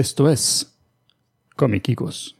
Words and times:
Esto 0.00 0.30
es 0.30 0.78
Comiquicos. 1.56 2.34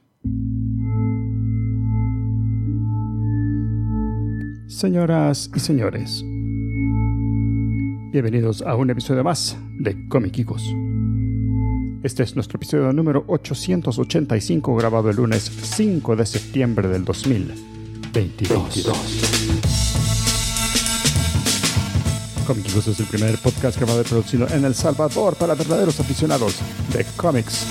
Señoras 4.65 5.51
y 5.55 5.59
señores, 5.59 6.23
bienvenidos 8.11 8.63
a 8.63 8.75
un 8.75 8.89
episodio 8.89 9.23
más 9.23 9.55
de 9.77 10.07
Comiquicos. 10.07 10.63
Este 12.01 12.23
es 12.23 12.33
nuestro 12.33 12.57
episodio 12.57 12.91
número 12.93 13.25
885 13.27 14.75
grabado 14.75 15.11
el 15.11 15.17
lunes 15.17 15.43
5 15.43 16.15
de 16.15 16.25
septiembre 16.25 16.87
del 16.87 17.05
2022. 17.05 19.30
Comiquicos 22.45 22.87
es 22.87 22.99
el 22.99 23.05
primer 23.05 23.37
podcast 23.37 23.77
grabado 23.77 24.01
y 24.01 24.03
producido 24.03 24.47
en 24.49 24.65
El 24.65 24.75
Salvador 24.75 25.35
para 25.35 25.55
verdaderos 25.55 25.99
aficionados 25.99 26.55
de 26.93 27.05
cómics. 27.15 27.65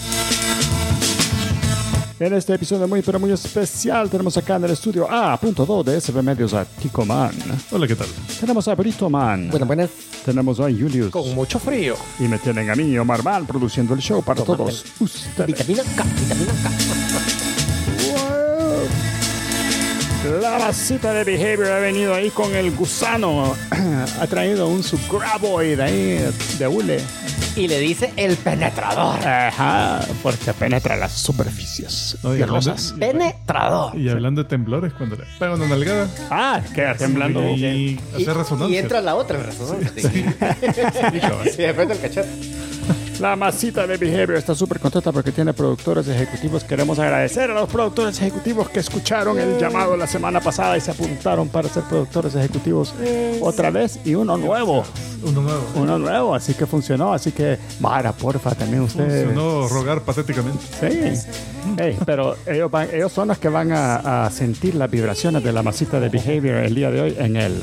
En 2.18 2.34
este 2.34 2.52
episodio 2.54 2.86
muy 2.86 3.00
pero 3.00 3.18
muy 3.18 3.32
especial 3.32 4.10
tenemos 4.10 4.36
acá 4.36 4.56
en 4.56 4.64
el 4.64 4.70
estudio 4.72 5.10
A.2 5.10 5.84
de 5.84 6.00
SB 6.00 6.22
Medios 6.22 6.52
a 6.52 6.64
Tico 6.66 7.04
Man. 7.06 7.32
Hola, 7.70 7.86
¿qué 7.86 7.96
tal? 7.96 8.08
Tenemos 8.38 8.68
a 8.68 8.74
Brito 8.74 9.08
Man. 9.08 9.48
Bueno, 9.50 9.64
buenas. 9.66 9.88
Tenemos 10.24 10.60
a 10.60 10.64
Julius. 10.64 11.10
Con 11.10 11.34
mucho 11.34 11.58
frío. 11.58 11.96
Y 12.18 12.24
me 12.24 12.38
tienen 12.38 12.68
a 12.68 12.74
mí, 12.76 12.96
Omar 12.98 13.22
Man, 13.22 13.46
produciendo 13.46 13.94
el 13.94 14.00
show 14.00 14.22
para 14.22 14.42
Tómate. 14.44 14.64
todos 14.64 14.84
ustedes. 15.00 15.46
Vitamina 15.46 15.82
K, 15.96 16.04
vitamina 16.04 16.52
K. 16.62 16.99
La 20.40 20.58
masita 20.58 21.12
de 21.12 21.24
Behavior 21.24 21.72
ha 21.72 21.78
venido 21.80 22.14
ahí 22.14 22.30
con 22.30 22.54
el 22.54 22.70
gusano. 22.72 23.54
ha 24.20 24.26
traído 24.26 24.68
un 24.68 24.82
subgraboid 24.82 25.80
ahí 25.80 26.24
de 26.58 26.66
hule. 26.68 27.00
Y 27.56 27.66
le 27.66 27.80
dice 27.80 28.12
el 28.16 28.36
penetrador. 28.36 29.26
Ajá, 29.26 30.00
porque 30.22 30.52
penetra 30.52 30.96
las 30.96 31.12
superficies 31.12 32.16
No, 32.22 32.30
y 32.36 32.42
hablando, 32.42 32.60
pielosas. 32.60 32.94
Penetrador. 32.98 33.98
y 33.98 34.08
hablando 34.08 34.42
de 34.44 34.48
temblores, 34.48 34.92
cuando 34.92 35.16
le 35.16 35.24
pega 35.38 35.54
una 35.54 35.66
nalgada 35.66 36.08
Ah, 36.30 36.60
queda 36.74 36.94
temblando. 36.94 37.42
y, 37.50 37.64
Y, 37.64 38.00
hace 38.14 38.32
resonancia. 38.32 38.68
y 38.76 38.78
entra 38.78 39.00
la 39.00 39.16
otra 39.16 39.38
en 39.40 39.46
resonancia. 39.46 39.90
Sí. 39.96 40.24
Sí, 41.56 41.62
de 41.62 41.74
frente 41.74 41.94
el 41.94 42.00
cachete. 42.00 42.28
La 43.20 43.36
masita 43.36 43.86
de 43.86 43.98
Behavior 43.98 44.38
está 44.38 44.54
súper 44.54 44.80
contenta 44.80 45.12
porque 45.12 45.30
tiene 45.30 45.52
productores 45.52 46.08
ejecutivos. 46.08 46.64
Queremos 46.64 46.98
agradecer 46.98 47.50
a 47.50 47.54
los 47.54 47.68
productores 47.68 48.18
ejecutivos 48.18 48.70
que 48.70 48.80
escucharon 48.80 49.38
el 49.38 49.58
llamado 49.58 49.94
la 49.94 50.06
semana 50.06 50.40
pasada 50.40 50.78
y 50.78 50.80
se 50.80 50.90
apuntaron 50.90 51.48
para 51.50 51.68
ser 51.68 51.82
productores 51.82 52.34
ejecutivos 52.34 52.94
otra 53.42 53.70
vez 53.70 54.00
y 54.06 54.14
uno 54.14 54.38
nuevo. 54.38 54.84
Uno 55.22 55.42
nuevo. 55.42 55.62
Uno 55.76 55.98
nuevo, 55.98 56.34
así 56.34 56.54
que 56.54 56.64
funcionó. 56.64 57.12
Así 57.12 57.32
que, 57.32 57.58
Mara, 57.78 58.12
porfa, 58.12 58.54
también 58.54 58.82
usted. 58.84 59.04
Funcionó 59.26 59.68
rogar 59.68 60.00
patéticamente. 60.00 60.64
Sí. 60.80 61.28
Ey, 61.76 61.98
pero 62.06 62.36
ellos, 62.46 62.70
van- 62.70 62.88
ellos 62.90 63.12
son 63.12 63.28
los 63.28 63.36
que 63.38 63.50
van 63.50 63.70
a, 63.70 64.24
a 64.24 64.30
sentir 64.30 64.74
las 64.76 64.90
vibraciones 64.90 65.44
de 65.44 65.52
la 65.52 65.62
masita 65.62 66.00
de 66.00 66.08
Behavior 66.08 66.56
el 66.64 66.74
día 66.74 66.90
de 66.90 67.00
hoy 67.02 67.16
en 67.18 67.36
el. 67.36 67.62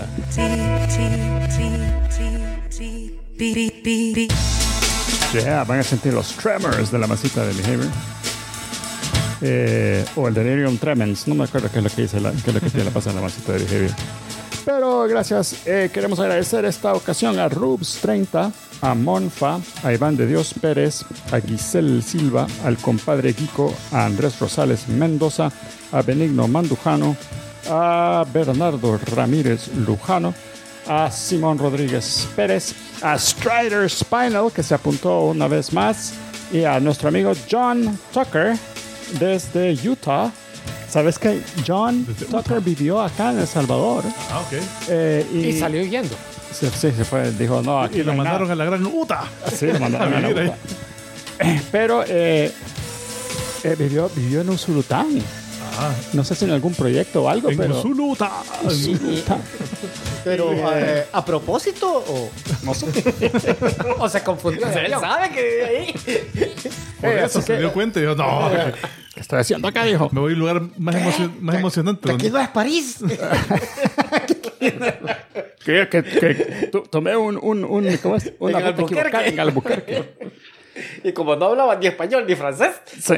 Yeah, 5.33 5.65
van 5.65 5.79
a 5.79 5.83
sentir 5.83 6.13
los 6.13 6.31
tremors 6.37 6.89
de 6.89 6.97
la 6.97 7.05
masita 7.05 7.45
de 7.45 7.53
Behavior. 7.53 7.91
Eh, 9.41 10.05
o 10.15 10.27
el 10.29 10.33
delirium 10.33 10.77
tremens, 10.77 11.27
no 11.27 11.35
me 11.35 11.43
acuerdo 11.43 11.69
qué 11.69 11.79
es 11.79 11.83
lo 11.83 11.89
que 11.89 12.01
dice 12.03 12.21
la, 12.21 12.31
qué 12.31 12.49
es 12.49 12.53
lo 12.53 12.61
que 12.61 12.69
tiene 12.69 12.85
la 12.85 12.91
pasada 12.91 13.15
la 13.15 13.21
masita 13.21 13.51
de 13.51 13.59
Behavior. 13.65 13.91
Pero 14.65 15.03
gracias, 15.03 15.67
eh, 15.67 15.89
queremos 15.93 16.19
agradecer 16.19 16.63
esta 16.65 16.93
ocasión 16.93 17.39
a 17.39 17.49
Rubs30, 17.49 18.51
a 18.81 18.95
Monfa, 18.95 19.59
a 19.83 19.93
Iván 19.93 20.15
de 20.15 20.27
Dios 20.27 20.53
Pérez, 20.59 21.03
a 21.31 21.41
Giselle 21.41 22.01
Silva, 22.01 22.47
al 22.63 22.77
compadre 22.77 23.33
Kiko, 23.33 23.73
a 23.91 24.05
Andrés 24.05 24.39
Rosales 24.39 24.87
Mendoza, 24.87 25.51
a 25.91 26.01
Benigno 26.01 26.47
Mandujano, 26.47 27.17
a 27.69 28.25
Bernardo 28.33 28.97
Ramírez 28.97 29.67
Lujano, 29.75 30.33
a 30.87 31.11
Simón 31.11 31.57
Rodríguez 31.57 32.27
Pérez, 32.35 32.73
a 33.01 33.17
Strider 33.17 33.89
Spinal, 33.89 34.51
que 34.53 34.63
se 34.63 34.73
apuntó 34.73 35.21
una 35.25 35.47
vez 35.47 35.73
más, 35.73 36.13
y 36.51 36.63
a 36.63 36.79
nuestro 36.79 37.09
amigo 37.09 37.33
John 37.49 37.97
Tucker 38.13 38.55
desde 39.19 39.73
Utah. 39.87 40.31
¿Sabes 40.89 41.19
que 41.19 41.41
John 41.67 42.05
Desde 42.07 42.25
Tucker 42.27 42.61
vivió 42.61 43.01
acá 43.01 43.31
en 43.31 43.39
El 43.39 43.47
Salvador? 43.47 44.03
Ah, 44.31 44.39
ok. 44.39 44.57
Eh, 44.87 45.25
y, 45.33 45.37
Y 45.47 45.59
salió 45.59 45.81
huyendo. 45.81 46.15
Sí, 46.53 46.67
sí, 46.73 46.91
se 46.95 47.03
fue. 47.03 47.29
Dijo, 47.33 47.61
no, 47.61 47.81
aquí 47.83 47.99
Y 47.99 48.03
lo 48.03 48.13
no 48.13 48.19
mandaron 48.19 48.47
nada. 48.47 48.53
a 48.53 48.55
la 48.55 48.65
gran 48.65 48.85
Uta. 48.85 49.25
Sí, 49.53 49.65
lo 49.67 49.79
mandaron 49.79 50.13
a 50.13 50.19
la 50.21 50.27
vivir 50.29 50.43
ahí. 50.43 50.49
puta. 50.49 51.61
Pero 51.71 52.03
eh, 52.07 52.51
eh, 53.63 53.75
vivió, 53.77 54.09
vivió 54.15 54.41
en 54.41 54.49
Usulután. 54.49 55.21
Ah, 55.79 55.93
No 56.13 56.23
sé 56.23 56.33
si 56.35 56.45
en 56.45 56.51
algún 56.51 56.73
proyecto 56.73 57.23
o 57.23 57.29
algo, 57.29 57.49
en 57.51 57.57
pero... 57.57 57.77
Usuluta. 57.77 58.31
Usulután. 58.63 59.41
Pero, 60.23 60.51
eh, 60.75 61.05
¿a 61.13 61.23
propósito 61.23 61.87
o...? 62.07 62.29
No 62.63 62.73
sé. 62.73 62.87
o 63.99 64.09
se 64.09 64.23
confundió. 64.23 64.67
Él 64.67 64.91
sabe 64.99 65.29
que 65.31 65.43
vive 65.43 65.65
ahí. 65.65 65.93
Por 66.99 67.09
Eh, 67.09 67.17
eso 67.25 67.39
así 67.39 67.41
se 67.47 67.53
que- 67.53 67.59
dio 67.59 67.71
cuenta 67.73 67.99
y 67.99 68.01
dijo, 68.03 68.15
no, 68.15 68.49
¿Qué 69.13 69.21
estoy 69.21 69.39
haciendo 69.39 69.67
acá, 69.67 69.83
dijo? 69.83 70.09
me 70.11 70.19
voy 70.19 70.31
a 70.31 70.33
un 70.33 70.39
lugar 70.39 70.61
más, 70.77 70.95
emocio- 70.95 71.31
más 71.39 71.55
emocionante. 71.55 72.11
Aquí 72.11 72.29
donde- 72.29 72.37
no 72.39 72.39
es 72.43 72.49
París. 72.49 72.97
Que, 75.65 75.87
que, 75.89 76.01
que 76.03 76.69
to- 76.71 76.83
tomé 76.89 77.15
un, 77.17 77.37
un, 77.41 77.63
un, 77.65 77.97
¿cómo 77.97 78.15
es? 78.15 78.31
Una 78.39 78.59
En 78.59 78.65
ruta 78.67 78.81
equivocada 78.83 79.19
Albuquerque. 79.19 79.29
en 79.29 79.39
Albuquerque. 79.39 80.13
Y 81.03 81.11
como 81.11 81.35
no 81.35 81.45
hablaba 81.47 81.75
ni 81.75 81.87
español 81.87 82.25
ni 82.27 82.35
francés. 82.35 82.71
Sí. 82.99 83.15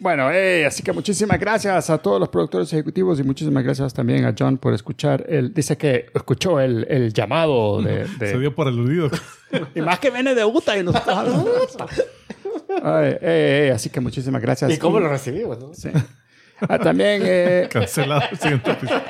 Bueno, 0.00 0.30
eh, 0.32 0.66
así 0.66 0.82
que 0.82 0.92
muchísimas 0.92 1.38
gracias 1.40 1.90
a 1.90 1.98
todos 1.98 2.18
los 2.20 2.28
productores 2.28 2.72
ejecutivos 2.72 3.18
y 3.20 3.22
muchísimas 3.22 3.62
gracias 3.64 3.92
también 3.94 4.24
a 4.24 4.34
John 4.38 4.58
por 4.58 4.74
escuchar 4.74 5.24
el... 5.28 5.52
Dice 5.54 5.76
que 5.76 6.06
escuchó 6.14 6.60
el, 6.60 6.86
el 6.88 7.12
llamado 7.12 7.82
de... 7.82 8.06
de- 8.18 8.30
Se 8.30 8.38
dio 8.38 8.54
por 8.54 8.68
aludido. 8.68 9.10
y 9.74 9.80
más 9.80 9.98
que 9.98 10.10
viene 10.10 10.34
de 10.34 10.44
Utah 10.44 10.76
y 10.78 10.82
nosotros... 10.82 11.76
Ay, 12.82 13.10
eh, 13.12 13.18
eh, 13.68 13.72
así 13.74 13.90
que 13.90 14.00
muchísimas 14.00 14.42
gracias. 14.42 14.70
¿Y 14.72 14.78
cómo 14.78 15.00
lo 15.00 15.08
recibimos? 15.08 15.58
no? 15.58 15.72
Sí. 15.74 15.90
Ah, 16.60 16.78
también... 16.78 17.22
eh, 17.24 17.68
Cancelado. 17.70 18.22
el 18.30 18.38
Siguiente 18.38 18.70
episodio. 18.70 19.02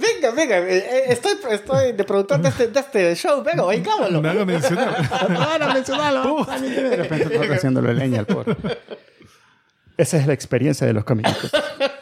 Venga, 0.00 0.30
venga. 0.36 0.58
eh, 0.58 0.76
eh, 0.78 1.04
Estoy, 1.08 1.32
estoy 1.50 1.92
de 1.92 2.04
productor 2.04 2.40
de 2.40 2.48
este, 2.48 2.68
de 2.68 2.80
este 2.80 3.14
show. 3.16 3.42
Venga, 3.42 3.64
oigámoslo. 3.64 4.20
Me 4.22 4.28
haga 4.28 4.44
mencionar. 4.44 4.96
Ahora 5.36 5.72
mencionalo. 5.74 6.44
De 6.44 6.96
repente 6.96 7.34
está 7.34 7.54
haciéndole 7.54 7.94
leña 7.94 8.20
al 8.20 8.26
pobre. 8.26 8.56
Esa 9.96 10.16
es 10.16 10.26
la 10.26 10.32
experiencia 10.32 10.86
de 10.86 10.94
los 10.94 11.04
cómicos. 11.04 11.50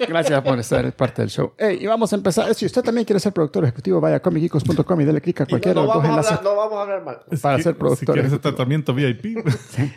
Gracias 0.06 0.40
por 0.42 0.62
ser 0.62 0.92
parte 0.92 1.22
del 1.22 1.30
show. 1.30 1.54
Hey, 1.58 1.78
y 1.80 1.86
vamos 1.88 2.12
a 2.12 2.16
empezar. 2.16 2.54
Si 2.54 2.64
usted 2.64 2.80
también 2.82 3.04
quiere 3.04 3.18
ser 3.18 3.32
productor 3.32 3.64
ejecutivo, 3.64 4.00
vaya 4.00 4.16
a 4.16 4.20
comicicos.com 4.20 5.00
y 5.00 5.04
dele 5.04 5.20
clic 5.20 5.40
a 5.40 5.42
Y 5.42 5.46
no, 5.46 5.48
cualquiera 5.50 5.74
no 5.74 5.80
de 5.80 5.86
los 5.88 5.94
dos 5.96 6.02
vamos 6.04 6.04
a 6.04 6.10
enlaces. 6.20 6.38
hablar, 6.38 6.44
no 6.44 6.56
vamos 6.56 6.78
a 6.78 6.82
hablar 6.82 7.04
mal. 7.04 7.18
Para 7.42 7.56
Si 7.56 7.62
ser 7.64 7.74
productor 7.76 7.98
Si 7.98 8.06
quieres 8.06 8.32
ejecutivo. 8.32 8.36
ese 8.36 8.56
tratamiento 8.56 8.94
VIP. 8.94 9.44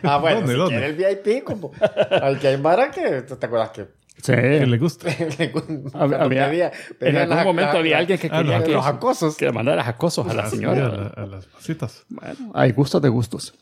Ah, 0.02 0.16
bueno, 0.18 0.38
¿Dónde, 0.40 0.52
si 0.54 0.58
dónde? 0.58 0.86
el 0.86 0.94
VIP, 0.96 1.44
como 1.44 1.70
al 2.10 2.40
que 2.40 2.48
hay 2.48 2.56
Mara 2.58 2.90
que 2.90 3.22
te 3.22 3.46
acuerdas 3.46 3.70
que 3.70 3.86
Sí. 4.22 4.32
Que 4.32 4.66
le 4.66 4.78
gusta. 4.78 5.08
cuando 5.52 5.90
Había- 5.98 6.48
pedía- 6.48 6.66
en 6.90 6.96
pedían 6.98 7.16
algún 7.22 7.36
las- 7.36 7.44
momento 7.44 7.72
la- 7.72 7.78
había 7.80 7.98
alguien 7.98 8.18
que 8.20 8.28
Ah, 8.30 8.38
quería 8.38 8.58
no, 8.60 8.64
que, 8.64 8.72
los 8.72 8.86
acosos. 8.86 9.36
que 9.36 9.50
mandaras 9.50 9.88
acosos 9.88 10.26
a 10.28 10.32
la 10.32 10.48
señora. 10.48 10.86
a, 10.86 10.88
la- 10.90 11.06
a 11.08 11.26
las 11.26 11.52
masitas. 11.52 12.04
Bueno, 12.08 12.52
hay 12.54 12.70
gustos 12.72 13.02
de 13.02 13.08
gustos. 13.08 13.52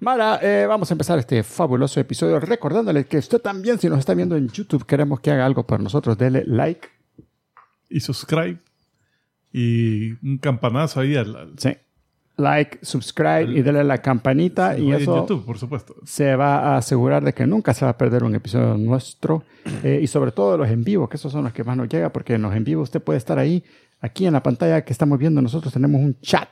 Mara, 0.00 0.40
eh, 0.42 0.66
vamos 0.66 0.90
a 0.90 0.94
empezar 0.94 1.18
este 1.20 1.42
fabuloso 1.44 2.00
episodio 2.00 2.40
recordándole 2.40 3.04
que 3.06 3.18
usted 3.18 3.38
también, 3.40 3.78
si 3.78 3.88
nos 3.88 4.00
está 4.00 4.12
viendo 4.14 4.34
en 4.36 4.48
YouTube, 4.48 4.84
queremos 4.86 5.20
que 5.20 5.30
haga 5.30 5.46
algo 5.46 5.64
por 5.66 5.78
nosotros. 5.80 6.18
Dele 6.18 6.42
like. 6.46 6.88
Y 7.88 8.00
subscribe. 8.00 8.58
Y 9.52 10.12
un 10.26 10.38
campanazo 10.38 11.00
ahí 11.00 11.16
al, 11.16 11.34
al- 11.36 11.52
Sí. 11.58 11.70
Like, 12.38 12.78
subscribe 12.82 13.42
y 13.52 13.62
dele 13.62 13.80
a 13.80 13.84
la 13.84 13.98
campanita. 13.98 14.78
y 14.78 14.88
en 14.92 14.94
eso 15.02 15.16
YouTube, 15.16 15.44
por 15.44 15.58
supuesto. 15.58 15.96
se 16.04 16.36
va 16.36 16.58
a 16.60 16.76
asegurar 16.76 17.24
de 17.24 17.34
que 17.34 17.46
nunca 17.46 17.74
se 17.74 17.84
va 17.84 17.90
a 17.90 17.98
perder 17.98 18.22
un 18.22 18.34
episodio 18.34 18.76
nuestro. 18.78 19.42
Eh, 19.82 19.98
y 20.00 20.06
sobre 20.06 20.30
todo 20.30 20.56
los 20.56 20.68
en 20.70 20.84
vivo, 20.84 21.08
que 21.08 21.16
esos 21.16 21.32
son 21.32 21.42
los 21.44 21.52
que 21.52 21.64
más 21.64 21.76
nos 21.76 21.88
llega, 21.88 22.10
porque 22.12 22.34
en 22.34 22.42
los 22.42 22.54
en 22.54 22.62
vivo 22.64 22.82
usted 22.82 23.02
puede 23.02 23.18
estar 23.18 23.38
ahí. 23.38 23.64
Aquí 24.00 24.24
en 24.26 24.32
la 24.32 24.42
pantalla 24.42 24.84
que 24.84 24.92
estamos 24.92 25.18
viendo 25.18 25.42
nosotros 25.42 25.72
tenemos 25.72 26.00
un 26.00 26.16
chat 26.20 26.48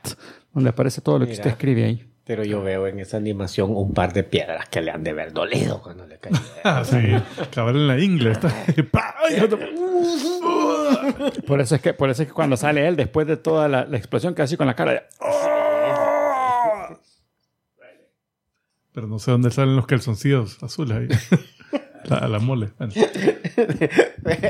donde 0.53 0.69
aparece 0.71 0.99
todo 0.99 1.19
lo 1.19 1.25
que 1.25 1.31
usted 1.31 1.47
escribe 1.51 1.85
ahí. 1.85 2.03
Pero 2.25 2.43
yo 2.43 2.61
veo 2.61 2.85
en 2.87 2.99
esa 2.99 3.15
animación 3.15 3.73
un 3.73 3.93
par 3.93 4.11
de 4.11 4.23
piedras 4.23 4.67
que 4.67 4.81
le 4.81 4.91
han 4.91 5.01
de 5.01 5.13
ver 5.13 5.31
dolido 5.31 5.81
cuando 5.81 6.05
le 6.05 6.17
cayó. 6.19 6.35
Ah, 6.65 6.83
sí. 6.83 6.97
Cabal 7.53 7.77
en 7.77 7.87
la 7.87 7.95
otro- 9.43 9.59
Por 11.47 11.61
eso 11.61 11.75
es 11.75 11.81
que, 11.81 11.93
por 11.93 12.09
eso 12.09 12.23
es 12.23 12.27
que 12.27 12.33
cuando 12.33 12.57
sale 12.57 12.85
él, 12.85 12.97
después 12.97 13.25
de 13.25 13.37
toda 13.37 13.69
la, 13.69 13.85
la 13.85 13.95
explosión, 13.95 14.35
que 14.35 14.41
así 14.41 14.57
con 14.57 14.67
la 14.67 14.75
cara 14.75 14.91
de... 14.91 15.03
Pero 18.97 19.05
no 19.05 19.19
sé 19.19 19.29
dónde 19.29 19.51
salen 19.51 19.75
los 19.75 19.85
calzoncillos 19.85 20.57
azules 20.63 20.97
ahí. 20.97 21.07
La- 22.05 22.17
a 22.17 22.27
la 22.27 22.39
mole. 22.39 22.69
Bueno, 22.79 22.93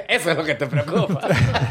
Eso 0.07 0.31
es 0.31 0.37
lo 0.37 0.43
que 0.45 0.55
te 0.55 0.67
preocupa. 0.67 1.19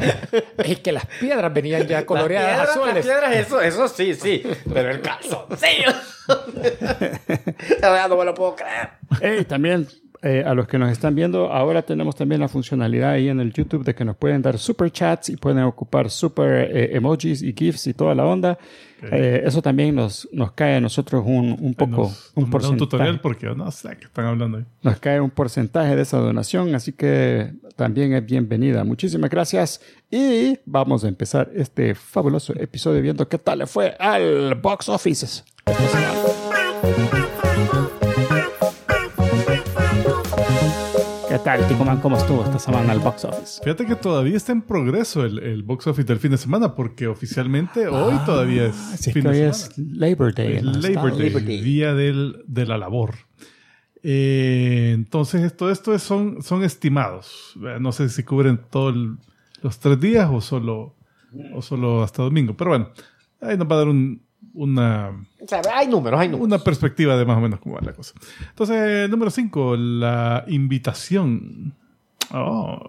Es 0.58 0.80
que 0.80 0.92
las 0.92 1.06
piedras 1.06 1.54
venían 1.54 1.86
ya 1.86 1.98
Las 1.98 2.04
coloreadas 2.04 2.58
las 2.58 2.68
azules. 2.76 3.06
piedras, 3.06 3.34
eso, 3.36 3.60
eso 3.62 3.88
sí, 3.88 4.12
sí. 4.14 4.42
Pero 4.74 4.90
el 4.90 5.00
calzoncillo. 5.00 5.90
No 8.08 8.16
me 8.18 8.24
lo 8.26 8.34
puedo 8.34 8.56
creer. 8.56 8.90
Hey, 9.22 9.46
también 9.48 9.88
eh, 10.26 10.42
a 10.44 10.54
los 10.54 10.66
que 10.66 10.78
nos 10.78 10.90
están 10.90 11.14
viendo, 11.14 11.52
ahora 11.52 11.82
tenemos 11.82 12.16
también 12.16 12.40
la 12.40 12.48
funcionalidad 12.48 13.10
ahí 13.12 13.28
en 13.28 13.38
el 13.40 13.52
YouTube 13.52 13.84
de 13.84 13.94
que 13.94 14.04
nos 14.04 14.16
pueden 14.16 14.42
dar 14.42 14.58
super 14.58 14.90
chats 14.90 15.28
y 15.28 15.36
pueden 15.36 15.62
ocupar 15.64 16.10
super 16.10 16.68
eh, 16.76 16.96
emojis 16.96 17.42
y 17.42 17.52
GIFs 17.52 17.86
y 17.86 17.94
toda 17.94 18.14
la 18.14 18.24
onda. 18.26 18.58
Eh, 19.12 19.42
eso 19.44 19.60
también 19.60 19.94
nos, 19.94 20.26
nos 20.32 20.52
cae 20.52 20.76
a 20.76 20.80
nosotros 20.80 21.22
un, 21.26 21.56
un 21.60 21.74
poco, 21.74 21.90
nos- 21.90 22.00
un 22.00 22.06
nos 22.06 22.34
da 22.34 22.40
un 22.44 22.50
porcentaje. 22.50 22.78
tutorial 22.78 23.20
porque 23.20 23.46
no 23.54 23.70
sé 23.70 23.90
qué 23.98 24.06
están 24.06 24.24
hablando 24.24 24.56
ahí. 24.58 24.64
Nos 24.82 24.98
cae 24.98 25.20
un 25.20 25.30
porcentaje 25.30 25.94
de 25.94 26.02
esa 26.02 26.16
donación, 26.18 26.74
así 26.74 26.92
que 26.92 27.52
también 27.76 28.14
es 28.14 28.24
bienvenida. 28.24 28.84
Muchísimas 28.84 29.28
gracias 29.30 29.80
y 30.10 30.58
vamos 30.64 31.04
a 31.04 31.08
empezar 31.08 31.50
este 31.54 31.94
fabuloso 31.94 32.54
episodio 32.58 33.02
viendo 33.02 33.28
qué 33.28 33.38
tal 33.38 33.58
le 33.58 33.66
fue 33.66 33.94
al 33.98 34.54
box 34.54 34.88
office. 34.88 35.42
¿Qué 41.36 41.42
tal, 41.44 41.68
Ticoman? 41.68 42.00
¿Cómo 42.00 42.16
estuvo 42.16 42.42
esta 42.44 42.58
semana 42.58 42.94
el 42.94 43.00
box 43.00 43.26
office? 43.26 43.60
Fíjate 43.62 43.84
que 43.84 43.94
todavía 43.94 44.38
está 44.38 44.52
en 44.52 44.62
progreso 44.62 45.22
el, 45.22 45.38
el 45.38 45.62
box 45.62 45.86
office 45.86 46.06
del 46.06 46.18
fin 46.18 46.30
de 46.30 46.38
semana 46.38 46.74
porque 46.74 47.06
oficialmente 47.08 47.88
hoy 47.88 48.16
todavía 48.24 48.66
es 48.66 48.76
Así 48.94 49.10
es 49.10 49.14
fin 49.14 49.22
que 49.24 49.28
de 49.28 49.46
hoy 49.48 49.52
semana. 49.54 49.74
es 49.76 49.78
Labor 49.98 50.34
Day. 50.34 50.52
Es 50.54 50.82
Day, 50.82 50.94
Labor 50.94 51.44
Day. 51.44 51.60
día 51.60 51.92
del, 51.94 52.42
de 52.46 52.64
la 52.66 52.78
labor. 52.78 53.16
Eh, 54.02 54.92
entonces, 54.94 55.54
todo 55.54 55.70
esto 55.70 55.94
es- 55.94 56.02
son, 56.02 56.42
son 56.42 56.64
estimados. 56.64 57.52
Eh, 57.56 57.76
No 57.80 57.92
sé 57.92 58.08
si 58.08 58.22
cubren 58.22 58.58
todos 58.70 58.94
los 59.62 59.78
tres 59.78 60.00
días 60.00 60.30
o 60.32 60.40
solo, 60.40 60.94
o 61.54 61.60
solo 61.60 62.02
hasta 62.02 62.22
domingo. 62.22 62.56
Pero 62.56 62.70
bueno, 62.70 62.88
ahí 63.42 63.58
nos 63.58 63.68
va 63.70 63.74
a 63.74 63.78
dar 63.78 63.88
un- 63.88 64.22
una, 64.56 65.10
O 65.40 65.46
sea, 65.46 65.60
hay 65.74 65.86
números, 65.88 66.18
hay 66.20 66.28
números. 66.28 66.46
una 66.46 66.58
perspectiva 66.64 67.16
de 67.16 67.24
más 67.24 67.36
o 67.38 67.40
menos 67.40 67.60
cómo 67.60 67.76
va 67.76 67.80
la 67.82 67.92
cosa. 67.92 68.14
Entonces, 68.48 69.08
número 69.10 69.30
5, 69.30 69.76
la 69.76 70.44
invitación. 70.48 71.74
Oh, 72.32 72.80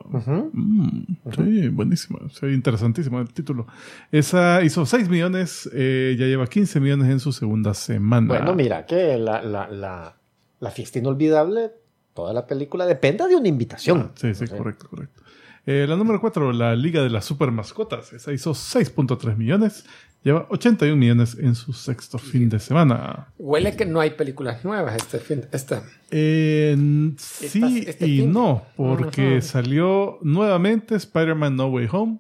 mm, 0.54 1.02
sí, 1.36 1.68
buenísimo. 1.70 2.20
Sí, 2.30 2.48
interesantísimo 2.48 3.20
el 3.20 3.32
título. 3.32 3.68
Esa 4.12 4.64
hizo 4.64 4.86
6 4.86 5.10
millones, 5.10 5.70
eh, 5.74 6.16
ya 6.18 6.26
lleva 6.26 6.48
15 6.48 6.80
millones 6.80 7.10
en 7.10 7.20
su 7.20 7.32
segunda 7.32 7.74
semana. 7.76 8.28
Bueno, 8.28 8.56
mira, 8.56 8.86
que 8.86 9.18
la, 9.18 9.42
la, 9.44 9.68
la, 9.68 10.16
la 10.60 10.72
fiesta 10.72 10.98
inolvidable, 11.00 11.72
toda 12.16 12.34
la 12.34 12.48
película 12.48 12.86
depende 12.88 13.28
de 13.28 13.36
una 13.36 13.48
invitación. 13.48 14.12
Sí, 14.16 14.34
sí, 14.34 14.46
O 14.46 14.48
sea, 14.48 14.58
correcto, 14.58 14.88
correcto. 14.90 15.22
Eh, 15.68 15.86
la 15.88 15.98
número 15.98 16.22
4, 16.22 16.54
la 16.54 16.76
Liga 16.78 17.04
de 17.04 17.10
las 17.10 17.26
Super 17.26 17.52
Mascotas. 17.52 18.14
Esa 18.14 18.32
hizo 18.32 18.52
6.3 18.52 19.36
millones, 19.36 19.86
lleva 20.24 20.46
81 20.50 20.96
millones 20.98 21.38
en 21.40 21.56
su 21.56 21.74
sexto 21.74 22.18
fin 22.18 22.50
de 22.50 22.60
semana. 22.60 23.28
Huele 23.38 23.76
que 23.76 23.86
no 23.86 24.00
hay 24.00 24.12
películas 24.12 24.64
nuevas 24.66 24.96
este 24.96 25.20
fin. 25.20 25.46
Este. 25.52 25.80
Eh, 26.12 26.76
sí 27.18 27.84
este 27.88 28.08
y 28.08 28.20
fin. 28.22 28.34
no, 28.34 28.64
porque 28.76 29.42
salió 29.42 30.20
nuevamente 30.22 30.96
Spider-Man 30.96 31.56
No 31.56 31.68
Way 31.68 31.88
Home, 31.92 32.20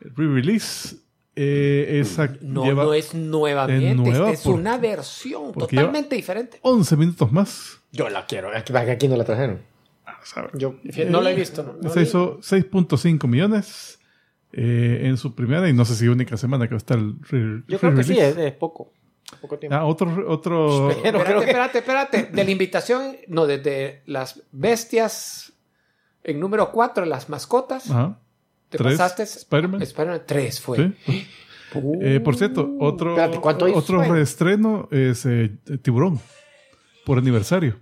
re-release. 0.00 0.96
Eh, 1.36 1.98
esa 2.00 2.30
No, 2.42 2.64
lleva 2.64 2.84
no 2.84 2.94
es 2.94 3.12
nuevamente. 3.12 3.90
es 3.90 3.96
nueva 3.96 4.30
es 4.30 4.42
por- 4.42 4.54
una 4.54 4.78
versión 4.78 5.52
totalmente 5.52 6.14
diferente. 6.14 6.58
11 6.62 6.96
minutos 6.96 7.32
más. 7.32 7.80
Yo 7.90 8.08
la 8.08 8.24
quiero. 8.26 8.56
Aquí, 8.56 8.72
aquí 8.76 9.08
no 9.08 9.16
la 9.16 9.24
trajeron. 9.24 9.60
Ah. 10.06 10.20
Yo, 10.54 10.76
No 11.10 11.20
la 11.20 11.32
he 11.32 11.34
visto. 11.34 11.64
No, 11.64 11.74
No 11.82 11.90
Esa 11.90 12.02
hizo 12.02 12.38
6.5 12.40 13.26
millones 13.26 13.98
eh, 14.56 15.00
en 15.08 15.16
su 15.16 15.34
primera 15.34 15.68
y 15.68 15.72
no 15.72 15.84
sé 15.84 15.94
si 15.96 16.06
única 16.08 16.36
semana 16.36 16.66
que 16.68 16.74
va 16.74 16.76
a 16.76 16.78
estar 16.78 16.98
el 16.98 17.14
re- 17.28 17.62
yo 17.66 17.78
creo 17.78 17.94
que 17.94 18.04
sí, 18.04 18.18
es, 18.18 18.36
es 18.36 18.52
poco. 18.52 18.92
Poco 19.40 19.58
tiempo. 19.58 19.74
Ah, 19.76 19.84
otro, 19.84 20.24
otro 20.28 20.90
Pero 21.02 21.18
espérate, 21.18 21.34
que- 21.44 21.50
espérate, 21.50 21.78
espérate. 21.78 22.22
De 22.32 22.44
la 22.44 22.50
invitación, 22.50 23.16
no, 23.28 23.46
desde 23.46 24.02
las 24.06 24.42
bestias 24.52 25.52
en 26.22 26.38
número 26.40 26.70
4, 26.70 27.04
las 27.06 27.28
mascotas. 27.28 27.90
Ajá. 27.90 28.18
Te 28.68 28.78
Tres, 28.78 28.96
pasaste. 28.98 29.22
Spider-Man. 29.24 29.82
Spider-Man 29.82 30.22
3 30.26 30.60
fue. 30.60 30.92
Sí. 31.06 31.26
Eh, 32.02 32.20
por 32.20 32.36
cierto, 32.36 32.76
otro, 32.78 33.10
Espérate, 33.10 33.40
¿cuánto 33.40 33.66
hizo 33.66 33.78
otro 33.78 34.02
reestreno 34.04 34.88
es 34.92 35.26
eh, 35.26 35.50
Tiburón, 35.82 36.20
por 37.04 37.18
aniversario. 37.18 37.80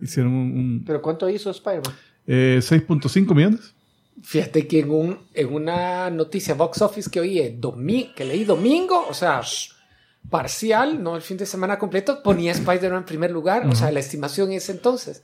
Hicieron 0.00 0.32
un, 0.32 0.58
un, 0.58 0.84
¿Pero 0.86 1.02
cuánto 1.02 1.28
hizo 1.28 1.50
Spider-Man? 1.50 1.92
eh, 2.26 2.58
6.5 2.62 3.34
millones. 3.34 3.74
Fíjate 4.22 4.66
que 4.68 4.80
en, 4.80 4.90
un, 4.90 5.18
en 5.34 5.52
una 5.52 6.10
noticia 6.10 6.54
box 6.54 6.82
office 6.82 7.10
que 7.10 7.20
oí, 7.20 7.38
eh, 7.38 7.56
domi- 7.58 8.12
que 8.14 8.24
leí 8.24 8.44
domingo, 8.44 9.06
o 9.08 9.14
sea, 9.14 9.42
parcial, 10.30 11.02
no 11.02 11.16
el 11.16 11.22
fin 11.22 11.36
de 11.36 11.46
semana 11.46 11.78
completo, 11.78 12.22
ponía 12.22 12.52
Spider-Man 12.52 13.00
en 13.00 13.04
primer 13.06 13.30
lugar. 13.30 13.66
O 13.66 13.74
sea, 13.74 13.90
la 13.90 14.00
estimación 14.00 14.52
es 14.52 14.68
entonces. 14.68 15.22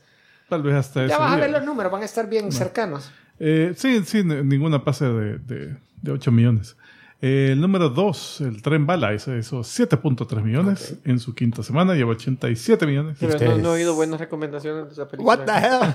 Tal 0.48 0.62
vez 0.62 0.74
hasta 0.74 1.06
Ya 1.06 1.18
vas 1.18 1.32
a 1.32 1.36
ver 1.36 1.50
los 1.50 1.64
números, 1.64 1.92
van 1.92 2.02
a 2.02 2.06
estar 2.06 2.28
bien 2.28 2.50
cercanos. 2.52 3.10
Eh, 3.38 3.74
sí, 3.76 4.02
sí, 4.04 4.24
ninguna 4.24 4.82
pase 4.84 5.04
de, 5.04 5.38
de, 5.38 5.76
de 6.02 6.10
8 6.12 6.32
millones. 6.32 6.76
Eh, 7.20 7.50
el 7.52 7.60
número 7.60 7.88
2, 7.88 8.40
el 8.42 8.62
tren 8.62 8.86
bala, 8.86 9.12
ese 9.12 9.36
hizo 9.38 9.60
7.3 9.60 10.40
millones 10.40 10.96
en 11.04 11.18
su 11.18 11.34
quinta 11.34 11.64
semana, 11.64 11.94
lleva 11.94 12.12
87 12.12 12.86
millones. 12.86 13.16
Pero 13.18 13.56
no, 13.56 13.58
no 13.58 13.68
he 13.70 13.78
oído 13.78 13.94
buenas 13.96 14.20
recomendaciones 14.20 14.86
de 14.86 14.92
esa 14.92 15.08
película. 15.08 15.36
What 15.36 15.44
the 15.44 15.52
hell? 15.52 15.92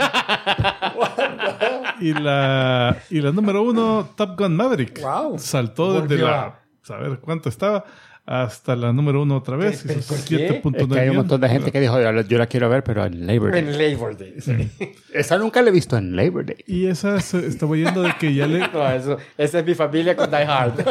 Y 2.01 2.13
la, 2.13 2.97
y 3.09 3.21
la 3.21 3.31
número 3.31 3.61
1, 3.63 4.09
Top 4.17 4.37
Gun 4.37 4.55
Maverick, 4.55 5.01
Wow. 5.01 5.37
saltó 5.39 6.01
desde 6.01 6.21
la, 6.21 6.59
saber 6.81 7.19
cuánto 7.19 7.47
estaba, 7.49 7.85
hasta 8.25 8.75
la 8.77 8.93
número 8.93 9.21
1 9.21 9.35
otra 9.35 9.57
vez, 9.57 9.83
¿Pero 9.85 9.99
hizo 9.99 10.15
por 10.15 10.23
qué? 10.23 10.61
7.9 10.63 10.81
Es 10.81 10.87
que 10.93 10.99
hay 10.99 11.09
un 11.09 11.17
montón 11.17 11.41
de 11.41 11.49
gente 11.49 11.71
que 11.73 11.81
dijo, 11.81 11.99
yo 11.99 12.37
la, 12.37 12.47
quiero 12.47 12.69
ver, 12.69 12.81
pero 12.83 13.05
en 13.05 13.27
Labor 13.27 13.51
Day. 13.51 13.59
En 13.59 13.77
Labor 13.77 14.17
Day. 14.17 14.35
sí. 14.39 14.71
Esa 15.13 15.37
nunca 15.37 15.61
la 15.61 15.69
he 15.69 15.71
visto 15.73 15.97
en 15.97 16.15
Labor 16.15 16.45
Day. 16.45 16.63
Y 16.65 16.85
esa 16.87 17.19
se 17.19 17.45
estaba 17.45 17.75
yendo 17.75 18.01
de 18.01 18.13
que 18.19 18.33
ya 18.33 18.47
le, 18.47 18.59
No, 18.73 18.89
eso, 18.89 19.17
esa 19.37 19.59
es 19.59 19.65
mi 19.65 19.75
familia 19.75 20.15
con 20.15 20.29
Die 20.31 20.37
Hard. 20.37 20.73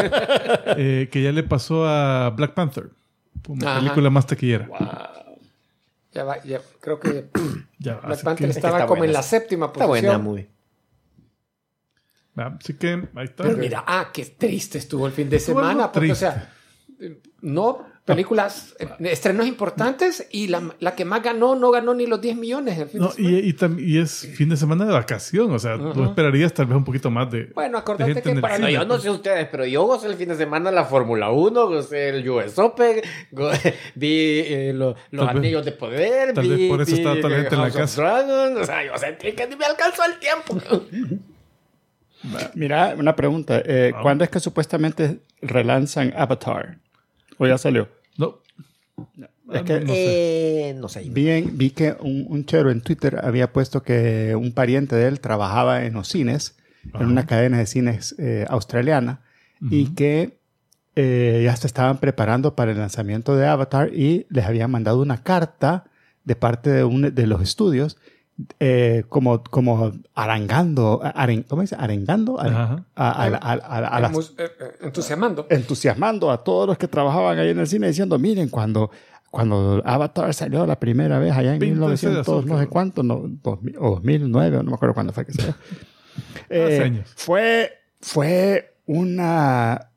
eh, 0.77 1.09
que 1.11 1.23
ya 1.23 1.33
le 1.33 1.43
pasó 1.43 1.87
a 1.89 2.31
Black 2.31 2.53
Panther, 2.53 2.91
como 3.47 3.67
Ajá. 3.67 3.81
película 3.81 4.11
más 4.11 4.27
taquillera. 4.27 4.69
Ya 6.13 6.25
va, 6.25 6.43
ya, 6.45 6.61
creo 6.81 7.01
que 7.01 7.31
Ya, 7.79 7.95
Black 7.97 8.23
Panther 8.23 8.47
que- 8.49 8.53
estaba 8.53 8.77
está 8.77 8.87
como 8.87 8.99
buena 8.99 9.11
en 9.11 9.15
la 9.15 9.23
séptima 9.23 9.67
Está 9.67 9.87
posición. 9.87 10.23
buena, 10.23 10.23
muy. 10.23 10.49
Ah, 12.37 12.57
Así 12.61 12.75
que 12.75 13.09
ahí 13.15 13.25
está. 13.25 13.45
Pero 13.45 13.57
mira, 13.57 13.85
ah, 13.87 14.09
qué 14.13 14.25
triste 14.27 14.77
estuvo 14.79 15.07
el 15.07 15.13
fin 15.13 15.29
de 15.31 15.39
semana. 15.39 15.91
Porque, 15.93 16.13
o 16.13 16.15
triste. 16.15 16.27
sea, 16.27 16.37
eh, 16.37 16.62
no 17.41 17.91
películas, 18.05 18.75
eh, 18.81 18.89
estrenos 19.11 19.47
importantes 19.47 20.27
y 20.33 20.49
la, 20.49 20.75
la 20.81 20.97
que 20.97 21.05
más 21.05 21.23
ganó 21.23 21.55
no 21.55 21.71
ganó 21.71 21.95
ni 21.95 22.07
los 22.07 22.21
10 22.21 22.37
millones. 22.37 22.77
el 22.79 22.89
fin 22.89 23.01
de 23.01 23.07
No, 23.07 23.13
y, 23.17 23.37
y, 23.49 23.57
y 23.79 23.99
es 23.99 24.29
fin 24.35 24.49
de 24.49 24.57
semana 24.57 24.85
de 24.85 24.93
vacación, 24.93 25.53
o 25.53 25.59
sea, 25.61 25.79
tú 25.79 26.03
esperarías 26.03 26.53
tal 26.53 26.67
vez 26.67 26.77
un 26.77 26.85
poquito 26.85 27.11
más 27.13 27.31
de. 27.31 27.45
Bueno, 27.55 27.79
de 27.79 27.81
acordate 27.81 28.15
gente 28.15 28.35
que 28.35 28.41
para 28.41 28.59
No, 28.59 28.67
cine. 28.67 28.79
yo 28.79 28.85
no 28.85 28.99
sé 28.99 29.09
ustedes, 29.09 29.47
pero 29.51 29.65
yo 29.67 29.85
gocé 29.85 30.09
el 30.09 30.15
fin 30.17 30.29
de 30.31 30.37
semana 30.37 30.73
la 30.73 30.85
Fórmula 30.85 31.31
1, 31.31 31.67
gocé 31.69 32.09
el 32.09 32.29
US 32.29 32.59
Open, 32.59 33.01
vi 33.95 34.41
eh, 34.47 34.73
lo- 34.75 34.97
los 35.13 35.27
Tal 35.27 35.35
vez- 35.37 35.45
Anillos 35.45 35.65
de 35.65 35.73
Poder, 35.73 36.35
tal 36.35 36.45
vi, 36.45 36.57
vez 36.57 36.69
por 36.71 36.81
eso 36.83 36.91
vi, 36.93 36.99
estaba 36.99 37.17
toda 37.17 37.29
la 37.31 37.37
gente 37.37 37.55
en 37.55 37.61
la 37.61 37.71
casa. 37.71 38.03
Dragons, 38.03 38.59
o 38.61 38.65
sea, 38.65 38.85
yo 38.85 38.99
sentí 38.99 39.33
que 39.33 39.47
ni 39.47 39.55
me 39.57 39.65
alcanzó 39.65 40.03
el 40.05 40.19
tiempo. 40.19 40.61
Mira, 42.55 42.95
una 42.97 43.17
pregunta. 43.17 43.61
eh. 43.65 43.93
¿Cuándo 44.01 44.23
es 44.25 44.31
que 44.31 44.39
supuestamente 44.41 45.19
relanzan 45.41 46.13
Avatar? 46.17 46.79
¿O 47.43 47.47
ya 47.47 47.59
salió? 47.59 47.89
No. 48.17 48.39
Es 49.53 49.61
Ah, 49.61 49.65
que- 49.65 49.81
no 49.81 49.93
sé. 49.93 50.69
Eh, 50.71 50.75
no 50.75 50.89
sé. 50.89 51.03
Vi, 51.11 51.29
en- 51.29 51.59
vi 51.59 51.71
que 51.71 51.97
un, 52.01 52.27
un 52.29 52.45
chero 52.47 52.71
en 52.71 52.81
Twitter 52.81 53.19
había 53.23 53.53
puesto 53.53 53.83
que 53.83 54.35
un 54.37 54.53
pariente 54.53 54.97
de 54.97 55.09
él 55.09 55.21
trabajaba 55.21 55.85
en 55.85 55.95
los 55.95 56.09
cines, 56.09 56.57
en 56.99 57.07
una 57.07 57.27
cadena 57.27 57.59
de 57.59 57.67
cines 57.67 58.15
eh, 58.19 58.45
australiana, 58.49 59.21
y 59.71 59.95
que 59.95 60.39
eh, 60.97 61.43
ya 61.45 61.55
se 61.57 61.67
estaban 61.67 61.99
preparando 61.99 62.55
para 62.57 62.73
el 62.73 62.79
lanzamiento 62.79 63.37
de 63.37 63.47
Avatar 63.47 63.95
y 63.95 64.27
les 64.31 64.45
habían 64.45 64.71
mandado 64.71 65.01
una 65.01 65.23
carta 65.23 65.85
de 66.25 66.35
parte 66.37 66.71
de, 66.71 66.85
un, 66.85 67.15
de 67.15 67.27
los 67.27 67.41
estudios, 67.43 67.97
eh, 68.59 69.05
como, 69.09 69.43
como 69.45 69.93
arengando, 70.15 71.01
aren- 71.03 71.45
¿cómo 71.47 71.63
dice? 71.63 71.77
Arengando 71.79 72.41
a, 72.41 72.47
Ajá. 72.47 72.85
a- 72.97 73.11
a 73.25 73.31
la- 73.31 73.37
a- 73.39 73.53
a- 73.53 73.89
a 73.97 74.01
las 74.01 74.13
Mus- 74.13 74.35
entusiasmando. 74.81 75.47
entusiasmando 75.51 76.31
a 76.31 76.43
todos 76.43 76.67
los 76.67 76.79
que 76.79 76.89
trabajaban 76.89 77.39
ahí 77.39 77.51
en 77.51 77.59
el 77.61 77.67
cine 77.67 77.89
diciendo, 77.89 78.19
miren, 78.19 78.49
cuando, 78.49 78.91
cuando 79.31 79.83
Avatar 79.85 80.33
salió 80.35 80.67
la 80.67 80.79
primera 80.81 81.19
vez 81.19 81.33
allá 81.33 81.55
en 81.55 81.59
Píntense 81.61 82.07
de 82.09 82.13
1900, 82.15 82.47
no 82.47 82.59
sé 82.59 82.67
cuánto, 82.69 83.03
no, 83.03 83.23
2000 83.25 83.77
o 83.79 83.91
2009, 83.91 84.57
no 84.59 84.71
me 84.71 84.75
acuerdo 84.75 84.95
cuándo 84.95 85.13
fue 85.13 85.25
que 85.27 85.33
salió. 85.33 85.55
Eh, 86.51 87.03
fue, 87.17 87.71
fue 88.03 88.75
una 88.85 89.92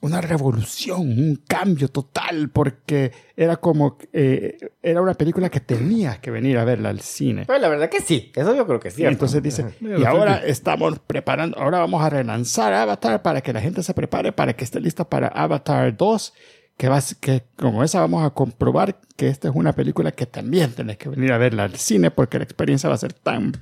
una 0.00 0.20
revolución, 0.20 1.00
un 1.00 1.42
cambio 1.48 1.88
total, 1.88 2.50
porque 2.50 3.10
era 3.36 3.56
como, 3.56 3.98
eh, 4.12 4.56
era 4.80 5.02
una 5.02 5.14
película 5.14 5.48
que 5.48 5.60
tenías 5.60 6.18
que 6.20 6.30
venir 6.30 6.56
a 6.58 6.64
verla 6.64 6.90
al 6.90 7.00
cine. 7.00 7.44
Pero 7.46 7.58
la 7.58 7.68
verdad 7.68 7.88
que 7.90 8.00
sí, 8.00 8.30
eso 8.36 8.54
yo 8.54 8.66
creo 8.66 8.78
que 8.78 8.90
sí. 8.92 9.02
Entonces 9.04 9.42
dice, 9.42 9.62
y 9.98 10.04
ahora 10.04 10.36
estamos 10.46 10.98
preparando, 11.00 11.58
ahora 11.58 11.78
vamos 11.80 12.02
a 12.02 12.10
relanzar 12.10 12.72
Avatar 12.74 13.22
para 13.22 13.40
que 13.40 13.52
la 13.52 13.60
gente 13.60 13.82
se 13.82 13.92
prepare, 13.94 14.30
para 14.32 14.52
que 14.54 14.62
esté 14.64 14.80
lista 14.80 15.08
para 15.08 15.28
Avatar 15.28 15.96
2, 15.96 16.32
que, 16.76 16.88
va, 16.88 17.00
que 17.20 17.42
como 17.56 17.82
esa 17.82 18.00
vamos 18.00 18.24
a 18.24 18.30
comprobar 18.30 19.00
que 19.16 19.26
esta 19.26 19.48
es 19.48 19.54
una 19.56 19.72
película 19.72 20.12
que 20.12 20.26
también 20.26 20.72
tenés 20.74 20.96
que 20.96 21.08
venir 21.08 21.32
a 21.32 21.38
verla 21.38 21.64
al 21.64 21.74
cine, 21.74 22.12
porque 22.12 22.38
la 22.38 22.44
experiencia 22.44 22.88
va 22.88 22.94
a 22.94 22.98
ser 22.98 23.14
tan 23.14 23.52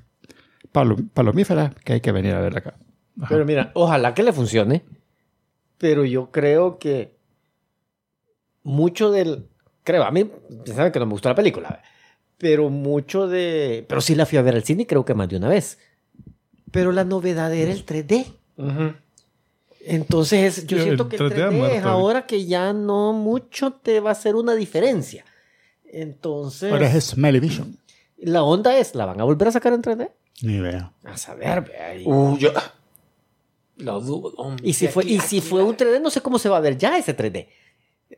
palo- 0.71 0.99
palomífera 1.14 1.73
que 1.83 1.95
hay 1.95 2.00
que 2.02 2.12
venir 2.12 2.35
a 2.35 2.40
verla 2.40 2.59
acá. 2.59 2.75
Pero 3.31 3.47
mira, 3.47 3.71
ojalá 3.73 4.12
que 4.12 4.23
le 4.23 4.35
funcione. 4.35 4.85
Pero 5.78 6.04
yo 6.04 6.30
creo 6.30 6.78
que 6.78 7.16
mucho 8.62 9.11
del. 9.11 9.49
Creo, 9.85 10.04
a 10.04 10.11
mí, 10.11 10.30
saben 10.66 10.92
que 10.92 10.99
no 10.99 11.06
me 11.06 11.12
gustó 11.12 11.28
la 11.28 11.35
película. 11.35 11.83
Pero 12.38 12.68
mucho 12.71 13.28
de. 13.28 13.85
Pero 13.88 14.00
sí 14.00 14.14
la 14.14 14.26
fui 14.26 14.38
a 14.38 14.42
ver 14.42 14.54
al 14.54 14.64
cine 14.64 14.87
creo 14.87 15.04
que 15.04 15.14
más 15.14 15.28
de 15.28 15.37
una 15.37 15.49
vez. 15.49 15.78
Pero 16.71 16.92
la 16.92 17.04
novedad 17.04 17.54
era 17.54 17.73
el 17.73 17.87
3D. 17.87 18.26
Ujú. 18.56 18.95
Entonces, 19.80 20.66
yo 20.66 20.83
siento 20.83 21.04
el 21.04 21.09
que 21.11 21.16
el 21.16 21.23
3D 21.23 21.42
ha 21.42 21.49
3D 21.49 21.52
muerto 21.52 21.76
es 21.76 21.85
ahora 21.85 22.26
que 22.26 22.45
ya 22.45 22.73
no 22.73 23.12
mucho 23.12 23.73
te 23.73 24.00
va 24.00 24.11
a 24.11 24.12
hacer 24.12 24.35
una 24.35 24.54
diferencia. 24.54 25.25
Entonces, 25.85 26.73
Ahora 26.73 26.92
es 26.92 27.04
Smellyvision. 27.04 27.78
la 28.18 28.42
onda 28.42 28.76
es: 28.76 28.95
¿la 28.95 29.06
van 29.06 29.21
a 29.21 29.25
volver 29.25 29.49
a 29.49 29.52
sacar 29.52 29.73
en 29.73 29.83
3D? 29.83 30.11
Ni 30.42 30.56
idea. 30.56 30.92
A 31.04 31.16
saber, 31.16 31.62
ve 31.62 31.76
ahí. 31.78 32.02
Uh, 32.04 32.37
yo 32.37 32.50
lo 33.76 34.00
dudo. 34.00 34.33
hombre. 34.37 34.66
Y 34.68 34.73
si 34.73 34.88
fue, 34.88 35.04
aquí- 35.04 35.14
y 35.14 35.21
si 35.21 35.38
aquí 35.38 35.49
fue 35.49 35.62
un 35.62 35.76
3D, 35.76 36.00
no 36.00 36.11
sé 36.11 36.21
cómo 36.21 36.38
se 36.38 36.49
va 36.49 36.56
a 36.59 36.61
ver 36.61 36.76
ya 36.78 36.97
ese 36.99 37.16
3D. 37.16 37.49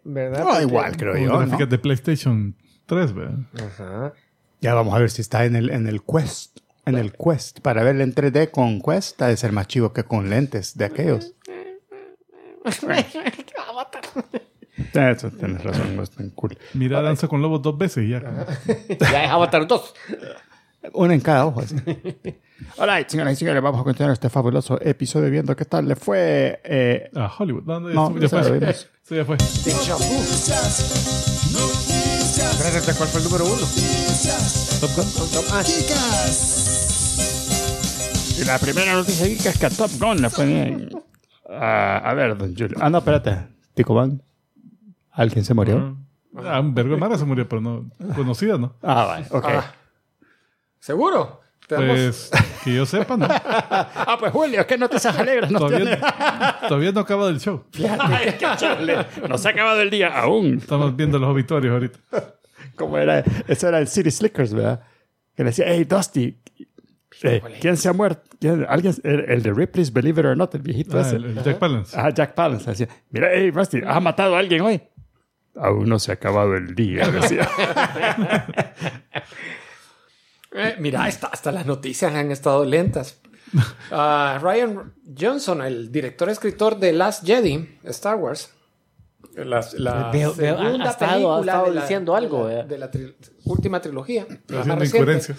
¿Verdad? 0.04 0.44
No, 0.44 0.60
igual 0.60 0.96
creo 0.96 1.16
yo. 1.16 1.28
¿no? 1.28 1.38
gráficas 1.38 1.68
de 1.70 1.78
PlayStation 1.78 2.56
3, 2.86 3.14
¿ve? 3.14 3.28
Ajá. 3.62 4.12
Ya 4.60 4.74
vamos 4.74 4.94
a 4.94 4.98
ver 4.98 5.10
si 5.10 5.22
está 5.22 5.44
en 5.44 5.56
el, 5.56 5.70
en 5.70 5.86
el 5.86 6.02
Quest. 6.02 6.58
En 6.84 6.96
el 6.96 7.12
Quest. 7.12 7.60
Para 7.60 7.82
verla 7.82 8.02
en 8.04 8.14
3D 8.14 8.50
con 8.50 8.80
Quest, 8.80 9.20
ha 9.22 9.28
de 9.28 9.36
ser 9.36 9.52
más 9.52 9.66
chivo 9.68 9.92
que 9.92 10.04
con 10.04 10.30
lentes 10.30 10.76
de 10.76 10.84
aquellos. 10.86 11.34
Eso 14.94 15.30
tienes 15.30 15.62
razón, 15.64 15.96
no 15.96 16.02
es 16.02 16.10
tan 16.10 16.30
cool. 16.30 16.56
Mira 16.74 17.02
Danza 17.02 17.26
con 17.28 17.42
Lobos 17.42 17.62
dos 17.62 17.76
veces 17.76 18.04
y 18.04 18.10
ya. 18.10 18.20
ya 19.10 19.24
es 19.24 19.30
Avatar 19.30 19.66
2. 19.66 19.94
Una 20.94 21.14
en 21.14 21.20
cada 21.20 21.46
ojo. 21.46 21.62
Alright, 22.78 23.08
señoras 23.08 23.34
y 23.34 23.36
señores, 23.36 23.62
vamos 23.62 23.80
a 23.80 23.84
continuar 23.84 24.12
este 24.12 24.28
fabuloso 24.28 24.78
episodio 24.80 25.30
viendo 25.30 25.54
qué 25.56 25.64
tal 25.64 25.86
le 25.88 25.94
fue. 25.96 26.60
eh, 26.64 27.10
A 27.14 27.30
Hollywood. 27.38 27.64
No, 27.64 27.80
no, 27.80 27.88
No, 28.10 28.18
ya 28.18 28.28
fue. 28.28 28.42
Sí, 29.04 29.14
ya 29.16 29.24
fue. 29.24 29.36
Espérate, 32.38 32.92
¿cuál 32.96 33.08
fue 33.08 33.20
el 33.20 33.26
número 33.26 33.44
uno? 33.46 33.66
Top 34.80 34.90
Gun. 34.96 35.06
Ah, 35.52 35.62
sí. 35.64 35.84
y 38.40 38.44
la 38.44 38.58
primera 38.58 38.92
noticia 38.94 39.26
geek 39.26 39.46
es 39.46 39.58
que 39.58 39.66
a 39.66 39.70
Top 39.70 39.90
Gun 39.98 40.22
le 40.22 40.30
fue 40.30 40.46
bien. 40.46 40.90
Ah, 41.50 41.98
a 42.04 42.14
ver, 42.14 42.36
don 42.36 42.54
Julio. 42.54 42.76
Ah, 42.80 42.90
no, 42.90 42.98
espérate. 42.98 43.36
Tico 43.74 43.94
Van. 43.94 44.22
¿Alguien 45.12 45.44
se 45.44 45.54
murió? 45.54 45.96
Ah, 46.44 46.60
un 46.60 46.74
vergo 46.74 46.96
se 47.16 47.24
murió, 47.24 47.48
pero 47.48 47.60
no 47.60 47.88
conocida, 48.14 48.58
¿no? 48.58 48.74
Ah, 48.82 49.04
vale, 49.06 49.26
ok. 49.30 49.48
¿Seguro? 50.80 51.40
Pues 51.68 52.30
que 52.64 52.72
yo 52.74 52.86
sepa, 52.86 53.16
¿no? 53.18 53.26
Ah, 53.30 54.16
pues 54.18 54.32
Julio, 54.32 54.66
¿qué 54.66 54.78
noticias 54.78 55.16
alegres 55.18 55.50
nos 55.50 55.68
tiene? 55.70 55.96
Todavía, 55.96 56.58
todavía 56.68 56.92
no 56.92 57.00
acaba 57.00 57.26
del 57.26 57.38
show. 57.40 57.62
Ay. 58.00 58.36
No 59.28 59.36
se 59.36 59.48
ha 59.48 59.50
acabado 59.50 59.82
el 59.82 59.90
día 59.90 60.18
aún. 60.18 60.58
Estamos 60.62 60.96
viendo 60.96 61.18
los 61.18 61.28
obituarios 61.28 61.72
ahorita. 61.74 61.98
Como 62.74 62.96
era, 62.96 63.22
eso 63.46 63.68
era 63.68 63.78
el 63.80 63.88
City 63.88 64.10
Slickers, 64.10 64.54
¿verdad? 64.54 64.80
Que 65.36 65.44
le 65.44 65.50
decía, 65.50 65.66
hey, 65.68 65.84
Dusty, 65.84 66.38
eh, 67.22 67.42
¿quién 67.60 67.76
se 67.76 67.88
ha 67.88 67.92
muerto? 67.92 68.22
¿Quién- 68.40 68.64
¿Alguien? 68.68 68.94
El, 69.02 69.20
el 69.28 69.42
de 69.42 69.52
Ripley's 69.52 69.92
Believe 69.92 70.20
It 70.22 70.26
or 70.26 70.36
Not, 70.38 70.54
el 70.54 70.62
viejito 70.62 70.96
Ah, 70.96 71.02
ese. 71.02 71.16
el, 71.16 71.24
el 71.26 71.42
Jack 71.42 71.58
Palance. 71.58 71.96
Ah, 72.00 72.08
Jack 72.10 72.34
Palance 72.34 72.70
decía, 72.70 72.88
mira, 73.10 73.28
hey, 73.34 73.50
Rusty, 73.50 73.82
¿has 73.86 74.02
matado 74.02 74.36
a 74.36 74.38
alguien 74.38 74.62
hoy? 74.62 74.80
Aún 75.54 75.88
no 75.88 75.98
se 75.98 76.12
ha 76.12 76.14
acabado 76.14 76.54
el 76.54 76.74
día, 76.74 77.08
decía. 77.08 77.46
Eh, 80.52 80.76
mira, 80.78 81.04
hasta, 81.04 81.26
hasta 81.28 81.52
las 81.52 81.66
noticias 81.66 82.12
han 82.14 82.30
estado 82.30 82.64
lentas. 82.64 83.18
Ah, 83.90 84.38
Ryan 84.42 84.92
Johnson, 85.18 85.62
el 85.62 85.90
director 85.90 86.28
escritor 86.28 86.78
de 86.78 86.92
Last 86.92 87.24
Jedi, 87.24 87.78
Star 87.84 88.16
Wars. 88.16 88.50
La, 89.34 89.64
la 89.78 90.10
Veo- 90.10 90.34
veo- 90.34 90.56
ha- 90.58 90.62
segunda 90.64 90.84
ha 90.84 90.90
estado- 90.90 91.10
ha 91.32 91.36
película 91.36 91.52
estado 91.52 91.64
de 91.68 91.74
la- 91.74 91.80
diciendo 91.82 92.16
algo, 92.16 92.46
de 92.48 92.54
la, 92.56 92.60
eh. 92.60 92.66
de 92.66 92.78
la 92.78 92.90
tri- 92.90 93.14
última 93.44 93.80
trilogía. 93.80 94.26
reciente. 94.48 95.34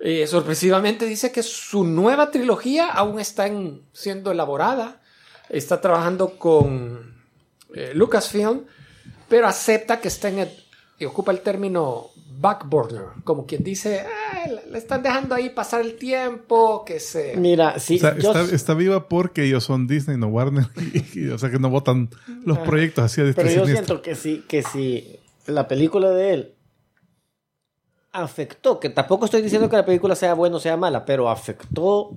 Eh, 0.00 0.26
sorpresivamente 0.26 1.06
dice 1.06 1.32
que 1.32 1.42
su 1.42 1.84
nueva 1.84 2.30
trilogía 2.30 2.88
aún 2.88 3.18
está 3.18 3.46
en- 3.46 3.82
siendo 3.92 4.30
elaborada. 4.30 5.00
Está 5.48 5.80
trabajando 5.80 6.36
con 6.38 7.16
eh, 7.74 7.92
Lucasfilm, 7.94 8.64
pero 9.28 9.46
acepta 9.48 10.00
que 10.00 10.08
está 10.08 10.28
en 10.28 10.40
el, 10.40 10.50
y 10.98 11.04
ocupa 11.04 11.32
el 11.32 11.40
término 11.40 12.08
backburner, 12.40 13.04
como 13.24 13.46
quien 13.46 13.64
dice, 13.64 14.00
"Ah, 14.06 14.46
le- 14.48 14.78
están 14.78 15.02
dejando 15.02 15.34
ahí 15.34 15.50
pasar 15.50 15.80
el 15.80 15.96
tiempo, 15.96 16.84
que 16.84 17.00
se... 17.00 17.36
Mira, 17.36 17.78
sí, 17.78 17.96
O 17.96 17.98
sea, 18.00 18.18
yo- 18.18 18.30
está, 18.32 18.54
está 18.54 18.74
viva 18.74 19.08
porque 19.08 19.44
ellos 19.44 19.64
son 19.64 19.86
Disney, 19.86 20.16
no 20.16 20.28
Warner. 20.28 20.66
Y, 21.14 21.20
y- 21.20 21.28
o 21.30 21.38
sea 21.38 21.50
que 21.50 21.58
no 21.58 21.68
votan 21.70 22.10
los 22.44 22.58
proyectos 22.58 23.04
así 23.04 23.20
a 23.20 23.32
pero 23.34 23.50
yo 23.50 23.66
siento 23.66 24.02
que 24.02 24.14
sí, 24.14 24.44
que 24.48 24.62
si 24.62 25.18
la 25.46 25.66
película 25.68 26.10
de 26.10 26.34
él 26.34 26.54
afectó, 28.12 28.80
que 28.80 28.88
tampoco 28.90 29.24
estoy 29.26 29.42
diciendo 29.42 29.68
que 29.68 29.76
la 29.76 29.84
película 29.84 30.14
sea 30.14 30.34
buena 30.34 30.56
o 30.56 30.60
sea 30.60 30.76
mala, 30.76 31.04
pero 31.04 31.28
afectó 31.28 32.16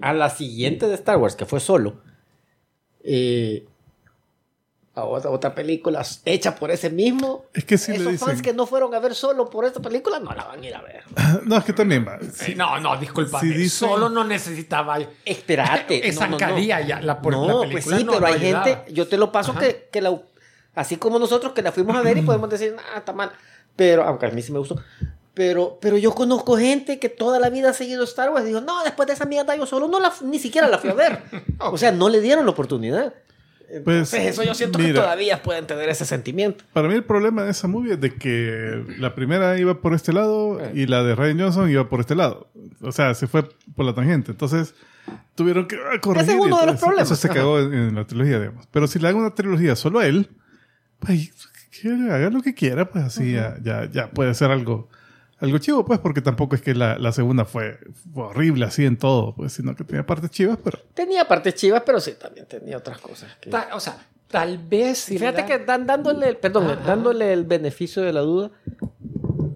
a 0.00 0.12
la 0.12 0.30
siguiente 0.30 0.86
de 0.88 0.94
Star 0.94 1.18
Wars, 1.18 1.36
que 1.36 1.46
fue 1.46 1.60
solo. 1.60 2.00
eh, 3.08 3.66
a 4.96 5.04
otra, 5.04 5.30
otra 5.30 5.54
película 5.54 6.04
hecha 6.24 6.56
por 6.56 6.70
ese 6.70 6.90
mismo. 6.90 7.44
Es 7.52 7.64
que 7.64 7.76
si 7.78 7.92
le 7.92 7.98
Esos 7.98 8.12
dicen. 8.12 8.28
fans 8.28 8.42
que 8.42 8.52
no 8.54 8.66
fueron 8.66 8.94
a 8.94 8.98
ver 8.98 9.14
solo 9.14 9.48
por 9.50 9.64
esta 9.66 9.78
película 9.80 10.18
no 10.18 10.32
la 10.34 10.44
van 10.44 10.60
a 10.62 10.66
ir 10.66 10.74
a 10.74 10.80
ver. 10.82 11.02
No, 11.44 11.58
es 11.58 11.64
que 11.64 11.72
también 11.74 12.04
va. 12.08 12.18
Sí, 12.32 12.54
no, 12.54 12.80
no, 12.80 12.96
disculpa. 12.96 13.38
Si 13.40 13.48
dicen- 13.48 13.88
Solo 13.90 14.08
no 14.08 14.24
necesitaba... 14.24 14.98
Espérate. 15.24 16.08
Esa 16.08 16.26
no, 16.26 16.38
no, 16.38 16.48
no. 16.48 16.58
ya 16.58 17.00
la, 17.02 17.20
por 17.20 17.34
no, 17.34 17.46
la 17.64 17.70
pues 17.70 17.84
película. 17.84 17.96
sí, 17.98 18.04
no- 18.04 18.12
pero 18.14 18.26
hay 18.26 18.34
ayudaba. 18.34 18.64
gente, 18.64 18.92
yo 18.94 19.06
te 19.06 19.16
lo 19.18 19.30
paso 19.30 19.52
Ajá. 19.52 19.60
que, 19.60 19.88
que 19.92 20.00
la, 20.00 20.18
así 20.74 20.96
como 20.96 21.18
nosotros 21.18 21.52
que 21.52 21.62
la 21.62 21.72
fuimos 21.72 21.94
a 21.94 22.00
ver 22.02 22.16
y 22.18 22.22
podemos 22.22 22.48
decir, 22.50 22.74
ah, 22.94 22.98
está 22.98 23.12
mal, 23.12 23.30
pero, 23.76 24.02
aunque 24.04 24.24
a 24.26 24.30
mí 24.30 24.40
sí 24.40 24.50
me 24.50 24.58
gustó, 24.58 24.80
pero, 25.34 25.76
pero 25.82 25.98
yo 25.98 26.14
conozco 26.14 26.56
gente 26.56 26.98
que 26.98 27.10
toda 27.10 27.38
la 27.38 27.50
vida 27.50 27.68
ha 27.68 27.74
seguido 27.74 28.04
Star 28.04 28.30
Wars 28.30 28.44
y 28.46 28.48
dijo, 28.48 28.62
no, 28.62 28.82
después 28.82 29.06
de 29.06 29.12
esa 29.12 29.26
mierda 29.26 29.54
yo 29.54 29.66
solo 29.66 29.86
no 29.88 30.00
la, 30.00 30.10
ni 30.22 30.38
siquiera 30.38 30.66
la 30.68 30.78
fui 30.78 30.88
a 30.88 30.94
ver. 30.94 31.22
O 31.58 31.76
sea, 31.76 31.92
no 31.92 32.08
le 32.08 32.22
dieron 32.22 32.46
la 32.46 32.52
oportunidad. 32.52 33.12
Pues, 33.68 33.78
Entonces, 33.78 34.26
eso 34.26 34.44
yo 34.44 34.54
siento 34.54 34.78
que 34.78 34.86
mira, 34.86 35.02
todavía 35.02 35.42
pueden 35.42 35.66
tener 35.66 35.88
ese 35.88 36.04
sentimiento. 36.04 36.64
Para 36.72 36.88
mí 36.88 36.94
el 36.94 37.04
problema 37.04 37.42
de 37.42 37.50
esa 37.50 37.66
movie 37.66 37.94
es 37.94 38.00
de 38.00 38.14
que 38.14 38.84
la 38.98 39.14
primera 39.14 39.58
iba 39.58 39.80
por 39.80 39.92
este 39.92 40.12
lado 40.12 40.60
y 40.72 40.86
la 40.86 41.02
de 41.02 41.14
Ryan 41.14 41.40
Johnson 41.40 41.70
iba 41.70 41.88
por 41.88 42.00
este 42.00 42.14
lado. 42.14 42.48
O 42.80 42.92
sea, 42.92 43.14
se 43.14 43.26
fue 43.26 43.48
por 43.74 43.84
la 43.84 43.94
tangente. 43.94 44.30
Entonces 44.30 44.74
tuvieron 45.34 45.66
que 45.66 45.76
ah, 45.76 46.00
corregir. 46.00 46.30
Ese 46.30 46.38
es 46.38 46.44
uno 46.44 46.60
de 46.60 46.66
los 46.66 46.80
problemas. 46.80 47.10
Eso 47.10 47.16
se 47.16 47.28
cagó 47.28 47.58
en, 47.58 47.74
en 47.74 47.94
la 47.94 48.06
trilogía, 48.06 48.38
digamos. 48.38 48.66
Pero 48.70 48.86
si 48.86 48.98
le 48.98 49.08
hago 49.08 49.18
una 49.18 49.34
trilogía 49.34 49.74
solo 49.74 49.98
a 49.98 50.06
él, 50.06 50.30
pues 51.00 51.30
que 51.80 51.88
haga 51.88 52.30
lo 52.30 52.42
que 52.42 52.54
quiera, 52.54 52.88
pues 52.90 53.04
así 53.04 53.32
ya, 53.32 53.56
ya, 53.62 53.90
ya 53.90 54.10
puede 54.10 54.34
ser 54.34 54.50
algo, 54.50 54.88
algo 55.38 55.58
chivo, 55.58 55.84
pues, 55.84 55.98
porque 55.98 56.22
tampoco 56.22 56.54
es 56.54 56.62
que 56.62 56.74
la, 56.74 56.98
la 56.98 57.12
segunda 57.12 57.44
fue, 57.44 57.78
fue 58.14 58.24
horrible 58.24 58.64
así 58.64 58.84
en 58.86 58.96
todo, 58.96 59.34
pues, 59.34 59.52
sino 59.52 59.74
que 59.76 59.84
tenía 59.84 60.06
partes 60.06 60.30
chivas, 60.30 60.58
pero 60.62 60.78
Tenía 60.94 61.26
partes 61.28 61.54
chivas, 61.54 61.82
pero 61.84 62.00
sí, 62.00 62.12
también 62.18 62.46
tenía 62.46 62.78
otras 62.78 62.98
cosas. 62.98 63.36
que- 63.40 63.50
Ta- 63.50 63.68
o 63.74 63.80
sea, 63.80 63.98
tal 64.28 64.56
vez... 64.58 64.98
si 64.98 65.18
fíjate 65.18 65.42
la- 65.42 65.46
que 65.46 65.58
dan, 65.58 65.86
dándole, 65.86 66.28
el- 66.30 66.36
perdón, 66.38 66.70
Ajá. 66.70 66.80
dándole 66.86 67.32
el 67.32 67.44
beneficio 67.44 68.02
de 68.02 68.12
la 68.14 68.20
duda, 68.20 68.50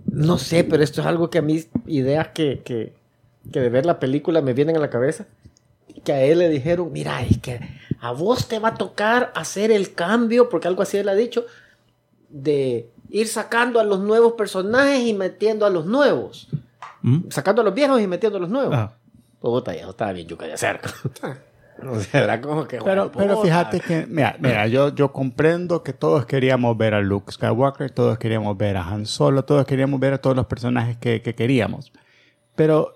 no 0.06 0.36
sé, 0.38 0.64
pero 0.64 0.82
esto 0.82 1.00
es 1.00 1.06
algo 1.06 1.30
que 1.30 1.38
a 1.38 1.42
mí, 1.42 1.64
ideas 1.86 2.28
que, 2.28 2.60
que, 2.64 2.92
que 3.52 3.60
de 3.60 3.68
ver 3.70 3.86
la 3.86 3.98
película 3.98 4.42
me 4.42 4.52
vienen 4.52 4.76
a 4.76 4.80
la 4.80 4.90
cabeza, 4.90 5.26
que 6.04 6.12
a 6.12 6.22
él 6.22 6.40
le 6.40 6.48
dijeron, 6.50 6.92
mira, 6.92 7.22
es 7.22 7.38
que 7.38 7.58
a 8.00 8.12
vos 8.12 8.48
te 8.48 8.58
va 8.58 8.68
a 8.68 8.74
tocar 8.74 9.32
hacer 9.34 9.70
el 9.70 9.94
cambio, 9.94 10.48
porque 10.50 10.68
algo 10.68 10.82
así 10.82 10.98
él 10.98 11.08
ha 11.08 11.14
dicho, 11.14 11.46
de 12.28 12.88
ir 13.10 13.28
sacando 13.28 13.80
a 13.80 13.84
los 13.84 14.00
nuevos 14.00 14.32
personajes 14.34 15.00
y 15.00 15.14
metiendo 15.14 15.66
a 15.66 15.70
los 15.70 15.86
nuevos, 15.86 16.48
¿Mm? 17.02 17.28
sacando 17.30 17.62
a 17.62 17.64
los 17.64 17.74
viejos 17.74 18.00
y 18.00 18.06
metiendo 18.06 18.38
a 18.38 18.40
los 18.40 18.50
nuevos. 18.50 18.74
Ah. 18.76 18.92
Puta, 19.40 19.74
ya 19.74 19.88
estaba 19.88 20.12
bien 20.12 20.26
yuca 20.28 20.46
de 20.46 20.56
cerca. 20.58 20.90
o 21.90 21.98
sea, 22.00 22.24
era 22.24 22.40
como 22.40 22.66
que... 22.68 22.78
Pero, 22.78 23.10
pero 23.10 23.36
puta. 23.36 23.42
fíjate 23.46 23.80
que, 23.80 24.06
mira, 24.06 24.36
mira 24.38 24.66
yo, 24.66 24.94
yo 24.94 25.12
comprendo 25.12 25.82
que 25.82 25.92
todos 25.94 26.26
queríamos 26.26 26.76
ver 26.76 26.92
a 26.94 27.00
Luke 27.00 27.32
Skywalker, 27.32 27.90
todos 27.90 28.18
queríamos 28.18 28.56
ver 28.58 28.76
a 28.76 28.86
Han 28.86 29.06
Solo, 29.06 29.44
todos 29.44 29.64
queríamos 29.66 29.98
ver 29.98 30.12
a 30.12 30.18
todos 30.18 30.36
los 30.36 30.46
personajes 30.46 30.96
que, 30.98 31.22
que 31.22 31.34
queríamos. 31.34 31.92
Pero 32.54 32.92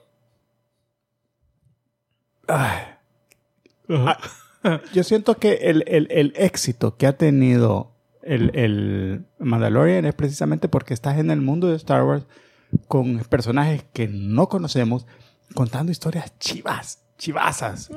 yo 4.92 5.02
siento 5.04 5.37
que 5.37 5.54
el, 5.62 5.85
el- 5.87 6.09
el 6.11 6.33
éxito 6.37 6.97
que 6.97 7.06
ha 7.06 7.16
tenido 7.16 7.94
el, 8.25 8.50
el 8.54 9.25
Mandalorian 9.38 10.04
es 10.04 10.14
precisamente 10.14 10.69
porque 10.69 10.95
estás 10.95 11.19
en 11.19 11.31
el 11.31 11.40
mundo 11.40 11.69
de 11.69 11.76
Star 11.76 12.02
Wars 12.04 12.25
con 12.88 13.19
personajes 13.28 13.85
que 13.93 14.09
no 14.09 14.49
conocemos, 14.49 15.07
contando 15.54 15.93
historias 15.93 16.37
chivas, 16.38 17.02
chivasas, 17.19 17.90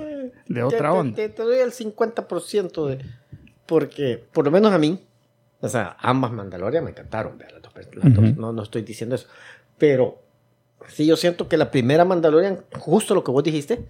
de 0.48 0.64
otra 0.64 0.92
te, 0.92 0.98
onda. 0.98 1.16
Te, 1.16 1.30
te 1.30 1.42
doy 1.44 1.58
el 1.60 1.72
50% 1.72 2.88
de... 2.88 3.06
Porque, 3.66 4.24
por 4.32 4.46
lo 4.46 4.52
menos 4.52 4.72
a 4.72 4.78
mí, 4.78 5.04
o 5.60 5.70
sea, 5.70 5.98
ambas 6.00 6.32
Mandalorian 6.32 6.84
me 6.84 6.92
encantaron. 6.92 7.38
las 7.40 7.62
dos 7.62 7.74
las 7.96 8.14
dos, 8.14 8.24
Ujú. 8.32 8.40
no, 8.42 8.54
no 8.54 8.64
estoy 8.64 8.84
diciendo 8.84 9.16
eso. 9.16 9.28
Pero 9.78 10.22
sí, 10.88 11.06
yo 11.06 11.18
siento 11.18 11.48
que 11.48 11.58
la 11.58 11.72
primera 11.72 12.06
Mandalorian, 12.06 12.64
justo 12.80 13.16
lo 13.16 13.24
que 13.24 13.32
vos 13.32 13.44
dijiste, 13.44 13.86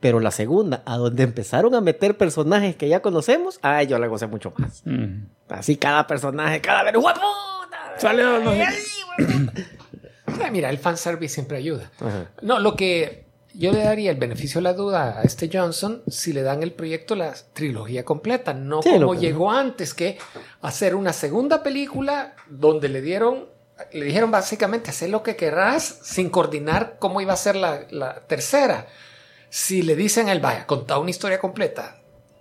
pero 0.00 0.18
la 0.18 0.30
segunda, 0.30 0.82
a 0.86 0.96
donde 0.96 1.22
empezaron 1.22 1.74
a 1.74 1.80
meter 1.80 2.16
personajes 2.16 2.74
que 2.74 2.88
ya 2.88 3.00
conocemos, 3.00 3.58
ay, 3.62 3.86
yo 3.86 3.98
la 3.98 4.06
gocé 4.06 4.26
mucho 4.26 4.52
más. 4.56 4.82
Mm. 4.86 5.26
Así 5.50 5.76
cada 5.76 6.06
personaje, 6.06 6.60
cada 6.60 6.84
vez, 6.84 6.94
¡hueputa! 6.96 7.94
Salió, 7.98 8.40
no 8.40 8.52
sé. 8.52 8.62
¡Ay, 8.62 8.76
hueputa! 9.26 9.62
Ah, 10.42 10.50
mira, 10.50 10.70
el 10.70 10.78
fanservice 10.78 11.34
siempre 11.34 11.58
ayuda. 11.58 11.90
Ajá. 12.00 12.30
No, 12.40 12.58
lo 12.60 12.76
que 12.76 13.26
yo 13.52 13.72
le 13.72 13.82
daría 13.82 14.10
el 14.10 14.16
beneficio 14.16 14.60
de 14.60 14.62
la 14.62 14.74
duda 14.74 15.18
a 15.18 15.22
este 15.22 15.50
Johnson 15.52 16.02
si 16.06 16.32
le 16.32 16.42
dan 16.42 16.62
el 16.62 16.72
proyecto 16.72 17.16
la 17.16 17.34
trilogía 17.52 18.04
completa, 18.04 18.54
no 18.54 18.80
Sí, 18.82 18.90
como 18.92 19.14
llegó 19.14 19.50
antes 19.50 19.92
que 19.92 20.18
hacer 20.62 20.94
una 20.94 21.12
segunda 21.12 21.62
película 21.62 22.34
donde 22.48 22.88
le 22.88 23.02
dieron, 23.02 23.48
le 23.92 24.04
dijeron 24.04 24.30
básicamente 24.30 24.90
hacer 24.90 25.10
lo 25.10 25.22
que 25.22 25.36
querrás 25.36 26.00
sin 26.02 26.30
coordinar 26.30 26.96
cómo 26.98 27.20
iba 27.20 27.32
a 27.32 27.36
ser 27.36 27.56
la, 27.56 27.80
la 27.90 28.20
tercera. 28.20 28.86
Si 29.50 29.82
le 29.82 29.94
dicen 29.96 30.28
a 30.28 30.32
él, 30.32 30.40
vaya, 30.40 30.66
contá 30.66 30.98
una 30.98 31.10
historia 31.10 31.38
completa, 31.38 31.96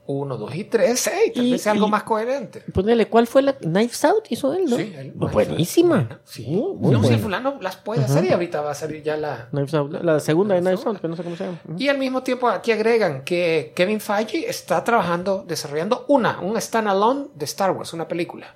uno, 0.06 0.38
dos 0.38 0.56
y 0.56 0.64
tres, 0.64 1.08
hey, 1.12 1.32
tal 1.36 1.46
Y- 1.46 1.52
vez 1.52 1.62
sea 1.62 1.72
algo 1.74 1.88
y- 1.88 1.92
más 1.92 2.04
coherente. 2.04 2.64
Ponele, 2.74 3.08
¿cuál 3.08 3.28
fue 3.28 3.42
la 3.44 3.54
Knives 3.58 4.04
Out? 4.06 4.26
Hizo 4.32 4.54
él, 4.54 4.66
¿no? 4.66 4.76
Sí, 4.78 4.94
él- 4.98 5.12
Buenísima. 5.16 5.96
Buena, 5.98 6.22
sí. 6.24 6.46
Uh, 6.48 6.76
muy 6.76 6.92
no, 6.92 6.98
si 7.00 7.02
buena. 7.02 7.16
el 7.18 7.22
fulano 7.22 7.58
las 7.62 7.76
puede 7.78 8.04
hacer 8.04 8.26
y 8.26 8.30
ahorita 8.30 8.62
va 8.62 8.72
a 8.72 8.76
salir 8.76 9.04
ya 9.04 9.18
la, 9.18 9.50
Knives 9.52 9.74
Out, 9.76 9.92
la- 9.94 10.04
la 10.04 10.20
segunda 10.20 10.56
de 10.56 10.62
Knives 10.62 10.86
Out, 10.86 11.00
que 11.02 11.08
no 11.08 11.16
sé 11.16 11.24
cómo 11.24 11.36
se 11.36 11.46
llama. 11.46 11.60
Y 11.78 11.88
al 11.90 11.98
mismo 12.00 12.24
tiempo 12.24 12.48
aquí 12.48 12.72
agregan 12.72 13.24
que 13.24 13.72
Kevin 13.76 14.00
Feige 14.00 14.50
está 14.50 14.84
trabajando, 14.84 15.44
desarrollando 15.48 16.06
una, 16.08 16.40
un 16.40 16.60
standalone 16.60 17.28
de 17.36 17.46
Star 17.46 17.72
Wars, 17.72 17.94
una 17.94 18.08
película. 18.08 18.56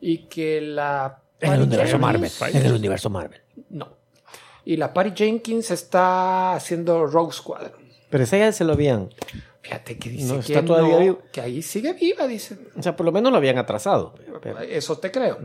Y 0.00 0.28
que 0.28 0.60
la... 0.62 1.18
En 1.40 1.52
el 1.54 1.62
universo 1.62 1.98
Marvel. 1.98 2.30
En 2.52 2.66
el 2.66 2.72
universo 2.74 3.10
Marvel. 3.10 3.40
No. 3.70 3.99
Y 4.64 4.76
la 4.76 4.92
Patty 4.92 5.12
Jenkins 5.14 5.70
está 5.70 6.54
haciendo 6.54 7.06
Rogue 7.06 7.32
Squadron. 7.32 7.72
Pero 8.10 8.24
esa 8.24 8.36
ya 8.38 8.52
se 8.52 8.64
lo 8.64 8.72
habían. 8.74 9.10
Fíjate 9.62 9.98
que 9.98 10.10
dice 10.10 10.26
No, 10.34 10.40
que, 10.40 10.52
está 10.52 10.64
todavía 10.64 10.98
no, 11.10 11.18
que 11.32 11.40
ahí 11.40 11.62
sigue 11.62 11.92
viva, 11.92 12.26
dice. 12.26 12.58
O 12.76 12.82
sea, 12.82 12.96
por 12.96 13.06
lo 13.06 13.12
menos 13.12 13.30
lo 13.30 13.38
habían 13.38 13.58
atrasado. 13.58 14.14
pero- 14.42 14.58
Eso 14.60 14.98
te 14.98 15.10
creo. 15.10 15.38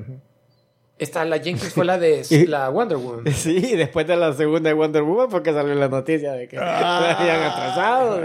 Esta, 0.97 1.25
la 1.25 1.39
Jenkins 1.39 1.73
fue 1.73 1.83
la 1.83 1.97
de 1.97 2.23
la 2.47 2.69
Wonder 2.69 2.97
Woman. 2.97 3.25
Sí, 3.33 3.75
después 3.75 4.07
de 4.07 4.15
la 4.15 4.33
segunda 4.33 4.69
de 4.69 4.73
Wonder 4.73 5.03
Woman, 5.03 5.27
porque 5.29 5.51
salió 5.51 5.75
la 5.75 5.89
noticia 5.89 6.31
de 6.31 6.47
que 6.47 6.55
la 6.55 7.11
habían 7.19 7.41
atrasado. 7.41 8.21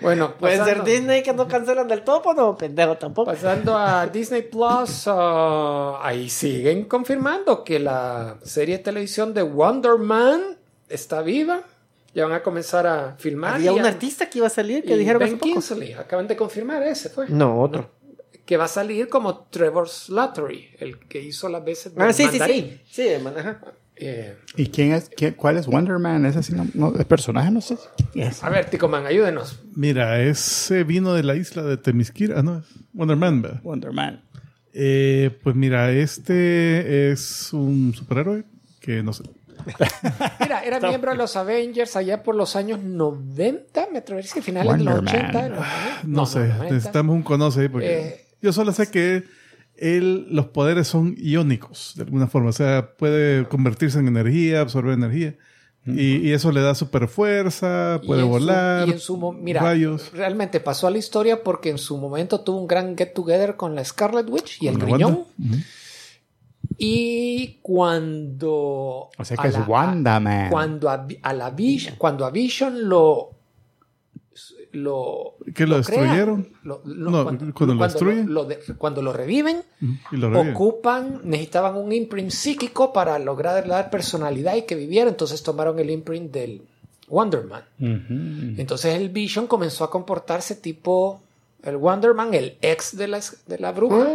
Bueno, 0.00 0.34
Puede 0.34 0.64
ser 0.64 0.82
Disney 0.82 1.22
que 1.22 1.32
no 1.32 1.46
cancelan 1.46 1.86
del 1.86 2.02
todo, 2.02 2.22
pues 2.22 2.36
no, 2.36 2.56
pendejo 2.56 2.96
tampoco. 2.96 3.30
Pasando 3.30 3.78
a 3.78 4.06
Disney 4.08 4.42
Plus, 4.42 5.04
ah, 5.06 6.00
ahí 6.02 6.28
siguen 6.28 6.84
confirmando 6.84 7.62
que 7.62 7.78
la 7.78 8.36
serie 8.42 8.78
de 8.78 8.82
televisión 8.82 9.32
de 9.32 9.42
Wonder 9.42 9.96
Man 9.96 10.42
está 10.88 11.22
viva. 11.22 11.60
Ya 12.14 12.24
van 12.24 12.32
a 12.32 12.42
comenzar 12.42 12.86
a 12.86 13.14
filmar. 13.18 13.56
Había 13.56 13.72
y 13.72 13.78
un 13.78 13.84
artista 13.84 14.30
que 14.30 14.38
iba 14.38 14.46
a 14.46 14.50
salir 14.50 14.82
que 14.82 14.94
y 14.94 14.98
dijeron 14.98 15.20
Ben. 15.20 15.38
Kingsley, 15.38 15.92
acaban 15.92 16.26
de 16.26 16.34
confirmar 16.34 16.82
ese, 16.82 17.10
fue. 17.10 17.28
No, 17.28 17.60
otro. 17.60 17.90
Que 18.46 18.56
va 18.56 18.64
a 18.64 18.68
salir 18.68 19.08
como 19.08 19.38
Trevor 19.50 19.88
Slattery, 19.88 20.70
el 20.78 20.98
que 21.00 21.20
hizo 21.20 21.48
las 21.48 21.64
veces 21.64 21.94
de 21.94 22.02
Ah, 22.02 22.12
sí, 22.12 22.22
sí, 22.24 22.28
mandarín. 22.38 22.80
sí. 22.86 23.02
Sí, 23.02 23.22
man, 23.22 23.34
ajá. 23.38 23.60
Eh, 23.98 24.36
¿Y 24.56 24.66
quién 24.68 24.92
es, 24.92 25.08
quién- 25.16 25.34
cuál 25.34 25.56
es 25.56 25.66
Wonder 25.66 25.98
Man? 25.98 26.24
Ese 26.26 26.42
sí 26.42 26.52
no, 26.52 26.66
no- 26.74 26.94
el 26.96 27.04
personaje 27.06 27.50
no 27.50 27.60
sé. 27.60 27.76
es. 28.14 28.44
a 28.44 28.50
ver, 28.50 28.66
Tico 28.70 28.88
Man, 28.88 29.04
ayúdenos. 29.06 29.58
Mira, 29.74 30.20
ese 30.22 30.84
vino 30.84 31.12
de 31.14 31.22
la 31.22 31.34
isla 31.34 31.62
de 31.62 31.76
Temisquira, 31.76 32.38
ah, 32.38 32.42
no, 32.42 32.62
Wonder 32.92 33.16
Man, 33.16 33.42
¿verdad? 33.42 33.60
Wonder 33.62 33.92
Man. 33.92 34.22
Eh, 34.74 35.30
pues 35.42 35.56
mira, 35.56 35.90
este 35.90 37.10
es 37.10 37.52
un 37.54 37.94
superhéroe 37.94 38.44
que 38.80 39.02
no 39.02 39.12
sé. 39.14 39.24
Mira, 40.40 40.62
era 40.64 40.78
miembro 40.80 41.12
de 41.12 41.16
los 41.16 41.34
Avengers 41.34 41.96
allá 41.96 42.22
por 42.22 42.34
los 42.34 42.54
años 42.56 42.80
90, 42.80 43.88
me 43.90 43.98
atrevería 43.98 44.30
a 44.30 44.34
decir, 44.34 44.42
finales 44.42 44.76
de 44.78 44.84
los 44.84 44.94
Wonder 44.96 45.02
Man. 45.14 45.24
80. 45.24 45.42
de 45.42 45.48
los 45.48 45.58
90. 45.58 46.00
No, 46.04 46.26
sé, 46.26 46.38
90. 46.40 46.64
necesitamos 46.64 47.16
un 47.16 47.22
conoce 47.22 47.60
ahí 47.62 47.68
porque 47.68 47.98
Eh. 47.98 48.25
Yo 48.46 48.52
solo 48.52 48.72
sé 48.72 48.90
que 48.90 49.24
él, 49.76 50.26
los 50.30 50.46
poderes 50.46 50.88
son 50.88 51.14
iónicos 51.18 51.92
de 51.96 52.04
alguna 52.04 52.26
forma, 52.28 52.48
o 52.50 52.52
sea, 52.52 52.94
puede 52.96 53.46
convertirse 53.46 53.98
en 53.98 54.08
energía, 54.08 54.60
absorber 54.62 54.94
energía. 54.94 55.36
Y, 55.88 56.16
y 56.16 56.32
eso 56.32 56.50
le 56.50 56.60
da 56.62 56.74
super 56.74 57.06
fuerza, 57.06 58.00
Y 58.02 58.06
puede 58.08 58.22
su- 58.22 58.28
volar, 58.28 58.88
y 58.88 58.90
en 58.92 58.98
su 58.98 59.32
mira, 59.34 59.60
rayos. 59.62 60.10
realmente 60.12 60.58
pasó 60.58 60.88
a 60.88 60.90
la 60.90 60.98
historia 60.98 61.44
porque 61.44 61.68
en 61.70 61.78
su 61.78 61.96
momento 61.98 62.40
tuvo 62.40 62.58
un 62.60 62.66
gran 62.66 62.96
get 62.98 63.12
together 63.14 63.54
con 63.54 63.76
la 63.76 63.84
Scarlet 63.84 64.28
Witch 64.28 64.60
y 64.62 64.66
el. 64.66 64.82
Ujú. 64.82 65.26
Y 66.78 67.58
cuando. 67.62 69.10
O 69.16 69.24
sea 69.24 69.36
a 69.38 69.42
que 69.42 69.48
es 69.48 69.54
la- 69.54 69.60
Wanda 69.64 70.18
Man. 70.20 70.50
Cuando 70.50 70.90
a 70.90 71.32
la 71.32 71.50
Vision, 71.50 71.94
cuando 71.98 72.24
a 72.26 72.30
Vision 72.30 72.88
lo. 72.88 73.35
Lo 74.76 75.34
¿Que 75.54 75.66
lo 75.66 75.76
destruyeron? 75.78 76.48
lo- 76.62 76.80
No, 76.84 77.24
cuando 77.52 77.74
lo 77.74 77.82
destruyen. 77.84 78.32
lo 78.32 78.44
de- 78.44 78.58
cuando 78.78 79.02
lo 79.02 79.12
reviven, 79.12 79.62
Ujú. 79.82 79.92
Y 80.12 80.16
lo 80.18 80.30
reviven. 80.30 80.54
ocupan, 80.54 81.20
necesitaban 81.24 81.76
un 81.76 81.90
imprint 81.92 82.30
psíquico 82.30 82.92
para 82.92 83.18
lograr 83.18 83.66
dar 83.66 83.90
personalidad 83.90 84.54
y 84.56 84.62
que 84.62 84.74
viviera. 84.76 85.10
Entonces 85.10 85.42
tomaron 85.42 85.78
el 85.78 85.90
imprint 85.90 86.32
del 86.32 86.62
Wonder 87.08 87.44
Man. 87.44 87.62
Ujú. 87.80 88.60
Entonces 88.60 88.94
el 88.94 89.08
Vision 89.10 89.46
comenzó 89.46 89.84
a 89.84 89.90
comportarse 89.90 90.54
tipo 90.56 91.20
el 91.62 91.76
Wonder 91.76 92.14
Man, 92.14 92.34
el 92.34 92.56
ex 92.62 92.96
de 92.96 93.08
la, 93.08 93.20
de 93.46 93.58
la 93.58 93.72
bruja. 93.72 94.06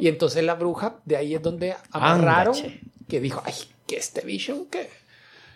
Y 0.00 0.08
entonces 0.08 0.44
la 0.44 0.54
bruja, 0.54 0.96
de 1.04 1.16
ahí 1.16 1.34
es 1.34 1.42
donde 1.42 1.74
amarraron, 1.90 2.54
que 3.08 3.20
dijo, 3.20 3.42
ay, 3.44 3.54
que 3.86 3.96
este 3.96 4.20
Vision, 4.20 4.66
que 4.66 4.88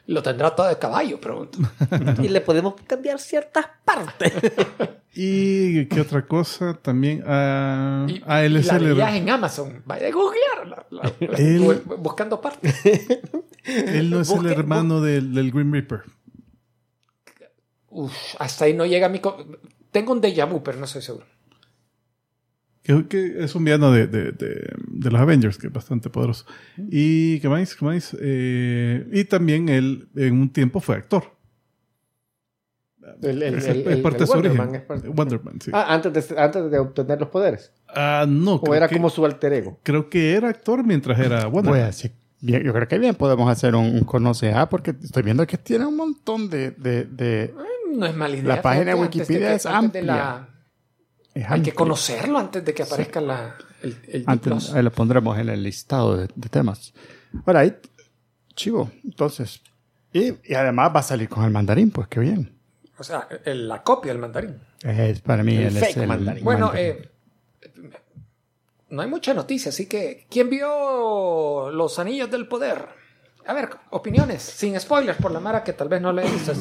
lo 0.06 0.22
tendrá 0.22 0.54
todo 0.54 0.68
de 0.68 0.78
caballo, 0.78 1.20
pregunto. 1.20 1.58
Y 2.22 2.28
le 2.28 2.40
podemos 2.40 2.74
cambiar 2.86 3.18
ciertas 3.18 3.66
partes. 3.84 4.32
Y 5.14 5.84
qué 5.88 6.00
otra 6.00 6.26
cosa 6.26 6.72
también. 6.72 7.22
Ah, 7.26 8.06
Y, 8.08 8.22
ah, 8.26 8.42
él 8.44 8.54
y 8.54 8.56
es 8.60 8.66
la 8.68 8.76
el, 8.76 8.94
veías 8.94 9.14
en 9.14 9.28
Amazon, 9.28 9.82
vaya 9.84 10.06
a 10.08 10.10
googlear, 10.10 10.66
la- 10.66 10.86
la- 10.90 11.12
Él- 11.36 11.82
buscando 11.98 12.40
partes. 12.40 12.74
él 13.66 14.08
no 14.08 14.20
es 14.22 14.30
el 14.30 14.46
hermano 14.46 15.02
del, 15.02 15.34
del 15.34 15.52
Green 15.52 15.70
Reaper. 15.70 16.00
Uf, 17.90 18.14
hasta 18.38 18.64
ahí 18.64 18.72
no 18.72 18.86
llega 18.86 19.10
mi... 19.10 19.20
Tengo 19.90 20.12
un 20.14 20.22
déjà 20.22 20.46
vu, 20.50 20.62
pero 20.62 20.78
no 20.78 20.86
estoy 20.86 21.02
seguro. 21.02 21.26
Que, 22.82 23.06
que 23.06 23.44
es 23.44 23.54
un 23.54 23.64
villano 23.64 23.92
de, 23.92 24.06
de, 24.06 24.32
de, 24.32 24.74
de 25.02 25.10
los 25.10 25.20
Avengers, 25.20 25.58
que 25.58 25.66
es 25.68 25.72
bastante 25.72 26.10
poderoso. 26.10 26.46
Y 26.90 27.40
qué 27.40 27.48
más, 27.48 27.74
qué 27.74 27.84
más. 27.84 28.16
Eh, 28.20 29.06
y 29.12 29.24
también 29.24 29.68
él 29.68 30.08
en 30.16 30.34
un 30.40 30.50
tiempo 30.52 30.80
fue 30.80 30.96
actor. 30.96 31.24
El, 33.20 33.42
el- 33.42 33.54
Es, 33.54 33.66
el- 33.66 33.86
es 33.88 33.98
parte 33.98 34.18
el 34.18 34.20
de 34.20 34.26
su 34.26 34.32
Wonder 34.34 34.52
origen. 34.60 34.84
Parte- 34.86 35.08
Wonder 35.08 35.42
Man, 35.42 35.60
sí. 35.60 35.70
Ah, 35.74 35.86
antes 35.92 36.28
de, 36.28 36.38
antes 36.40 36.70
de 36.70 36.78
obtener 36.78 37.18
los 37.20 37.28
poderes. 37.30 37.72
Ah, 37.88 38.24
no, 38.28 38.54
O 38.54 38.74
era 38.74 38.88
que, 38.88 38.94
como 38.96 39.10
su 39.10 39.24
alter 39.24 39.52
ego. 39.54 39.80
creo 39.82 40.08
que 40.08 40.34
era 40.34 40.48
actor 40.48 40.84
mientras 40.84 41.18
era 41.18 41.46
Wonder 41.46 41.70
Pues 41.70 41.80
Man. 41.80 41.88
así, 41.90 42.12
bien, 42.40 42.62
yo 42.62 42.72
creo 42.72 42.86
que 42.86 42.98
bien 42.98 43.14
podemos 43.16 43.50
hacer 43.50 43.74
un, 43.74 43.86
un 43.86 44.04
conoce 44.04 44.52
A 44.52 44.68
porque 44.68 44.94
estoy 45.02 45.22
viendo 45.24 45.44
que 45.46 45.58
tiene 45.58 45.84
un 45.84 45.96
montón 45.96 46.48
de... 46.48 46.70
de, 46.72 47.04
de 47.06 47.52
No 47.92 48.06
es 48.06 48.14
mala 48.16 48.36
idea. 48.36 48.56
La 48.56 48.62
página 48.62 48.84
de 48.86 48.94
Wikipedia 48.94 49.48
que- 49.48 49.54
es 49.56 49.66
antes 49.66 49.92
de 49.94 50.02
la- 50.02 50.34
amplia. 50.36 50.54
es 51.34 51.50
Hay 51.50 51.62
que 51.62 51.72
conocerlo 51.72 52.38
antes 52.38 52.64
de 52.64 52.72
que 52.72 52.82
aparezca 52.84 53.20
la, 53.20 53.56
el, 53.82 53.96
el 54.08 54.24
Antes, 54.26 54.72
ahí 54.72 54.82
lo 54.82 54.90
pondremos 54.92 55.38
en 55.38 55.48
el 55.48 55.62
listado 55.62 56.16
de, 56.16 56.28
de 56.34 56.48
temas. 56.48 56.92
Ahora, 57.46 57.60
ahí, 57.60 57.74
chivo, 58.54 58.90
entonces. 59.04 59.60
Y, 60.12 60.32
y 60.44 60.54
además 60.54 60.92
va 60.94 61.00
a 61.00 61.02
salir 61.02 61.28
con 61.28 61.44
el 61.44 61.50
mandarín, 61.50 61.90
pues 61.90 62.08
qué 62.08 62.20
bien. 62.20 62.54
O 62.98 63.04
sea, 63.04 63.26
el- 63.44 63.66
la 63.68 63.82
copia 63.82 64.12
del 64.12 64.20
mandarín. 64.20 64.56
Es 64.82 65.20
para 65.20 65.42
mí 65.42 65.56
El 65.56 65.76
es 65.76 65.78
fake 65.78 65.96
el 65.98 66.06
mandarín. 66.06 66.44
Bueno, 66.44 66.66
mandarín. 66.66 66.96
eh, 67.02 67.08
no 68.90 69.02
hay 69.02 69.08
mucha 69.08 69.32
noticia, 69.32 69.70
así 69.70 69.86
que 69.86 70.26
¿quién 70.30 70.50
vio 70.50 71.70
Los 71.70 71.98
Anillos 71.98 72.30
del 72.30 72.46
Poder? 72.46 72.86
A 73.46 73.54
ver, 73.54 73.70
opiniones, 73.90 74.40
sin 74.42 74.78
spoilers 74.78 75.18
por 75.18 75.30
la 75.32 75.40
Mara 75.40 75.64
que 75.64 75.72
tal 75.72 75.88
vez 75.88 76.00
no 76.00 76.12
le 76.12 76.22
he 76.24 76.30
visto. 76.30 76.52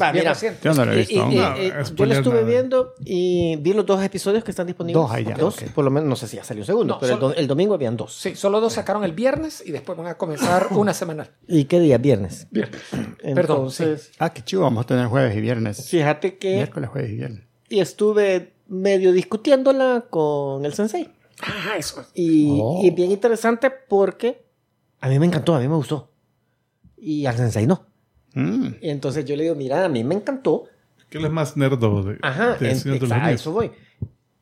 Yo 0.64 0.74
no 0.74 0.84
lo 0.86 0.94
he 0.94 0.98
visto 0.98 1.14
y- 1.14 1.18
y- 1.18 1.38
No, 1.38 1.56
eh, 1.56 1.74
yo 1.96 2.06
lo 2.06 2.14
estuve 2.14 2.34
nada. 2.36 2.48
viendo 2.48 2.94
y 3.06 3.56
vi 3.58 3.74
los 3.74 3.86
dos 3.86 4.04
episodios 4.04 4.44
que 4.44 4.52
están 4.52 4.66
disponibles. 4.68 5.02
Dos 5.02 5.12
ahí 5.12 5.24
ya, 5.24 5.36
Dos, 5.36 5.62
ok. 5.62 5.70
por 5.72 5.86
lo 5.86 5.92
menos, 5.92 6.10
no 6.10 6.16
sé 6.16 6.28
si 6.28 6.38
ya 6.38 6.44
salió 6.44 6.62
un 6.64 6.66
segundo, 6.66 6.96
No, 6.96 7.00
pero 7.00 7.14
el, 7.14 7.20
solo- 7.20 7.34
do- 7.34 7.40
el 7.40 7.48
domingo 7.48 7.76
habían 7.76 7.96
dos. 7.98 8.16
Sí, 8.16 8.36
solo 8.36 8.60
dos 8.60 8.74
sacaron 8.74 9.04
el 9.04 9.14
viernes 9.14 9.64
y 9.66 9.72
después 9.72 9.98
van 9.98 10.08
a 10.08 10.16
comenzar 10.18 10.68
una 10.72 10.94
semanal. 10.94 11.30
¿Y 11.48 11.66
qué 11.66 11.80
día? 11.80 11.98
Viernes. 12.00 12.48
Viernes. 12.50 12.82
Perdón, 12.92 13.58
Entonces, 13.58 14.12
Ah, 14.18 14.32
qué 14.34 14.42
chivo, 14.44 14.64
vamos 14.64 14.84
a 14.84 14.88
tener 14.88 15.06
jueves 15.08 15.36
y 15.38 15.42
viernes. 15.42 15.88
fíjate 15.88 16.38
que 16.38 16.56
Miércoles, 16.56 16.90
jueves 16.90 17.12
y 17.12 17.16
viernes. 17.16 17.44
y 17.70 17.80
estuve 17.80 18.54
medio 18.68 19.12
discutiéndola 19.12 20.06
con 20.10 20.66
el 20.66 20.74
sensei. 20.74 21.10
Ah, 21.44 21.76
eso. 21.78 22.06
Y, 22.14 22.60
Oh. 22.62 22.82
y 22.84 22.90
bien 22.92 23.12
interesante 23.12 23.70
porque 23.72 24.46
a 25.00 25.10
mí 25.10 25.18
me 25.20 25.26
encantó, 25.26 25.56
a 25.56 25.60
mí 25.60 25.68
me 25.68 25.76
gustó. 25.76 26.11
Y 27.02 27.26
al 27.26 27.36
sensei 27.36 27.66
no. 27.68 27.86
Mm. 28.34 28.68
Y 28.82 28.90
entonces 28.90 29.26
yo 29.26 29.36
le 29.36 29.44
digo, 29.44 29.56
mira, 29.56 29.84
a 29.84 29.90
mí 29.90 30.04
me 30.04 30.16
encantó. 30.16 30.66
Que 31.10 31.18
él 31.18 31.26
es 31.26 31.32
más 31.32 31.58
nerdo 31.58 32.04
de, 32.04 32.18
Ajá, 32.22 32.56
de 32.56 32.72
en- 32.72 33.00
de 33.00 33.14
a 33.14 33.32
eso 33.32 33.52
voy. 33.52 33.72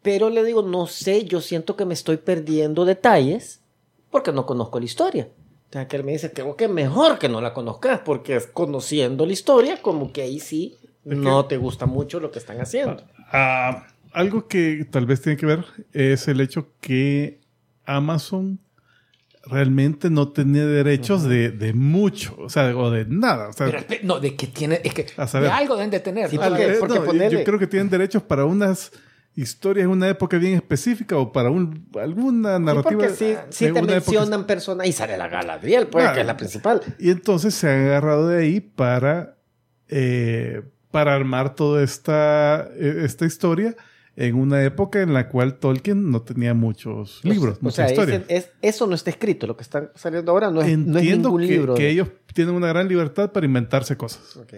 Pero 0.01 0.29
le 0.29 0.43
digo, 0.43 0.61
no 0.61 0.85
sé, 0.87 1.25
yo 1.25 1.41
siento 1.41 1.75
que 1.75 1.85
me 1.85 1.93
estoy 1.93 2.17
perdiendo 2.17 2.85
detalles 2.85 3.61
porque 4.11 4.31
no 4.31 4.45
conozco 4.45 4.79
la 4.79 4.85
historia. 4.85 5.29
O 5.69 5.71
sea, 5.71 5.87
que 5.87 5.97
él 5.97 6.03
me 6.03 6.11
dice, 6.13 6.31
creo 6.31 6.55
que 6.55 6.67
mejor 6.67 7.17
que 7.19 7.29
no 7.29 7.41
la 7.41 7.53
conozcas 7.53 8.01
porque 8.03 8.35
es 8.35 8.47
conociendo 8.47 9.25
la 9.25 9.33
historia, 9.33 9.81
como 9.81 10.11
que 10.11 10.21
ahí 10.23 10.39
sí 10.39 10.77
no 11.03 11.45
te 11.45 11.57
gusta 11.57 11.85
mucho 11.85 12.19
lo 12.19 12.31
que 12.31 12.39
están 12.39 12.59
haciendo. 12.61 13.03
Ah, 13.31 13.87
algo 14.11 14.47
que 14.47 14.85
tal 14.89 15.05
vez 15.05 15.21
tiene 15.21 15.37
que 15.37 15.45
ver 15.45 15.65
es 15.93 16.27
el 16.27 16.41
hecho 16.41 16.69
que 16.81 17.39
Amazon 17.85 18.59
realmente 19.49 20.09
no 20.09 20.29
tenía 20.29 20.65
derechos 20.65 21.23
de, 21.23 21.49
de 21.51 21.73
mucho, 21.73 22.35
o 22.39 22.49
sea, 22.49 22.75
o 22.77 22.89
de 22.91 23.05
nada. 23.05 23.49
O 23.49 23.53
sea, 23.53 23.65
Pero, 23.67 23.79
espe- 23.79 24.01
no, 24.03 24.19
de 24.19 24.35
que 24.35 24.47
tiene, 24.47 24.81
es 24.83 24.93
que 24.93 25.05
A 25.17 25.27
saber. 25.27 25.49
de 25.49 25.55
algo 25.55 25.75
deben 25.75 25.89
de 25.91 25.99
tener. 25.99 26.29
Sí, 26.29 26.37
¿no? 26.37 26.43
porque- 26.47 26.65
eh, 26.67 26.75
porque 26.79 26.99
no, 26.99 27.05
ponele- 27.05 27.29
yo 27.31 27.43
creo 27.43 27.59
que 27.59 27.67
tienen 27.67 27.89
derechos 27.89 28.23
para 28.23 28.45
unas 28.45 28.91
historias 29.35 29.85
en 29.85 29.91
una 29.91 30.09
época 30.09 30.37
bien 30.37 30.55
específica 30.55 31.15
o 31.17 31.31
para 31.31 31.49
un, 31.49 31.87
alguna 32.01 32.57
Sí, 32.57 32.63
narrativa. 32.63 32.91
porque 32.99 33.09
sí, 33.09 33.35
sí 33.49 33.65
de 33.67 33.73
te 33.73 33.81
mencionan 33.83 34.45
personas 34.45 34.87
y 34.87 34.91
sale 34.91 35.17
la 35.17 35.27
Galadriel, 35.29 35.87
pues, 35.87 36.03
Claro. 36.03 36.15
que 36.15 36.21
es 36.21 36.27
la 36.27 36.35
principal. 36.37 36.81
Y 36.99 37.09
entonces 37.11 37.53
se 37.55 37.69
han 37.69 37.85
agarrado 37.85 38.27
de 38.27 38.41
ahí 38.41 38.59
para, 38.59 39.37
eh, 39.87 40.61
para 40.91 41.13
armar 41.15 41.55
toda 41.55 41.83
esta, 41.83 42.67
eh, 42.75 43.01
esta 43.05 43.25
historia 43.25 43.75
en 44.21 44.35
una 44.35 44.61
época 44.63 45.01
en 45.01 45.13
la 45.13 45.29
cual 45.29 45.55
Tolkien 45.55 46.11
no 46.11 46.21
tenía 46.21 46.53
muchos 46.53 47.21
libros, 47.23 47.55
o 47.57 47.59
mucha 47.61 47.87
sea, 47.87 47.89
historia. 47.89 48.15
ese- 48.17 48.35
es- 48.35 48.49
eso 48.61 48.85
no 48.85 48.93
está 48.93 49.09
escrito, 49.09 49.47
lo 49.47 49.55
que 49.55 49.63
están 49.63 49.89
saliendo 49.95 50.31
ahora 50.33 50.51
no 50.51 50.61
es, 50.61 50.77
no 50.77 50.97
es 50.97 51.03
Entiendo 51.03 51.29
ningún 51.29 51.41
que, 51.41 51.47
libro. 51.47 51.73
que 51.75 51.89
ellos 51.89 52.09
tienen 52.33 52.53
una 52.53 52.67
gran 52.67 52.87
libertad 52.89 53.31
para 53.31 53.45
inventarse 53.45 53.95
cosas. 53.97 54.35
Ok. 54.37 54.53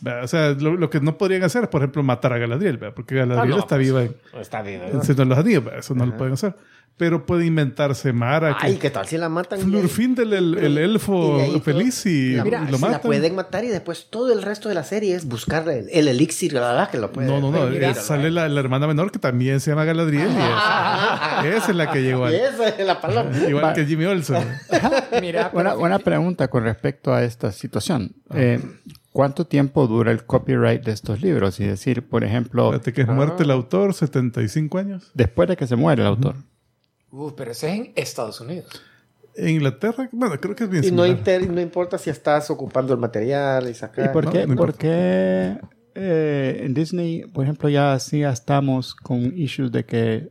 ¿verdad? 0.00 0.24
O 0.24 0.26
sea, 0.28 0.50
lo, 0.50 0.74
lo 0.76 0.90
que 0.90 1.00
no 1.00 1.16
podrían 1.16 1.44
hacer 1.44 1.62
es, 1.62 1.68
por 1.68 1.80
ejemplo, 1.80 2.02
matar 2.02 2.32
a 2.32 2.38
Galadriel, 2.38 2.76
¿verdad? 2.76 2.94
porque 2.96 3.14
Galadriel 3.14 3.52
Ah, 3.52 3.56
no, 3.56 3.62
está 3.62 3.76
pues, 3.76 3.86
viva 3.86 4.02
en, 4.02 4.16
Está 4.40 4.60
bien. 4.62 4.82
en 4.82 5.00
de 5.16 5.24
los 5.24 5.38
Anillos, 5.38 5.64
¿verdad? 5.64 5.78
eso 5.80 5.94
no 5.94 6.04
lo 6.04 6.16
pueden 6.16 6.34
hacer. 6.34 6.56
Pero 6.96 7.26
puede 7.26 7.44
inventarse 7.44 8.12
Mara, 8.12 8.56
Ay, 8.60 8.74
que 8.74 8.78
¿qué 8.78 8.90
tal 8.90 9.06
si 9.08 9.18
la 9.18 9.28
matan? 9.28 9.58
Flurfindel, 9.58 10.32
el, 10.32 10.58
el 10.58 10.78
elfo 10.78 11.40
Y 11.44 11.58
feliz, 11.58 12.06
y, 12.06 12.34
la, 12.34 12.44
Mira, 12.44 12.64
y 12.68 12.70
lo 12.70 12.78
si 12.78 12.84
la 12.86 13.00
pueden 13.00 13.34
matar 13.34 13.64
y 13.64 13.68
después 13.68 14.06
todo 14.10 14.32
el 14.32 14.42
resto 14.42 14.68
de 14.68 14.76
la 14.76 14.84
serie 14.84 15.16
es 15.16 15.26
buscarle 15.26 15.80
el, 15.80 15.88
el 15.90 16.06
elixir, 16.06 16.54
¿verdad? 16.54 16.88
Que 16.90 16.98
lo 16.98 17.10
puede. 17.10 17.26
No, 17.26 17.40
no, 17.40 17.50
no. 17.50 17.66
Mira, 17.66 17.90
eh, 17.90 17.94
sale 17.96 18.30
la, 18.30 18.48
la 18.48 18.60
hermana 18.60 18.86
menor 18.86 19.10
que 19.10 19.18
también 19.18 19.58
se 19.58 19.70
llama 19.72 19.84
Galadriel. 19.84 20.28
y 20.28 21.46
es- 21.48 21.56
esa 21.56 21.70
es 21.72 21.76
la 21.76 21.90
que 21.90 22.00
llegó 22.02 22.26
Y 22.30 22.34
al, 22.36 22.54
esa 22.54 22.68
es 22.68 22.86
la 22.86 23.00
palabra. 23.00 23.48
Igual 23.48 23.64
Va. 23.64 23.72
que 23.74 23.84
Jimmy 23.86 24.04
Olsen. 24.04 24.46
Mira, 25.20 25.50
Una, 25.52 25.74
una 25.76 25.98
pregunta 25.98 26.46
con 26.46 26.62
respecto 26.62 27.12
a 27.12 27.24
esta 27.24 27.50
situación. 27.50 28.12
Eh, 28.34 28.60
¿Cuánto 29.10 29.46
tiempo 29.46 29.86
dura 29.88 30.10
el 30.12 30.24
copyright 30.24 30.82
de 30.84 30.92
estos 30.92 31.20
libros? 31.22 31.58
Es 31.60 31.66
decir, 31.68 32.08
por 32.08 32.22
ejemplo, 32.24 32.70
Fíjate 32.70 32.92
que 32.92 33.02
es 33.02 33.08
muerte 33.08 33.42
el 33.44 33.50
autor, 33.50 33.94
75 33.94 34.78
años. 34.78 35.10
después 35.14 35.48
de 35.48 35.56
que 35.56 35.66
se 35.66 35.74
muere 35.76 36.02
el 36.02 36.08
autor. 36.08 36.34
Uh, 36.36 36.53
pero 37.36 37.52
ese 37.52 37.68
es 37.68 37.74
en 37.78 37.92
Estados 37.96 38.40
Unidos. 38.40 38.66
En 39.36 39.48
Inglaterra, 39.48 40.08
bueno, 40.12 40.38
creo 40.40 40.54
que 40.54 40.64
es 40.64 40.70
bien 40.70 40.84
Y 40.84 40.90
no, 40.92 41.04
similar. 41.04 41.18
inter- 41.18 41.50
no 41.50 41.60
importa 41.60 41.98
si 41.98 42.08
estás 42.10 42.50
ocupando 42.50 42.92
el 42.94 43.00
material 43.00 43.66
y 43.66 43.70
¿Y 43.70 43.74
sacar. 43.74 44.12
por 44.12 44.24
no, 44.26 44.30
qué, 44.32 44.46
no 44.46 44.54
por 44.54 44.74
qué, 44.74 45.58
eh, 45.96 46.60
en 46.64 46.74
Disney, 46.74 47.24
por 47.26 47.44
ejemplo, 47.44 47.68
ya 47.68 47.98
sí 47.98 48.20
ya 48.20 48.30
estamos 48.30 48.94
con 48.94 49.36
issues 49.36 49.72
de 49.72 49.84
que 49.84 50.30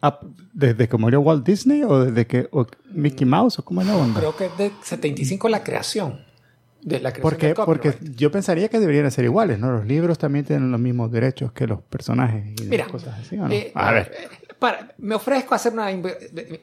ah, 0.00 0.20
desde 0.54 0.88
que 0.88 0.96
murió 0.96 1.20
Walt 1.20 1.44
Disney 1.46 1.82
o 1.82 2.04
desde 2.04 2.26
que 2.26 2.48
o 2.52 2.66
Mickey 2.92 3.26
Mouse 3.26 3.58
o 3.58 3.64
cómo 3.64 3.80
es 3.82 3.86
la 3.86 3.96
onda? 3.96 4.18
Creo 4.20 4.34
que 4.36 4.46
es 4.46 4.56
de 4.56 4.70
75 4.82 5.48
la 5.48 5.62
creación. 5.62 6.20
De 6.80 7.00
la 7.00 7.10
creación 7.12 7.22
Porque, 7.22 7.46
del 7.48 7.54
porque 7.56 7.94
yo 8.16 8.30
pensaría 8.30 8.68
que 8.68 8.78
deberían 8.78 9.10
ser 9.10 9.24
iguales, 9.24 9.58
¿no? 9.58 9.70
Los 9.72 9.86
libros 9.86 10.16
también 10.18 10.44
tienen 10.44 10.70
los 10.70 10.80
mismos 10.80 11.10
derechos 11.10 11.52
que 11.52 11.66
los 11.66 11.82
personajes 11.82 12.44
y 12.60 12.64
Mira, 12.64 12.86
cosas 12.86 13.18
así, 13.20 13.36
¿o 13.36 13.48
no? 13.48 13.52
eh, 13.52 13.72
a 13.74 13.92
ver. 13.92 14.12
eh, 14.16 14.28
para- 14.58 14.92
me 14.98 15.14
ofrezco 15.14 15.54
a 15.54 15.56
hacer 15.56 15.72
una 15.72 15.90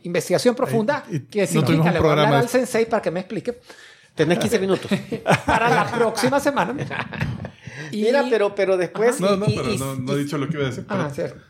investigación 0.04 0.56
profunda 0.56 1.04
Eh, 1.12 1.16
y 1.16 1.20
que 1.22 1.42
no 1.42 1.48
significa 1.48 1.88
un 1.90 1.94
le 1.94 2.00
voy 2.00 2.10
a 2.10 2.12
hablar 2.14 2.34
al 2.34 2.50
sensei 2.50 2.86
para 2.86 3.02
que 3.02 3.12
me 3.12 3.20
explique 3.22 3.60
Tenés 4.16 4.40
15 4.40 4.60
minutos. 4.60 4.90
para 5.46 5.70
la 5.70 5.92
próxima 5.92 6.40
semana. 6.40 6.74
Y- 7.92 8.04
Mira, 8.04 8.24
pero, 8.30 8.56
pero 8.56 8.78
después. 8.78 9.20
No, 9.20 9.36
no, 9.36 9.46
y- 9.48 9.56
pero 9.58 9.74
y- 9.74 9.78
no, 9.78 9.96
no 9.96 10.14
he 10.14 10.20
dicho 10.20 10.38
lo 10.38 10.48
que 10.48 10.54
iba 10.56 10.64
a 10.64 10.70
decir. 10.70 10.86
Ah, 10.88 10.96
pero- 10.98 11.14
cierto. 11.14 11.42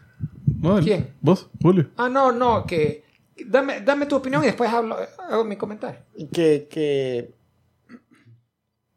No, 0.60 0.80
¿Quién? 0.80 1.12
¿Vos, 1.22 1.48
Julio? 1.62 1.90
Ah, 1.98 2.10
no, 2.10 2.32
no, 2.32 2.66
que 2.66 3.04
dame, 3.46 3.82
dame 3.82 4.08
tu 4.08 4.16
opinión 4.16 4.42
y 4.44 4.48
después 4.48 4.72
hablo, 4.74 4.98
hago 5.30 5.44
mi 5.46 5.56
comentario. 5.56 6.00
que, 6.34 6.68
que 6.70 7.35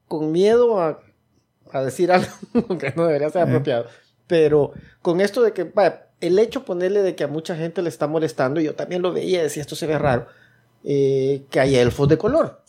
con 0.09 0.33
miedo 0.33 0.81
a, 0.81 1.01
a 1.73 1.83
decir 1.83 2.11
algo 2.11 2.29
que 2.79 2.93
no 2.97 3.07
debería 3.07 3.31
ser 3.31 3.43
apropiado, 3.43 3.87
pero 4.27 4.73
con 5.03 5.21
esto 5.21 5.43
de 5.43 5.53
que, 5.53 5.65
vaya, 5.65 6.07
el 6.21 6.39
hecho 6.39 6.65
ponerle 6.65 7.03
de 7.03 7.15
que 7.15 7.25
a 7.25 7.29
mucha 7.29 7.55
gente 7.55 7.83
le 7.83 7.89
está 7.89 8.07
molestando, 8.07 8.61
y 8.61 8.65
yo 8.65 8.75
también 8.75 9.03
lo 9.03 9.13
veía, 9.13 9.43
decía 9.43 9.63
esto 9.63 9.77
se 9.77 9.87
ve 9.87 9.99
raro, 9.99 10.27
eh, 10.85 11.45
que 11.51 11.61
hay 11.61 11.77
elfos 11.77 12.09
de 12.09 12.19
color. 12.19 12.63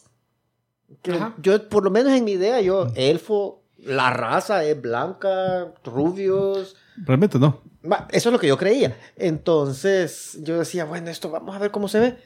Que 1.02 1.18
yo, 1.42 1.70
por 1.70 1.84
lo 1.84 1.92
menos 1.92 2.14
en 2.14 2.26
mi 2.26 2.32
idea, 2.34 2.62
yo, 2.62 2.88
elfo, 2.96 3.64
la 3.78 4.12
raza 4.12 4.64
es 4.64 4.80
blanca, 4.80 5.74
rubios, 5.84 6.76
Realmente 7.06 7.40
no. 7.40 7.62
Eso 8.10 8.30
es 8.30 8.34
lo 8.34 8.40
que 8.40 8.48
yo 8.48 8.58
creía. 8.58 8.98
Entonces 9.16 10.38
yo 10.42 10.60
decía, 10.60 10.86
bueno, 10.86 11.10
esto 11.10 11.30
vamos 11.30 11.56
a 11.56 11.60
ver 11.60 11.72
cómo 11.72 11.88
se 11.88 12.00
ve. 12.00 12.18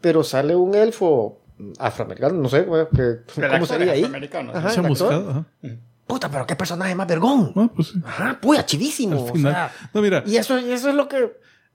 Pero 0.00 0.22
sale 0.22 0.54
un 0.54 0.74
elfo 0.74 1.38
afroamericano, 1.78 2.34
no 2.34 2.48
sé, 2.48 2.62
güey, 2.62 2.86
que- 2.94 3.48
¿cómo 3.48 3.66
sería 3.66 3.92
ahí? 3.92 4.04
Ajá, 4.04 4.68
el 4.68 4.74
Chamuscado, 4.74 5.16
actor. 5.30 5.30
ajá. 5.30 5.76
Puta, 6.06 6.30
pero 6.30 6.46
qué 6.46 6.54
personaje 6.56 6.94
más 6.94 7.06
vergón. 7.08 7.52
Ah, 7.56 7.70
pues 7.74 7.88
sí. 7.88 8.00
Ajá, 8.04 8.38
puya, 8.40 8.66
chivísimo. 8.66 9.24
O 9.24 9.36
sea, 9.38 9.72
No, 9.94 10.02
mira. 10.02 10.22
y 10.26 10.36
eso, 10.36 10.58
y 10.58 10.70
eso 10.70 10.90
es 10.90 10.94
lo 10.94 11.08
que. 11.08 11.32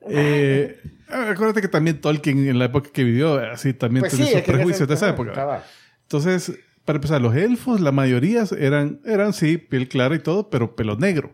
Eh, 0.08 0.80
acuérdate 1.10 1.62
que 1.62 1.68
también 1.68 2.00
Tolkien 2.00 2.48
en 2.48 2.60
la 2.60 2.66
época 2.66 2.90
que 2.94 3.04
vivió, 3.04 3.36
así 3.52 3.74
también 3.74 4.02
Pues 4.02 4.12
tenía 4.12 4.28
sí, 4.28 4.34
sus 4.34 4.42
prejuicios 4.44 4.88
de 4.88 4.94
esa 4.94 5.10
época. 5.10 5.34
cabal. 5.34 5.64
Entonces, 6.04 6.54
para 6.86 6.98
empezar, 6.98 7.22
los 7.22 7.36
elfos, 7.36 7.82
la 7.82 7.92
mayoría 7.92 8.44
eran, 8.58 9.02
eran 9.06 9.34
sí, 9.34 9.58
piel 9.58 9.88
clara 9.90 10.16
y 10.16 10.20
todo, 10.20 10.50
pero 10.50 10.76
pelo 10.76 10.96
negro. 10.96 11.34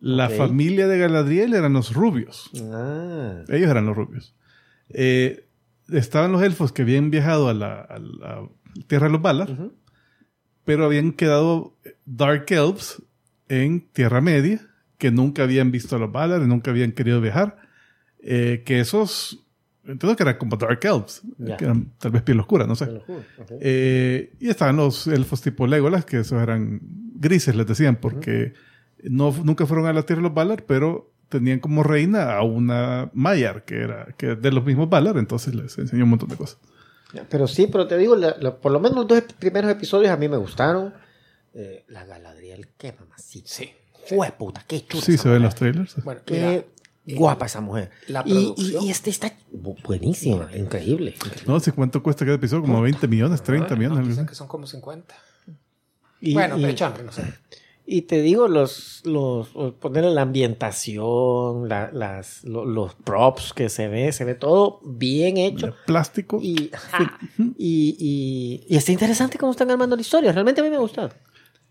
La 0.00 0.26
Ok. 0.28 0.34
familia 0.34 0.86
de 0.86 0.98
Galadriel 0.98 1.54
eran 1.54 1.72
los 1.74 1.92
rubios. 1.92 2.50
Ah, 2.72 3.42
Ellos 3.48 3.70
eran 3.70 3.84
los 3.86 3.96
rubios. 3.96 4.34
Eh, 4.90 5.47
estaban 5.90 6.32
los 6.32 6.42
elfos 6.42 6.72
que 6.72 6.82
habían 6.82 7.10
viajado 7.10 7.48
a 7.48 7.54
la, 7.54 7.80
a 7.80 7.98
la 7.98 8.48
tierra 8.86 9.06
de 9.06 9.12
los 9.12 9.22
Valar, 9.22 9.50
ujú. 9.50 9.72
pero 10.64 10.84
habían 10.84 11.12
quedado 11.12 11.76
Dark 12.04 12.46
Elves 12.48 13.02
en 13.48 13.88
Tierra 13.92 14.20
Media, 14.20 14.60
que 14.98 15.10
nunca 15.10 15.44
habían 15.44 15.70
visto 15.70 15.96
a 15.96 15.98
los 15.98 16.12
Valar, 16.12 16.40
nunca 16.42 16.70
habían 16.70 16.92
querido 16.92 17.20
viajar. 17.20 17.56
Eh, 18.20 18.62
que 18.66 18.80
esos, 18.80 19.46
entiendo 19.84 20.16
que 20.16 20.22
eran 20.24 20.38
como 20.38 20.56
Dark 20.56 20.80
Elves, 20.82 21.22
que 21.56 21.64
eran 21.64 21.92
tal 21.98 22.10
vez 22.10 22.22
piel 22.22 22.40
oscura, 22.40 22.66
no 22.66 22.74
sé. 22.74 22.84
Ok. 22.84 23.52
Eh, 23.60 24.34
y 24.40 24.48
estaban 24.48 24.76
los 24.76 25.06
elfos 25.06 25.40
tipo 25.40 25.66
Legolas, 25.66 26.04
que 26.04 26.20
esos 26.20 26.42
eran 26.42 26.80
grises, 27.14 27.54
les 27.54 27.66
decían, 27.66 27.96
porque 27.96 28.54
no, 29.04 29.34
nunca 29.44 29.66
fueron 29.66 29.86
a 29.86 29.92
la 29.92 30.02
tierra 30.02 30.20
de 30.20 30.28
los 30.28 30.34
Valar, 30.34 30.64
pero 30.66 31.12
tenían 31.28 31.60
como 31.60 31.82
reina 31.82 32.34
a 32.34 32.42
una 32.42 33.10
Maiar, 33.12 33.64
que 33.64 33.82
era 33.82 34.06
que 34.16 34.34
de 34.36 34.50
los 34.52 34.64
mismos 34.64 34.88
Valar, 34.88 35.16
entonces 35.18 35.54
les 35.54 35.76
enseñó 35.78 36.04
un 36.04 36.10
montón 36.10 36.28
de 36.28 36.36
cosas. 36.36 36.58
Pero 37.30 37.46
sí, 37.46 37.66
pero 37.70 37.86
te 37.86 37.96
digo, 37.96 38.16
la- 38.16 38.36
la- 38.40 38.56
por 38.56 38.70
lo 38.72 38.80
menos 38.80 38.96
los 38.98 39.08
dos 39.08 39.22
primeros 39.38 39.70
episodios 39.70 40.10
a 40.10 40.16
mí 40.16 40.28
me 40.28 40.36
gustaron. 40.36 40.92
Eh, 41.54 41.84
la 41.88 42.04
Galadriel, 42.04 42.68
qué 42.76 42.92
mamacita. 42.98 43.48
Sí. 43.48 43.70
Fue 44.06 44.30
puta, 44.32 44.64
qué 44.66 44.84
chula. 44.86 45.02
Sí, 45.02 45.14
esa 45.14 45.22
se 45.24 45.28
ven 45.30 45.42
los 45.42 45.54
trailers. 45.54 46.02
Bueno, 46.04 46.20
mira, 46.30 46.64
Qué 47.06 47.14
guapa 47.14 47.46
esa 47.46 47.62
mujer. 47.62 47.90
la 48.08 48.22
y, 48.26 48.52
y, 48.58 48.76
y 48.82 48.90
este 48.90 49.08
está 49.08 49.32
bu- 49.52 49.82
buenísima, 49.82 50.50
increíble. 50.54 51.14
No 51.46 51.58
sé 51.60 51.72
cuánto 51.72 52.02
cuesta 52.02 52.24
cada 52.26 52.36
episodio, 52.36 52.62
como 52.62 52.82
20 52.82 53.08
millones, 53.08 53.42
30 53.42 53.70
no, 53.70 53.76
millones. 53.76 53.98
algo 53.98 54.10
dicen 54.10 54.26
que 54.26 54.34
son 54.34 54.46
como 54.46 54.66
50. 54.66 55.14
Y, 56.20 56.34
bueno, 56.34 56.58
y- 56.58 56.62
pero 56.62 56.74
chambre, 56.74 57.02
no 57.04 57.12
sé. 57.12 57.22
Y 57.90 58.02
te 58.02 58.20
digo, 58.20 58.48
los, 58.48 59.00
los, 59.04 59.54
los- 59.54 59.72
ponerle 59.74 60.10
la 60.10 60.22
ambientación, 60.22 61.68
la- 61.68 61.90
las, 61.92 62.44
lo- 62.44 62.64
los 62.64 62.94
props 62.94 63.52
que 63.52 63.68
se 63.68 63.88
ve, 63.88 64.12
se 64.12 64.24
ve 64.24 64.34
todo 64.34 64.80
bien 64.84 65.36
hecho. 65.38 65.66
De 65.68 65.72
plástico. 65.86 66.38
Y, 66.42 66.70
ajá, 66.72 67.18
y, 67.56 67.96
y, 67.98 68.66
y 68.68 68.76
está 68.76 68.92
interesante 68.92 69.38
cómo 69.38 69.52
están 69.52 69.70
armando 69.70 69.96
la 69.96 70.02
historia. 70.02 70.32
Realmente 70.32 70.60
a 70.60 70.64
mí 70.64 70.70
me 70.70 70.78
gusta. 70.78 71.08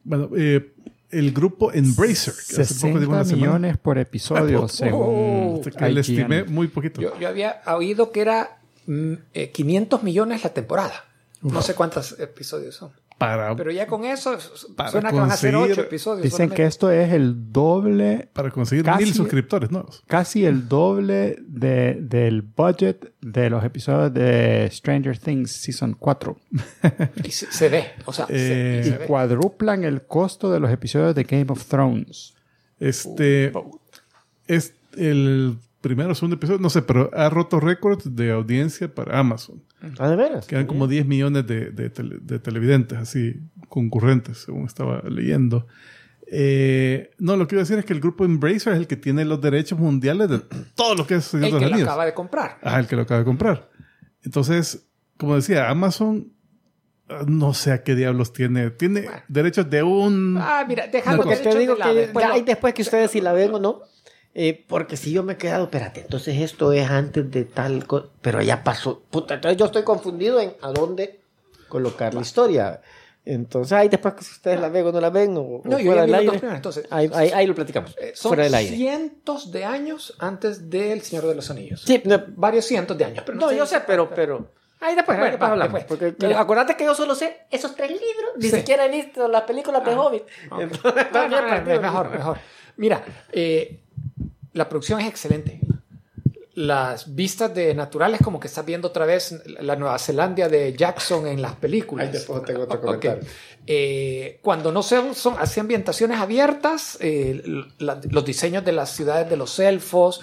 Bueno, 0.04 0.30
eh, 0.38 0.74
el 1.12 1.32
grupo 1.32 1.72
Embracer, 1.72 2.34
que 2.34 2.62
hace 2.62 2.74
poco 2.74 2.98
60 2.98 3.00
digo 3.00 3.12
una 3.14 3.24
semana. 3.26 3.46
millones 3.48 3.78
por 3.78 3.98
episodio, 3.98 4.68
según 4.68 5.62
Hasta 5.66 5.72
que 5.72 5.90
le 5.92 6.02
estimé 6.02 6.44
muy 6.44 6.68
poquito. 6.68 7.00
Yo, 7.02 7.18
yo 7.20 7.28
había 7.30 7.62
oído 7.68 8.12
que 8.12 8.22
era 8.22 8.60
mm, 8.88 9.14
eh, 9.34 9.52
500 9.52 10.04
millones 10.04 10.44
la 10.44 10.50
temporada. 10.54 11.06
No 11.42 11.62
sé 11.62 11.76
cuántos 11.76 12.20
episodios 12.20 12.76
son. 12.76 12.92
Para, 13.18 13.56
Pero 13.56 13.72
ya 13.72 13.88
con 13.88 14.06
eso 14.06 14.38
Para 14.76 14.92
suena 14.92 15.10
que 15.12 15.16
van 15.20 15.32
a 15.32 15.36
ser 15.38 15.54
conseguir- 15.54 15.72
ocho 15.74 15.82
episodios. 15.82 16.24
Dicen 16.24 16.50
que 16.50 16.66
esto 16.66 16.92
es 16.92 17.12
el 17.14 17.52
doble, 17.52 18.30
para 18.34 18.52
conseguir 18.52 18.86
Casi- 18.86 19.04
mil 19.06 19.14
suscriptores 19.14 19.72
nuevos. 19.72 20.04
casi 20.08 20.46
el 20.46 20.68
doble 20.68 21.38
de, 21.48 21.98
del 22.00 22.42
budget 22.44 23.14
de 23.22 23.50
los 23.50 23.64
episodios 23.64 24.14
de 24.14 24.70
Stranger 24.72 25.18
Things 25.18 25.52
Season 25.52 25.96
4. 25.98 26.38
Y 27.24 27.32
se, 27.32 27.52
se 27.52 27.70
ve, 27.70 27.86
o 28.06 28.14
sea, 28.14 28.28
se- 28.28 28.80
Eh, 28.80 28.84
se 28.84 28.90
Y 28.90 28.92
ve. 29.00 29.06
cuadruplan 29.06 29.84
el 29.84 30.04
costo 30.04 30.52
de 30.52 30.60
los 30.60 30.72
episodios 30.72 31.16
de 31.16 31.24
Game 31.24 31.48
of 31.50 31.66
Thrones. 31.66 32.36
Este 32.80 33.52
es 34.48 34.74
el 34.96 35.58
primero 35.88 36.12
o 36.12 36.16
segundo 36.16 36.36
episodio, 36.36 36.60
no 36.60 36.70
sé, 36.70 36.82
pero 36.82 37.10
ha 37.14 37.30
roto 37.30 37.60
récords 37.60 38.16
de 38.16 38.32
audiencia 38.32 38.94
para 38.94 39.18
Amazon. 39.20 39.64
¿Ah, 40.00 40.10
de 40.10 40.16
veras? 40.16 40.46
Quedan 40.46 40.68
como 40.68 40.88
10 40.88 41.06
millones 41.08 41.48
de, 41.48 41.72
de 41.72 41.90
tele- 41.94 42.20
de 42.22 42.40
televidentes, 42.40 42.98
así, 42.98 43.36
concurrentes, 43.70 44.40
según 44.40 44.66
estaba 44.66 45.02
leyendo. 45.08 45.66
Eh, 46.30 47.12
no, 47.20 47.38
lo 47.38 47.48
que 47.48 47.56
iba 47.56 47.62
a 47.62 47.64
decir 47.64 47.80
es 47.80 47.86
que 47.86 47.94
el 47.94 48.02
grupo 48.02 48.26
Embracer 48.26 48.74
es 48.74 48.80
el 48.80 48.88
que 48.88 48.98
tiene 48.98 49.24
los 49.24 49.40
derechos 49.40 49.80
mundiales 49.80 50.30
de 50.30 50.40
todo 50.76 50.94
lo 50.96 51.08
que 51.08 51.16
es 51.16 51.24
Señor 51.26 51.46
el 51.48 51.54
de 51.54 51.60
que 51.60 51.78
lo 51.78 51.84
acaba 51.86 52.06
de 52.06 52.14
comprar. 52.14 52.58
Ah, 52.64 52.80
el 52.80 52.88
que 52.88 52.96
lo 52.98 53.04
acaba 53.04 53.20
de 53.20 53.26
comprar. 53.26 53.70
Entonces, 54.24 54.90
como 55.18 55.36
decía, 55.36 55.70
Amazon, 55.70 56.34
ah, 57.08 57.24
no 57.26 57.54
sé 57.54 57.72
a 57.72 57.82
qué 57.84 57.96
diablos 57.96 58.34
tiene. 58.34 58.72
Tiene 58.72 59.02
Bueno. 59.04 59.22
derechos 59.30 59.70
de 59.70 59.84
un... 59.84 60.38
Ah, 60.38 60.66
mira, 60.68 60.86
Porque 61.16 61.36
que 61.38 61.44
te 61.50 61.60
digo 61.60 61.78
que 61.78 61.94
después 61.94 62.26
ya 62.28 62.44
después 62.44 62.74
que 62.74 62.82
ustedes 62.82 63.12
si 63.12 63.22
la 63.22 63.32
ven 63.32 63.54
o 63.54 63.60
no. 63.60 63.82
Eh, 64.40 64.64
porque 64.68 64.98
si 64.98 65.12
yo 65.12 65.24
me 65.24 65.34
he 65.34 65.38
quedado, 65.38 65.64
espérate, 65.64 66.02
entonces 66.02 66.40
esto 66.40 66.72
es 66.72 66.88
antes 66.88 67.32
de 67.32 67.44
tal 67.44 67.88
cosa, 67.88 68.06
pero 68.22 68.40
ya 68.44 68.64
pasó. 68.64 69.02
Puta, 69.10 69.34
entonces 69.34 69.58
yo 69.58 69.66
estoy 69.66 69.82
confundido 69.84 70.40
en 70.40 70.54
a 70.62 70.70
dónde 70.72 71.20
colocar 71.68 72.14
la 72.14 72.22
historia. 72.22 72.80
Entonces 73.26 73.74
ahí 73.74 73.90
después 73.90 74.14
que 74.14 74.24
si 74.24 74.32
ustedes 74.34 74.60
la 74.62 74.70
ven 74.70 74.86
o 74.86 74.92
no 74.92 75.02
la 75.02 75.10
ven, 75.10 75.36
o, 75.38 75.42
o 75.42 75.62
No, 75.66 75.80
yo 75.80 75.88
fuera 75.88 76.04
del 76.04 76.14
aire, 76.14 76.32
primeros, 76.34 76.56
entonces. 76.56 76.86
ahí, 76.92 77.10
ahí- 77.16 77.32
ahí 77.34 77.48
lo 77.48 77.56
platicamos, 77.56 77.96
eh, 78.00 78.12
son 78.14 78.30
fuera 78.30 78.44
del 78.44 78.54
aire. 78.54 78.76
cientos 78.76 79.52
de 79.52 79.66
años 79.66 80.14
antes 80.20 80.70
del 80.70 81.02
Señor 81.02 81.26
de 81.26 81.34
los 81.36 81.50
Anillos. 81.50 81.82
Sí, 81.82 82.04
no, 82.06 82.24
Varios 82.36 82.66
cientos 82.66 82.96
de 82.96 83.06
años. 83.06 83.24
Pero 83.26 83.40
no, 83.40 83.50
sé- 83.50 83.58
yo 83.58 83.66
sé, 83.66 83.82
pero, 83.88 84.08
pero 84.14 84.52
ahí 84.80 84.94
después, 84.96 85.18
Bueno, 85.18 85.32
después 85.32 85.50
va, 85.50 85.54
hablamos. 85.54 85.74
después. 85.74 86.00
Porque 86.00 86.26
Mira. 86.28 86.40
acuérdate 86.40 86.78
que 86.78 86.86
yo 86.86 86.94
solo 86.94 87.16
sé 87.16 87.40
esos 87.50 87.76
tres 87.76 87.90
libros, 87.90 88.34
ni 88.38 88.50
Sí. 88.50 88.58
siquiera 88.58 88.86
he 88.86 88.90
visto 88.90 89.28
las 89.28 89.42
películas 89.42 89.84
de 89.84 89.96
Hobbit. 89.96 90.24
Entonces, 90.60 91.08
No, 91.12 91.28
no, 91.28 91.42
no, 91.42 91.82
mejor, 91.82 92.10
mejor. 92.12 92.38
Mira, 92.78 93.04
eh, 93.32 93.82
la 94.54 94.68
producción 94.70 95.00
es 95.02 95.08
excelente. 95.08 95.60
Las 96.54 97.14
vistas 97.14 97.54
de 97.54 97.76
naturales, 97.76 98.20
como 98.24 98.40
que 98.40 98.48
estás 98.48 98.66
viendo 98.66 98.88
otra 98.88 99.06
vez 99.06 99.44
la 99.62 99.76
Nueva 99.76 100.00
Zelanda 100.00 100.50
de 100.50 100.74
Jackson 100.74 101.28
en 101.28 101.40
las 101.42 101.54
películas. 101.56 102.08
Ahí 102.08 102.14
después 102.14 102.44
tengo 102.46 102.64
otro 102.64 102.82
comentario. 102.82 103.24
Eh, 103.68 104.40
cuando 104.42 104.72
no 104.72 104.82
son, 104.82 105.14
son 105.14 105.36
así 105.38 105.60
ambientaciones 105.60 106.20
abiertas, 106.20 106.98
eh, 107.00 107.44
la- 107.78 108.02
los 108.10 108.26
diseños 108.26 108.66
de 108.66 108.72
las 108.72 108.90
ciudades 108.90 109.30
de 109.30 109.38
los 109.38 109.60
elfos, 109.60 110.22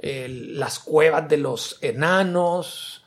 eh, 0.00 0.26
las 0.28 0.80
cuevas 0.80 1.28
de 1.28 1.36
los 1.36 1.78
enanos, 1.80 3.04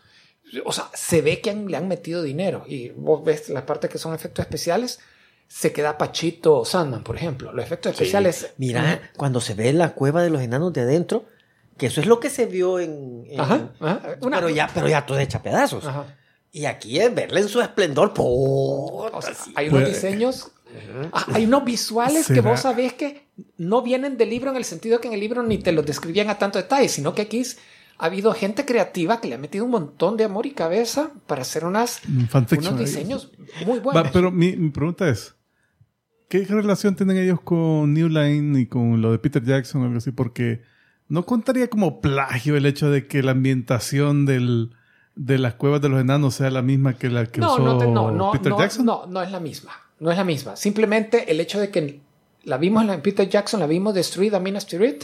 o 0.63 0.71
sea, 0.71 0.89
se 0.93 1.21
ve 1.21 1.41
que 1.41 1.49
han- 1.49 1.67
le 1.67 1.75
han 1.75 1.87
metido 1.89 2.21
dinero. 2.23 2.63
Y 2.67 2.89
vos 2.89 3.21
ves 3.23 3.49
las 3.49 3.63
partes 3.63 3.89
que 3.89 3.97
son 3.97 4.13
efectos 4.13 4.43
especiales, 4.45 4.99
se 5.53 5.73
queda 5.73 5.97
Pachito 5.97 6.63
Sandman, 6.63 7.03
por 7.03 7.17
ejemplo. 7.17 7.51
Los 7.51 7.65
efectos 7.65 7.91
especiales. 7.91 8.53
Mira, 8.57 9.11
cuando 9.17 9.41
se 9.41 9.53
ve 9.53 9.73
la 9.73 9.93
cueva 9.93 10.23
de 10.23 10.29
los 10.29 10.41
enanos 10.41 10.71
de 10.71 10.81
adentro, 10.81 11.25
que 11.77 11.87
eso 11.87 11.99
es 11.99 12.07
lo 12.07 12.19
que 12.21 12.29
se 12.29 12.45
vio 12.45 12.79
en. 12.79 13.25
en- 13.27 13.39
Ajá, 13.41 13.69
ajá. 13.79 14.01
Una- 14.21 14.37
pero, 14.37 14.49
ya, 14.49 14.69
pero 14.73 14.87
ya 14.87 15.05
todo 15.05 15.19
hecha 15.19 15.41
pedazos. 15.43 15.85
Ajá. 15.85 16.05
Y 16.53 16.65
aquí 16.65 16.99
es 16.99 17.13
verle 17.13 17.41
en 17.41 17.49
su 17.49 17.59
esplendor. 17.61 18.13
puta, 18.13 19.17
O 19.17 19.21
sea, 19.21 19.33
sí. 19.33 19.51
hay 19.55 19.67
unos 19.67 19.81
Pues- 19.83 19.93
diseños, 19.95 20.51
ah, 21.11 21.25
hay 21.33 21.45
unos 21.45 21.63
visuales 21.65 22.27
que 22.27 22.39
vos 22.41 22.61
sabés 22.61 22.93
que 22.93 23.27
no 23.57 23.81
vienen 23.81 24.17
del 24.17 24.29
libro 24.29 24.51
en 24.51 24.57
el 24.57 24.63
sentido 24.65 24.99
que 25.01 25.07
en 25.09 25.13
el 25.15 25.19
libro 25.19 25.43
ni 25.43 25.57
te 25.57 25.71
los 25.73 25.85
describían 25.85 26.29
a 26.29 26.37
tanto 26.37 26.59
detalle, 26.59 26.87
sino 26.89 27.13
que 27.13 27.23
aquí 27.23 27.39
es- 27.39 27.57
ha 27.97 28.05
habido 28.05 28.33
gente 28.33 28.65
creativa 28.65 29.21
que 29.21 29.27
le 29.27 29.35
ha 29.35 29.37
metido 29.37 29.65
un 29.65 29.71
montón 29.71 30.17
de 30.17 30.23
amor 30.23 30.45
y 30.45 30.51
cabeza 30.51 31.11
para 31.27 31.41
hacer 31.43 31.65
unas, 31.65 32.01
unos 32.07 32.79
diseños 32.79 33.31
muy 33.65 33.77
Va, 33.79 33.83
buenos. 33.93 34.11
pero 34.11 34.31
mi, 34.31 34.55
mi 34.55 34.69
pregunta 34.71 35.07
es, 35.07 35.35
¿qué 36.31 36.45
relación 36.45 36.95
tienen 36.95 37.17
ellos 37.17 37.41
con 37.41 37.93
New 37.93 38.07
Line 38.07 38.57
y 38.61 38.65
con 38.65 39.01
lo 39.01 39.11
de 39.11 39.19
Peter 39.19 39.43
Jackson 39.43 39.81
o 39.81 39.85
algo 39.85 39.97
así? 39.97 40.11
Porque 40.11 40.61
no 41.09 41.25
contaría 41.25 41.69
como 41.69 41.99
plagio 41.99 42.55
el 42.55 42.65
hecho 42.65 42.89
de 42.89 43.05
que 43.05 43.21
la 43.21 43.31
ambientación 43.31 44.25
del, 44.25 44.71
de 45.15 45.37
las 45.37 45.55
cuevas 45.55 45.81
de 45.81 45.89
los 45.89 45.99
enanos 45.99 46.35
sea 46.35 46.49
la 46.49 46.61
misma 46.61 46.93
que 46.93 47.09
la 47.09 47.25
que 47.25 47.41
no, 47.41 47.53
usó 47.53 47.63
no, 47.63 47.77
te- 47.77 47.87
no, 47.87 48.11
no, 48.11 48.31
Peter 48.31 48.49
no, 48.53 48.59
Jackson. 48.59 48.85
no, 48.85 49.05
no 49.07 49.21
es 49.21 49.29
la 49.29 49.41
misma. 49.41 49.71
No 49.99 50.09
es 50.09 50.15
la 50.17 50.23
misma. 50.23 50.55
Simplemente 50.55 51.29
el 51.31 51.41
hecho 51.41 51.59
de 51.59 51.69
que 51.69 51.99
la 52.45 52.57
vimos 52.57 52.87
en 52.87 53.01
Peter 53.01 53.27
Jackson, 53.27 53.59
la 53.59 53.67
vimos 53.67 53.93
destruida 53.93 54.39
Minas 54.39 54.65
Tirith. 54.67 55.03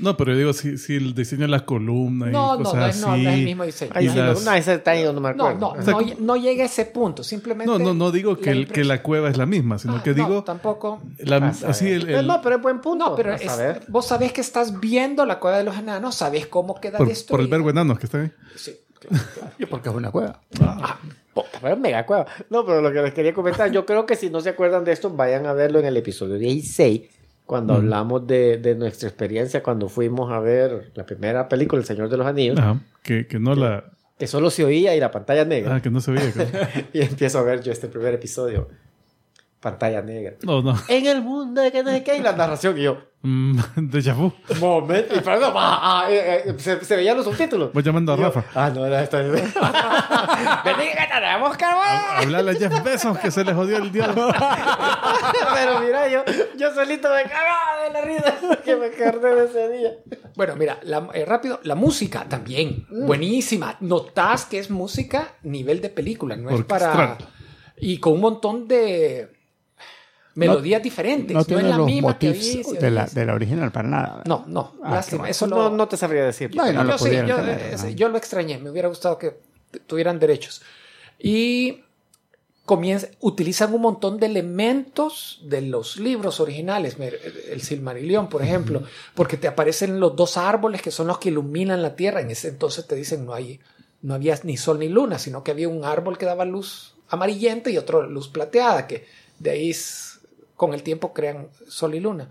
No, 0.00 0.16
pero 0.16 0.32
yo 0.32 0.38
digo, 0.38 0.52
si, 0.52 0.78
si 0.78 0.94
el 0.96 1.12
diseño 1.14 1.42
de 1.42 1.48
las 1.48 1.62
columnas 1.62 2.30
No, 2.30 2.54
y 2.54 2.58
no, 2.58 2.64
cosas 2.64 3.00
no 3.00 3.06
no, 3.08 3.12
así. 3.14 3.22
no 3.24 3.30
es 3.30 3.38
el 3.38 3.44
mismo 3.44 3.64
diseño. 3.64 3.92
Ahí 3.94 4.06
y 4.06 4.10
sí, 4.10 4.16
las- 4.16 4.44
no, 4.44 4.50
no, 4.52 4.56
ese 4.56 4.70
detalle 4.72 5.04
no 5.12 5.20
me 5.20 5.34
No, 5.34 5.46
acuerdo. 5.46 5.58
no, 5.58 5.68
O 5.80 5.82
sea, 5.82 5.92
no, 5.94 6.00
no 6.20 6.36
llega 6.36 6.62
a 6.62 6.66
ese 6.66 6.84
punto. 6.84 7.24
Simplemente. 7.24 7.70
No, 7.72 7.78
no, 7.78 7.94
no 7.94 8.10
digo 8.12 8.36
que, 8.36 8.50
el- 8.50 8.68
que 8.68 8.84
la 8.84 9.02
cueva 9.02 9.28
es 9.28 9.36
la 9.36 9.46
misma, 9.46 9.78
sino 9.78 9.96
Ah, 9.96 10.02
que 10.02 10.10
no, 10.10 10.16
digo, 10.16 10.44
tampoco. 10.44 11.00
la- 11.18 11.36
A 11.38 11.52
saber. 11.54 11.70
así 11.70 11.88
el, 11.88 12.08
Eh, 12.08 12.18
el- 12.20 12.26
no, 12.26 12.40
pero 12.40 12.56
es 12.56 12.62
buen 12.62 12.80
punto. 12.80 13.10
No, 13.10 13.16
pero 13.16 13.34
es- 13.34 13.42
vos 13.88 14.06
sabés 14.06 14.32
que 14.32 14.40
estás 14.40 14.78
viendo 14.78 15.26
la 15.26 15.40
cueva 15.40 15.58
de 15.58 15.64
los 15.64 15.76
enanos, 15.76 16.14
sabés 16.14 16.46
cómo 16.46 16.80
queda 16.80 16.98
por, 16.98 17.08
destruida. 17.08 17.30
por 17.36 17.40
el 17.40 17.48
verbo 17.48 17.70
enanos 17.70 17.98
que 17.98 18.06
está 18.06 18.20
ahí. 18.20 18.30
Sí, 18.56 18.72
claro, 19.00 19.24
claro. 19.34 19.52
Y 19.58 19.66
porque 19.66 19.88
es 19.88 19.94
una 19.94 20.10
cueva. 20.12 20.40
Puta, 21.34 21.58
pero 21.60 21.74
es 21.74 21.80
mega 21.80 22.04
cueva. 22.06 22.26
No, 22.50 22.64
pero 22.64 22.80
lo 22.82 22.92
que 22.92 23.00
les 23.02 23.14
quería 23.14 23.32
comentar, 23.34 23.70
yo 23.70 23.84
creo 23.86 24.06
que 24.06 24.16
si 24.16 24.28
no 24.30 24.40
se 24.40 24.48
acuerdan 24.50 24.84
de 24.84 24.92
esto, 24.92 25.10
vayan 25.10 25.46
a 25.46 25.52
verlo 25.52 25.78
en 25.78 25.86
el 25.86 25.96
episodio 25.96 26.36
16, 26.36 27.02
cuando 27.48 27.72
hablamos 27.72 28.26
de, 28.26 28.58
de 28.58 28.74
nuestra 28.74 29.08
experiencia 29.08 29.62
cuando 29.62 29.88
fuimos 29.88 30.30
a 30.30 30.38
ver 30.38 30.92
la 30.94 31.06
primera 31.06 31.48
película, 31.48 31.80
El 31.80 31.86
Señor 31.86 32.10
de 32.10 32.18
los 32.18 32.26
Anillos, 32.26 32.58
Ajá, 32.58 32.78
que, 33.02 33.26
que 33.26 33.38
no 33.38 33.54
la... 33.54 33.84
que 34.18 34.26
solo 34.26 34.50
se 34.50 34.64
oía 34.66 34.94
y 34.94 35.00
la 35.00 35.10
pantalla 35.10 35.46
negra. 35.46 35.76
Ah, 35.76 35.80
que 35.80 35.90
no 35.90 36.00
se 36.02 36.12
que- 36.12 36.84
Y 36.92 37.00
empiezo 37.00 37.38
a 37.38 37.42
ver 37.42 37.62
yo 37.62 37.72
este 37.72 37.88
primer 37.88 38.12
episodio, 38.12 38.68
pantalla 39.60 40.02
negra. 40.02 40.34
No, 40.42 40.62
no. 40.62 40.74
En 40.88 41.06
el 41.06 41.22
mundo 41.22 41.60
de 41.62 41.72
que 41.72 41.82
no 41.82 41.90
sé 41.90 42.02
qué, 42.04 42.16
y 42.16 42.20
la 42.20 42.32
narración, 42.32 42.78
y 42.78 42.82
yo, 42.82 42.98
Mm, 43.20 43.58
Déjà 43.90 44.14
vu. 44.14 44.32
momento, 44.60 45.16
y 45.16 45.20
perdón, 45.20 45.52
ah, 45.56 45.80
ah, 46.04 46.06
eh, 46.08 46.44
eh, 46.46 46.54
se, 46.58 46.84
se 46.84 46.94
veían 46.94 47.16
los 47.16 47.26
subtítulos. 47.26 47.72
Voy 47.72 47.82
llamando 47.82 48.12
a 48.12 48.16
yo, 48.16 48.22
Rafa. 48.22 48.44
Ah, 48.54 48.70
no, 48.72 48.86
era 48.86 49.02
esta. 49.02 49.18
Vení 49.22 50.86
que 50.92 51.06
tenemos 51.12 51.56
ver. 51.58 51.68
Hablarle 52.18 52.50
a 52.52 52.54
Jeff 52.54 52.84
Bezos 52.84 53.18
que 53.18 53.32
se 53.32 53.44
le 53.44 53.52
jodió 53.54 53.78
el 53.78 53.90
diálogo. 53.90 54.30
Pero 55.54 55.80
mira, 55.80 56.08
yo, 56.08 56.22
yo 56.56 56.72
solito 56.72 57.08
me 57.12 57.24
cagaba 57.24 57.82
de 57.84 57.92
la 57.92 58.00
risa 58.02 58.34
que 58.64 58.76
me 58.76 58.86
acordé 58.86 59.34
de 59.34 59.44
ese 59.46 59.68
día. 59.68 59.90
Bueno, 60.36 60.54
mira, 60.56 60.78
la- 60.84 61.08
eh, 61.12 61.24
rápido, 61.24 61.58
la 61.64 61.74
música 61.74 62.24
también, 62.28 62.86
Mm. 62.88 63.06
buenísima. 63.06 63.76
Notás 63.80 64.44
que 64.46 64.60
es 64.60 64.70
música 64.70 65.34
nivel 65.42 65.80
de 65.80 65.88
película, 65.88 66.36
no 66.36 66.50
es 66.50 66.64
para... 66.64 67.18
Y 67.80 67.98
con 67.98 68.14
un 68.14 68.20
montón 68.20 68.66
de 68.68 69.37
melodías 70.38 70.82
diferentes. 70.82 71.34
No 71.34 71.40
No, 71.40 71.44
tiene 71.44 71.62
es 71.62 71.68
la 71.68 71.76
los 71.76 71.86
misma 71.86 72.18
que 72.18 72.28
motifs 72.28 72.54
y 72.72 72.76
de 72.76 72.90
la, 72.90 73.06
de 73.06 73.26
la 73.26 73.34
original 73.34 73.72
para 73.72 73.88
nada. 73.88 74.22
No, 74.26 74.44
no, 74.46 74.74
Ah, 74.82 74.94
lástima. 74.96 75.28
Eso 75.28 75.46
No, 75.46 75.70
no 75.70 75.88
te 75.88 75.96
sabría 75.96 76.24
decir. 76.24 76.54
No, 76.54 76.68
y 76.70 76.72
no 76.72 76.84
lo 76.84 76.92
yo, 76.92 76.98
sí, 76.98 77.10
yo, 77.10 77.36
tener, 77.36 77.60
eh, 77.60 77.76
¿no? 77.76 77.88
yo 77.90 78.08
lo 78.08 78.18
extrañé, 78.18 78.58
me 78.58 78.70
hubiera 78.70 78.88
gustado 78.88 79.18
que 79.18 79.36
tuvieran 79.86 80.18
derechos. 80.18 80.62
Y 81.18 81.80
comienza, 82.64 83.08
utilizan 83.20 83.74
un 83.74 83.80
montón 83.80 84.18
de 84.20 84.26
elementos 84.26 85.40
de 85.44 85.62
los 85.62 85.96
libros 85.96 86.38
originales, 86.38 86.96
el 87.50 87.62
Silmarillion, 87.62 88.28
por 88.28 88.42
ejemplo, 88.42 88.82
porque 89.14 89.36
te 89.36 89.48
aparecen 89.48 89.98
los 89.98 90.14
dos 90.14 90.36
árboles 90.36 90.82
que 90.82 90.90
son 90.90 91.08
los 91.08 91.18
que 91.18 91.30
iluminan 91.30 91.82
la 91.82 91.96
tierra. 91.96 92.20
En 92.20 92.30
ese 92.30 92.48
entonces 92.48 92.86
te 92.86 92.94
dicen 92.94 93.26
no 93.26 93.34
hay, 93.34 93.58
no 94.02 94.14
había 94.14 94.38
ni 94.44 94.56
sol 94.56 94.78
ni 94.78 94.88
luna, 94.88 95.18
sino 95.18 95.42
que 95.42 95.50
había 95.50 95.68
un 95.68 95.84
árbol 95.84 96.16
que 96.18 96.26
daba 96.26 96.44
luz 96.44 96.94
amarillenta 97.08 97.70
y 97.70 97.78
otro 97.78 98.06
luz 98.06 98.28
plateada, 98.28 98.86
que 98.86 99.06
de 99.38 99.50
ahí 99.50 99.70
con 100.58 100.74
el 100.74 100.82
tiempo 100.82 101.14
crean 101.14 101.48
sol 101.66 101.94
y 101.94 102.00
luna. 102.00 102.28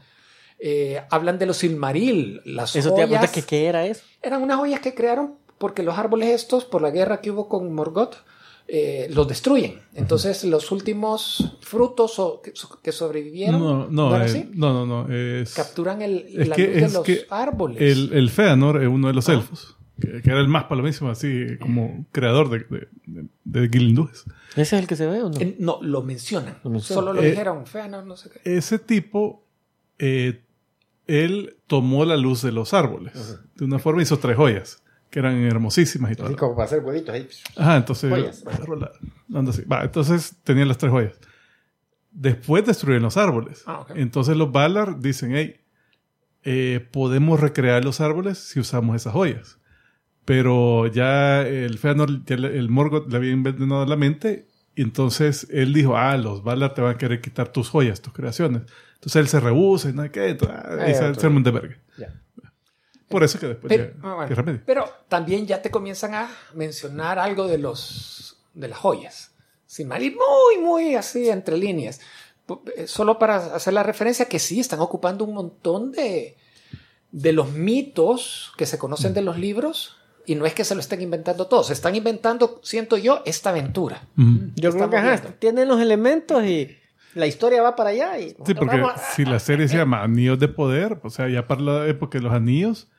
Eh, 0.60 1.02
hablan 1.10 1.40
de 1.40 1.48
los 1.48 1.58
Silmaril, 1.58 2.42
las 2.46 2.76
Eso 2.76 2.90
te 2.90 3.02
joyas. 3.04 3.10
cuenta 3.10 3.32
que 3.32 3.42
qué 3.42 3.66
era 3.66 3.86
eso. 3.88 4.02
Eran 4.22 4.44
unas 4.44 4.58
joyas 4.58 4.80
que 4.82 4.94
crearon 4.94 5.34
porque 5.58 5.82
los 5.82 5.98
árboles 5.98 6.30
estos, 6.30 6.66
por 6.66 6.82
la 6.84 6.92
guerra 6.92 7.22
que 7.22 7.32
hubo 7.32 7.48
con 7.50 7.74
Morgoth, 7.74 8.16
eh, 8.68 9.08
los 9.12 9.28
destruyen. 9.30 9.80
Entonces, 9.96 10.44
los 10.44 10.72
últimos 10.74 11.56
frutos 11.62 12.20
o- 12.20 12.42
que, 12.42 12.52
que 12.84 12.92
sobrevivieron 12.92 13.62
No, 13.62 13.88
no, 13.90 14.14
era 14.16 14.26
eh, 14.26 14.30
así? 14.30 14.50
no, 14.54 14.74
no, 14.74 14.86
no. 14.86 15.14
Es, 15.16 15.54
capturan 15.54 16.02
el, 16.02 16.26
es 16.38 16.48
la 16.50 16.56
que- 16.56 16.66
luz 16.68 16.76
de 16.76 16.84
es 16.86 16.94
los 16.94 17.04
que 17.06 17.26
árboles. 17.30 17.82
el, 17.82 18.12
el 18.14 18.30
Feanor 18.30 18.82
es 18.84 18.90
uno 18.90 19.08
de 19.08 19.14
los 19.14 19.30
Ah. 19.30 19.34
elfos, 19.34 19.77
que, 20.00 20.22
que 20.22 20.30
era 20.30 20.40
el 20.40 20.48
más 20.48 20.66
palomísimo, 20.66 21.10
así 21.10 21.58
como 21.60 22.06
creador 22.12 22.50
de, 22.50 22.88
de, 23.06 23.68
de. 23.68 24.10
¿Ese 24.56 24.62
es 24.62 24.74
el 24.74 24.88
que 24.88 24.96
se 24.96 25.08
ve 25.08 25.22
o 25.22 25.30
no? 25.30 25.40
Eh, 25.40 25.56
no, 25.60 25.80
lo 25.82 26.04
mencionan. 26.04 26.58
Lo 26.64 26.70
mencionan. 26.70 27.04
Solo 27.06 27.14
lo 27.14 27.22
Eh, 27.24 27.32
dijeron, 27.32 27.66
fea, 27.66 27.88
no, 27.88 28.04
no 28.04 28.16
sé 28.16 28.30
qué. 28.30 28.58
Ese 28.58 28.80
tipo, 28.80 29.46
eh, 30.00 30.44
él 31.08 31.58
tomó 31.68 32.06
la 32.06 32.18
luz 32.18 32.42
de 32.42 32.52
los 32.52 32.74
árboles. 32.74 33.40
De 33.56 33.66
una 33.66 33.80
forma 33.80 34.02
hizo 34.02 34.18
tres 34.20 34.36
joyas, 34.38 34.84
que 35.10 35.20
eran 35.20 35.38
hermosísimas 35.44 36.12
y 36.12 36.16
todo. 36.16 36.36
como 36.36 36.56
para 36.56 36.66
hacer 36.66 36.84
huevitos 36.84 37.14
ahí. 37.16 37.28
Ajá, 37.56 37.78
entonces. 37.78 38.10
Joyas. 38.10 38.44
anda 39.34 39.52
así. 39.52 39.64
Va, 39.64 39.84
entonces 39.84 40.36
tenía 40.44 40.66
las 40.66 40.78
tres 40.78 40.92
joyas. 40.92 41.14
Después 42.12 42.66
destruyen 42.66 43.04
los 43.04 43.16
árboles. 43.18 43.64
Ah, 43.68 43.82
ok. 43.82 43.92
Entonces 43.96 44.36
los 44.36 44.52
Valar 44.52 45.00
dicen, 45.00 45.34
hey, 45.36 45.62
eh, 46.44 46.86
podemos 46.92 47.40
recrear 47.40 47.84
los 47.86 48.02
árboles 48.02 48.38
si 48.38 48.60
usamos 48.60 48.96
esas 48.96 49.14
joyas. 49.14 49.60
Pero 50.28 50.88
ya 50.88 51.42
el 51.48 51.78
Feanor, 51.80 52.26
ya 52.26 52.36
el 52.36 52.68
Morgoth 52.70 53.10
le 53.10 53.16
había 53.16 53.32
envenenado 53.32 53.86
la 53.86 53.96
mente. 53.96 54.46
Y 54.76 54.82
entonces 54.82 55.48
él 55.50 55.74
dijo, 55.74 55.96
ah, 55.96 56.18
los 56.18 56.44
Valar 56.44 56.74
te 56.74 56.82
van 56.82 56.96
a 56.96 56.98
querer 56.98 57.22
quitar 57.22 57.48
tus 57.48 57.70
joyas, 57.70 58.02
tus 58.02 58.12
creaciones. 58.12 58.64
Entonces 58.96 59.16
él 59.22 59.30
se 59.30 59.40
rehúsa 59.40 59.90
y 59.90 59.94
no 59.94 60.02
hay 60.02 60.10
ah, 60.14 60.66
Ah, 60.82 60.86
y 60.90 60.92
ya, 60.92 60.98
se 60.98 61.06
otro. 61.06 61.22
se 61.22 61.26
arma 61.28 61.38
un 61.38 61.44
desvergue. 61.44 61.78
Ya. 61.98 62.14
Por 63.08 63.24
eso 63.24 63.40
que 63.40 63.48
después 63.48 63.70
Pero, 63.70 63.86
ya- 63.86 63.94
ah, 64.04 64.16
bueno. 64.28 64.44
Media. 64.44 64.64
Pero 64.66 64.86
también 65.08 65.48
ya 65.48 65.62
te 65.62 65.72
comienzan 65.72 66.14
a 66.14 66.30
mencionar 66.54 67.20
algo 67.20 67.48
de 67.48 67.58
los 67.60 68.38
de 68.54 68.68
las 68.68 68.80
joyas. 68.80 69.32
Sin 69.66 69.88
mal 69.88 70.04
ir 70.04 70.14
muy, 70.16 70.62
muy 70.62 70.96
así 70.96 71.30
entre 71.30 71.58
líneas. 71.58 72.02
Eh, 72.76 72.86
Solo 72.88 73.18
para 73.18 73.38
hacer 73.56 73.74
la 73.74 73.84
referencia 73.84 74.26
que 74.28 74.40
sí 74.40 74.60
están 74.60 74.82
ocupando 74.82 75.24
un 75.24 75.34
montón 75.36 75.94
de, 75.94 76.36
de 77.14 77.32
los 77.32 77.54
mitos 77.54 78.52
que 78.58 78.66
se 78.66 78.78
conocen 78.78 79.14
de 79.14 79.22
los 79.22 79.38
libros. 79.40 79.94
Y 80.28 80.36
no 80.36 80.46
es 80.46 80.54
que 80.54 80.64
se 80.64 80.76
lo 80.76 80.82
estén 80.82 81.02
inventando 81.02 81.48
todos, 81.48 81.68
se 81.68 81.74
están 81.74 81.96
inventando, 81.96 82.60
siento 82.62 82.98
yo, 82.98 83.24
esta 83.26 83.50
aventura. 83.52 84.04
Ujú. 84.18 84.52
Yo 84.56 84.72
creo 84.72 84.90
que 84.90 84.98
ajá, 84.98 85.22
tienen 85.40 85.68
los 85.70 85.80
elementos 85.82 86.44
y 86.44 86.78
la 87.16 87.26
historia 87.28 87.62
va 87.64 87.76
para 87.76 87.90
allá. 87.92 88.20
Y 88.20 88.36
Sí, 88.46 88.54
porque 88.54 88.78
vamos 88.78 88.92
si 89.16 89.24
la 89.26 89.40
serie 89.40 89.68
se 89.68 89.78
llama 89.78 90.04
Anillos 90.04 90.38
de 90.38 90.50
Poder, 90.50 91.00
o 91.02 91.10
sea, 91.10 91.30
ya 91.30 91.48
para 91.48 91.62
la 91.62 91.88
época 91.88 92.18
de 92.20 92.26
los 92.26 92.34
anillos, 92.34 92.90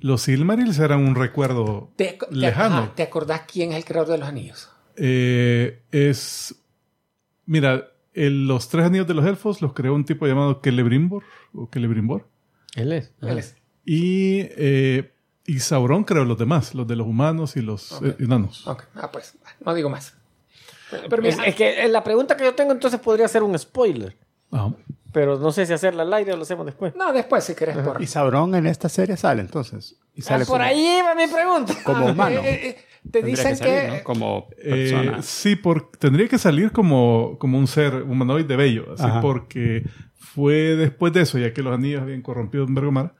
los 0.00 0.22
Silmarils 0.22 0.78
eran 0.78 1.00
un 1.00 1.14
recuerdo 1.16 1.90
¿Te, 1.96 2.12
te- 2.18 2.26
lejano. 2.34 2.76
ajá, 2.76 2.92
¿te 2.94 3.02
acordás 3.02 3.42
quién 3.52 3.72
es 3.72 3.78
el 3.78 3.84
creador 3.84 4.08
de 4.12 4.18
los 4.18 4.28
anillos? 4.28 4.70
Eh, 4.96 5.82
es. 5.90 6.54
Mira, 7.46 7.88
el- 8.14 8.46
los 8.46 8.68
tres 8.68 8.84
anillos 8.86 9.06
de 9.06 9.14
los 9.14 9.26
elfos 9.26 9.60
los 9.60 9.72
creó 9.72 9.92
un 9.94 10.04
tipo 10.04 10.26
llamado 10.26 10.60
Celebrimbor 10.62 11.24
o 11.52 11.68
Celebrimbor. 11.72 12.26
Él 12.76 12.92
es. 12.92 13.12
Él 13.22 13.38
es. 13.38 13.56
Y, 13.84 14.40
eh, 14.56 15.12
y 15.46 15.60
Sauron 15.60 16.04
creó 16.04 16.24
los 16.24 16.38
demás, 16.38 16.74
los 16.74 16.86
de 16.86 16.96
los 16.96 17.06
humanos 17.06 17.56
y 17.56 17.62
los 17.62 17.92
Ok. 17.92 18.04
eh, 18.06 18.16
enanos. 18.20 18.66
Ok, 18.66 18.84
ah, 18.96 19.10
pues, 19.12 19.34
no 19.64 19.74
digo 19.74 19.88
más. 19.88 20.14
Pero 20.90 21.22
Es, 21.26 21.36
mira, 21.36 21.48
es 21.48 21.54
que 21.54 21.84
eh, 21.84 21.88
la 21.88 22.02
pregunta 22.04 22.36
que 22.36 22.44
yo 22.44 22.54
tengo 22.54 22.72
entonces 22.72 23.00
podría 23.00 23.26
ser 23.28 23.42
un 23.42 23.58
spoiler. 23.58 24.16
Ajá. 24.52 24.72
Pero 25.12 25.38
no 25.38 25.50
sé 25.50 25.64
si 25.66 25.72
hacerla 25.72 26.02
al 26.02 26.12
aire 26.12 26.32
o 26.34 26.36
lo 26.36 26.42
hacemos 26.42 26.66
después. 26.66 26.94
no, 26.94 27.12
después 27.12 27.42
si 27.42 27.54
querés 27.54 27.76
por... 27.78 28.00
Y 28.02 28.06
Sauron 28.06 28.54
en 28.54 28.66
esta 28.66 28.88
serie 28.88 29.16
sale 29.16 29.40
entonces. 29.40 29.96
Y 30.14 30.22
sale 30.22 30.44
Ah, 30.44 30.46
por 30.46 30.58
como, 30.58 30.68
ahí 30.68 31.00
va 31.02 31.14
mi 31.14 31.26
pregunta. 31.26 31.74
como 31.84 32.06
Ah, 32.08 32.12
humano. 32.12 32.40
eh, 32.40 32.50
eh, 32.50 32.68
eh, 32.68 32.76
te 33.10 33.22
dicen 33.22 33.52
que, 33.52 33.56
salir, 33.56 33.92
¿no? 33.98 34.04
Como 34.04 34.48
Eh, 34.58 34.90
persona. 34.92 35.22
sí, 35.22 35.56
por, 35.56 35.90
tendría 35.92 36.28
que 36.28 36.38
salir 36.38 36.70
como, 36.70 37.36
como 37.38 37.58
un 37.58 37.66
ser 37.66 37.94
humanoide 38.02 38.56
bello, 38.56 38.92
así 38.94 39.04
Ajá. 39.04 39.20
porque 39.22 39.84
fue 40.16 40.76
después 40.76 41.12
de 41.14 41.22
eso, 41.22 41.38
ya 41.38 41.52
que 41.54 41.62
los 41.62 41.72
anillos 41.74 42.02
habían 42.02 42.20
corrompido 42.20 42.64
en 42.64 42.74
Bergomar, 42.74 43.14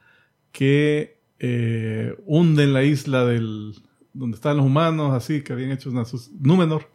que 0.52 1.15
eh, 1.38 2.14
hunden 2.24 2.72
la 2.72 2.82
isla 2.82 3.24
del 3.24 3.74
donde 4.12 4.34
estaban 4.36 4.56
los 4.56 4.66
humanos, 4.66 5.12
así 5.12 5.42
que 5.42 5.52
habían 5.52 5.70
hecho 5.72 5.90
una 5.90 6.04
sus- 6.06 6.30
Númenor, 6.40 6.88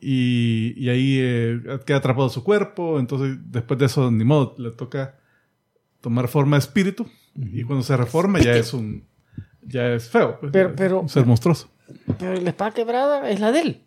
y, 0.00 0.74
y 0.76 0.88
ahí 0.88 1.18
eh, 1.20 1.60
queda 1.86 1.98
atrapado 1.98 2.28
su 2.28 2.42
cuerpo, 2.42 2.98
entonces 2.98 3.38
después 3.46 3.78
de 3.78 3.86
eso 3.86 4.10
ni 4.10 4.24
modo, 4.24 4.54
le 4.58 4.70
toca 4.72 5.16
tomar 6.00 6.26
forma 6.28 6.56
de 6.56 6.60
espíritu, 6.60 7.06
y 7.36 7.62
cuando 7.62 7.84
se 7.84 7.96
reforma 7.96 8.40
ya 8.40 8.56
es 8.56 8.72
un 8.74 9.04
ya 9.62 9.92
es 9.92 10.08
feo, 10.08 10.38
pues, 10.40 10.50
Pero- 10.52 10.74
pero- 10.74 11.00
un 11.02 11.08
ser 11.08 11.24
monstruoso. 11.26 11.70
Pero 12.18 12.40
la 12.40 12.50
espada 12.50 12.70
quebrada 12.72 13.30
es 13.30 13.38
la 13.40 13.52
de 13.52 13.60
él. 13.60 13.80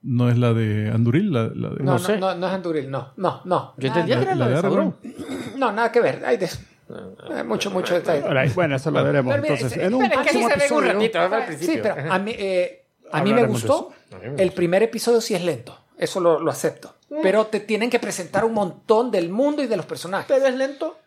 No 0.00 0.28
es 0.30 0.36
la 0.38 0.52
de 0.52 0.90
Anduril, 0.90 1.32
la, 1.32 1.44
la 1.54 1.70
de... 1.70 1.84
No, 1.84 1.98
no, 1.98 2.16
no, 2.18 2.34
no 2.34 2.46
es 2.48 2.52
Anduril, 2.52 2.90
no, 2.90 3.12
no, 3.16 3.40
no. 3.44 3.74
Yo 3.78 3.88
Nada 3.88 4.00
entendía 4.00 4.16
que 4.18 4.24
que 4.24 4.30
era 4.30 4.34
la 4.34 4.48
la 4.48 4.62
de 4.62 4.68
de. 4.68 5.58
No, 5.58 5.72
nada 5.72 5.92
que 5.92 6.00
ver. 6.00 6.24
Hay 6.24 6.38
de- 6.38 6.48
eh, 7.30 7.42
mucho, 7.44 7.70
mucho 7.70 7.94
detalle. 7.94 8.24
Ahora, 8.26 8.44
bueno, 8.54 8.76
eso 8.76 8.90
lo 8.90 9.02
veremos 9.04 9.34
Pero 9.34 9.46
entonces. 9.54 9.78
es- 9.78 9.84
En 9.84 9.94
un 9.94 10.02
que 10.02 10.10
próximo 10.10 10.48
sí 10.48 10.52
se 10.54 10.58
ve 10.58 10.66
en 10.66 10.72
un 10.72 10.84
episodio. 10.84 10.92
ratito, 10.92 11.18
¿verdad? 11.18 11.38
Al 11.40 11.42
Sí, 11.48 11.56
principio. 11.56 11.82
pero 11.94 12.12
a 12.12 12.18
mí, 12.18 12.32
eh, 12.38 12.84
a 13.12 13.22
mí 13.22 13.32
me 13.34 13.44
gustó. 13.46 13.92
El 14.36 14.52
primer 14.52 14.82
episodio 14.82 15.20
sí 15.20 15.34
es 15.34 15.42
lento. 15.44 15.78
Eso 15.98 16.20
lo, 16.20 16.40
lo 16.40 16.50
acepto. 16.50 16.94
Pero 17.22 17.46
te 17.46 17.60
tienen 17.60 17.90
que 17.90 17.98
presentar 17.98 18.44
un 18.44 18.54
montón 18.54 19.10
del 19.10 19.28
mundo 19.30 19.62
y 19.62 19.66
de 19.66 19.76
los 19.76 19.86
personajes. 19.86 20.26
Pero 20.28 20.46
es 20.46 20.54
lento. 20.56 20.98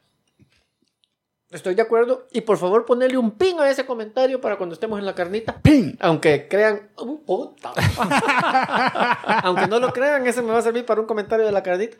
Estoy 1.51 1.73
de 1.75 1.81
acuerdo. 1.83 2.27
Y 2.31 2.41
por 2.41 2.57
favor, 2.57 2.85
ponerle 2.85 3.17
un 3.17 3.31
pin 3.31 3.59
a 3.59 3.69
ese 3.69 3.85
comentario 3.85 4.41
para 4.41 4.57
cuando 4.57 4.73
estemos 4.73 4.99
en 4.99 5.05
la 5.05 5.15
carnita. 5.15 5.59
¡Pin! 5.61 5.95
Aunque 6.01 6.47
crean. 6.49 6.89
¡Uh, 6.97 7.23
puta! 7.23 7.71
Aunque 9.43 9.67
no 9.67 9.79
lo 9.79 9.93
crean, 9.93 10.25
ese 10.27 10.41
me 10.41 10.51
va 10.51 10.59
a 10.59 10.61
servir 10.61 10.85
para 10.85 11.01
un 11.01 11.07
comentario 11.07 11.45
de 11.45 11.51
la 11.51 11.63
carnita. 11.63 11.97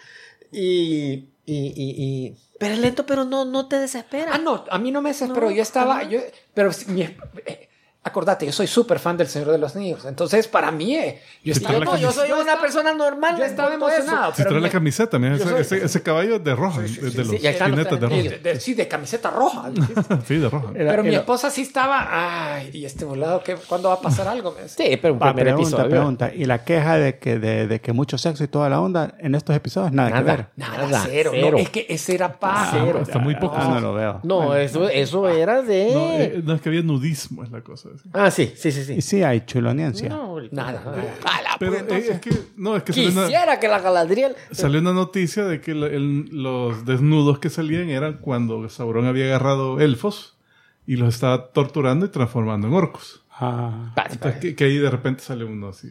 Y. 0.52 1.30
y, 1.46 1.68
y, 1.68 2.04
y- 2.04 2.38
Pero 2.60 2.74
es 2.74 2.80
lento, 2.80 3.06
pero 3.06 3.26
no, 3.26 3.46
no 3.46 3.68
te 3.68 3.78
desespera. 3.80 4.32
Ah, 4.34 4.38
no, 4.38 4.64
a 4.70 4.78
mí 4.80 4.92
no 4.92 5.02
me 5.02 5.10
desesperó. 5.10 5.48
No, 5.48 5.52
yo 5.52 5.62
estaba. 5.62 6.04
Yo, 6.04 6.20
pero 6.54 6.72
mi- 6.88 7.02
eh, 7.04 7.70
acordate, 8.06 8.46
yo 8.46 8.52
soy 8.52 8.68
súper 8.68 9.00
fan 9.00 9.18
del 9.18 9.28
Señor 9.28 9.52
de 9.52 9.58
los 9.58 9.76
Niños. 9.76 10.06
Entonces, 10.06 10.48
para 10.48 10.72
mí, 10.72 10.96
eh, 10.96 11.20
yo 11.44 11.54
Sí, 11.54 11.60
estaba. 11.60 11.80
pero 11.80 11.91
no, 11.91 11.98
yo 11.98 12.12
soy 12.12 12.30
yo 12.30 12.36
una 12.36 12.44
estaba- 12.44 12.62
persona 12.62 12.94
normal. 12.94 13.36
Yo 13.38 13.44
estaba 13.44 13.74
emocionado. 13.74 14.34
Si 14.36 14.44
trae 14.44 14.62
la 14.62 14.70
camiseta, 14.70 15.18
mira, 15.20 15.36
Yo 15.38 15.44
ese, 15.44 15.50
soy- 15.52 15.62
ese, 15.80 15.86
ese 15.86 16.02
caballo 16.04 16.36
es 16.36 16.44
de 16.44 16.56
roja, 16.56 16.82
de, 16.82 16.88
de 16.88 16.94
sí, 17.12 17.18
los 17.18 17.28
sí, 17.28 17.36
ahí 17.38 17.48
están 17.48 17.72
los 17.72 17.80
jinetes 17.80 18.00
de 18.00 18.08
roja. 18.08 18.22
de- 18.22 18.39
de- 18.54 18.60
sí, 18.60 18.74
de 18.76 18.88
camiseta 18.88 19.30
roja. 19.32 19.72
Sí, 20.28 20.38
de 20.38 20.50
roja. 20.50 20.68
Era- 20.76 20.91
Pero 20.91 21.04
mi 21.04 21.10
era- 21.10 21.18
esposa 21.20 21.50
sí 21.50 21.63
estaba. 21.63 22.56
Ay, 22.56 22.70
y 22.74 22.86
este 22.86 23.06
volado, 23.06 23.41
¿qué, 23.44 23.56
¿cuándo 23.56 23.89
va 23.89 23.96
a 23.96 24.02
pasar 24.02 24.28
algo? 24.28 24.56
Sí, 24.68 24.98
pero 25.02 25.15
un 25.15 25.20
primer 25.20 25.36
pregunta, 25.44 25.62
episodio. 25.70 25.89
pregunta. 25.89 26.32
¿Y 26.34 26.46
la 26.46 26.63
queja 26.63 26.98
de 26.98 27.18
que, 27.18 27.39
de, 27.39 27.68
de 27.68 27.82
que 27.82 27.91
mucho 27.91 28.18
sexo 28.18 28.44
y 28.44 28.48
toda 28.48 28.70
la 28.70 28.80
onda 28.82 29.15
en 29.20 29.34
estos 29.36 29.56
episodios? 29.56 29.91
Nada, 29.91 30.12
que 30.12 30.22
ver. 30.24 30.46
Nada, 30.56 30.78
Nada, 30.78 30.88
nada, 30.89 31.04
cero. 31.10 31.32
cero. 31.34 31.50
No, 31.54 31.58
es 31.58 31.70
que 31.70 31.86
ese 31.89 32.13
era 32.15 32.34
pa. 32.39 32.70
Cero. 32.72 33.00
Está 33.02 33.18
muy 33.20 33.36
poco. 33.36 33.56
Ah, 33.58 33.68
no 33.74 33.80
lo 33.80 33.94
veo. 33.94 34.20
No, 34.24 34.56
eso, 34.56 34.88
eso 34.89 35.28
era 35.28 35.62
de. 35.63 35.89
No, 35.94 36.12
eh, 36.13 36.41
no, 36.44 36.54
es 36.54 36.62
que 36.62 36.70
había 36.70 36.82
nudismo, 36.84 37.44
es 37.44 37.52
la 37.52 37.62
cosa. 37.62 37.89
Sí. 37.98 38.10
Ah, 38.14 38.32
sí, 38.32 38.54
sí, 38.56 38.72
sí, 38.72 38.82
Y 38.82 38.86
sí. 38.86 39.02
sí 39.02 39.24
hay 39.24 39.46
chuloniencia. 39.46 40.10
No, 40.10 40.36
Nada, 40.52 40.82
nada. 40.84 41.04
A 41.26 41.42
la 41.42 41.50
Pero 41.60 41.80
puta, 41.80 41.98
eh, 41.98 42.08
es 42.12 42.20
que, 42.20 42.32
no, 42.58 42.76
es 42.76 42.84
que 42.84 42.94
salió 42.94 43.10
una, 43.12 43.22
Quisiera 43.24 43.60
que 43.60 43.68
la 43.68 43.80
Galadriel. 43.80 44.36
salió 44.52 44.80
una 44.80 44.94
noticia 44.94 45.46
de 45.46 45.62
que 45.62 45.74
la- 45.74 45.88
el- 45.88 46.30
los 46.32 46.86
desnudos 46.86 47.40
que 47.40 47.50
salían 47.50 47.90
eran 47.90 48.18
cuando 48.20 48.68
Sauron 48.70 49.06
había 49.06 49.26
agarrado 49.26 49.80
elfos 49.80 50.38
y 50.86 50.98
los 50.98 51.14
estaba 51.16 51.48
torturando 51.52 52.06
y 52.06 52.10
transformando 52.10 52.68
en 52.68 52.74
orcos. 52.74 53.24
Ah, 53.32 53.94
Entonces, 54.12 54.40
que, 54.40 54.56
que 54.56 54.64
ahí 54.66 54.78
de 54.78 54.90
repente 54.90 55.24
sale 55.24 55.44
uno 55.46 55.70
así. 55.70 55.90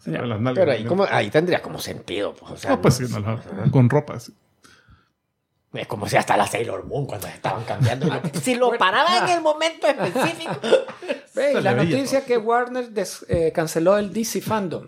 se 0.00 0.12
Ya. 0.12 0.18
abre 0.18 0.28
las 0.28 0.40
nalgas, 0.40 0.62
Pero 0.64 0.72
ahí, 0.78 0.84
como, 0.84 1.04
ahí 1.10 1.28
tendría 1.28 1.60
como 1.60 1.78
sentido. 1.80 2.34
Pues, 2.34 2.52
o 2.52 2.56
sea, 2.56 2.70
No, 2.70 2.80
pues 2.80 2.94
sí, 2.94 3.04
no, 3.10 3.18
no, 3.20 3.70
con 3.72 3.90
ropa. 3.90 4.14
así. 4.14 4.32
Es 5.72 5.86
como 5.86 6.08
si 6.08 6.16
hasta 6.16 6.36
la 6.36 6.46
Sailor 6.46 6.86
Moon 6.86 7.06
cuando 7.06 7.26
se 7.26 7.34
estaban 7.34 7.62
cambiando. 7.64 8.06
lo- 8.06 8.20
si 8.42 8.54
lo 8.54 8.72
paraba 8.78 9.18
en 9.18 9.28
el 9.36 9.40
momento 9.42 9.86
específico. 9.86 10.54
Ve, 11.34 11.50
y 11.52 11.54
Se 11.56 11.62
la 11.62 11.74
noticia 11.74 12.24
que 12.24 12.38
Warner 12.38 12.88
des- 12.90 13.26
eh, 13.28 13.52
canceló 13.54 13.98
el 13.98 14.12
DC 14.12 14.40
Fandom. 14.40 14.86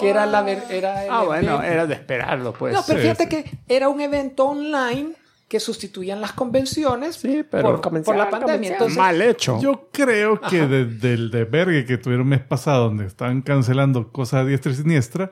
que 0.00 0.10
era 0.10 0.26
la 0.26 0.40
era 0.50 1.04
el 1.04 1.10
Ah, 1.10 1.22
bueno, 1.24 1.62
era 1.62 1.86
de 1.86 1.94
esperarlo, 1.94 2.52
pues. 2.52 2.74
No, 2.74 2.82
pero 2.86 2.98
Sí, 2.98 3.02
fíjate 3.02 3.24
sí. 3.24 3.28
que 3.28 3.58
era 3.68 3.88
un 3.88 4.00
evento 4.00 4.46
online 4.46 5.12
que 5.46 5.60
sustituían 5.60 6.20
las 6.22 6.32
convenciones 6.32 7.16
Sí, 7.16 7.44
pero- 7.48 7.78
por, 7.80 8.02
por 8.02 8.16
la 8.16 8.30
pandemia. 8.30 8.72
Entonces, 8.72 8.96
Mal 8.96 9.20
hecho. 9.20 9.60
Yo 9.60 9.88
creo 9.92 10.40
que 10.40 10.66
desde 10.66 11.12
el 11.12 11.30
desvergue 11.30 11.84
que 11.84 11.98
tuvieron 11.98 12.26
el 12.26 12.30
mes 12.38 12.40
pasado, 12.46 12.84
donde 12.84 13.04
estaban 13.06 13.42
cancelando 13.42 14.10
cosas 14.10 14.40
a 14.40 14.44
diestra 14.46 14.72
y 14.72 14.76
siniestra, 14.76 15.30